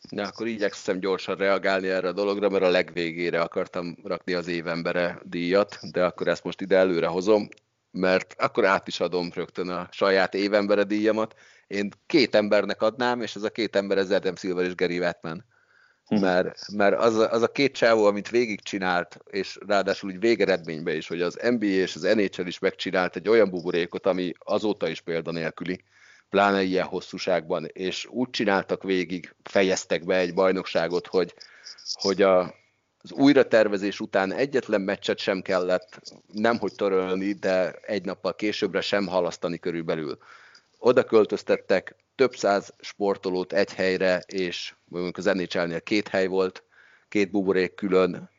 Na, 0.09 0.23
akkor 0.23 0.47
igyekszem 0.47 0.99
gyorsan 0.99 1.35
reagálni 1.35 1.87
erre 1.87 2.07
a 2.07 2.11
dologra, 2.11 2.49
mert 2.49 2.63
a 2.63 2.69
legvégére 2.69 3.41
akartam 3.41 3.97
rakni 4.03 4.33
az 4.33 4.47
évembere 4.47 5.19
díjat, 5.23 5.79
de 5.91 6.05
akkor 6.05 6.27
ezt 6.27 6.43
most 6.43 6.61
ide 6.61 6.77
előre 6.77 7.07
hozom, 7.07 7.47
mert 7.91 8.35
akkor 8.37 8.65
át 8.65 8.87
is 8.87 8.99
adom 8.99 9.29
rögtön 9.33 9.69
a 9.69 9.87
saját 9.91 10.33
évembere 10.33 10.83
díjamat. 10.83 11.35
Én 11.67 11.89
két 12.05 12.35
embernek 12.35 12.81
adnám, 12.81 13.21
és 13.21 13.35
ez 13.35 13.43
a 13.43 13.49
két 13.49 13.75
ember 13.75 13.97
ez 13.97 14.11
Adam 14.11 14.35
Silver 14.35 14.65
és 14.65 14.75
Gary 14.75 14.99
Batman. 14.99 15.45
Mert, 16.19 16.71
mert 16.71 16.99
az, 16.99 17.17
a, 17.17 17.31
az 17.31 17.41
a 17.41 17.51
két 17.51 17.75
csávó, 17.75 18.05
amit 18.05 18.29
végigcsinált, 18.29 19.17
és 19.29 19.57
ráadásul 19.67 20.09
úgy 20.09 20.19
végeredményben 20.19 20.95
is, 20.95 21.07
hogy 21.07 21.21
az 21.21 21.39
NBA 21.49 21.65
és 21.65 21.95
az 21.95 22.01
NHL 22.01 22.45
is 22.45 22.59
megcsinált 22.59 23.15
egy 23.15 23.29
olyan 23.29 23.49
buborékot, 23.49 24.05
ami 24.05 24.33
azóta 24.39 24.87
is 24.87 25.01
példanélküli, 25.01 25.83
pláne 26.29 26.61
ilyen 26.61 26.85
hosszúságban, 26.85 27.65
és 27.65 28.05
úgy 28.05 28.29
csináltak 28.29 28.83
végig, 28.83 29.35
fejeztek 29.43 30.05
be 30.05 30.15
egy 30.15 30.33
bajnokságot, 30.33 31.07
hogy, 31.07 31.33
hogy 31.93 32.21
a, 32.21 32.39
az 33.03 33.11
újratervezés 33.11 33.99
után 33.99 34.33
egyetlen 34.33 34.81
meccset 34.81 35.17
sem 35.17 35.41
kellett 35.41 36.01
nemhogy 36.33 36.73
törölni, 36.75 37.33
de 37.33 37.71
egy 37.71 38.05
nappal 38.05 38.35
későbbre 38.35 38.81
sem 38.81 39.07
halasztani 39.07 39.59
körülbelül. 39.59 40.17
Oda 40.77 41.03
költöztettek 41.03 41.95
több 42.21 42.35
száz 42.35 42.73
sportolót 42.79 43.53
egy 43.53 43.73
helyre, 43.73 44.23
és 44.27 44.73
mondjuk 44.85 45.17
az 45.17 45.25
nhl 45.25 45.77
két 45.83 46.07
hely 46.07 46.27
volt, 46.27 46.63
két 47.09 47.31
buborék 47.31 47.73
külön, 47.73 48.29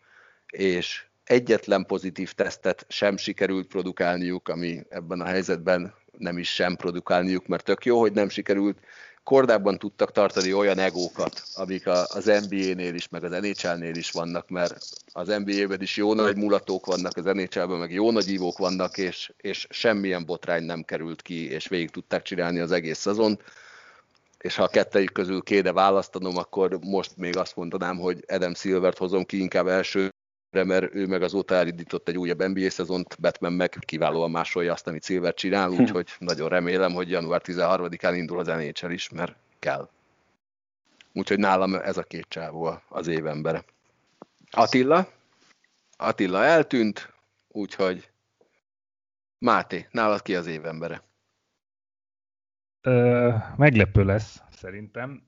és 0.46 1.04
egyetlen 1.24 1.86
pozitív 1.86 2.32
tesztet 2.32 2.86
sem 2.88 3.16
sikerült 3.16 3.66
produkálniuk, 3.66 4.48
ami 4.48 4.82
ebben 4.88 5.20
a 5.20 5.24
helyzetben 5.24 5.94
nem 6.18 6.38
is 6.38 6.54
sem 6.54 6.76
produkálniuk, 6.76 7.46
mert 7.46 7.64
tök 7.64 7.84
jó, 7.84 8.00
hogy 8.00 8.12
nem 8.12 8.28
sikerült. 8.28 8.78
Kordában 9.22 9.78
tudtak 9.78 10.12
tartani 10.12 10.52
olyan 10.52 10.78
egókat, 10.78 11.42
amik 11.54 11.86
az 11.86 12.24
NBA-nél 12.24 12.94
is, 12.94 13.08
meg 13.08 13.24
az 13.24 13.30
NHL-nél 13.30 13.94
is 13.94 14.10
vannak, 14.10 14.48
mert 14.48 14.78
az 15.12 15.28
NBA-ben 15.28 15.82
is 15.82 15.96
jó 15.96 16.14
nagy 16.14 16.36
mulatók 16.36 16.86
vannak, 16.86 17.16
az 17.16 17.24
NHL-ben 17.24 17.78
meg 17.78 17.92
jó 17.92 18.10
nagy 18.10 18.28
ívók 18.28 18.58
vannak, 18.58 18.98
és, 18.98 19.32
és 19.36 19.66
semmilyen 19.70 20.24
botrány 20.24 20.64
nem 20.64 20.82
került 20.82 21.22
ki, 21.22 21.50
és 21.50 21.68
végig 21.68 21.90
tudták 21.90 22.22
csinálni 22.22 22.58
az 22.58 22.72
egész 22.72 22.98
szezont 22.98 23.42
és 24.42 24.54
ha 24.56 24.62
a 24.62 24.68
kettejük 24.68 25.12
közül 25.12 25.42
kéne 25.42 25.72
választanom, 25.72 26.36
akkor 26.36 26.78
most 26.80 27.16
még 27.16 27.36
azt 27.36 27.56
mondanám, 27.56 27.98
hogy 27.98 28.24
Adam 28.28 28.54
Silvert 28.54 28.98
hozom 28.98 29.24
ki 29.24 29.40
inkább 29.40 29.66
első 29.66 30.10
mert 30.50 30.94
ő 30.94 31.06
meg 31.06 31.22
azóta 31.22 31.54
elindított 31.54 32.08
egy 32.08 32.18
újabb 32.18 32.42
NBA 32.42 32.70
szezont, 32.70 33.20
Batman 33.20 33.52
meg 33.52 33.78
kiválóan 33.80 34.30
másolja 34.30 34.72
azt, 34.72 34.86
amit 34.86 35.04
Silver 35.04 35.34
csinál, 35.34 35.68
hm. 35.68 35.80
úgyhogy 35.80 36.08
nagyon 36.18 36.48
remélem, 36.48 36.92
hogy 36.92 37.10
január 37.10 37.40
13-án 37.44 38.12
indul 38.16 38.38
az 38.38 38.46
NHL 38.46 38.90
is, 38.90 39.08
mert 39.08 39.34
kell. 39.58 39.88
Úgyhogy 41.12 41.38
nálam 41.38 41.74
ez 41.74 41.96
a 41.96 42.02
két 42.02 42.26
csávó 42.28 42.80
az 42.88 43.06
évembere. 43.06 43.64
Attila? 44.50 45.08
Attila 45.96 46.44
eltűnt, 46.44 47.12
úgyhogy 47.48 48.10
Máté, 49.38 49.88
nálad 49.90 50.22
ki 50.22 50.34
az 50.36 50.46
évembere? 50.46 51.02
Ö, 52.82 53.30
meglepő 53.56 54.04
lesz, 54.04 54.42
szerintem. 54.50 55.22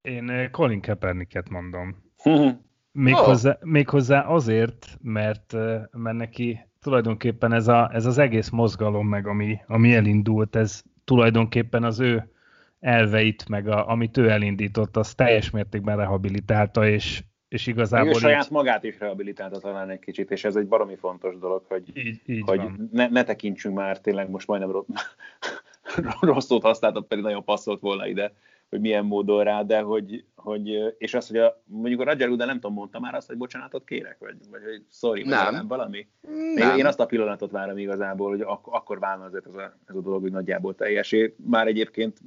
Én 0.00 0.50
Colin 0.50 0.80
Kaepernicket 0.80 1.48
mondom. 1.48 1.96
Méghozzá, 2.92 3.50
oh. 3.50 3.68
méghozzá 3.68 4.20
azért, 4.20 4.86
mert, 5.02 5.52
mert 5.92 6.16
neki 6.16 6.60
tulajdonképpen 6.80 7.52
ez, 7.52 7.68
a, 7.68 7.90
ez 7.92 8.06
az 8.06 8.18
egész 8.18 8.48
mozgalom, 8.48 9.08
meg 9.08 9.26
ami, 9.26 9.58
ami 9.66 9.94
elindult, 9.94 10.56
ez 10.56 10.82
tulajdonképpen 11.04 11.84
az 11.84 12.00
ő 12.00 12.30
elveit, 12.80 13.48
meg 13.48 13.68
a, 13.68 13.88
amit 13.88 14.16
ő 14.16 14.28
elindított, 14.30 14.96
az 14.96 15.14
teljes 15.14 15.50
mértékben 15.50 15.96
rehabilitálta, 15.96 16.88
és, 16.88 17.22
és 17.48 17.66
igazából... 17.66 18.08
Ő 18.08 18.12
saját 18.12 18.44
így... 18.44 18.50
magát 18.50 18.84
is 18.84 18.98
rehabilitálta 18.98 19.58
talán 19.58 19.90
egy 19.90 19.98
kicsit, 19.98 20.30
és 20.30 20.44
ez 20.44 20.56
egy 20.56 20.66
baromi 20.66 20.96
fontos 20.96 21.38
dolog, 21.38 21.64
hogy, 21.68 21.96
így, 21.96 22.20
így 22.26 22.42
hogy 22.46 22.60
ne, 22.92 23.08
ne 23.08 23.24
tekintsünk 23.24 23.76
már 23.76 24.00
tényleg 24.00 24.30
most 24.30 24.46
majdnem 24.46 24.84
rossz 26.20 26.46
szót 26.46 26.62
használtam, 26.62 27.06
pedig 27.06 27.24
nagyon 27.24 27.44
passzolt 27.44 27.80
volna 27.80 28.06
ide, 28.06 28.32
hogy 28.70 28.80
milyen 28.80 29.04
módon 29.04 29.44
rá, 29.44 29.62
de 29.62 29.80
hogy, 29.80 30.24
hogy 30.34 30.68
és 30.98 31.14
az, 31.14 31.28
hogy 31.28 31.36
a, 31.36 31.62
mondjuk 31.64 32.00
a 32.00 32.04
Roger 32.04 32.28
Goodell 32.28 32.46
nem 32.46 32.60
tudom, 32.60 32.72
mondta 32.72 33.00
már 33.00 33.14
azt, 33.14 33.26
hogy 33.26 33.36
bocsánatot 33.36 33.84
kérek, 33.84 34.16
vagy, 34.18 34.36
vagy 34.50 34.62
hogy 34.62 34.84
sorry, 34.90 35.22
nem. 35.22 35.54
nem 35.54 35.68
valami. 35.68 36.08
Nem. 36.54 36.78
Én 36.78 36.86
azt 36.86 37.00
a 37.00 37.06
pillanatot 37.06 37.50
várom 37.50 37.78
igazából, 37.78 38.30
hogy 38.30 38.40
ak- 38.40 38.66
akkor 38.66 38.98
válna 38.98 39.24
azért 39.24 39.46
ez 39.46 39.54
a, 39.54 39.78
ez 39.86 39.96
a 39.96 40.00
dolog, 40.00 40.22
hogy 40.22 40.32
nagyjából 40.32 40.74
teljesé. 40.74 41.34
Már 41.46 41.66
egyébként 41.66 42.18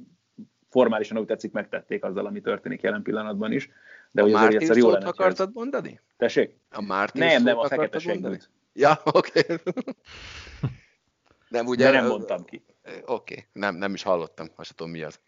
formálisan, 0.68 1.18
úgy 1.18 1.26
tetszik, 1.26 1.52
megtették 1.52 2.04
azzal, 2.04 2.26
ami 2.26 2.40
történik 2.40 2.80
jelen 2.80 3.02
pillanatban 3.02 3.52
is. 3.52 3.70
De 4.10 4.22
a 4.22 4.24
hogy 4.24 4.34
azért 4.34 4.62
egyszer 4.62 4.76
jó 4.76 4.90
lenne. 4.90 5.06
akartad 5.06 5.48
ez... 5.48 5.54
mondani? 5.54 6.00
Tessék? 6.16 6.58
A 6.70 6.82
Mártin 6.82 7.24
Nem, 7.24 7.42
nem, 7.42 7.58
a 7.58 7.66
fekete. 7.66 8.38
Ja, 8.72 9.00
oké. 9.04 9.38
Okay. 9.38 9.56
nem, 11.48 11.66
ugye, 11.66 11.84
de 11.84 11.90
nem 11.90 12.06
mondtam 12.06 12.44
ki. 12.44 12.62
Oké, 12.84 13.02
okay. 13.04 13.46
nem, 13.52 13.76
nem 13.76 13.94
is 13.94 14.02
hallottam, 14.02 14.50
azt 14.56 14.74
tudom 14.74 14.92
mi 14.92 15.02
az. 15.02 15.20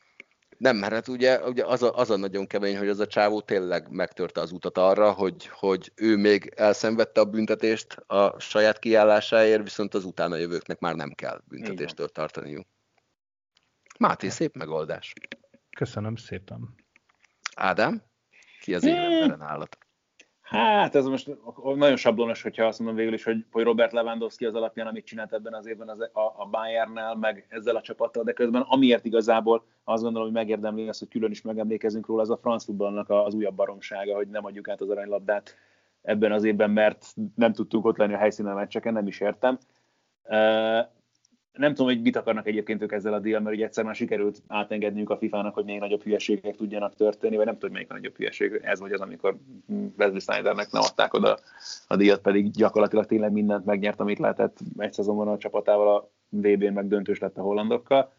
Nem, 0.59 0.77
mert 0.77 0.93
hát 0.93 1.09
ugye, 1.09 1.49
ugye 1.49 1.65
az, 1.65 1.83
a, 1.83 1.97
az 1.97 2.11
a 2.11 2.17
nagyon 2.17 2.47
kemény, 2.47 2.79
hogy 2.79 2.89
az 2.89 3.01
a 3.01 3.07
csávó 3.07 3.41
tényleg 3.41 3.91
megtörte 3.91 4.41
az 4.41 4.53
utat 4.53 4.79
arra, 4.79 5.13
hogy, 5.13 5.47
hogy 5.47 5.93
ő 5.95 6.17
még 6.17 6.53
elszenvedte 6.57 7.21
a 7.21 7.25
büntetést 7.25 7.93
a 8.07 8.41
saját 8.41 8.79
kiállásáért, 8.79 9.63
viszont 9.63 9.95
az 9.95 10.05
utána 10.05 10.37
jövőknek 10.37 10.79
már 10.79 10.95
nem 10.95 11.13
kell 11.13 11.41
büntetéstől 11.45 12.09
tartaniuk. 12.09 12.67
Máté, 13.99 14.29
szép 14.29 14.55
megoldás. 14.55 15.13
Köszönöm 15.77 16.17
szépen. 16.17 16.75
Ádám, 17.55 18.03
ki 18.61 18.75
az 18.75 18.85
életben 18.85 19.43
állat? 19.43 19.79
Hát 20.49 20.95
ez 20.95 21.07
most 21.07 21.37
nagyon 21.75 21.97
sablonos, 21.97 22.43
hogyha 22.43 22.65
azt 22.65 22.79
mondom 22.79 22.97
végül 22.97 23.13
is, 23.13 23.25
hogy, 23.25 23.45
hogy 23.53 23.65
Robert 23.65 23.93
Lewandowski 23.93 24.45
az 24.45 24.55
alapján, 24.55 24.87
amit 24.87 25.05
csinált 25.05 25.33
ebben 25.33 25.55
az 25.55 25.67
évben 25.67 25.89
az, 25.89 26.01
a, 26.01 26.21
a 26.37 26.49
Bayernnel, 26.51 27.15
meg 27.15 27.47
ezzel 27.49 27.77
a 27.77 27.81
csapattal, 27.81 28.23
de 28.23 28.33
közben 28.33 28.63
amiért 28.63 29.05
igazából 29.05 29.65
azt 29.85 30.03
gondolom, 30.03 30.29
hogy 30.29 30.37
megérdemli 30.37 30.89
azt, 30.89 30.99
hogy 30.99 31.09
külön 31.09 31.31
is 31.31 31.43
megemlékezünk 31.43 32.07
róla, 32.07 32.23
az 32.23 32.31
a 32.31 32.37
franc 32.37 32.65
futballnak 32.65 33.11
az 33.11 33.35
újabb 33.35 33.55
baromsága, 33.55 34.15
hogy 34.15 34.29
nem 34.29 34.45
adjuk 34.45 34.69
át 34.69 34.81
az 34.81 34.91
aranylabdát 34.91 35.57
ebben 36.03 36.33
az 36.33 36.45
évben, 36.45 36.71
mert 36.71 37.15
nem 37.35 37.53
tudtunk 37.53 37.85
ott 37.85 37.97
lenni 37.97 38.15
a 38.15 38.19
helyszínen 38.19 38.53
a 38.53 38.57
meccseken, 38.57 38.93
nem 38.93 39.07
is 39.07 39.21
értem 39.21 39.59
nem 41.57 41.75
tudom, 41.75 41.87
hogy 41.87 42.03
mit 42.03 42.17
akarnak 42.17 42.47
egyébként 42.47 42.83
ők 42.83 42.93
ezzel 42.93 43.13
a 43.13 43.19
díjjal, 43.19 43.41
mert 43.41 43.57
ugye 43.57 43.65
egyszer 43.65 43.85
már 43.85 43.95
sikerült 43.95 44.43
átengedniük 44.47 45.11
a 45.11 45.17
FIFA-nak, 45.17 45.55
hogy 45.55 45.65
még 45.65 45.79
nagyobb 45.79 46.03
hülyeségek 46.03 46.57
tudjanak 46.57 46.95
történni, 46.95 47.37
vagy 47.37 47.45
nem 47.45 47.59
tudom, 47.59 47.73
melyik 47.73 47.91
a 47.91 47.95
nagyobb 47.95 48.17
hülyeség. 48.17 48.61
Ez 48.63 48.81
vagy 48.81 48.93
az, 48.93 49.01
amikor 49.01 49.37
Wesley 49.99 50.19
Snydernek 50.19 50.71
nem 50.71 50.83
adták 50.83 51.15
oda 51.15 51.39
a 51.89 51.97
díjat, 51.97 52.21
pedig 52.21 52.51
gyakorlatilag 52.51 53.07
tényleg 53.07 53.33
mindent 53.33 53.65
megnyert, 53.65 54.01
amit 54.01 54.19
lehetett 54.19 54.59
egy 54.77 54.93
szezonban 54.93 55.29
a 55.29 55.39
csapatával, 55.39 55.97
a 55.97 56.09
VB-n 56.29 56.73
meg 56.73 56.89
döntős 56.89 57.19
lett 57.19 57.37
a 57.37 57.43
hollandokkal. 57.43 58.13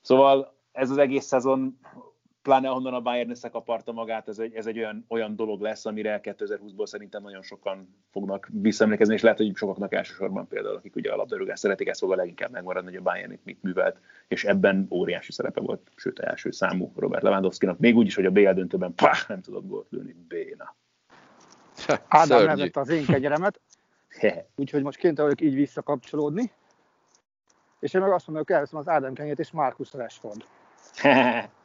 Szóval 0.00 0.52
ez 0.72 0.90
az 0.90 0.98
egész 0.98 1.24
szezon 1.24 1.78
pláne 2.44 2.68
ahonnan 2.68 2.94
a 2.94 3.00
Bayern 3.00 3.30
összekaparta 3.30 3.92
magát, 3.92 4.28
ez 4.28 4.38
egy, 4.38 4.54
ez 4.54 4.66
egy 4.66 4.78
olyan, 4.78 5.04
olyan 5.08 5.36
dolog 5.36 5.60
lesz, 5.60 5.86
amire 5.86 6.20
2020-ból 6.22 6.86
szerintem 6.86 7.22
nagyon 7.22 7.42
sokan 7.42 7.96
fognak 8.10 8.48
visszaemlékezni, 8.52 9.14
és 9.14 9.22
lehet, 9.22 9.38
hogy 9.38 9.56
sokaknak 9.56 9.94
elsősorban 9.94 10.48
például, 10.48 10.76
akik 10.76 10.96
ugye 10.96 11.12
a 11.12 11.16
labdarúgást 11.16 11.62
szeretik, 11.62 11.88
ez 11.88 11.98
fog 11.98 12.12
a 12.12 12.16
leginkább 12.16 12.50
megmaradni, 12.50 12.88
hogy 12.90 12.98
a 12.98 13.02
Bayern 13.02 13.32
itt 13.32 13.44
mit 13.44 13.62
művelt, 13.62 13.96
és 14.28 14.44
ebben 14.44 14.86
óriási 14.90 15.32
szerepe 15.32 15.60
volt, 15.60 15.90
sőt 15.96 16.18
első 16.18 16.50
számú 16.50 16.92
Robert 16.96 17.22
Lewandowski-nak, 17.22 17.78
még 17.78 17.96
úgy 17.96 18.06
is, 18.06 18.14
hogy 18.14 18.26
a 18.26 18.30
BL 18.30 18.50
döntőben 18.50 18.94
pá, 18.94 19.12
nem 19.28 19.40
tudott 19.40 19.68
gólt 19.68 19.86
lőni, 19.90 20.16
béna. 20.28 20.74
Ádám 22.08 22.44
nevette 22.44 22.80
az 22.80 22.88
én 22.88 23.04
kegyeremet, 23.04 23.60
úgyhogy 24.56 24.82
most 24.82 24.98
kénytelen 24.98 25.30
vagyok 25.30 25.50
így 25.52 25.58
visszakapcsolódni, 25.58 26.52
és 27.80 27.94
én 27.94 28.00
meg 28.00 28.12
azt 28.12 28.26
mondom, 28.26 28.44
hogy 28.46 28.54
elveszem 28.54 28.78
az 28.78 28.88
Ádám 28.88 29.14
kenyét 29.14 29.38
és 29.38 29.50
Marcus 29.50 29.92
Rashford. 29.92 30.44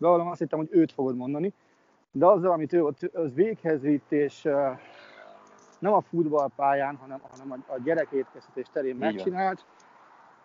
bevallom 0.00 0.28
azt 0.28 0.38
hittem, 0.38 0.58
hogy 0.58 0.68
őt 0.70 0.92
fogod 0.92 1.16
mondani, 1.16 1.52
de 2.12 2.26
azzal, 2.26 2.52
amit 2.52 2.72
ő 2.72 2.84
ott 2.84 3.02
az 3.12 3.34
véghez 3.34 3.80
vitt, 3.80 4.12
és 4.12 4.42
nem 5.78 5.92
a 5.92 6.00
futballpályán, 6.00 6.96
hanem, 6.96 7.20
hanem 7.30 7.52
a, 7.52 7.72
a 7.72 7.78
gyerekétkeztetés 7.84 8.66
terén 8.72 8.94
Így 8.94 9.00
megcsinált, 9.00 9.64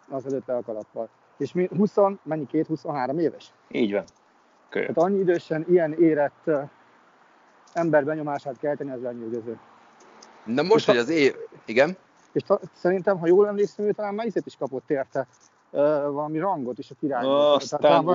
az 0.10 0.26
előtt 0.26 0.49
a 0.49 0.61
kalappal. 0.65 1.10
És 1.38 1.53
mi 1.53 1.69
20, 1.77 1.95
mennyi 2.23 2.45
két, 2.45 2.68
23 2.68 3.19
éves? 3.19 3.52
Így 3.68 3.91
van. 3.91 4.03
Kölyök. 4.69 4.94
Tehát 4.94 5.10
annyi 5.10 5.19
idősen 5.19 5.65
ilyen 5.69 5.94
érett 5.94 6.49
ember 7.73 8.06
benyomását 8.06 8.57
kelteni, 8.57 8.91
az 8.91 9.02
lenyűgöző. 9.02 9.60
Na 10.45 10.61
most, 10.61 10.76
és 10.76 10.86
hogy 10.86 10.98
az 10.98 11.10
év... 11.10 11.36
Igen? 11.65 11.98
És 12.32 12.41
ta, 12.41 12.60
szerintem, 12.73 13.19
ha 13.19 13.27
jól 13.27 13.48
emlékszem, 13.48 13.86
ő 13.86 13.91
talán 13.91 14.14
már 14.14 14.27
is 14.45 14.56
kapott 14.57 14.90
érte 14.90 15.27
valami 16.11 16.40
rangot 16.40 16.80
is 16.80 16.91
a 16.91 16.95
király. 16.99 17.26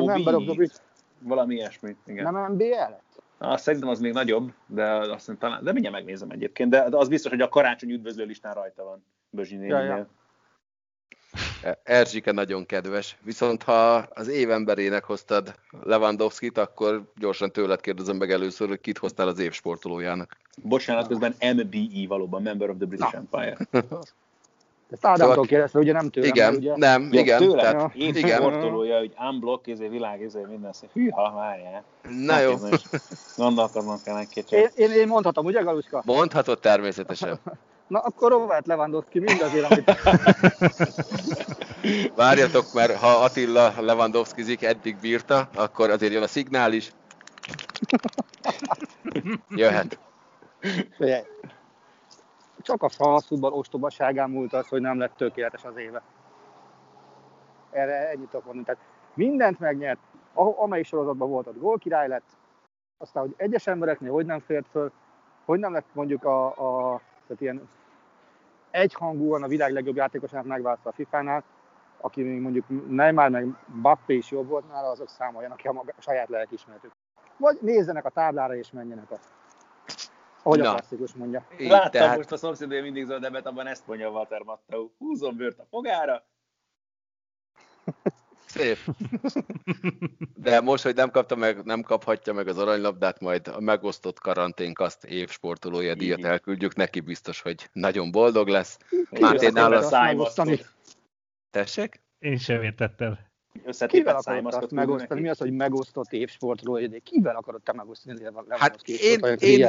Member 0.05 0.35
of 0.35 0.45
the 0.45 0.55
Brit. 0.55 0.83
Valami 1.23 1.55
ilyesmi, 1.55 1.97
igen. 2.07 2.33
Nem 2.33 2.53
NBL? 2.53 2.95
Ah, 3.39 3.59
szerintem 3.59 3.89
az 3.89 4.01
még 4.01 4.13
nagyobb, 4.13 4.53
de 4.67 4.85
azt 4.93 5.29
mondom, 5.29 5.49
talán, 5.49 5.65
de 5.65 5.73
mindjárt 5.73 5.97
megnézem 5.97 6.31
egyébként, 6.31 6.71
de, 6.71 6.89
de 6.89 6.97
az 6.97 7.09
biztos, 7.09 7.31
hogy 7.31 7.41
a 7.41 7.49
karácsony 7.49 7.91
üdvözlő 7.91 8.25
listán 8.25 8.55
rajta 8.55 8.85
van 8.85 9.05
Bözsinél. 9.31 9.69
Ja, 9.69 9.81
ja. 9.81 10.07
Erzsike 11.83 12.33
nagyon 12.33 12.67
kedves, 12.67 13.17
viszont 13.23 13.63
ha 13.63 13.95
az 13.95 14.29
évemberének 14.29 15.05
hoztad 15.05 15.55
Lewandowski-t, 15.83 16.59
akkor 16.59 17.13
gyorsan 17.17 17.53
tőled 17.53 17.81
kérdezem 17.81 18.17
meg 18.17 18.31
először, 18.31 18.69
hogy 18.69 18.81
kit 18.81 18.99
hoztál 18.99 19.29
az 19.29 19.39
év 19.39 19.53
sportolójának. 19.53 20.37
Bocsánat, 20.63 21.07
közben 21.09 21.35
MBE 21.55 22.07
valóban, 22.09 22.43
Member 22.43 22.71
of 22.71 22.77
the 22.77 22.87
British 22.87 23.13
Na. 23.13 23.19
Empire. 23.19 23.57
Ezt 24.91 25.07
Ádámtól 25.07 25.29
szóval... 25.29 25.45
kérdezve, 25.45 25.79
ugye 25.79 25.93
nem 25.93 26.11
tőlem. 26.11 26.31
Igen, 26.31 26.55
ugye? 26.55 26.73
nem, 26.77 27.09
Jó, 27.13 27.21
igen. 27.21 27.39
Tőle, 27.39 27.63
tehát, 27.63 27.95
én 27.95 28.15
igen. 28.15 28.37
sportolója, 28.37 28.99
hogy 28.99 29.15
unblock, 29.31 29.67
ezé, 29.67 29.89
világ, 29.89 30.23
ezé, 30.23 30.45
minden 30.49 30.73
szép. 30.73 30.91
Hűha, 30.93 31.33
várjál. 31.35 31.85
Na 32.25 32.39
jó. 32.39 32.55
Gondolkodnom 33.37 33.99
kell 34.05 34.17
egy 34.17 34.29
kicsit. 34.29 34.53
Én, 34.53 34.69
én, 34.77 34.91
én 34.91 35.07
mondhatom, 35.07 35.45
ugye, 35.45 35.61
Galuska? 35.61 36.03
Mondhatod 36.05 36.59
természetesen. 36.59 37.39
Na, 37.91 37.99
akkor 37.99 38.31
Robert 38.31 38.67
Lewandowski 38.67 39.19
mindazért, 39.19 39.71
amit... 39.71 40.01
Várjatok, 42.17 42.73
mert 42.73 42.97
ha 42.97 43.09
Attila 43.09 43.75
Lewandowskizik 43.81 44.63
eddig 44.63 44.97
bírta, 45.01 45.49
akkor 45.55 45.91
azért 45.91 46.13
jön 46.13 46.23
a 46.23 46.27
szignál 46.27 46.73
is. 46.73 46.93
Jöhet. 49.49 49.99
Figyelj. 50.97 51.23
Csak 52.63 52.83
a 52.83 52.89
falszúban 52.89 53.53
ostobaságán 53.53 54.31
múlt 54.31 54.53
az, 54.53 54.69
hogy 54.69 54.81
nem 54.81 54.99
lett 54.99 55.17
tökéletes 55.17 55.65
az 55.65 55.77
éve. 55.77 56.03
Erre 57.71 58.09
ennyit 58.09 58.29
tudok 58.29 58.45
mondani. 58.45 58.65
Tehát 58.65 58.83
mindent 59.15 59.59
megnyert, 59.59 60.01
amelyik 60.35 60.87
sorozatban 60.87 61.29
volt, 61.29 61.47
ott 61.47 61.59
gólkirály 61.59 62.09
lett, 62.09 62.39
aztán, 62.99 63.23
hogy 63.23 63.35
egyes 63.37 63.67
embereknél 63.67 64.13
hogy 64.13 64.27
nem 64.27 64.39
fért 64.39 64.67
föl, 64.71 64.93
hogy 65.45 65.59
nem 65.59 65.73
lett 65.73 65.87
mondjuk 65.93 66.25
a, 66.25 66.47
a 66.47 67.01
tehát 67.27 67.43
ilyen 67.43 67.69
egyhangúan 68.71 69.43
a 69.43 69.49
világ 69.49 69.73
legjobb 69.73 69.97
játékosának 69.97 70.47
megválasztva 70.47 70.91
a 70.91 70.93
FIFA-nál, 70.93 71.45
aki 72.01 72.23
még 72.23 72.41
mondjuk 72.41 72.65
Neymar 72.89 73.29
meg 73.29 73.47
Bappé 73.83 74.15
is 74.15 74.31
jobb 74.31 74.49
volt 74.49 74.69
nála, 74.69 74.89
azok 74.89 75.09
számoljanak 75.09 75.57
ki 75.57 75.69
a, 75.69 75.73
maga, 75.73 75.93
a 75.97 76.01
saját 76.01 76.29
lelkismeretük. 76.29 76.91
Vagy 77.37 77.59
nézzenek 77.61 78.05
a 78.05 78.11
táblára 78.11 78.57
és 78.57 78.71
menjenek 78.71 79.11
a 79.11 79.19
ahogy 80.43 80.59
Na. 80.59 80.71
a 80.71 80.75
klasszikus 80.75 81.13
mondja. 81.13 81.47
Így, 81.61 81.69
Láttam 81.69 81.91
tehát... 81.91 82.17
most 82.17 82.33
a 82.33 82.37
szomszédő 82.37 82.83
mindig 82.83 83.05
zöldebbet, 83.05 83.47
abban 83.47 83.67
ezt 83.67 83.87
mondja 83.87 84.09
a 84.09 84.11
Walter 84.11 84.43
Mattau. 84.43 84.91
Húzom 84.99 85.37
bőrt 85.37 85.59
a 85.59 85.67
fogára. 85.71 86.27
Szép. 88.47 88.79
De 90.35 90.61
most, 90.61 90.83
hogy 90.83 90.95
nem 90.95 91.11
kapta 91.11 91.37
meg, 91.37 91.65
nem 91.65 91.83
kaphatja 91.83 92.33
meg 92.33 92.49
az 92.49 92.59
aranylabdát, 92.59 93.21
majd 93.21 93.49
a 93.49 93.61
megosztott 93.61 94.19
karanténk 94.19 94.79
azt 94.79 95.05
évsportolója 95.05 95.95
díjat 95.95 96.25
elküldjük 96.25 96.75
neki, 96.75 97.01
biztos, 97.01 97.41
hogy 97.41 97.69
nagyon 97.73 98.11
boldog 98.11 98.49
lesz. 98.49 98.79
Máté 99.11 99.49
nála 99.49 99.83
szájmasztani. 99.83 100.61
Tessék? 101.51 102.01
Én 102.19 102.39
sem 102.39 102.63
értettem. 102.63 103.19
Kivel 103.87 104.17
akarod 104.17 104.55
azt 104.55 104.71
megosztani? 104.71 105.21
Mi 105.21 105.29
az, 105.29 105.39
hogy 105.39 105.53
megosztott 105.53 106.13
évsportról? 106.13 106.81
De 106.81 106.99
kivel 106.99 107.37
akarod 107.37 107.63
te 107.63 107.73
megosztani? 107.73 108.23
Hát 108.49 108.89
én, 108.89 109.37
én, 109.39 109.69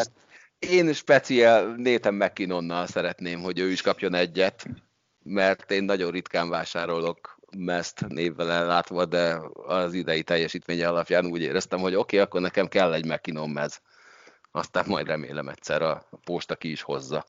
én 0.70 0.94
speciál 0.94 1.76
Nathan 1.78 2.14
McKinnonnal 2.14 2.88
szeretném, 2.88 3.42
hogy 3.42 3.60
ő 3.60 3.72
is 3.72 3.82
kapjon 3.82 4.14
egyet, 4.14 4.66
mert 5.24 5.72
én 5.72 5.84
nagyon 5.84 6.12
ritkán 6.12 6.50
vásárolok 6.50 7.40
meszt 7.58 8.08
névvel 8.08 8.52
ellátva, 8.52 9.06
de 9.06 9.40
az 9.54 9.94
idei 9.94 10.24
teljesítménye 10.24 10.88
alapján 10.88 11.26
úgy 11.26 11.42
éreztem, 11.42 11.80
hogy 11.80 11.96
oké, 11.96 12.16
okay, 12.16 12.20
akkor 12.20 12.42
nekem 12.42 12.68
kell 12.68 12.94
egy 12.94 13.06
McKinnon 13.06 13.50
mez. 13.50 13.82
Aztán 14.52 14.86
majd 14.88 15.08
remélem 15.08 15.48
egyszer 15.48 15.82
a 15.82 16.08
posta 16.24 16.56
ki 16.56 16.72
is 16.72 16.82
hozza. 16.82 17.26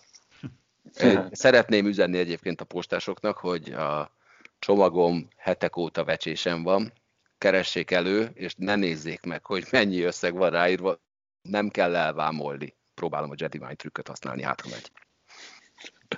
Szeretném 1.30 1.86
üzenni 1.86 2.18
egyébként 2.18 2.60
a 2.60 2.64
postásoknak, 2.64 3.36
hogy 3.36 3.72
a 3.72 4.10
csomagom 4.58 5.28
hetek 5.36 5.76
óta 5.76 6.04
vecsésem 6.04 6.62
van, 6.62 6.92
keressék 7.38 7.90
elő, 7.90 8.30
és 8.34 8.54
ne 8.56 8.76
nézzék 8.76 9.24
meg, 9.24 9.44
hogy 9.44 9.66
mennyi 9.70 10.02
összeg 10.02 10.34
van 10.34 10.50
ráírva, 10.50 11.00
nem 11.42 11.68
kell 11.68 11.96
elvámolni. 11.96 12.74
Próbálom 12.94 13.30
a 13.30 13.34
Jedi 13.36 13.58
Mind 13.58 13.76
trükköt 13.76 14.08
használni, 14.08 14.42
hát 14.42 14.60
ha 14.60 14.68
megy. 14.68 14.90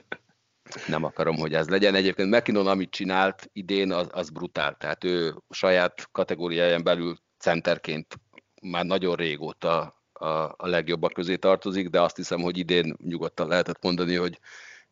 Nem 0.88 1.04
akarom, 1.04 1.36
hogy 1.36 1.54
ez 1.54 1.68
legyen. 1.68 1.94
Egyébként 1.94 2.30
McKinnon, 2.30 2.66
amit 2.66 2.90
csinált 2.90 3.50
idén, 3.52 3.92
az, 3.92 4.08
az 4.12 4.30
brutál. 4.30 4.76
Tehát 4.76 5.04
ő 5.04 5.34
saját 5.50 6.08
kategóriáján 6.12 6.82
belül 6.82 7.16
centerként 7.38 8.20
már 8.62 8.84
nagyon 8.84 9.16
régóta 9.16 10.02
a, 10.12 10.26
a 10.56 10.66
legjobbak 10.66 11.12
közé 11.12 11.36
tartozik, 11.36 11.88
de 11.88 12.00
azt 12.00 12.16
hiszem, 12.16 12.40
hogy 12.40 12.58
idén 12.58 12.96
nyugodtan 13.02 13.48
lehetett 13.48 13.82
mondani, 13.82 14.14
hogy 14.14 14.40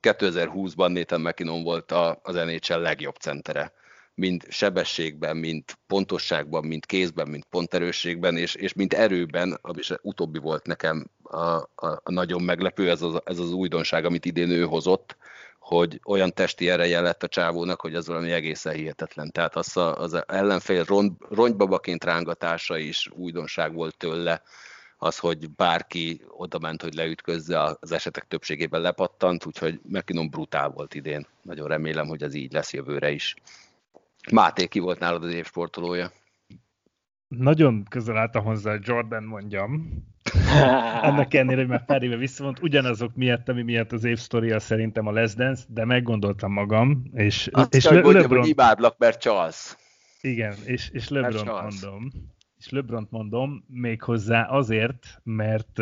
2020-ban 0.00 0.92
Nathan 0.92 1.20
McKinnon 1.20 1.62
volt 1.62 1.92
a, 1.92 2.20
az 2.22 2.34
NHL 2.34 2.80
legjobb 2.80 3.16
centere, 3.16 3.72
mind 4.14 4.44
sebességben, 4.48 5.36
mind 5.36 5.64
pontosságban, 5.86 6.64
mind 6.64 6.86
kézben, 6.86 7.28
mind 7.28 7.44
ponterősségben, 7.44 8.36
és, 8.36 8.54
és 8.54 8.72
mind 8.72 8.92
erőben, 8.92 9.58
ami 9.62 9.80
utóbbi 10.02 10.38
volt 10.38 10.66
nekem 10.66 11.06
a, 11.22 11.36
a, 11.36 11.66
a 11.76 12.10
nagyon 12.10 12.42
meglepő, 12.42 12.90
ez 12.90 13.02
az, 13.02 13.20
ez 13.24 13.38
az 13.38 13.52
újdonság, 13.52 14.04
amit 14.04 14.24
idén 14.24 14.50
ő 14.50 14.64
hozott, 14.64 15.16
hogy 15.58 16.00
olyan 16.04 16.32
testi 16.32 16.68
ereje 16.68 17.00
lett 17.00 17.22
a 17.22 17.28
csávónak, 17.28 17.80
hogy 17.80 17.94
az 17.94 18.06
valami 18.06 18.30
egészen 18.30 18.74
hihetetlen. 18.74 19.30
Tehát 19.30 19.56
az, 19.56 19.76
a, 19.76 19.98
az 19.98 20.22
ellenfél 20.26 20.84
ront, 20.84 21.22
rongybabaként 21.30 22.04
rángatása 22.04 22.78
is 22.78 23.08
újdonság 23.14 23.74
volt 23.74 23.96
tőle, 23.96 24.42
az, 24.96 25.18
hogy 25.18 25.50
bárki 25.50 26.20
oda 26.28 26.58
ment, 26.58 26.82
hogy 26.82 26.94
leütközze, 26.94 27.76
az 27.80 27.92
esetek 27.92 28.26
többségében 28.28 28.80
lepattant, 28.80 29.46
úgyhogy 29.46 29.80
McKinnon 29.82 30.30
brutál 30.30 30.68
volt 30.68 30.94
idén. 30.94 31.26
Nagyon 31.42 31.68
remélem, 31.68 32.06
hogy 32.06 32.22
ez 32.22 32.34
így 32.34 32.52
lesz 32.52 32.72
jövőre 32.72 33.10
is. 33.10 33.34
Máté, 34.30 34.66
ki 34.66 34.78
volt 34.78 34.98
nálad 34.98 35.24
az 35.24 35.32
évsportolója? 35.32 36.10
Nagyon 37.28 37.84
közel 37.84 38.16
álltam 38.16 38.44
hozzá, 38.44 38.76
Jordan 38.80 39.22
mondjam. 39.22 39.90
Annak 41.02 41.34
ellenére, 41.34 41.60
hogy 41.60 41.68
már 41.68 41.84
pár 41.84 42.02
éve 42.02 42.16
visszavont, 42.16 42.62
ugyanazok 42.62 43.14
miatt, 43.14 43.48
ami 43.48 43.62
miatt 43.62 43.92
az 43.92 44.04
évsztoria 44.04 44.60
szerintem 44.60 45.06
a 45.06 45.12
Les 45.12 45.34
Dance, 45.34 45.64
de 45.68 45.84
meggondoltam 45.84 46.52
magam, 46.52 47.02
és, 47.12 47.48
Azt 47.52 47.74
és 47.74 47.84
kell, 47.84 47.94
Le- 47.94 48.00
mondjam, 48.02 48.22
Lebron... 48.22 48.40
hogy 48.40 48.48
imádlak, 48.48 48.98
mert 48.98 49.20
csalsz. 49.20 49.76
Igen, 50.20 50.54
és, 50.64 50.88
és 50.92 51.08
LeBron 51.08 51.44
mondom 51.44 52.10
és 52.64 52.70
LeBron 52.70 53.06
mondom, 53.10 53.64
méghozzá 53.68 54.42
azért, 54.48 55.20
mert 55.22 55.80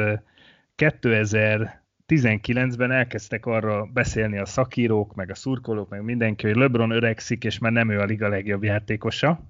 2019-ben 2.11 2.91
elkezdtek 2.91 3.47
arra 3.47 3.85
beszélni 3.93 4.39
a 4.39 4.47
szakírók, 4.47 5.15
meg 5.15 5.31
a 5.31 5.35
szurkolók, 5.35 5.89
meg 5.89 6.03
mindenki, 6.03 6.47
hogy 6.47 6.57
LeBron 6.57 6.91
öregszik, 6.91 7.45
és 7.45 7.59
már 7.59 7.73
nem 7.73 7.91
ő 7.91 7.99
a 7.99 8.05
liga 8.05 8.29
legjobb 8.29 8.65
játékosa. 8.65 9.41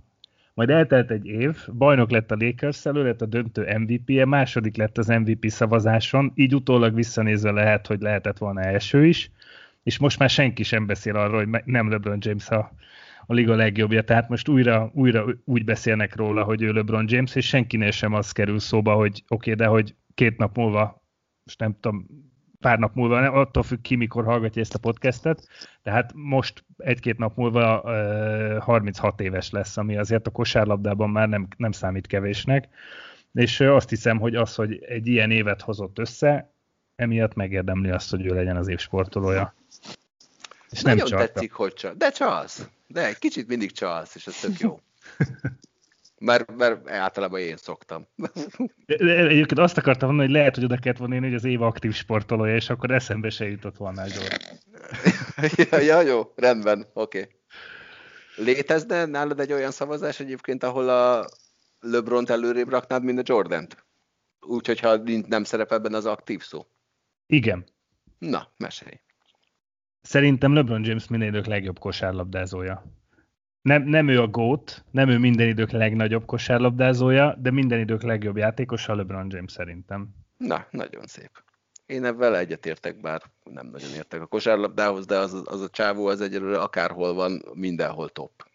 Majd 0.55 0.71
eltelt 0.71 1.11
egy 1.11 1.27
év, 1.27 1.57
bajnok 1.73 2.11
lett 2.11 2.31
a 2.31 2.37
lakers 2.39 2.87
elő 2.87 3.03
lett 3.03 3.23
a 3.23 3.27
döntő 3.27 3.79
MVP-je, 3.79 4.25
második 4.25 4.77
lett 4.77 4.99
az 4.99 5.07
MVP 5.07 5.49
szavazáson, 5.49 6.33
így 6.35 6.55
utólag 6.55 6.95
visszanézve 6.95 7.51
lehet, 7.51 7.87
hogy 7.87 8.01
lehetett 8.01 8.39
volna 8.39 8.61
első 8.61 9.07
is, 9.07 9.31
és 9.83 9.99
most 9.99 10.19
már 10.19 10.31
senki 10.31 10.63
sem 10.63 10.87
beszél 10.87 11.17
arról, 11.17 11.45
hogy 11.45 11.63
nem 11.65 11.91
LeBron 11.91 12.19
James 12.21 12.49
a 12.49 12.73
a 13.27 13.33
liga 13.33 13.55
legjobbja, 13.55 14.03
tehát 14.03 14.29
most 14.29 14.49
újra, 14.49 14.91
újra 14.95 15.25
úgy 15.45 15.65
beszélnek 15.65 16.17
róla, 16.17 16.45
hogy 16.45 16.63
ő 16.63 16.73
LeBron 16.73 17.05
James, 17.09 17.35
és 17.35 17.47
senkinél 17.47 17.91
sem 17.91 18.15
az 18.15 18.33
kerül 18.33 18.59
szóba, 18.59 18.95
hogy 18.95 19.25
oké, 19.29 19.53
okay, 19.53 19.55
de 19.55 19.71
hogy 19.71 19.95
két 20.15 20.39
nap 20.39 20.57
múlva, 20.57 21.05
most 21.45 21.59
nem 21.59 21.77
tudom, 21.81 22.07
pár 22.61 22.79
nap 22.79 22.95
múlva, 22.95 23.21
nem, 23.21 23.35
attól 23.35 23.63
függ 23.63 23.81
ki, 23.81 23.97
mikor 23.97 24.25
hallgatja 24.25 24.63
ezt 24.63 24.75
a 24.75 24.79
podcastet, 24.79 25.49
tehát 25.83 26.13
most 26.15 26.65
egy-két 26.77 27.19
nap 27.19 27.37
múlva 27.37 27.81
uh, 27.81 28.63
36 28.63 29.21
éves 29.21 29.51
lesz, 29.51 29.77
ami 29.77 29.97
azért 29.97 30.27
a 30.27 30.31
kosárlabdában 30.31 31.11
már 31.11 31.29
nem, 31.29 31.49
nem 31.57 31.73
számít 31.73 32.07
kevésnek, 32.07 32.69
és 33.33 33.61
azt 33.61 33.89
hiszem, 33.89 34.19
hogy 34.19 34.35
az, 34.35 34.55
hogy 34.55 34.85
egy 34.89 35.07
ilyen 35.07 35.31
évet 35.31 35.61
hozott 35.61 35.99
össze, 35.99 36.53
emiatt 36.97 37.35
megérdemli 37.35 37.91
azt, 37.91 38.11
hogy 38.11 38.27
ő 38.27 38.35
legyen 38.35 38.57
az 38.57 38.69
év 38.69 38.79
sportolója. 38.79 39.55
És 40.71 40.83
Nagyon 40.83 40.99
nem 40.99 41.07
csalta. 41.07 41.33
tetszik, 41.33 41.53
hogy 41.53 41.73
csak. 41.73 41.97
De 41.97 42.11
csalsz. 42.11 42.69
De 42.87 43.07
egy 43.07 43.19
kicsit 43.19 43.49
mindig 43.49 43.73
csalsz, 43.73 44.15
és 44.15 44.27
ez 44.27 44.41
tök 44.41 44.59
jó. 44.59 44.81
Mert, 46.25 46.57
mert 46.57 46.89
általában 46.91 47.41
én 47.41 47.57
szoktam. 47.57 48.07
De, 48.87 48.97
de 48.97 49.17
egyébként 49.17 49.61
azt 49.61 49.79
akartam 49.79 50.09
mondani, 50.09 50.29
hogy 50.29 50.39
lehet, 50.39 50.55
hogy 50.55 50.65
oda 50.65 50.77
kellett 50.77 50.99
volna 50.99 51.21
hogy 51.21 51.35
az 51.35 51.45
év 51.45 51.63
aktív 51.63 51.93
sportolója, 51.95 52.55
és 52.55 52.71
akkor 52.71 52.91
eszembe 52.91 53.31
se 53.31 53.49
jutott 53.49 53.77
volna 53.77 54.05
ja, 55.71 55.79
ja, 55.81 56.01
jó, 56.01 56.33
rendben, 56.37 56.87
oké. 56.93 57.21
Okay. 57.21 57.35
Létezne 58.37 59.05
nálad 59.05 59.41
egy 59.41 59.53
olyan 59.53 59.71
szavazás 59.71 60.21
egyébként, 60.21 60.63
ahol 60.63 60.89
a 60.89 61.27
LeBron-t 61.81 62.31
előrébb 62.31 62.69
raknád, 62.69 63.05
mint 63.05 63.19
a 63.19 63.23
Jordan-t? 63.25 63.85
Úgyhogy 64.41 64.81
ha 64.81 64.97
nem 65.27 65.45
szerepel 65.45 65.79
benne 65.79 65.97
az 65.97 66.07
aktív 66.07 66.43
szó. 66.43 66.67
Igen. 67.27 67.65
Na, 68.19 68.53
mesélj. 68.57 69.01
Szerintem 70.01 70.55
LeBron 70.55 70.85
James 70.85 71.09
minél 71.09 71.43
legjobb 71.47 71.79
kosárlabdázója. 71.79 73.00
Nem, 73.63 73.83
nem 73.83 74.09
ő 74.09 74.21
a 74.21 74.27
GOAT, 74.27 74.85
nem 74.91 75.09
ő 75.09 75.19
minden 75.19 75.49
idők 75.49 75.71
legnagyobb 75.71 76.25
kosárlabdázója, 76.25 77.35
de 77.39 77.51
minden 77.51 77.79
idők 77.79 78.03
legjobb 78.03 78.37
játékosa 78.37 78.95
LeBron 78.95 79.27
James 79.31 79.53
szerintem. 79.53 80.09
Na, 80.37 80.67
nagyon 80.71 81.07
szép. 81.07 81.31
Én 81.87 82.05
ebben 82.05 82.35
egyetértek, 82.35 83.01
bár 83.01 83.23
nem 83.45 83.67
nagyon 83.67 83.91
értek 83.95 84.21
a 84.21 84.27
kosárlabdához, 84.27 85.07
de 85.07 85.19
az, 85.19 85.43
az 85.45 85.61
a 85.61 85.69
csávó 85.69 86.07
az 86.07 86.21
egyelőre 86.21 86.59
akárhol 86.59 87.15
van, 87.15 87.43
mindenhol 87.55 88.09
top. 88.09 88.49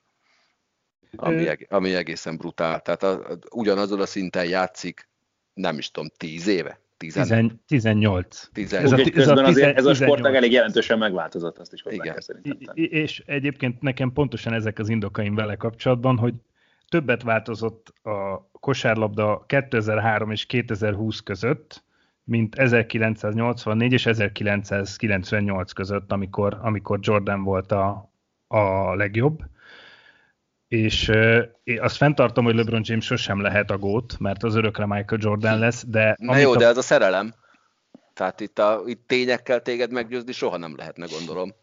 Ami, 1.16 1.48
eg- 1.48 1.68
ami 1.70 1.94
egészen 1.94 2.38
brutál. 2.38 2.82
Tehát 2.82 3.04
a, 3.04 3.32
a, 3.32 3.38
ugyanazon 3.52 4.02
a 4.02 4.06
szinten 4.06 4.46
játszik, 4.46 5.10
nem 5.54 5.78
is 5.78 5.92
tudom, 5.92 6.10
tíz 6.18 6.48
éve? 6.48 6.80
Tizen, 7.14 7.62
18. 7.68 8.50
18. 8.54 8.92
Ez 8.92 9.00
a, 9.00 9.12
közben 9.12 9.46
a, 9.46 9.76
ez 9.76 9.86
a 9.86 9.94
sportág 9.94 10.36
elég 10.36 10.52
jelentősen 10.52 10.98
megváltozott, 10.98 11.58
azt 11.58 11.74
is 11.74 11.82
hozzá 11.82 11.96
Igen. 11.96 12.12
kell 12.12 12.22
szerintem. 12.22 12.74
És 12.74 13.24
egyébként 13.26 13.82
nekem 13.82 14.14
pontosan 14.14 14.54
ezek 14.54 14.80
az 14.80 14.90
indokaim 14.90 15.36
vele 15.36 15.56
kapcsolatban, 15.56 16.18
hogy 16.18 16.34
többet 16.90 17.24
változott 17.24 17.94
a 18.04 18.50
kosárlabda 18.60 19.44
2003 19.48 20.32
és 20.32 20.46
2020 20.46 21.20
között, 21.20 21.84
mint 22.24 22.56
1984 22.56 23.92
és 23.92 24.06
1998 24.06 25.72
között, 25.72 26.12
amikor, 26.12 26.58
amikor 26.62 27.00
Jordan 27.02 27.44
volt 27.44 27.72
a, 27.72 28.12
a 28.48 28.96
legjobb. 28.96 29.44
És 30.76 31.08
én 31.64 31.82
azt 31.82 31.96
fenntartom, 31.96 32.46
hogy 32.46 32.56
LeBron 32.56 32.82
James 32.84 33.06
sosem 33.06 33.42
lehet 33.42 33.72
a 33.72 33.78
gót, 33.78 34.20
mert 34.20 34.44
az 34.44 34.56
örökre 34.56 34.86
Michael 34.86 35.22
Jordan 35.24 35.60
lesz, 35.60 35.84
de... 35.88 36.16
Na 36.20 36.38
jó, 36.38 36.52
a... 36.52 36.58
de 36.58 36.66
ez 36.66 36.78
a 36.78 36.82
szerelem. 36.82 37.34
Tehát 38.14 38.40
itt, 38.40 38.60
a, 38.60 38.82
itt 38.86 39.08
tényekkel 39.08 39.62
téged 39.62 39.92
meggyőzni 39.92 40.32
soha 40.32 40.58
nem 40.58 40.76
lehetne, 40.78 41.06
gondolom. 41.18 41.54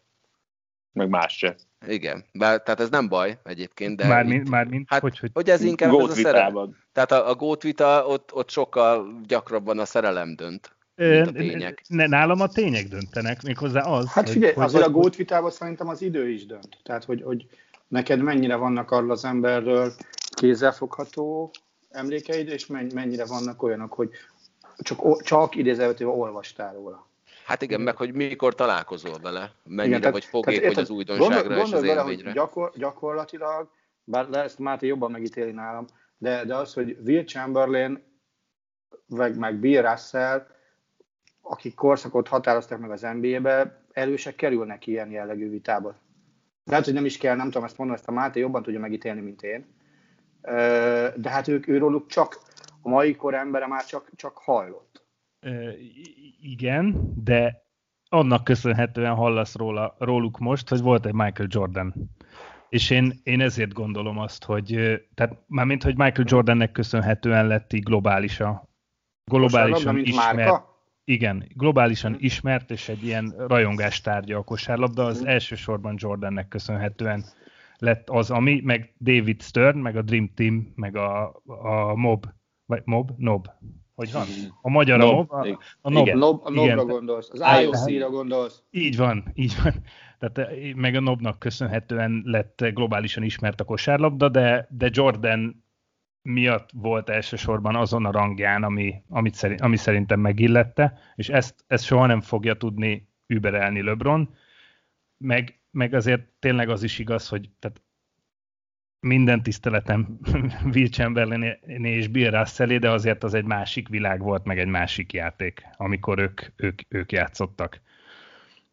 Meg 0.91 1.09
más 1.09 1.37
se. 1.37 1.55
Igen, 1.87 2.25
Bár, 2.33 2.61
tehát 2.61 2.79
ez 2.79 2.89
nem 2.89 3.07
baj 3.07 3.39
egyébként, 3.43 3.97
de... 3.97 4.07
Mármint, 4.07 4.49
mármint 4.49 4.89
hát, 4.89 5.01
hogy, 5.01 5.19
hogy... 5.19 5.29
hogy 5.33 5.49
ez 5.49 5.61
inkább 5.61 5.93
ez 5.93 6.09
a 6.09 6.13
szerelem. 6.13 6.75
Tehát 6.91 7.11
a, 7.11 7.29
a 7.29 7.35
gót 7.35 7.63
vita, 7.63 8.05
ott, 8.07 8.33
ott 8.33 8.49
sokkal 8.49 9.21
gyakrabban 9.27 9.79
a 9.79 9.85
szerelem 9.85 10.35
dönt. 10.35 10.75
mint 10.95 11.27
a 11.27 11.31
tények. 11.31 11.81
Ne, 11.87 12.07
nálam 12.07 12.41
a 12.41 12.47
tények 12.47 12.87
döntenek, 12.87 13.41
méghozzá 13.41 13.81
az. 13.81 14.07
Hát 14.07 14.29
figyelj, 14.29 14.53
hogy, 14.53 14.63
azért 14.63 14.83
hogy, 14.83 14.93
a 14.93 14.97
gót 14.97 15.15
vitában 15.15 15.51
szerintem 15.51 15.87
az 15.87 16.01
idő 16.01 16.29
is 16.29 16.45
dönt. 16.45 16.77
Tehát, 16.83 17.03
hogy, 17.03 17.21
hogy 17.21 17.45
neked 17.93 18.21
mennyire 18.21 18.55
vannak 18.55 18.91
arról 18.91 19.11
az 19.11 19.25
emberről 19.25 19.93
kézzelfogható 20.35 21.51
emlékeid, 21.89 22.47
és 22.47 22.67
mennyire 22.67 23.25
vannak 23.25 23.63
olyanok, 23.63 23.93
hogy 23.93 24.09
csak, 24.77 25.21
csak 25.21 25.55
idézelőtően 25.55 26.11
olvastál 26.11 26.73
róla. 26.73 27.07
Hát 27.45 27.61
igen, 27.61 27.81
meg 27.81 27.95
hogy 27.95 28.13
mikor 28.13 28.55
találkozol 28.55 29.19
vele, 29.21 29.51
mennyire 29.63 29.85
Igen, 29.85 29.99
tehát- 29.99 30.13
vagy 30.13 30.25
fogékony 30.25 30.61
tehát 30.61 30.77
az 30.77 30.89
újdonságra 30.89 31.55
gondol, 31.55 31.65
és 31.65 31.71
az 31.71 31.83
élményre. 31.83 32.31
Gyakor, 32.31 32.71
gyakorlatilag, 32.75 33.69
bár 34.03 34.27
ezt 34.33 34.59
Máté 34.59 34.87
jobban 34.87 35.11
megítéli 35.11 35.51
nálam, 35.51 35.85
de, 36.17 36.45
de 36.45 36.55
az, 36.55 36.73
hogy 36.73 36.97
Will 37.05 37.23
Chamberlain, 37.23 38.03
meg, 39.07 39.37
meg 39.37 39.55
Bill 39.55 39.81
Russell, 39.81 40.47
akik 41.41 41.75
korszakot 41.75 42.27
határoztak 42.27 42.79
meg 42.79 42.91
az 42.91 43.01
NBA-be, 43.01 43.85
elősek 43.91 44.35
kerülnek 44.35 44.87
ilyen 44.87 45.11
jellegű 45.11 45.49
vitába. 45.49 46.01
Lehet, 46.63 46.85
hogy 46.85 46.93
nem 46.93 47.05
is 47.05 47.17
kell, 47.17 47.35
nem 47.35 47.45
tudom 47.45 47.63
ezt 47.63 47.77
mondani, 47.77 47.99
ezt 47.99 48.09
a 48.09 48.11
Máté 48.11 48.39
jobban 48.39 48.63
tudja 48.63 48.79
megítélni, 48.79 49.21
mint 49.21 49.41
én. 49.41 49.65
De 51.15 51.29
hát 51.29 51.47
ők, 51.47 51.67
őróluk 51.67 52.07
csak, 52.07 52.39
a 52.81 52.89
mai 52.89 53.15
kor 53.15 53.33
embere 53.33 53.67
már 53.67 53.85
csak, 53.85 54.09
csak 54.15 54.37
hallott. 54.37 55.05
Igen, 56.41 57.13
de 57.23 57.63
annak 58.09 58.43
köszönhetően 58.43 59.15
hallasz 59.15 59.55
róla, 59.55 59.95
róluk 59.99 60.39
most, 60.39 60.69
hogy 60.69 60.81
volt 60.81 61.05
egy 61.05 61.13
Michael 61.13 61.49
Jordan. 61.51 61.93
És 62.69 62.89
én, 62.89 63.19
én 63.23 63.41
ezért 63.41 63.73
gondolom 63.73 64.17
azt, 64.17 64.43
hogy, 64.43 64.65
tehát 65.15 65.37
mármint, 65.47 65.83
hogy 65.83 65.97
Michael 65.97 66.27
Jordannek 66.29 66.71
köszönhetően 66.71 67.47
lett 67.47 67.73
így 67.73 67.83
globális 67.83 68.39
a, 68.39 68.69
globálisan 69.31 69.97
ismert, 69.97 70.35
márka? 70.35 70.72
Igen, 71.05 71.47
globálisan 71.55 72.15
ismert, 72.19 72.71
és 72.71 72.89
egy 72.89 73.03
ilyen 73.03 73.33
rajongás 73.47 74.01
tárgya 74.01 74.37
a 74.37 74.43
kosárlabda, 74.43 75.05
az 75.05 75.19
Mhm. 75.19 75.29
elsősorban 75.29 75.95
Jordannek 75.97 76.47
köszönhetően 76.47 77.23
lett 77.77 78.09
az, 78.09 78.31
ami, 78.31 78.61
meg 78.63 78.93
David 78.99 79.41
Stern, 79.41 79.77
meg 79.77 79.95
a 79.97 80.01
Dream 80.01 80.29
Team, 80.35 80.73
meg 80.75 80.95
a, 80.95 81.41
a 81.45 81.95
Mob, 81.95 82.25
vagy 82.65 82.81
Mob? 82.85 83.11
Nob. 83.17 83.47
Hogy 83.95 84.11
van? 84.11 84.25
A 84.61 84.69
magyar 84.69 84.99
a 85.01 85.03
Nob, 85.03 85.15
Mob? 85.15 85.31
A, 85.31 85.59
a 85.81 85.89
Nob. 85.89 86.05
Igen. 86.07 86.17
Nob, 86.17 86.41
a 86.45 86.51
Igen. 86.51 86.75
Nobra 86.75 86.93
gondolsz, 86.93 87.29
az 87.31 87.61
IOC-ra 87.61 88.09
gondolsz. 88.09 88.63
Így 88.71 88.97
van, 88.97 89.31
így 89.33 89.55
van. 89.63 89.73
Tehát 90.19 90.37
eh, 90.51 90.73
meg 90.73 90.95
a 90.95 90.99
Nobnak 90.99 91.39
köszönhetően 91.39 92.21
lett 92.25 92.65
globálisan 92.73 93.23
ismert 93.23 93.61
a 93.61 93.63
kosárlabda, 93.63 94.29
de, 94.29 94.67
de 94.69 94.89
Jordan 94.91 95.63
miatt 96.23 96.69
volt 96.73 97.09
elsősorban 97.09 97.75
azon 97.75 98.05
a 98.05 98.11
rangján, 98.11 98.63
ami, 98.63 99.03
amit 99.09 99.33
szerint, 99.33 99.61
ami 99.61 99.77
szerintem 99.77 100.19
megillette, 100.19 100.97
és 101.15 101.29
ezt, 101.29 101.63
ezt 101.67 101.85
soha 101.85 102.05
nem 102.05 102.21
fogja 102.21 102.53
tudni 102.53 103.07
überelni 103.27 103.81
LeBron, 103.81 104.35
meg, 105.17 105.59
meg 105.71 105.93
azért 105.93 106.27
tényleg 106.39 106.69
az 106.69 106.83
is 106.83 106.99
igaz, 106.99 107.27
hogy 107.27 107.49
tehát 107.59 107.81
minden 108.99 109.43
tiszteletem 109.43 110.19
Will 110.73 110.87
Chamberlain 110.87 111.43
és 111.83 112.07
Bill 112.07 112.29
Russell 112.29 112.77
de 112.77 112.89
azért 112.89 113.23
az 113.23 113.33
egy 113.33 113.45
másik 113.45 113.87
világ 113.87 114.21
volt, 114.21 114.43
meg 114.43 114.59
egy 114.59 114.67
másik 114.67 115.13
játék, 115.13 115.65
amikor 115.77 116.19
ők, 116.19 116.41
ők, 116.55 116.81
ők 116.87 117.11
játszottak. 117.11 117.81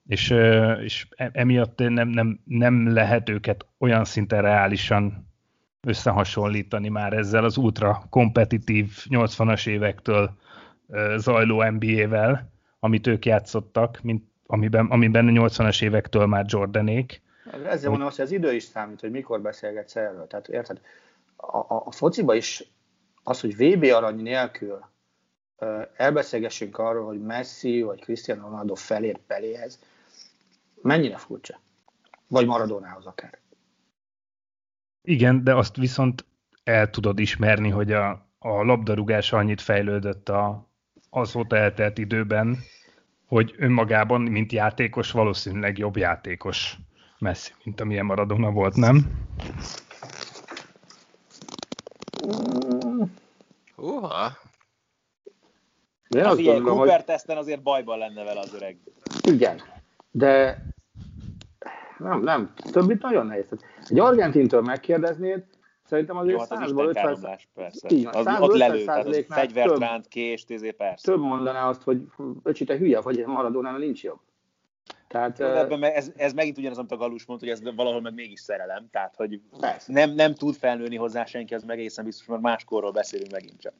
És, 0.07 0.35
és 0.83 1.07
e- 1.11 1.31
emiatt 1.33 1.79
nem, 1.79 2.09
nem, 2.09 2.41
nem 2.45 2.93
lehet 2.93 3.29
őket 3.29 3.67
olyan 3.79 4.05
szinten 4.05 4.43
reálisan 4.43 5.30
összehasonlítani 5.87 6.89
már 6.89 7.13
ezzel 7.13 7.45
az 7.45 7.57
ultra 7.57 8.03
kompetitív 8.11 8.93
80-as 9.09 9.69
évektől 9.69 10.31
zajló 11.17 11.63
NBA-vel, 11.63 12.51
amit 12.79 13.07
ők 13.07 13.25
játszottak, 13.25 14.01
mint 14.03 14.25
amiben, 14.47 14.87
amiben 14.87 15.29
a 15.29 15.31
80-as 15.31 15.83
évektől 15.83 16.27
már 16.27 16.45
Jordanék. 16.49 17.23
Ezzel 17.65 17.91
mondom 17.91 18.09
azt, 18.09 18.17
hogy 18.17 18.25
az 18.25 18.33
idő 18.33 18.55
is 18.55 18.63
számít, 18.63 19.01
hogy 19.01 19.11
mikor 19.11 19.41
beszélgetsz 19.41 19.97
erről. 19.97 20.27
Tehát 20.27 20.49
érted? 20.49 20.81
A, 21.37 21.57
a, 21.57 21.83
a 21.85 21.91
fociba 21.91 22.35
is 22.35 22.65
az, 23.23 23.41
hogy 23.41 23.57
VB 23.57 23.83
arany 23.83 24.17
nélkül 24.17 24.85
elbeszélgessünk 25.97 26.79
arról, 26.79 27.07
hogy 27.07 27.21
Messi 27.21 27.83
vagy 27.83 28.01
Cristiano 28.01 28.43
Ronaldo 28.43 28.75
felért 28.75 29.21
Peléhez, 29.27 29.79
mennyire 30.83 31.17
furcsa? 31.17 31.61
Vagy 32.29 32.47
Maradonához 32.47 33.07
akár. 33.07 33.39
Igen, 35.03 35.45
de 35.45 35.55
azt 35.55 35.77
viszont 35.77 36.25
el 36.65 36.91
tudod 36.91 37.19
ismerni, 37.19 37.69
hogy 37.69 37.93
a, 37.93 38.11
a 38.39 38.63
labdarúgás 38.63 39.33
annyit 39.33 39.61
fejlődött 39.61 40.29
a, 40.29 40.69
azóta 41.11 41.57
eltelt 41.57 41.99
időben, 41.99 42.59
hogy 43.27 43.55
önmagában, 43.59 44.21
mint 44.21 44.53
játékos, 44.53 45.11
valószínűleg 45.11 45.79
jobb 45.79 45.97
játékos 45.97 46.77
Messi, 47.19 47.53
mint 47.65 47.81
amilyen 47.81 48.05
Maradona 48.05 48.51
volt, 48.51 48.77
nem? 48.77 49.27
Uha, 53.77 54.39
De 56.09 56.29
Az 56.29 56.39
ilyen 56.39 56.63
Cooper 56.63 56.97
hogy 56.97 57.05
teszten 57.05 57.37
azért 57.37 57.63
bajban 57.63 57.99
lenne 57.99 58.25
vele 58.25 58.41
az 58.41 58.55
öreg. 58.55 58.79
igen, 59.23 59.61
de 60.11 60.63
nem, 61.99 62.23
nem, 62.23 62.53
többit 62.73 63.03
nagyon 63.03 63.27
nehéz. 63.27 63.47
Egy 63.91 63.99
argentintől 63.99 64.61
megkérdeznéd, 64.61 65.45
szerintem 65.85 66.17
azért 66.17 66.33
Jó, 66.33 66.39
hát 66.41 66.51
az 66.51 66.59
100-ból 66.59 66.65
Isten 66.65 66.87
500 66.89 67.03
káromlás, 67.05 67.49
persze. 67.55 67.89
Így 67.91 68.05
van, 68.05 68.15
az, 68.15 68.25
100 68.25 68.41
ott 68.41 68.55
500 68.55 68.69
lelő, 68.69 68.85
tehát 68.85 69.07
az 69.07 69.25
fegyvert 69.29 69.69
több. 69.69 69.81
ránt, 69.81 70.09
kést, 70.09 70.51
ezért 70.51 70.77
persze. 70.77 71.11
több 71.11 71.21
mondaná 71.21 71.69
azt, 71.69 71.83
hogy 71.83 72.03
öcsi, 72.43 72.65
te 72.65 72.77
hülye 72.79 73.01
vagy, 73.01 73.25
Maradona 73.27 73.79
nincs 73.79 74.03
jobb. 74.03 74.21
Tehát, 75.09 75.39
Jó, 75.39 75.47
ebben 75.47 75.83
ez, 75.83 76.13
ez 76.17 76.33
megint 76.33 76.59
ugyanaz, 76.59 76.79
amit 76.79 76.93
a 76.93 76.97
Galus 76.97 77.25
mondta, 77.27 77.47
hogy 77.47 77.55
ez 77.55 77.75
valahol 77.75 78.01
meg 78.01 78.15
mégis 78.15 78.41
szerelem, 78.41 78.89
tehát 78.91 79.17
hogy 79.17 79.41
Persze. 79.61 79.93
nem, 79.93 80.11
nem 80.15 80.35
tud 80.35 80.55
felnőni 80.55 80.97
hozzá 80.97 81.25
senki, 81.25 81.55
az 81.55 81.63
meg 81.65 81.79
egészen 81.79 82.05
biztos, 82.05 82.27
mert 82.27 82.43
máskorról 82.43 82.93
beszélünk 82.93 83.31
megint 83.31 83.61
csak. 83.61 83.73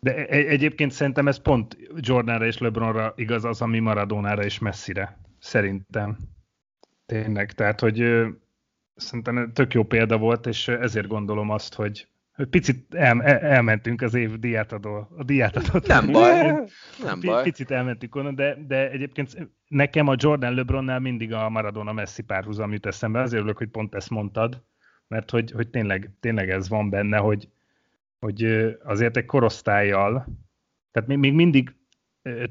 De 0.00 0.26
egy- 0.26 0.46
egyébként 0.46 0.90
szerintem 0.92 1.28
ez 1.28 1.38
pont 1.42 1.76
Jordanra 1.96 2.46
és 2.46 2.58
LeBronra 2.58 3.12
igaz 3.16 3.44
az, 3.44 3.60
ami 3.62 3.78
Maradonára 3.78 4.44
és 4.44 4.58
Messire. 4.58 5.18
Szerintem. 5.38 6.16
Tényleg. 7.06 7.52
Tehát, 7.52 7.80
hogy 7.80 8.24
szerintem 8.98 9.52
tök 9.52 9.74
jó 9.74 9.82
példa 9.82 10.18
volt, 10.18 10.46
és 10.46 10.68
ezért 10.68 11.06
gondolom 11.06 11.50
azt, 11.50 11.74
hogy 11.74 12.08
picit 12.50 12.94
el, 12.94 13.22
el, 13.22 13.38
elmentünk 13.38 14.02
az 14.02 14.14
év 14.14 14.38
diátadó, 14.38 15.08
a 15.16 15.24
diátadót. 15.24 15.86
nem 15.86 16.12
baj, 16.12 16.52
nem 17.04 17.20
baj. 17.20 17.42
Picit 17.42 17.70
elmentünk 17.70 18.14
onnan, 18.14 18.34
de, 18.34 18.56
de 18.66 18.90
egyébként 18.90 19.50
nekem 19.68 20.08
a 20.08 20.14
Jordan 20.16 20.54
LeBronnál 20.54 20.98
mindig 20.98 21.32
a 21.32 21.48
Maradona 21.48 21.92
Messi 21.92 22.22
párhuzam 22.22 22.72
jut 22.72 22.86
eszembe. 22.86 23.20
Azért 23.20 23.40
örülök, 23.40 23.58
hogy 23.58 23.68
pont 23.68 23.94
ezt 23.94 24.10
mondtad, 24.10 24.62
mert 25.08 25.30
hogy, 25.30 25.50
hogy 25.50 25.68
tényleg, 25.68 26.10
tényleg 26.20 26.50
ez 26.50 26.68
van 26.68 26.90
benne, 26.90 27.16
hogy, 27.16 27.48
hogy 28.20 28.44
azért 28.84 29.16
egy 29.16 29.26
korosztályjal, 29.26 30.26
tehát 30.90 31.08
még, 31.08 31.32
mindig 31.32 31.74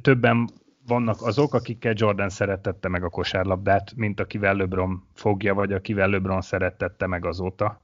többen 0.02 0.50
vannak 0.88 1.22
azok, 1.22 1.54
akikkel 1.54 1.94
Jordan 1.96 2.30
szeretette 2.30 2.88
meg 2.88 3.04
a 3.04 3.10
kosárlabdát, 3.10 3.94
mint 3.96 4.20
akivel 4.20 4.56
LeBron 4.56 5.04
fogja, 5.14 5.54
vagy 5.54 5.74
akivel 5.74 6.10
LeBron 6.10 6.42
szeretette 6.42 7.08
meg 7.08 7.26
azóta. 7.26 7.82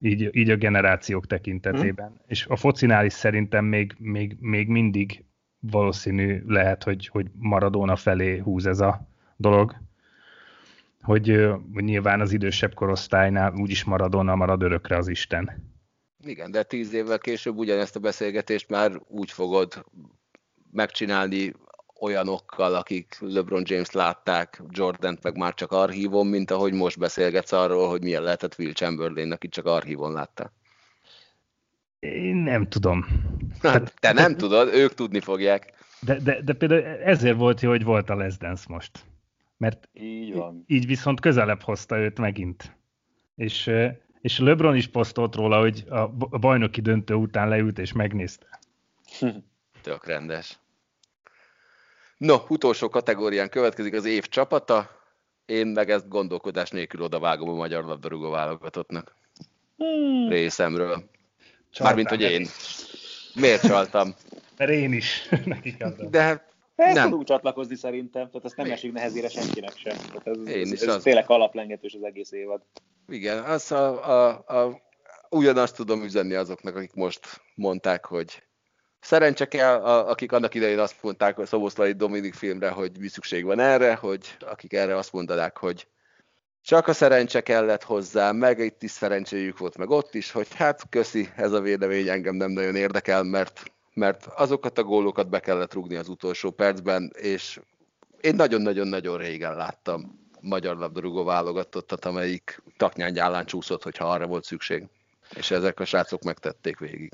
Így, 0.00 0.36
így 0.36 0.50
a 0.50 0.56
generációk 0.56 1.26
tekintetében. 1.26 2.08
Hmm. 2.08 2.20
És 2.26 2.46
a 2.46 2.56
focinál 2.56 3.04
is 3.04 3.12
szerintem 3.12 3.64
még, 3.64 3.94
még, 3.98 4.36
még 4.40 4.68
mindig 4.68 5.24
valószínű 5.60 6.42
lehet, 6.46 6.82
hogy, 6.82 7.06
hogy 7.06 7.26
Maradona 7.38 7.96
felé 7.96 8.38
húz 8.38 8.66
ez 8.66 8.80
a 8.80 9.08
dolog. 9.36 9.74
Hogy, 11.02 11.46
hogy 11.74 11.84
nyilván 11.84 12.20
az 12.20 12.32
idősebb 12.32 12.74
korosztálynál 12.74 13.52
úgyis 13.54 13.84
Maradona 13.84 14.34
marad 14.34 14.62
örökre 14.62 14.96
az 14.96 15.08
Isten. 15.08 15.74
Igen, 16.24 16.50
de 16.50 16.62
tíz 16.62 16.92
évvel 16.92 17.18
később 17.18 17.56
ugyanezt 17.56 17.96
a 17.96 18.00
beszélgetést 18.00 18.68
már 18.68 19.00
úgy 19.08 19.30
fogod 19.30 19.84
megcsinálni 20.72 21.52
olyanokkal, 22.00 22.74
akik 22.74 23.16
LeBron 23.20 23.62
James 23.64 23.90
látták, 23.90 24.62
Jordan 24.68 25.18
meg 25.22 25.36
már 25.36 25.54
csak 25.54 25.72
archívon, 25.72 26.26
mint 26.26 26.50
ahogy 26.50 26.72
most 26.72 26.98
beszélgetsz 26.98 27.52
arról, 27.52 27.88
hogy 27.88 28.02
milyen 28.02 28.22
lehetett 28.22 28.58
Will 28.58 28.72
Chamberlain, 28.72 29.32
aki 29.32 29.48
csak 29.48 29.66
archívon 29.66 30.12
látta. 30.12 30.52
Én 31.98 32.36
nem 32.36 32.68
tudom. 32.68 33.06
Hát, 33.62 33.94
te 34.00 34.12
nem 34.12 34.36
tudod, 34.36 34.74
ők 34.74 34.94
tudni 34.94 35.20
fogják. 35.20 35.72
De, 36.00 36.18
de, 36.18 36.42
de 36.42 36.52
például 36.52 36.82
ezért 36.84 37.36
volt 37.36 37.60
jó, 37.60 37.70
hogy 37.70 37.84
volt 37.84 38.10
a 38.10 38.16
Les 38.16 38.36
Dance 38.36 38.64
most. 38.68 39.04
Mert 39.56 39.88
így, 39.92 40.34
van. 40.34 40.64
így 40.66 40.86
viszont 40.86 41.20
közelebb 41.20 41.62
hozta 41.62 41.98
őt 41.98 42.18
megint. 42.18 42.76
És, 43.34 43.70
és 44.20 44.38
LeBron 44.38 44.76
is 44.76 44.86
posztolt 44.86 45.34
róla, 45.34 45.60
hogy 45.60 45.84
a 45.88 46.08
bajnoki 46.38 46.80
döntő 46.80 47.14
után 47.14 47.48
leült 47.48 47.78
és 47.78 47.92
megnézte. 47.92 48.58
Tök 49.82 50.06
rendes. 50.06 50.58
No, 52.16 52.36
utolsó 52.48 52.88
kategórián 52.88 53.48
következik 53.48 53.94
az 53.94 54.04
év 54.04 54.26
csapata. 54.26 54.90
Én 55.46 55.66
meg 55.66 55.90
ezt 55.90 56.08
gondolkodás 56.08 56.70
nélkül 56.70 57.02
odavágom 57.02 57.48
a 57.48 57.54
magyar 57.54 57.84
labdarúgó 57.84 58.30
válogatottnak. 58.30 59.14
Hmm. 59.76 60.28
Részemről. 60.28 61.10
Csaltál 61.70 61.94
Mármint, 61.94 62.08
hogy 62.08 62.20
én. 62.20 62.46
Miért 63.34 63.66
csaltam? 63.66 64.14
Mert 64.56 64.70
én 64.70 64.92
is. 64.92 65.28
Nekik 65.44 65.84
De 66.10 66.20
hát 66.20 66.54
Ezt 66.76 66.94
nem. 66.94 67.08
tudunk 67.08 67.26
csatlakozni 67.26 67.76
szerintem, 67.76 68.26
tehát 68.26 68.44
ezt 68.44 68.56
nem 68.56 68.70
esik 68.70 68.92
nehezére 68.92 69.28
senkinek 69.28 69.76
sem. 69.76 69.96
Tehát 69.96 70.26
ez, 70.26 70.46
én 70.46 70.66
is 70.66 70.80
ez, 70.80 70.82
ez 70.82 70.94
az... 70.94 71.02
tényleg 71.02 71.30
alaplengetős 71.30 71.94
az 71.94 72.02
egész 72.02 72.32
évad. 72.32 72.62
Igen, 73.08 73.44
az 73.44 73.72
a, 73.72 74.08
a, 74.08 74.44
a, 74.46 74.80
ugyanazt 75.30 75.76
tudom 75.76 76.02
üzenni 76.02 76.34
azoknak, 76.34 76.76
akik 76.76 76.94
most 76.94 77.40
mondták, 77.54 78.04
hogy 78.04 78.45
Szerencse 79.00 79.48
kell, 79.48 79.82
akik 79.84 80.32
annak 80.32 80.54
idején 80.54 80.78
azt 80.78 81.02
mondták 81.02 81.38
a 81.38 81.46
Szoboszlai 81.46 81.92
Dominik 81.92 82.34
filmre, 82.34 82.68
hogy 82.68 82.98
mi 82.98 83.08
szükség 83.08 83.44
van 83.44 83.58
erre, 83.58 83.94
hogy 83.94 84.36
akik 84.40 84.72
erre 84.72 84.96
azt 84.96 85.12
mondanák, 85.12 85.56
hogy 85.56 85.86
csak 86.62 86.88
a 86.88 86.92
szerencse 86.92 87.40
kellett 87.40 87.82
hozzá, 87.82 88.32
meg 88.32 88.58
itt 88.58 88.82
is 88.82 88.90
szerencséjük 88.90 89.58
volt, 89.58 89.76
meg 89.76 89.90
ott 89.90 90.14
is, 90.14 90.30
hogy 90.30 90.54
hát 90.54 90.88
köszi, 90.88 91.28
ez 91.36 91.52
a 91.52 91.60
vélemény 91.60 92.08
engem 92.08 92.34
nem 92.34 92.50
nagyon 92.50 92.76
érdekel, 92.76 93.22
mert, 93.22 93.62
mert 93.94 94.26
azokat 94.26 94.78
a 94.78 94.82
gólokat 94.82 95.28
be 95.28 95.40
kellett 95.40 95.74
rúgni 95.74 95.96
az 95.96 96.08
utolsó 96.08 96.50
percben, 96.50 97.12
és 97.18 97.60
én 98.20 98.34
nagyon-nagyon-nagyon 98.34 99.18
régen 99.18 99.56
láttam 99.56 100.26
magyar 100.40 100.76
labdarúgó 100.76 101.24
válogatottat, 101.24 102.04
amelyik 102.04 102.62
taknyángyállán 102.76 103.46
csúszott, 103.46 103.82
hogyha 103.82 104.10
arra 104.10 104.26
volt 104.26 104.44
szükség. 104.44 104.86
És 105.36 105.50
ezek 105.50 105.80
a 105.80 105.84
srácok 105.84 106.22
megtették 106.22 106.78
végig. 106.78 107.12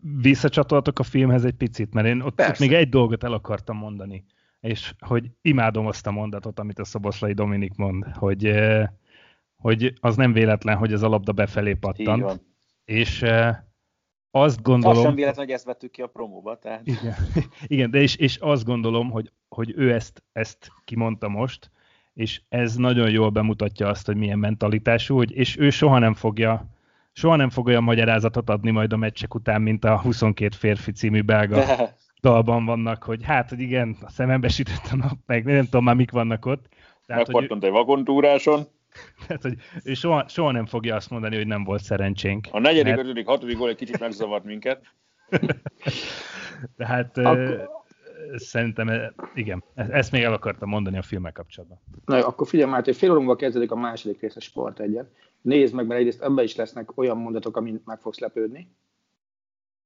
Visszacsatoltok 0.00 0.98
a 0.98 1.02
filmhez 1.02 1.44
egy 1.44 1.54
picit, 1.54 1.94
mert 1.94 2.06
én 2.06 2.20
ott, 2.20 2.40
ott 2.40 2.58
még 2.58 2.72
egy 2.72 2.88
dolgot 2.88 3.24
el 3.24 3.32
akartam 3.32 3.76
mondani, 3.76 4.24
és 4.60 4.94
hogy 4.98 5.30
imádom 5.42 5.86
azt 5.86 6.06
a 6.06 6.10
mondatot, 6.10 6.58
amit 6.58 6.78
a 6.78 6.84
Szoboszlai 6.84 7.32
Dominik 7.32 7.74
mond, 7.74 8.04
hogy, 8.04 8.52
hogy 9.56 9.92
az 10.00 10.16
nem 10.16 10.32
véletlen, 10.32 10.76
hogy 10.76 10.92
ez 10.92 11.02
a 11.02 11.08
labda 11.08 11.32
befelé 11.32 11.74
pattant. 11.74 12.44
És 12.84 13.24
azt 14.30 14.62
gondolom... 14.62 14.96
Az 14.96 15.02
sem 15.02 15.14
véletlen, 15.14 15.44
hogy 15.44 15.54
ezt 15.54 15.64
vettük 15.64 15.90
ki 15.90 16.02
a 16.02 16.06
promóba. 16.06 16.58
Tehát. 16.58 16.86
Igen, 16.86 17.14
igen 17.66 17.90
de 17.90 18.00
és, 18.00 18.16
és 18.16 18.36
azt 18.36 18.64
gondolom, 18.64 19.10
hogy, 19.10 19.32
hogy 19.48 19.72
ő 19.76 19.92
ezt, 19.92 20.22
ezt 20.32 20.70
kimondta 20.84 21.28
most, 21.28 21.70
és 22.14 22.40
ez 22.48 22.76
nagyon 22.76 23.10
jól 23.10 23.30
bemutatja 23.30 23.88
azt, 23.88 24.06
hogy 24.06 24.16
milyen 24.16 24.38
mentalitású, 24.38 25.16
hogy, 25.16 25.30
és 25.30 25.58
ő 25.58 25.70
soha 25.70 25.98
nem 25.98 26.14
fogja 26.14 26.75
soha 27.16 27.36
nem 27.36 27.50
fog 27.50 27.66
olyan 27.66 27.82
magyarázatot 27.82 28.50
adni 28.50 28.70
majd 28.70 28.92
a 28.92 28.96
meccsek 28.96 29.34
után, 29.34 29.62
mint 29.62 29.84
a 29.84 30.00
22 30.00 30.56
férfi 30.56 30.92
című 30.92 31.20
belga 31.22 31.56
De. 31.56 31.96
dalban 32.20 32.64
vannak, 32.64 33.02
hogy 33.02 33.24
hát, 33.24 33.48
hogy 33.48 33.60
igen, 33.60 33.96
a 34.00 34.10
szemembe 34.10 34.48
sütött 34.48 34.88
a 34.90 34.96
nap, 34.96 35.18
meg 35.26 35.44
nem 35.44 35.64
tudom 35.64 35.84
már 35.84 35.94
mik 35.94 36.10
vannak 36.10 36.46
ott. 36.46 36.68
Tehát, 37.06 37.26
Megpattant 37.26 37.64
egy 37.64 37.70
vagontúráson. 37.70 38.66
Tehát, 39.26 39.42
hogy 39.42 39.54
ő 39.84 39.94
soha, 39.94 40.28
soha 40.28 40.50
nem 40.50 40.66
fogja 40.66 40.94
azt 40.94 41.10
mondani, 41.10 41.36
hogy 41.36 41.46
nem 41.46 41.64
volt 41.64 41.82
szerencsénk. 41.82 42.46
A 42.50 42.58
negyedik, 42.58 42.94
mert... 42.94 43.04
ötödik, 43.04 43.26
hatodik 43.26 43.56
gól 43.56 43.68
egy 43.68 43.76
kicsit 43.76 44.00
megzavart 44.00 44.44
minket. 44.44 44.80
Tehát 46.76 47.18
akkor... 47.18 47.70
szerintem, 48.34 48.90
igen, 49.34 49.64
ezt 49.74 50.12
még 50.12 50.22
el 50.22 50.32
akartam 50.32 50.68
mondani 50.68 50.98
a 50.98 51.02
filmek 51.02 51.32
kapcsolatban. 51.32 51.78
Na 52.04 52.16
jó, 52.16 52.26
akkor 52.26 52.46
figyelj 52.46 52.70
már, 52.70 52.84
hogy 52.84 52.96
fél 52.96 53.10
órunkban 53.10 53.36
kezdődik 53.36 53.70
a 53.70 53.76
második 53.76 54.20
rész 54.20 54.36
a 54.36 54.40
sport 54.40 54.80
egyen 54.80 55.08
nézd 55.46 55.74
meg, 55.74 55.86
mert 55.86 56.00
egyrészt 56.00 56.22
ebben 56.22 56.44
is 56.44 56.56
lesznek 56.56 56.96
olyan 56.98 57.16
mondatok, 57.16 57.56
amin 57.56 57.82
meg 57.84 58.00
fogsz 58.00 58.18
lepődni. 58.18 58.68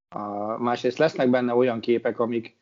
A, 0.09 0.19
másrészt 0.59 0.99
lesznek 0.99 1.31
benne 1.31 1.55
olyan 1.55 1.81
képek, 1.81 2.19
amik, 2.19 2.57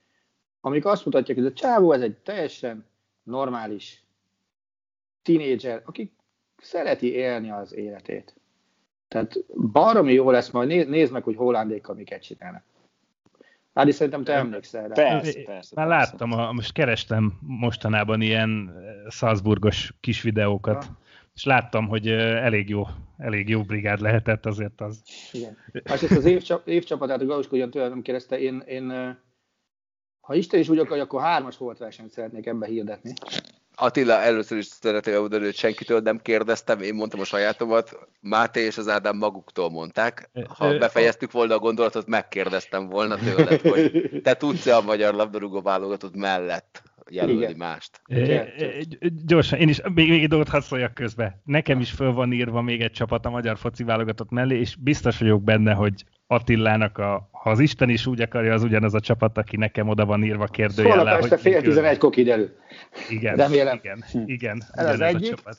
amik 0.61 0.85
azt 0.85 1.05
mutatják, 1.05 1.39
hogy 1.39 1.47
a 1.47 1.53
csávó 1.53 1.93
ez 1.93 2.01
egy 2.01 2.17
teljesen 2.17 2.87
normális 3.23 4.03
tínédzser, 5.23 5.83
aki 5.85 6.13
szereti 6.57 7.13
élni 7.13 7.51
az 7.51 7.75
életét. 7.75 8.35
Tehát 9.09 9.37
baromi 9.73 10.13
jó 10.13 10.31
lesz 10.31 10.51
majd, 10.51 10.69
nézd, 10.69 10.89
nézd 10.89 11.13
meg, 11.13 11.23
hogy 11.23 11.37
hollandékkal 11.37 11.95
miket 11.95 12.23
csinálnak. 12.23 12.63
Ádi, 13.73 13.91
szerintem 13.93 14.25
te 14.25 14.33
emlékszel 14.33 14.89
rá. 14.89 14.95
Persze, 14.95 15.43
persze. 15.43 15.75
Már 15.75 15.87
persze. 15.87 16.11
láttam, 16.11 16.33
a, 16.33 16.53
most 16.53 16.73
kerestem 16.73 17.39
mostanában 17.41 18.21
ilyen 18.21 18.75
Salzburgos 19.09 19.95
kis 20.01 20.23
videókat. 20.23 20.85
Ha 20.85 21.07
és 21.39 21.45
láttam, 21.45 21.89
hogy 21.89 22.09
elég 22.09 22.69
jó, 22.69 22.87
elég 23.17 23.49
jó 23.49 23.63
brigád 23.63 24.01
lehetett 24.01 24.47
azért 24.47 24.81
az. 24.81 25.03
Igen. 25.33 25.57
Másrészt 25.85 26.17
az 26.17 26.25
évcsap, 26.25 26.69
évcsapatát, 26.69 27.21
a 27.21 27.25
Galuska 27.25 27.57
ugyan 27.57 27.71
tőlem 27.71 27.89
nem 27.89 28.03
kérdezte, 28.03 28.39
én, 28.39 28.63
én 28.67 29.17
ha 30.21 30.35
Isten 30.35 30.61
is 30.61 30.69
úgy 30.69 30.79
akar, 30.79 30.99
akkor 30.99 31.21
hármas 31.21 31.57
volt 31.57 31.79
versenyt 31.79 32.11
szeretnék 32.11 32.47
ebbe 32.47 32.67
hirdetni. 32.67 33.13
Attila, 33.75 34.13
először 34.13 34.59
is 34.59 34.67
szeretném 34.67 35.15
elmondani, 35.15 35.45
hogy 35.45 35.55
senkitől 35.55 36.01
nem 36.01 36.19
kérdeztem, 36.19 36.81
én 36.81 36.95
mondtam 36.95 37.21
a 37.21 37.25
sajátomat, 37.25 37.99
Máté 38.21 38.61
és 38.61 38.79
az 38.79 38.89
Ádám 38.89 39.17
maguktól 39.17 39.71
mondták. 39.71 40.31
Ha 40.49 40.79
befejeztük 40.79 41.33
volna 41.33 41.55
a 41.55 41.59
gondolatot, 41.59 42.07
megkérdeztem 42.07 42.89
volna 42.89 43.17
tőled, 43.17 43.61
hogy 43.61 44.11
te 44.23 44.37
tudsz-e 44.37 44.77
a 44.77 44.83
magyar 44.83 45.15
labdarúgó 45.15 45.61
válogatott 45.61 46.17
mellett 46.17 46.83
jelölni 47.11 47.41
Igen. 47.41 47.57
mást. 47.57 48.01
Gyorsan, 49.27 49.59
én 49.59 49.69
is 49.69 49.81
még, 49.95 50.09
még 50.09 50.23
egy 50.23 50.29
dolgot 50.29 50.49
hadd 50.49 50.61
szóljak 50.61 50.95
közbe. 50.95 51.41
Nekem 51.45 51.81
is 51.81 51.91
föl 51.91 52.13
van 52.13 52.33
írva 52.33 52.63
még 52.63 52.81
egy 52.81 52.91
csapat 52.91 53.27
a 53.27 53.31
magyar 53.31 53.59
foci 53.59 53.85
válogatott 53.85 54.31
mellé, 54.31 54.59
és 54.59 54.77
biztos 54.77 55.19
vagyok 55.19 55.43
benne, 55.43 55.73
hogy 55.73 56.05
Attilának, 56.31 56.99
a, 56.99 57.29
ha 57.33 57.51
az 57.51 57.59
Isten 57.59 57.89
is 57.89 58.07
úgy 58.07 58.21
akarja, 58.21 58.53
az 58.53 58.63
ugyanaz 58.63 58.95
a 58.95 59.01
csapat, 59.01 59.39
aki 59.39 59.57
nekem 59.57 59.89
oda 59.89 60.05
van 60.05 60.25
írva 60.25 60.47
kérdőjel. 60.47 60.97
Holnap 60.97 61.19
este 61.19 61.37
fél 61.37 61.63
tizenegy 61.63 61.99
kiderül. 61.99 62.51
Igen, 63.09 63.37
Remélem. 63.37 63.77
igen, 63.77 64.05
igen. 64.27 64.63
Ez 64.71 64.87
az 64.87 65.01
egyik. 65.01 65.33
A 65.33 65.37
csapat. 65.37 65.57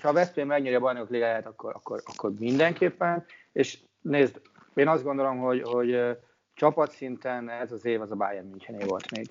Ha 0.00 0.08
a 0.08 0.12
Veszprém 0.12 0.46
megnyeri 0.46 0.74
a 0.74 0.80
bajnok 0.80 1.10
ligáját, 1.10 1.46
akkor, 1.46 1.74
akkor, 1.74 2.02
akkor 2.04 2.32
mindenképpen. 2.38 3.24
És 3.52 3.78
nézd, 4.00 4.40
én 4.74 4.88
azt 4.88 5.04
gondolom, 5.04 5.38
hogy, 5.38 5.62
hogy 5.62 5.98
csapatszinten 6.54 7.50
ez 7.50 7.72
az 7.72 7.84
év 7.84 8.00
az 8.00 8.10
a 8.10 8.14
Bayern 8.14 8.48
Münchené 8.48 8.84
volt 8.84 9.10
még. 9.10 9.26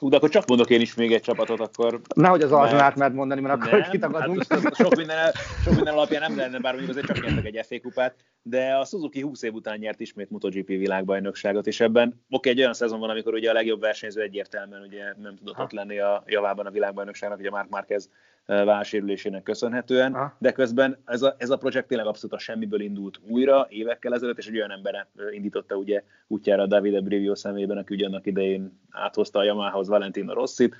Hú, 0.00 0.08
de 0.08 0.16
akkor 0.16 0.28
csak 0.28 0.46
mondok 0.46 0.70
én 0.70 0.80
is 0.80 0.94
még 0.94 1.12
egy 1.12 1.22
csapatot, 1.22 1.60
akkor... 1.60 2.00
Nehogy 2.14 2.42
az 2.42 2.52
Arzenát 2.52 2.96
mert 2.96 3.12
mondani, 3.12 3.40
mert 3.40 3.54
akkor 3.54 3.80
nem, 3.80 3.90
kitagadunk. 3.90 4.44
Hát 4.48 4.76
sok, 4.82 4.96
minden, 4.96 5.32
sok 5.62 5.74
minden 5.74 5.94
alapján 5.94 6.20
nem 6.20 6.36
lenne, 6.36 6.58
bár 6.58 6.74
mondjuk 6.74 6.96
azért 6.96 7.06
csak 7.06 7.24
nyertek 7.24 7.54
egy 7.54 7.66
FA 7.66 7.80
kupát, 7.80 8.14
de 8.42 8.74
a 8.74 8.84
Suzuki 8.84 9.20
20 9.20 9.42
év 9.42 9.54
után 9.54 9.78
nyert 9.78 10.00
ismét 10.00 10.30
MotoGP 10.30 10.66
világbajnokságot, 10.66 11.66
és 11.66 11.80
ebben 11.80 12.24
oké, 12.30 12.50
egy 12.50 12.58
olyan 12.58 12.72
szezon 12.72 13.00
van, 13.00 13.10
amikor 13.10 13.34
ugye 13.34 13.50
a 13.50 13.52
legjobb 13.52 13.80
versenyző 13.80 14.20
egyértelműen 14.20 14.82
ugye 14.82 15.04
nem 15.22 15.36
tudott 15.36 15.58
ott 15.58 15.72
lenni 15.72 15.98
a 15.98 16.22
javában 16.26 16.66
a 16.66 16.70
világbajnokságnak, 16.70 17.38
ugye 17.38 17.50
Mark 17.50 17.68
Marquez 17.68 18.10
válsérülésének 18.50 19.42
köszönhetően, 19.42 20.14
ha. 20.14 20.36
de 20.38 20.52
közben 20.52 20.96
ez 21.04 21.22
a, 21.22 21.34
ez 21.38 21.50
a 21.50 21.56
projekt 21.56 21.88
tényleg 21.88 22.06
abszolút 22.06 22.36
a 22.36 22.38
semmiből 22.38 22.80
indult 22.80 23.20
újra 23.28 23.66
évekkel 23.68 24.14
ezelőtt, 24.14 24.38
és 24.38 24.46
egy 24.46 24.56
olyan 24.56 24.70
ember 24.70 25.06
indította 25.30 25.76
ugye 25.76 26.02
útjára 26.26 26.66
Davide 26.66 27.00
Brivio 27.00 27.34
szemében, 27.34 27.76
aki 27.76 27.94
ugyanak 27.94 28.26
idején 28.26 28.80
áthozta 28.90 29.38
a 29.38 29.44
Yamaha-hoz 29.44 29.88
Valentino 29.88 30.32
Rossit. 30.32 30.76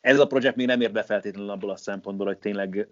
ez 0.00 0.18
a 0.18 0.26
projekt 0.26 0.56
még 0.56 0.66
nem 0.66 0.80
ér 0.80 0.92
be 0.92 1.02
feltétlenül 1.02 1.50
abból 1.50 1.70
a 1.70 1.76
szempontból, 1.76 2.26
hogy 2.26 2.38
tényleg 2.38 2.88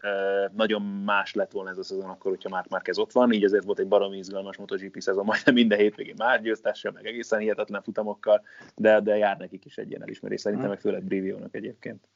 nagyon 0.52 0.82
más 0.82 1.34
lett 1.34 1.52
volna 1.52 1.70
ez 1.70 1.78
a 1.78 1.82
szezon 1.82 2.10
akkor, 2.10 2.30
hogyha 2.30 2.48
már 2.48 2.66
már 2.68 2.82
ott 2.94 3.12
van, 3.12 3.32
így 3.32 3.44
ezért 3.44 3.64
volt 3.64 3.78
egy 3.78 3.88
baromi 3.88 4.16
izgalmas 4.16 4.56
MotoGP 4.56 5.00
szezon, 5.00 5.24
majdnem 5.24 5.54
minden 5.54 5.78
hétvégén 5.78 6.14
más 6.18 6.40
győztessel, 6.40 6.92
meg 6.92 7.06
egészen 7.06 7.38
hihetetlen 7.38 7.82
futamokkal, 7.82 8.42
de, 8.76 9.00
de 9.00 9.16
jár 9.16 9.38
nekik 9.38 9.64
is 9.64 9.78
egy 9.78 9.88
ilyen 9.88 10.02
elismerés, 10.02 10.40
szerintem 10.40 10.68
meg 10.68 10.80
főleg 10.80 11.04
Briviónak 11.04 11.54
egyébként. 11.54 12.08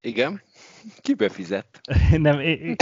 Igen? 0.00 0.42
Ki 1.00 1.14
befizet? 1.14 1.80
Nem, 2.16 2.40
én, 2.40 2.58
én, 2.58 2.76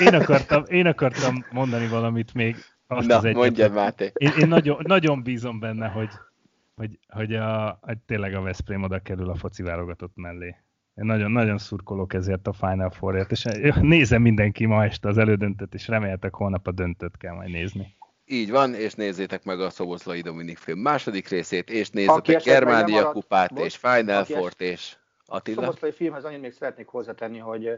én, 0.00 0.14
akartam, 0.14 0.64
én 0.68 0.86
akartam 0.86 1.44
mondani 1.50 1.88
valamit 1.88 2.34
még. 2.34 2.56
Azt 2.86 3.06
Na, 3.06 3.16
az 3.16 3.24
mondjad, 3.24 3.72
Máté. 3.72 4.10
Én, 4.14 4.32
én 4.40 4.48
nagyon, 4.48 4.82
nagyon 4.86 5.22
bízom 5.22 5.58
benne, 5.58 5.88
hogy, 5.88 6.10
hogy, 6.74 6.98
hogy, 7.08 7.34
a, 7.34 7.78
hogy 7.82 7.98
tényleg 7.98 8.34
a 8.34 8.40
Veszprém 8.40 8.82
oda 8.82 8.98
kerül 8.98 9.30
a 9.30 9.34
foci 9.34 9.62
válogatott 9.62 10.12
mellé. 10.14 10.56
Én 10.94 11.04
nagyon, 11.04 11.30
nagyon 11.30 11.58
szurkolok 11.58 12.14
ezért 12.14 12.46
a 12.46 12.52
Final 12.52 12.90
Four-ért, 12.90 13.30
és 13.30 13.46
nézem 13.80 14.22
mindenki 14.22 14.66
ma 14.66 14.84
este 14.84 15.08
az 15.08 15.18
elődöntött, 15.18 15.74
és 15.74 15.88
reméltek 15.88 16.34
holnap 16.34 16.66
a 16.66 16.72
döntött 16.72 17.16
kell 17.16 17.34
majd 17.34 17.50
nézni. 17.50 17.96
Így 18.24 18.50
van, 18.50 18.74
és 18.74 18.94
nézzétek 18.94 19.44
meg 19.44 19.60
a 19.60 19.70
Szoboszlai 19.70 20.20
Dominik 20.20 20.58
film 20.58 20.78
második 20.78 21.28
részét, 21.28 21.70
és 21.70 21.90
nézzétek 21.90 22.42
Germánia 22.42 23.10
kupát, 23.10 23.50
most, 23.50 23.64
és 23.64 23.76
Final 23.76 24.24
Four-t, 24.24 24.60
és 24.60 24.96
Attila. 25.26 25.60
Szoboszlai 25.60 25.92
filmhez 25.92 26.24
annyit 26.24 26.40
még 26.40 26.52
szeretnék 26.52 26.86
hozzátenni, 26.86 27.38
hogy 27.38 27.74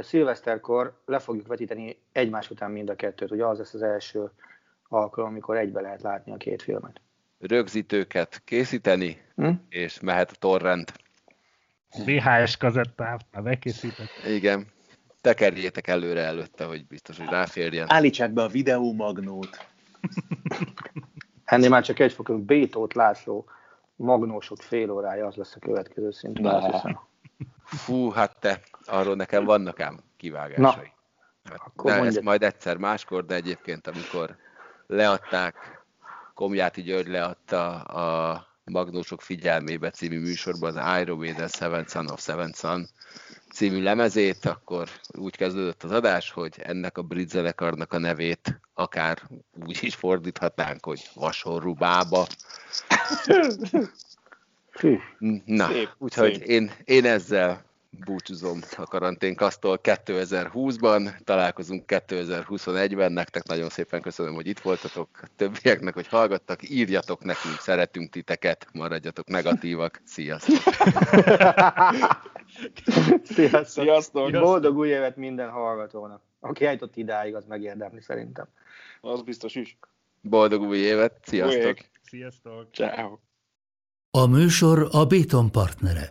szilveszterkor 0.00 1.00
le 1.04 1.18
fogjuk 1.18 1.46
vetíteni 1.46 1.98
egymás 2.12 2.50
után 2.50 2.70
mind 2.70 2.90
a 2.90 2.96
kettőt. 2.96 3.30
Ugye 3.30 3.46
az 3.46 3.58
lesz 3.58 3.74
az 3.74 3.82
első 3.82 4.30
alkalom, 4.88 5.30
amikor 5.30 5.56
egybe 5.56 5.80
lehet 5.80 6.02
látni 6.02 6.32
a 6.32 6.36
két 6.36 6.62
filmet 6.62 7.00
rögzítőket 7.42 8.42
készíteni, 8.44 9.20
hm? 9.36 9.50
és 9.68 10.00
mehet 10.00 10.30
a 10.30 10.34
torrent. 10.38 10.92
VHS 12.04 12.56
kazettát 12.56 13.26
már 13.32 13.42
bekészített. 13.42 14.10
Igen. 14.28 14.66
Tekerjétek 15.20 15.86
előre 15.86 16.20
előtte, 16.20 16.64
hogy 16.64 16.86
biztos, 16.86 17.18
hogy 17.18 17.28
ráférjen. 17.28 17.90
Állítsák 17.90 18.32
be 18.32 18.42
a 18.42 18.48
videómagnót. 18.48 19.66
Ennél 21.44 21.68
már 21.68 21.82
csak 21.82 21.98
egy 21.98 22.12
fokon 22.12 22.44
Bétót 22.44 22.94
László 22.94 23.44
magnósok 23.96 24.62
fél 24.62 24.90
órája, 24.90 25.26
az 25.26 25.34
lesz 25.34 25.54
a 25.54 25.58
következő 25.58 26.10
szint. 26.10 26.40
Fú, 27.64 28.10
hát 28.10 28.36
te, 28.40 28.60
arról 28.84 29.16
nekem 29.16 29.44
vannak 29.44 29.80
ám 29.80 29.98
kivágásai. 30.16 30.92
Na, 31.42 31.50
hát, 31.50 31.60
akkor 31.64 31.90
de 31.90 32.04
ezt 32.04 32.20
majd 32.20 32.42
egyszer 32.42 32.76
máskor, 32.76 33.24
de 33.24 33.34
egyébként 33.34 33.86
amikor 33.86 34.36
leadták 34.86 35.82
Komjáti 36.34 36.82
György 36.82 37.08
leadta 37.08 37.80
a 37.80 38.46
Magnósok 38.64 39.20
figyelmébe 39.20 39.90
című 39.90 40.20
műsorban 40.20 40.76
az 40.76 41.00
Iron 41.00 41.18
Maiden 41.18 41.48
Seven 41.48 41.84
Son 41.84 42.10
of 42.10 42.20
Seven 42.20 42.52
Son 42.52 42.88
című 43.52 43.82
lemezét, 43.82 44.44
akkor 44.44 44.88
úgy 45.18 45.36
kezdődött 45.36 45.82
az 45.82 45.90
adás, 45.90 46.30
hogy 46.30 46.54
ennek 46.58 46.98
a 46.98 47.02
brit 47.02 47.28
zenekarnak 47.28 47.92
a 47.92 47.98
nevét 47.98 48.60
akár 48.74 49.22
úgy 49.66 49.78
is 49.80 49.94
fordíthatnánk, 49.94 50.84
hogy 50.84 51.10
Vasorrubába. 51.14 52.26
Na, 55.44 55.68
szép, 55.68 55.88
úgyhogy 55.98 56.34
szép. 56.34 56.42
Én, 56.42 56.72
én 56.84 57.04
ezzel 57.04 57.64
búcsúzom 58.04 58.60
a 58.76 58.86
karanténkasztól 58.86 59.80
2020-ban, 59.82 61.24
találkozunk 61.24 61.84
2021-ben, 61.86 63.12
nektek 63.12 63.46
nagyon 63.46 63.68
szépen 63.68 64.00
köszönöm, 64.00 64.34
hogy 64.34 64.46
itt 64.46 64.60
voltatok, 64.60 65.08
a 65.22 65.26
többieknek, 65.36 65.94
hogy 65.94 66.08
hallgattak, 66.08 66.70
írjatok 66.70 67.24
nekünk, 67.24 67.60
szeretünk 67.60 68.10
titeket, 68.10 68.66
maradjatok 68.72 69.26
negatívak, 69.28 70.00
sziasztok! 70.04 70.62
sziasztok! 73.22 73.84
Sziasztok! 73.84 74.30
Boldog 74.30 74.76
új 74.76 74.88
évet 74.88 75.16
minden 75.16 75.50
hallgatónak, 75.50 76.22
aki 76.40 76.64
eljutott 76.64 76.96
idáig, 76.96 77.34
az 77.34 77.44
megérdemli 77.44 78.00
szerintem. 78.00 78.48
Az 79.00 79.22
biztos 79.22 79.54
is. 79.54 79.78
Boldog 80.20 80.62
új 80.62 80.78
évet, 80.78 81.18
sziasztok! 81.22 81.78
Sziasztok! 82.02 82.66
Ciao. 82.72 83.18
A 84.10 84.26
műsor 84.26 84.88
a 84.90 85.04
Béton 85.04 85.50
partnere. 85.50 86.08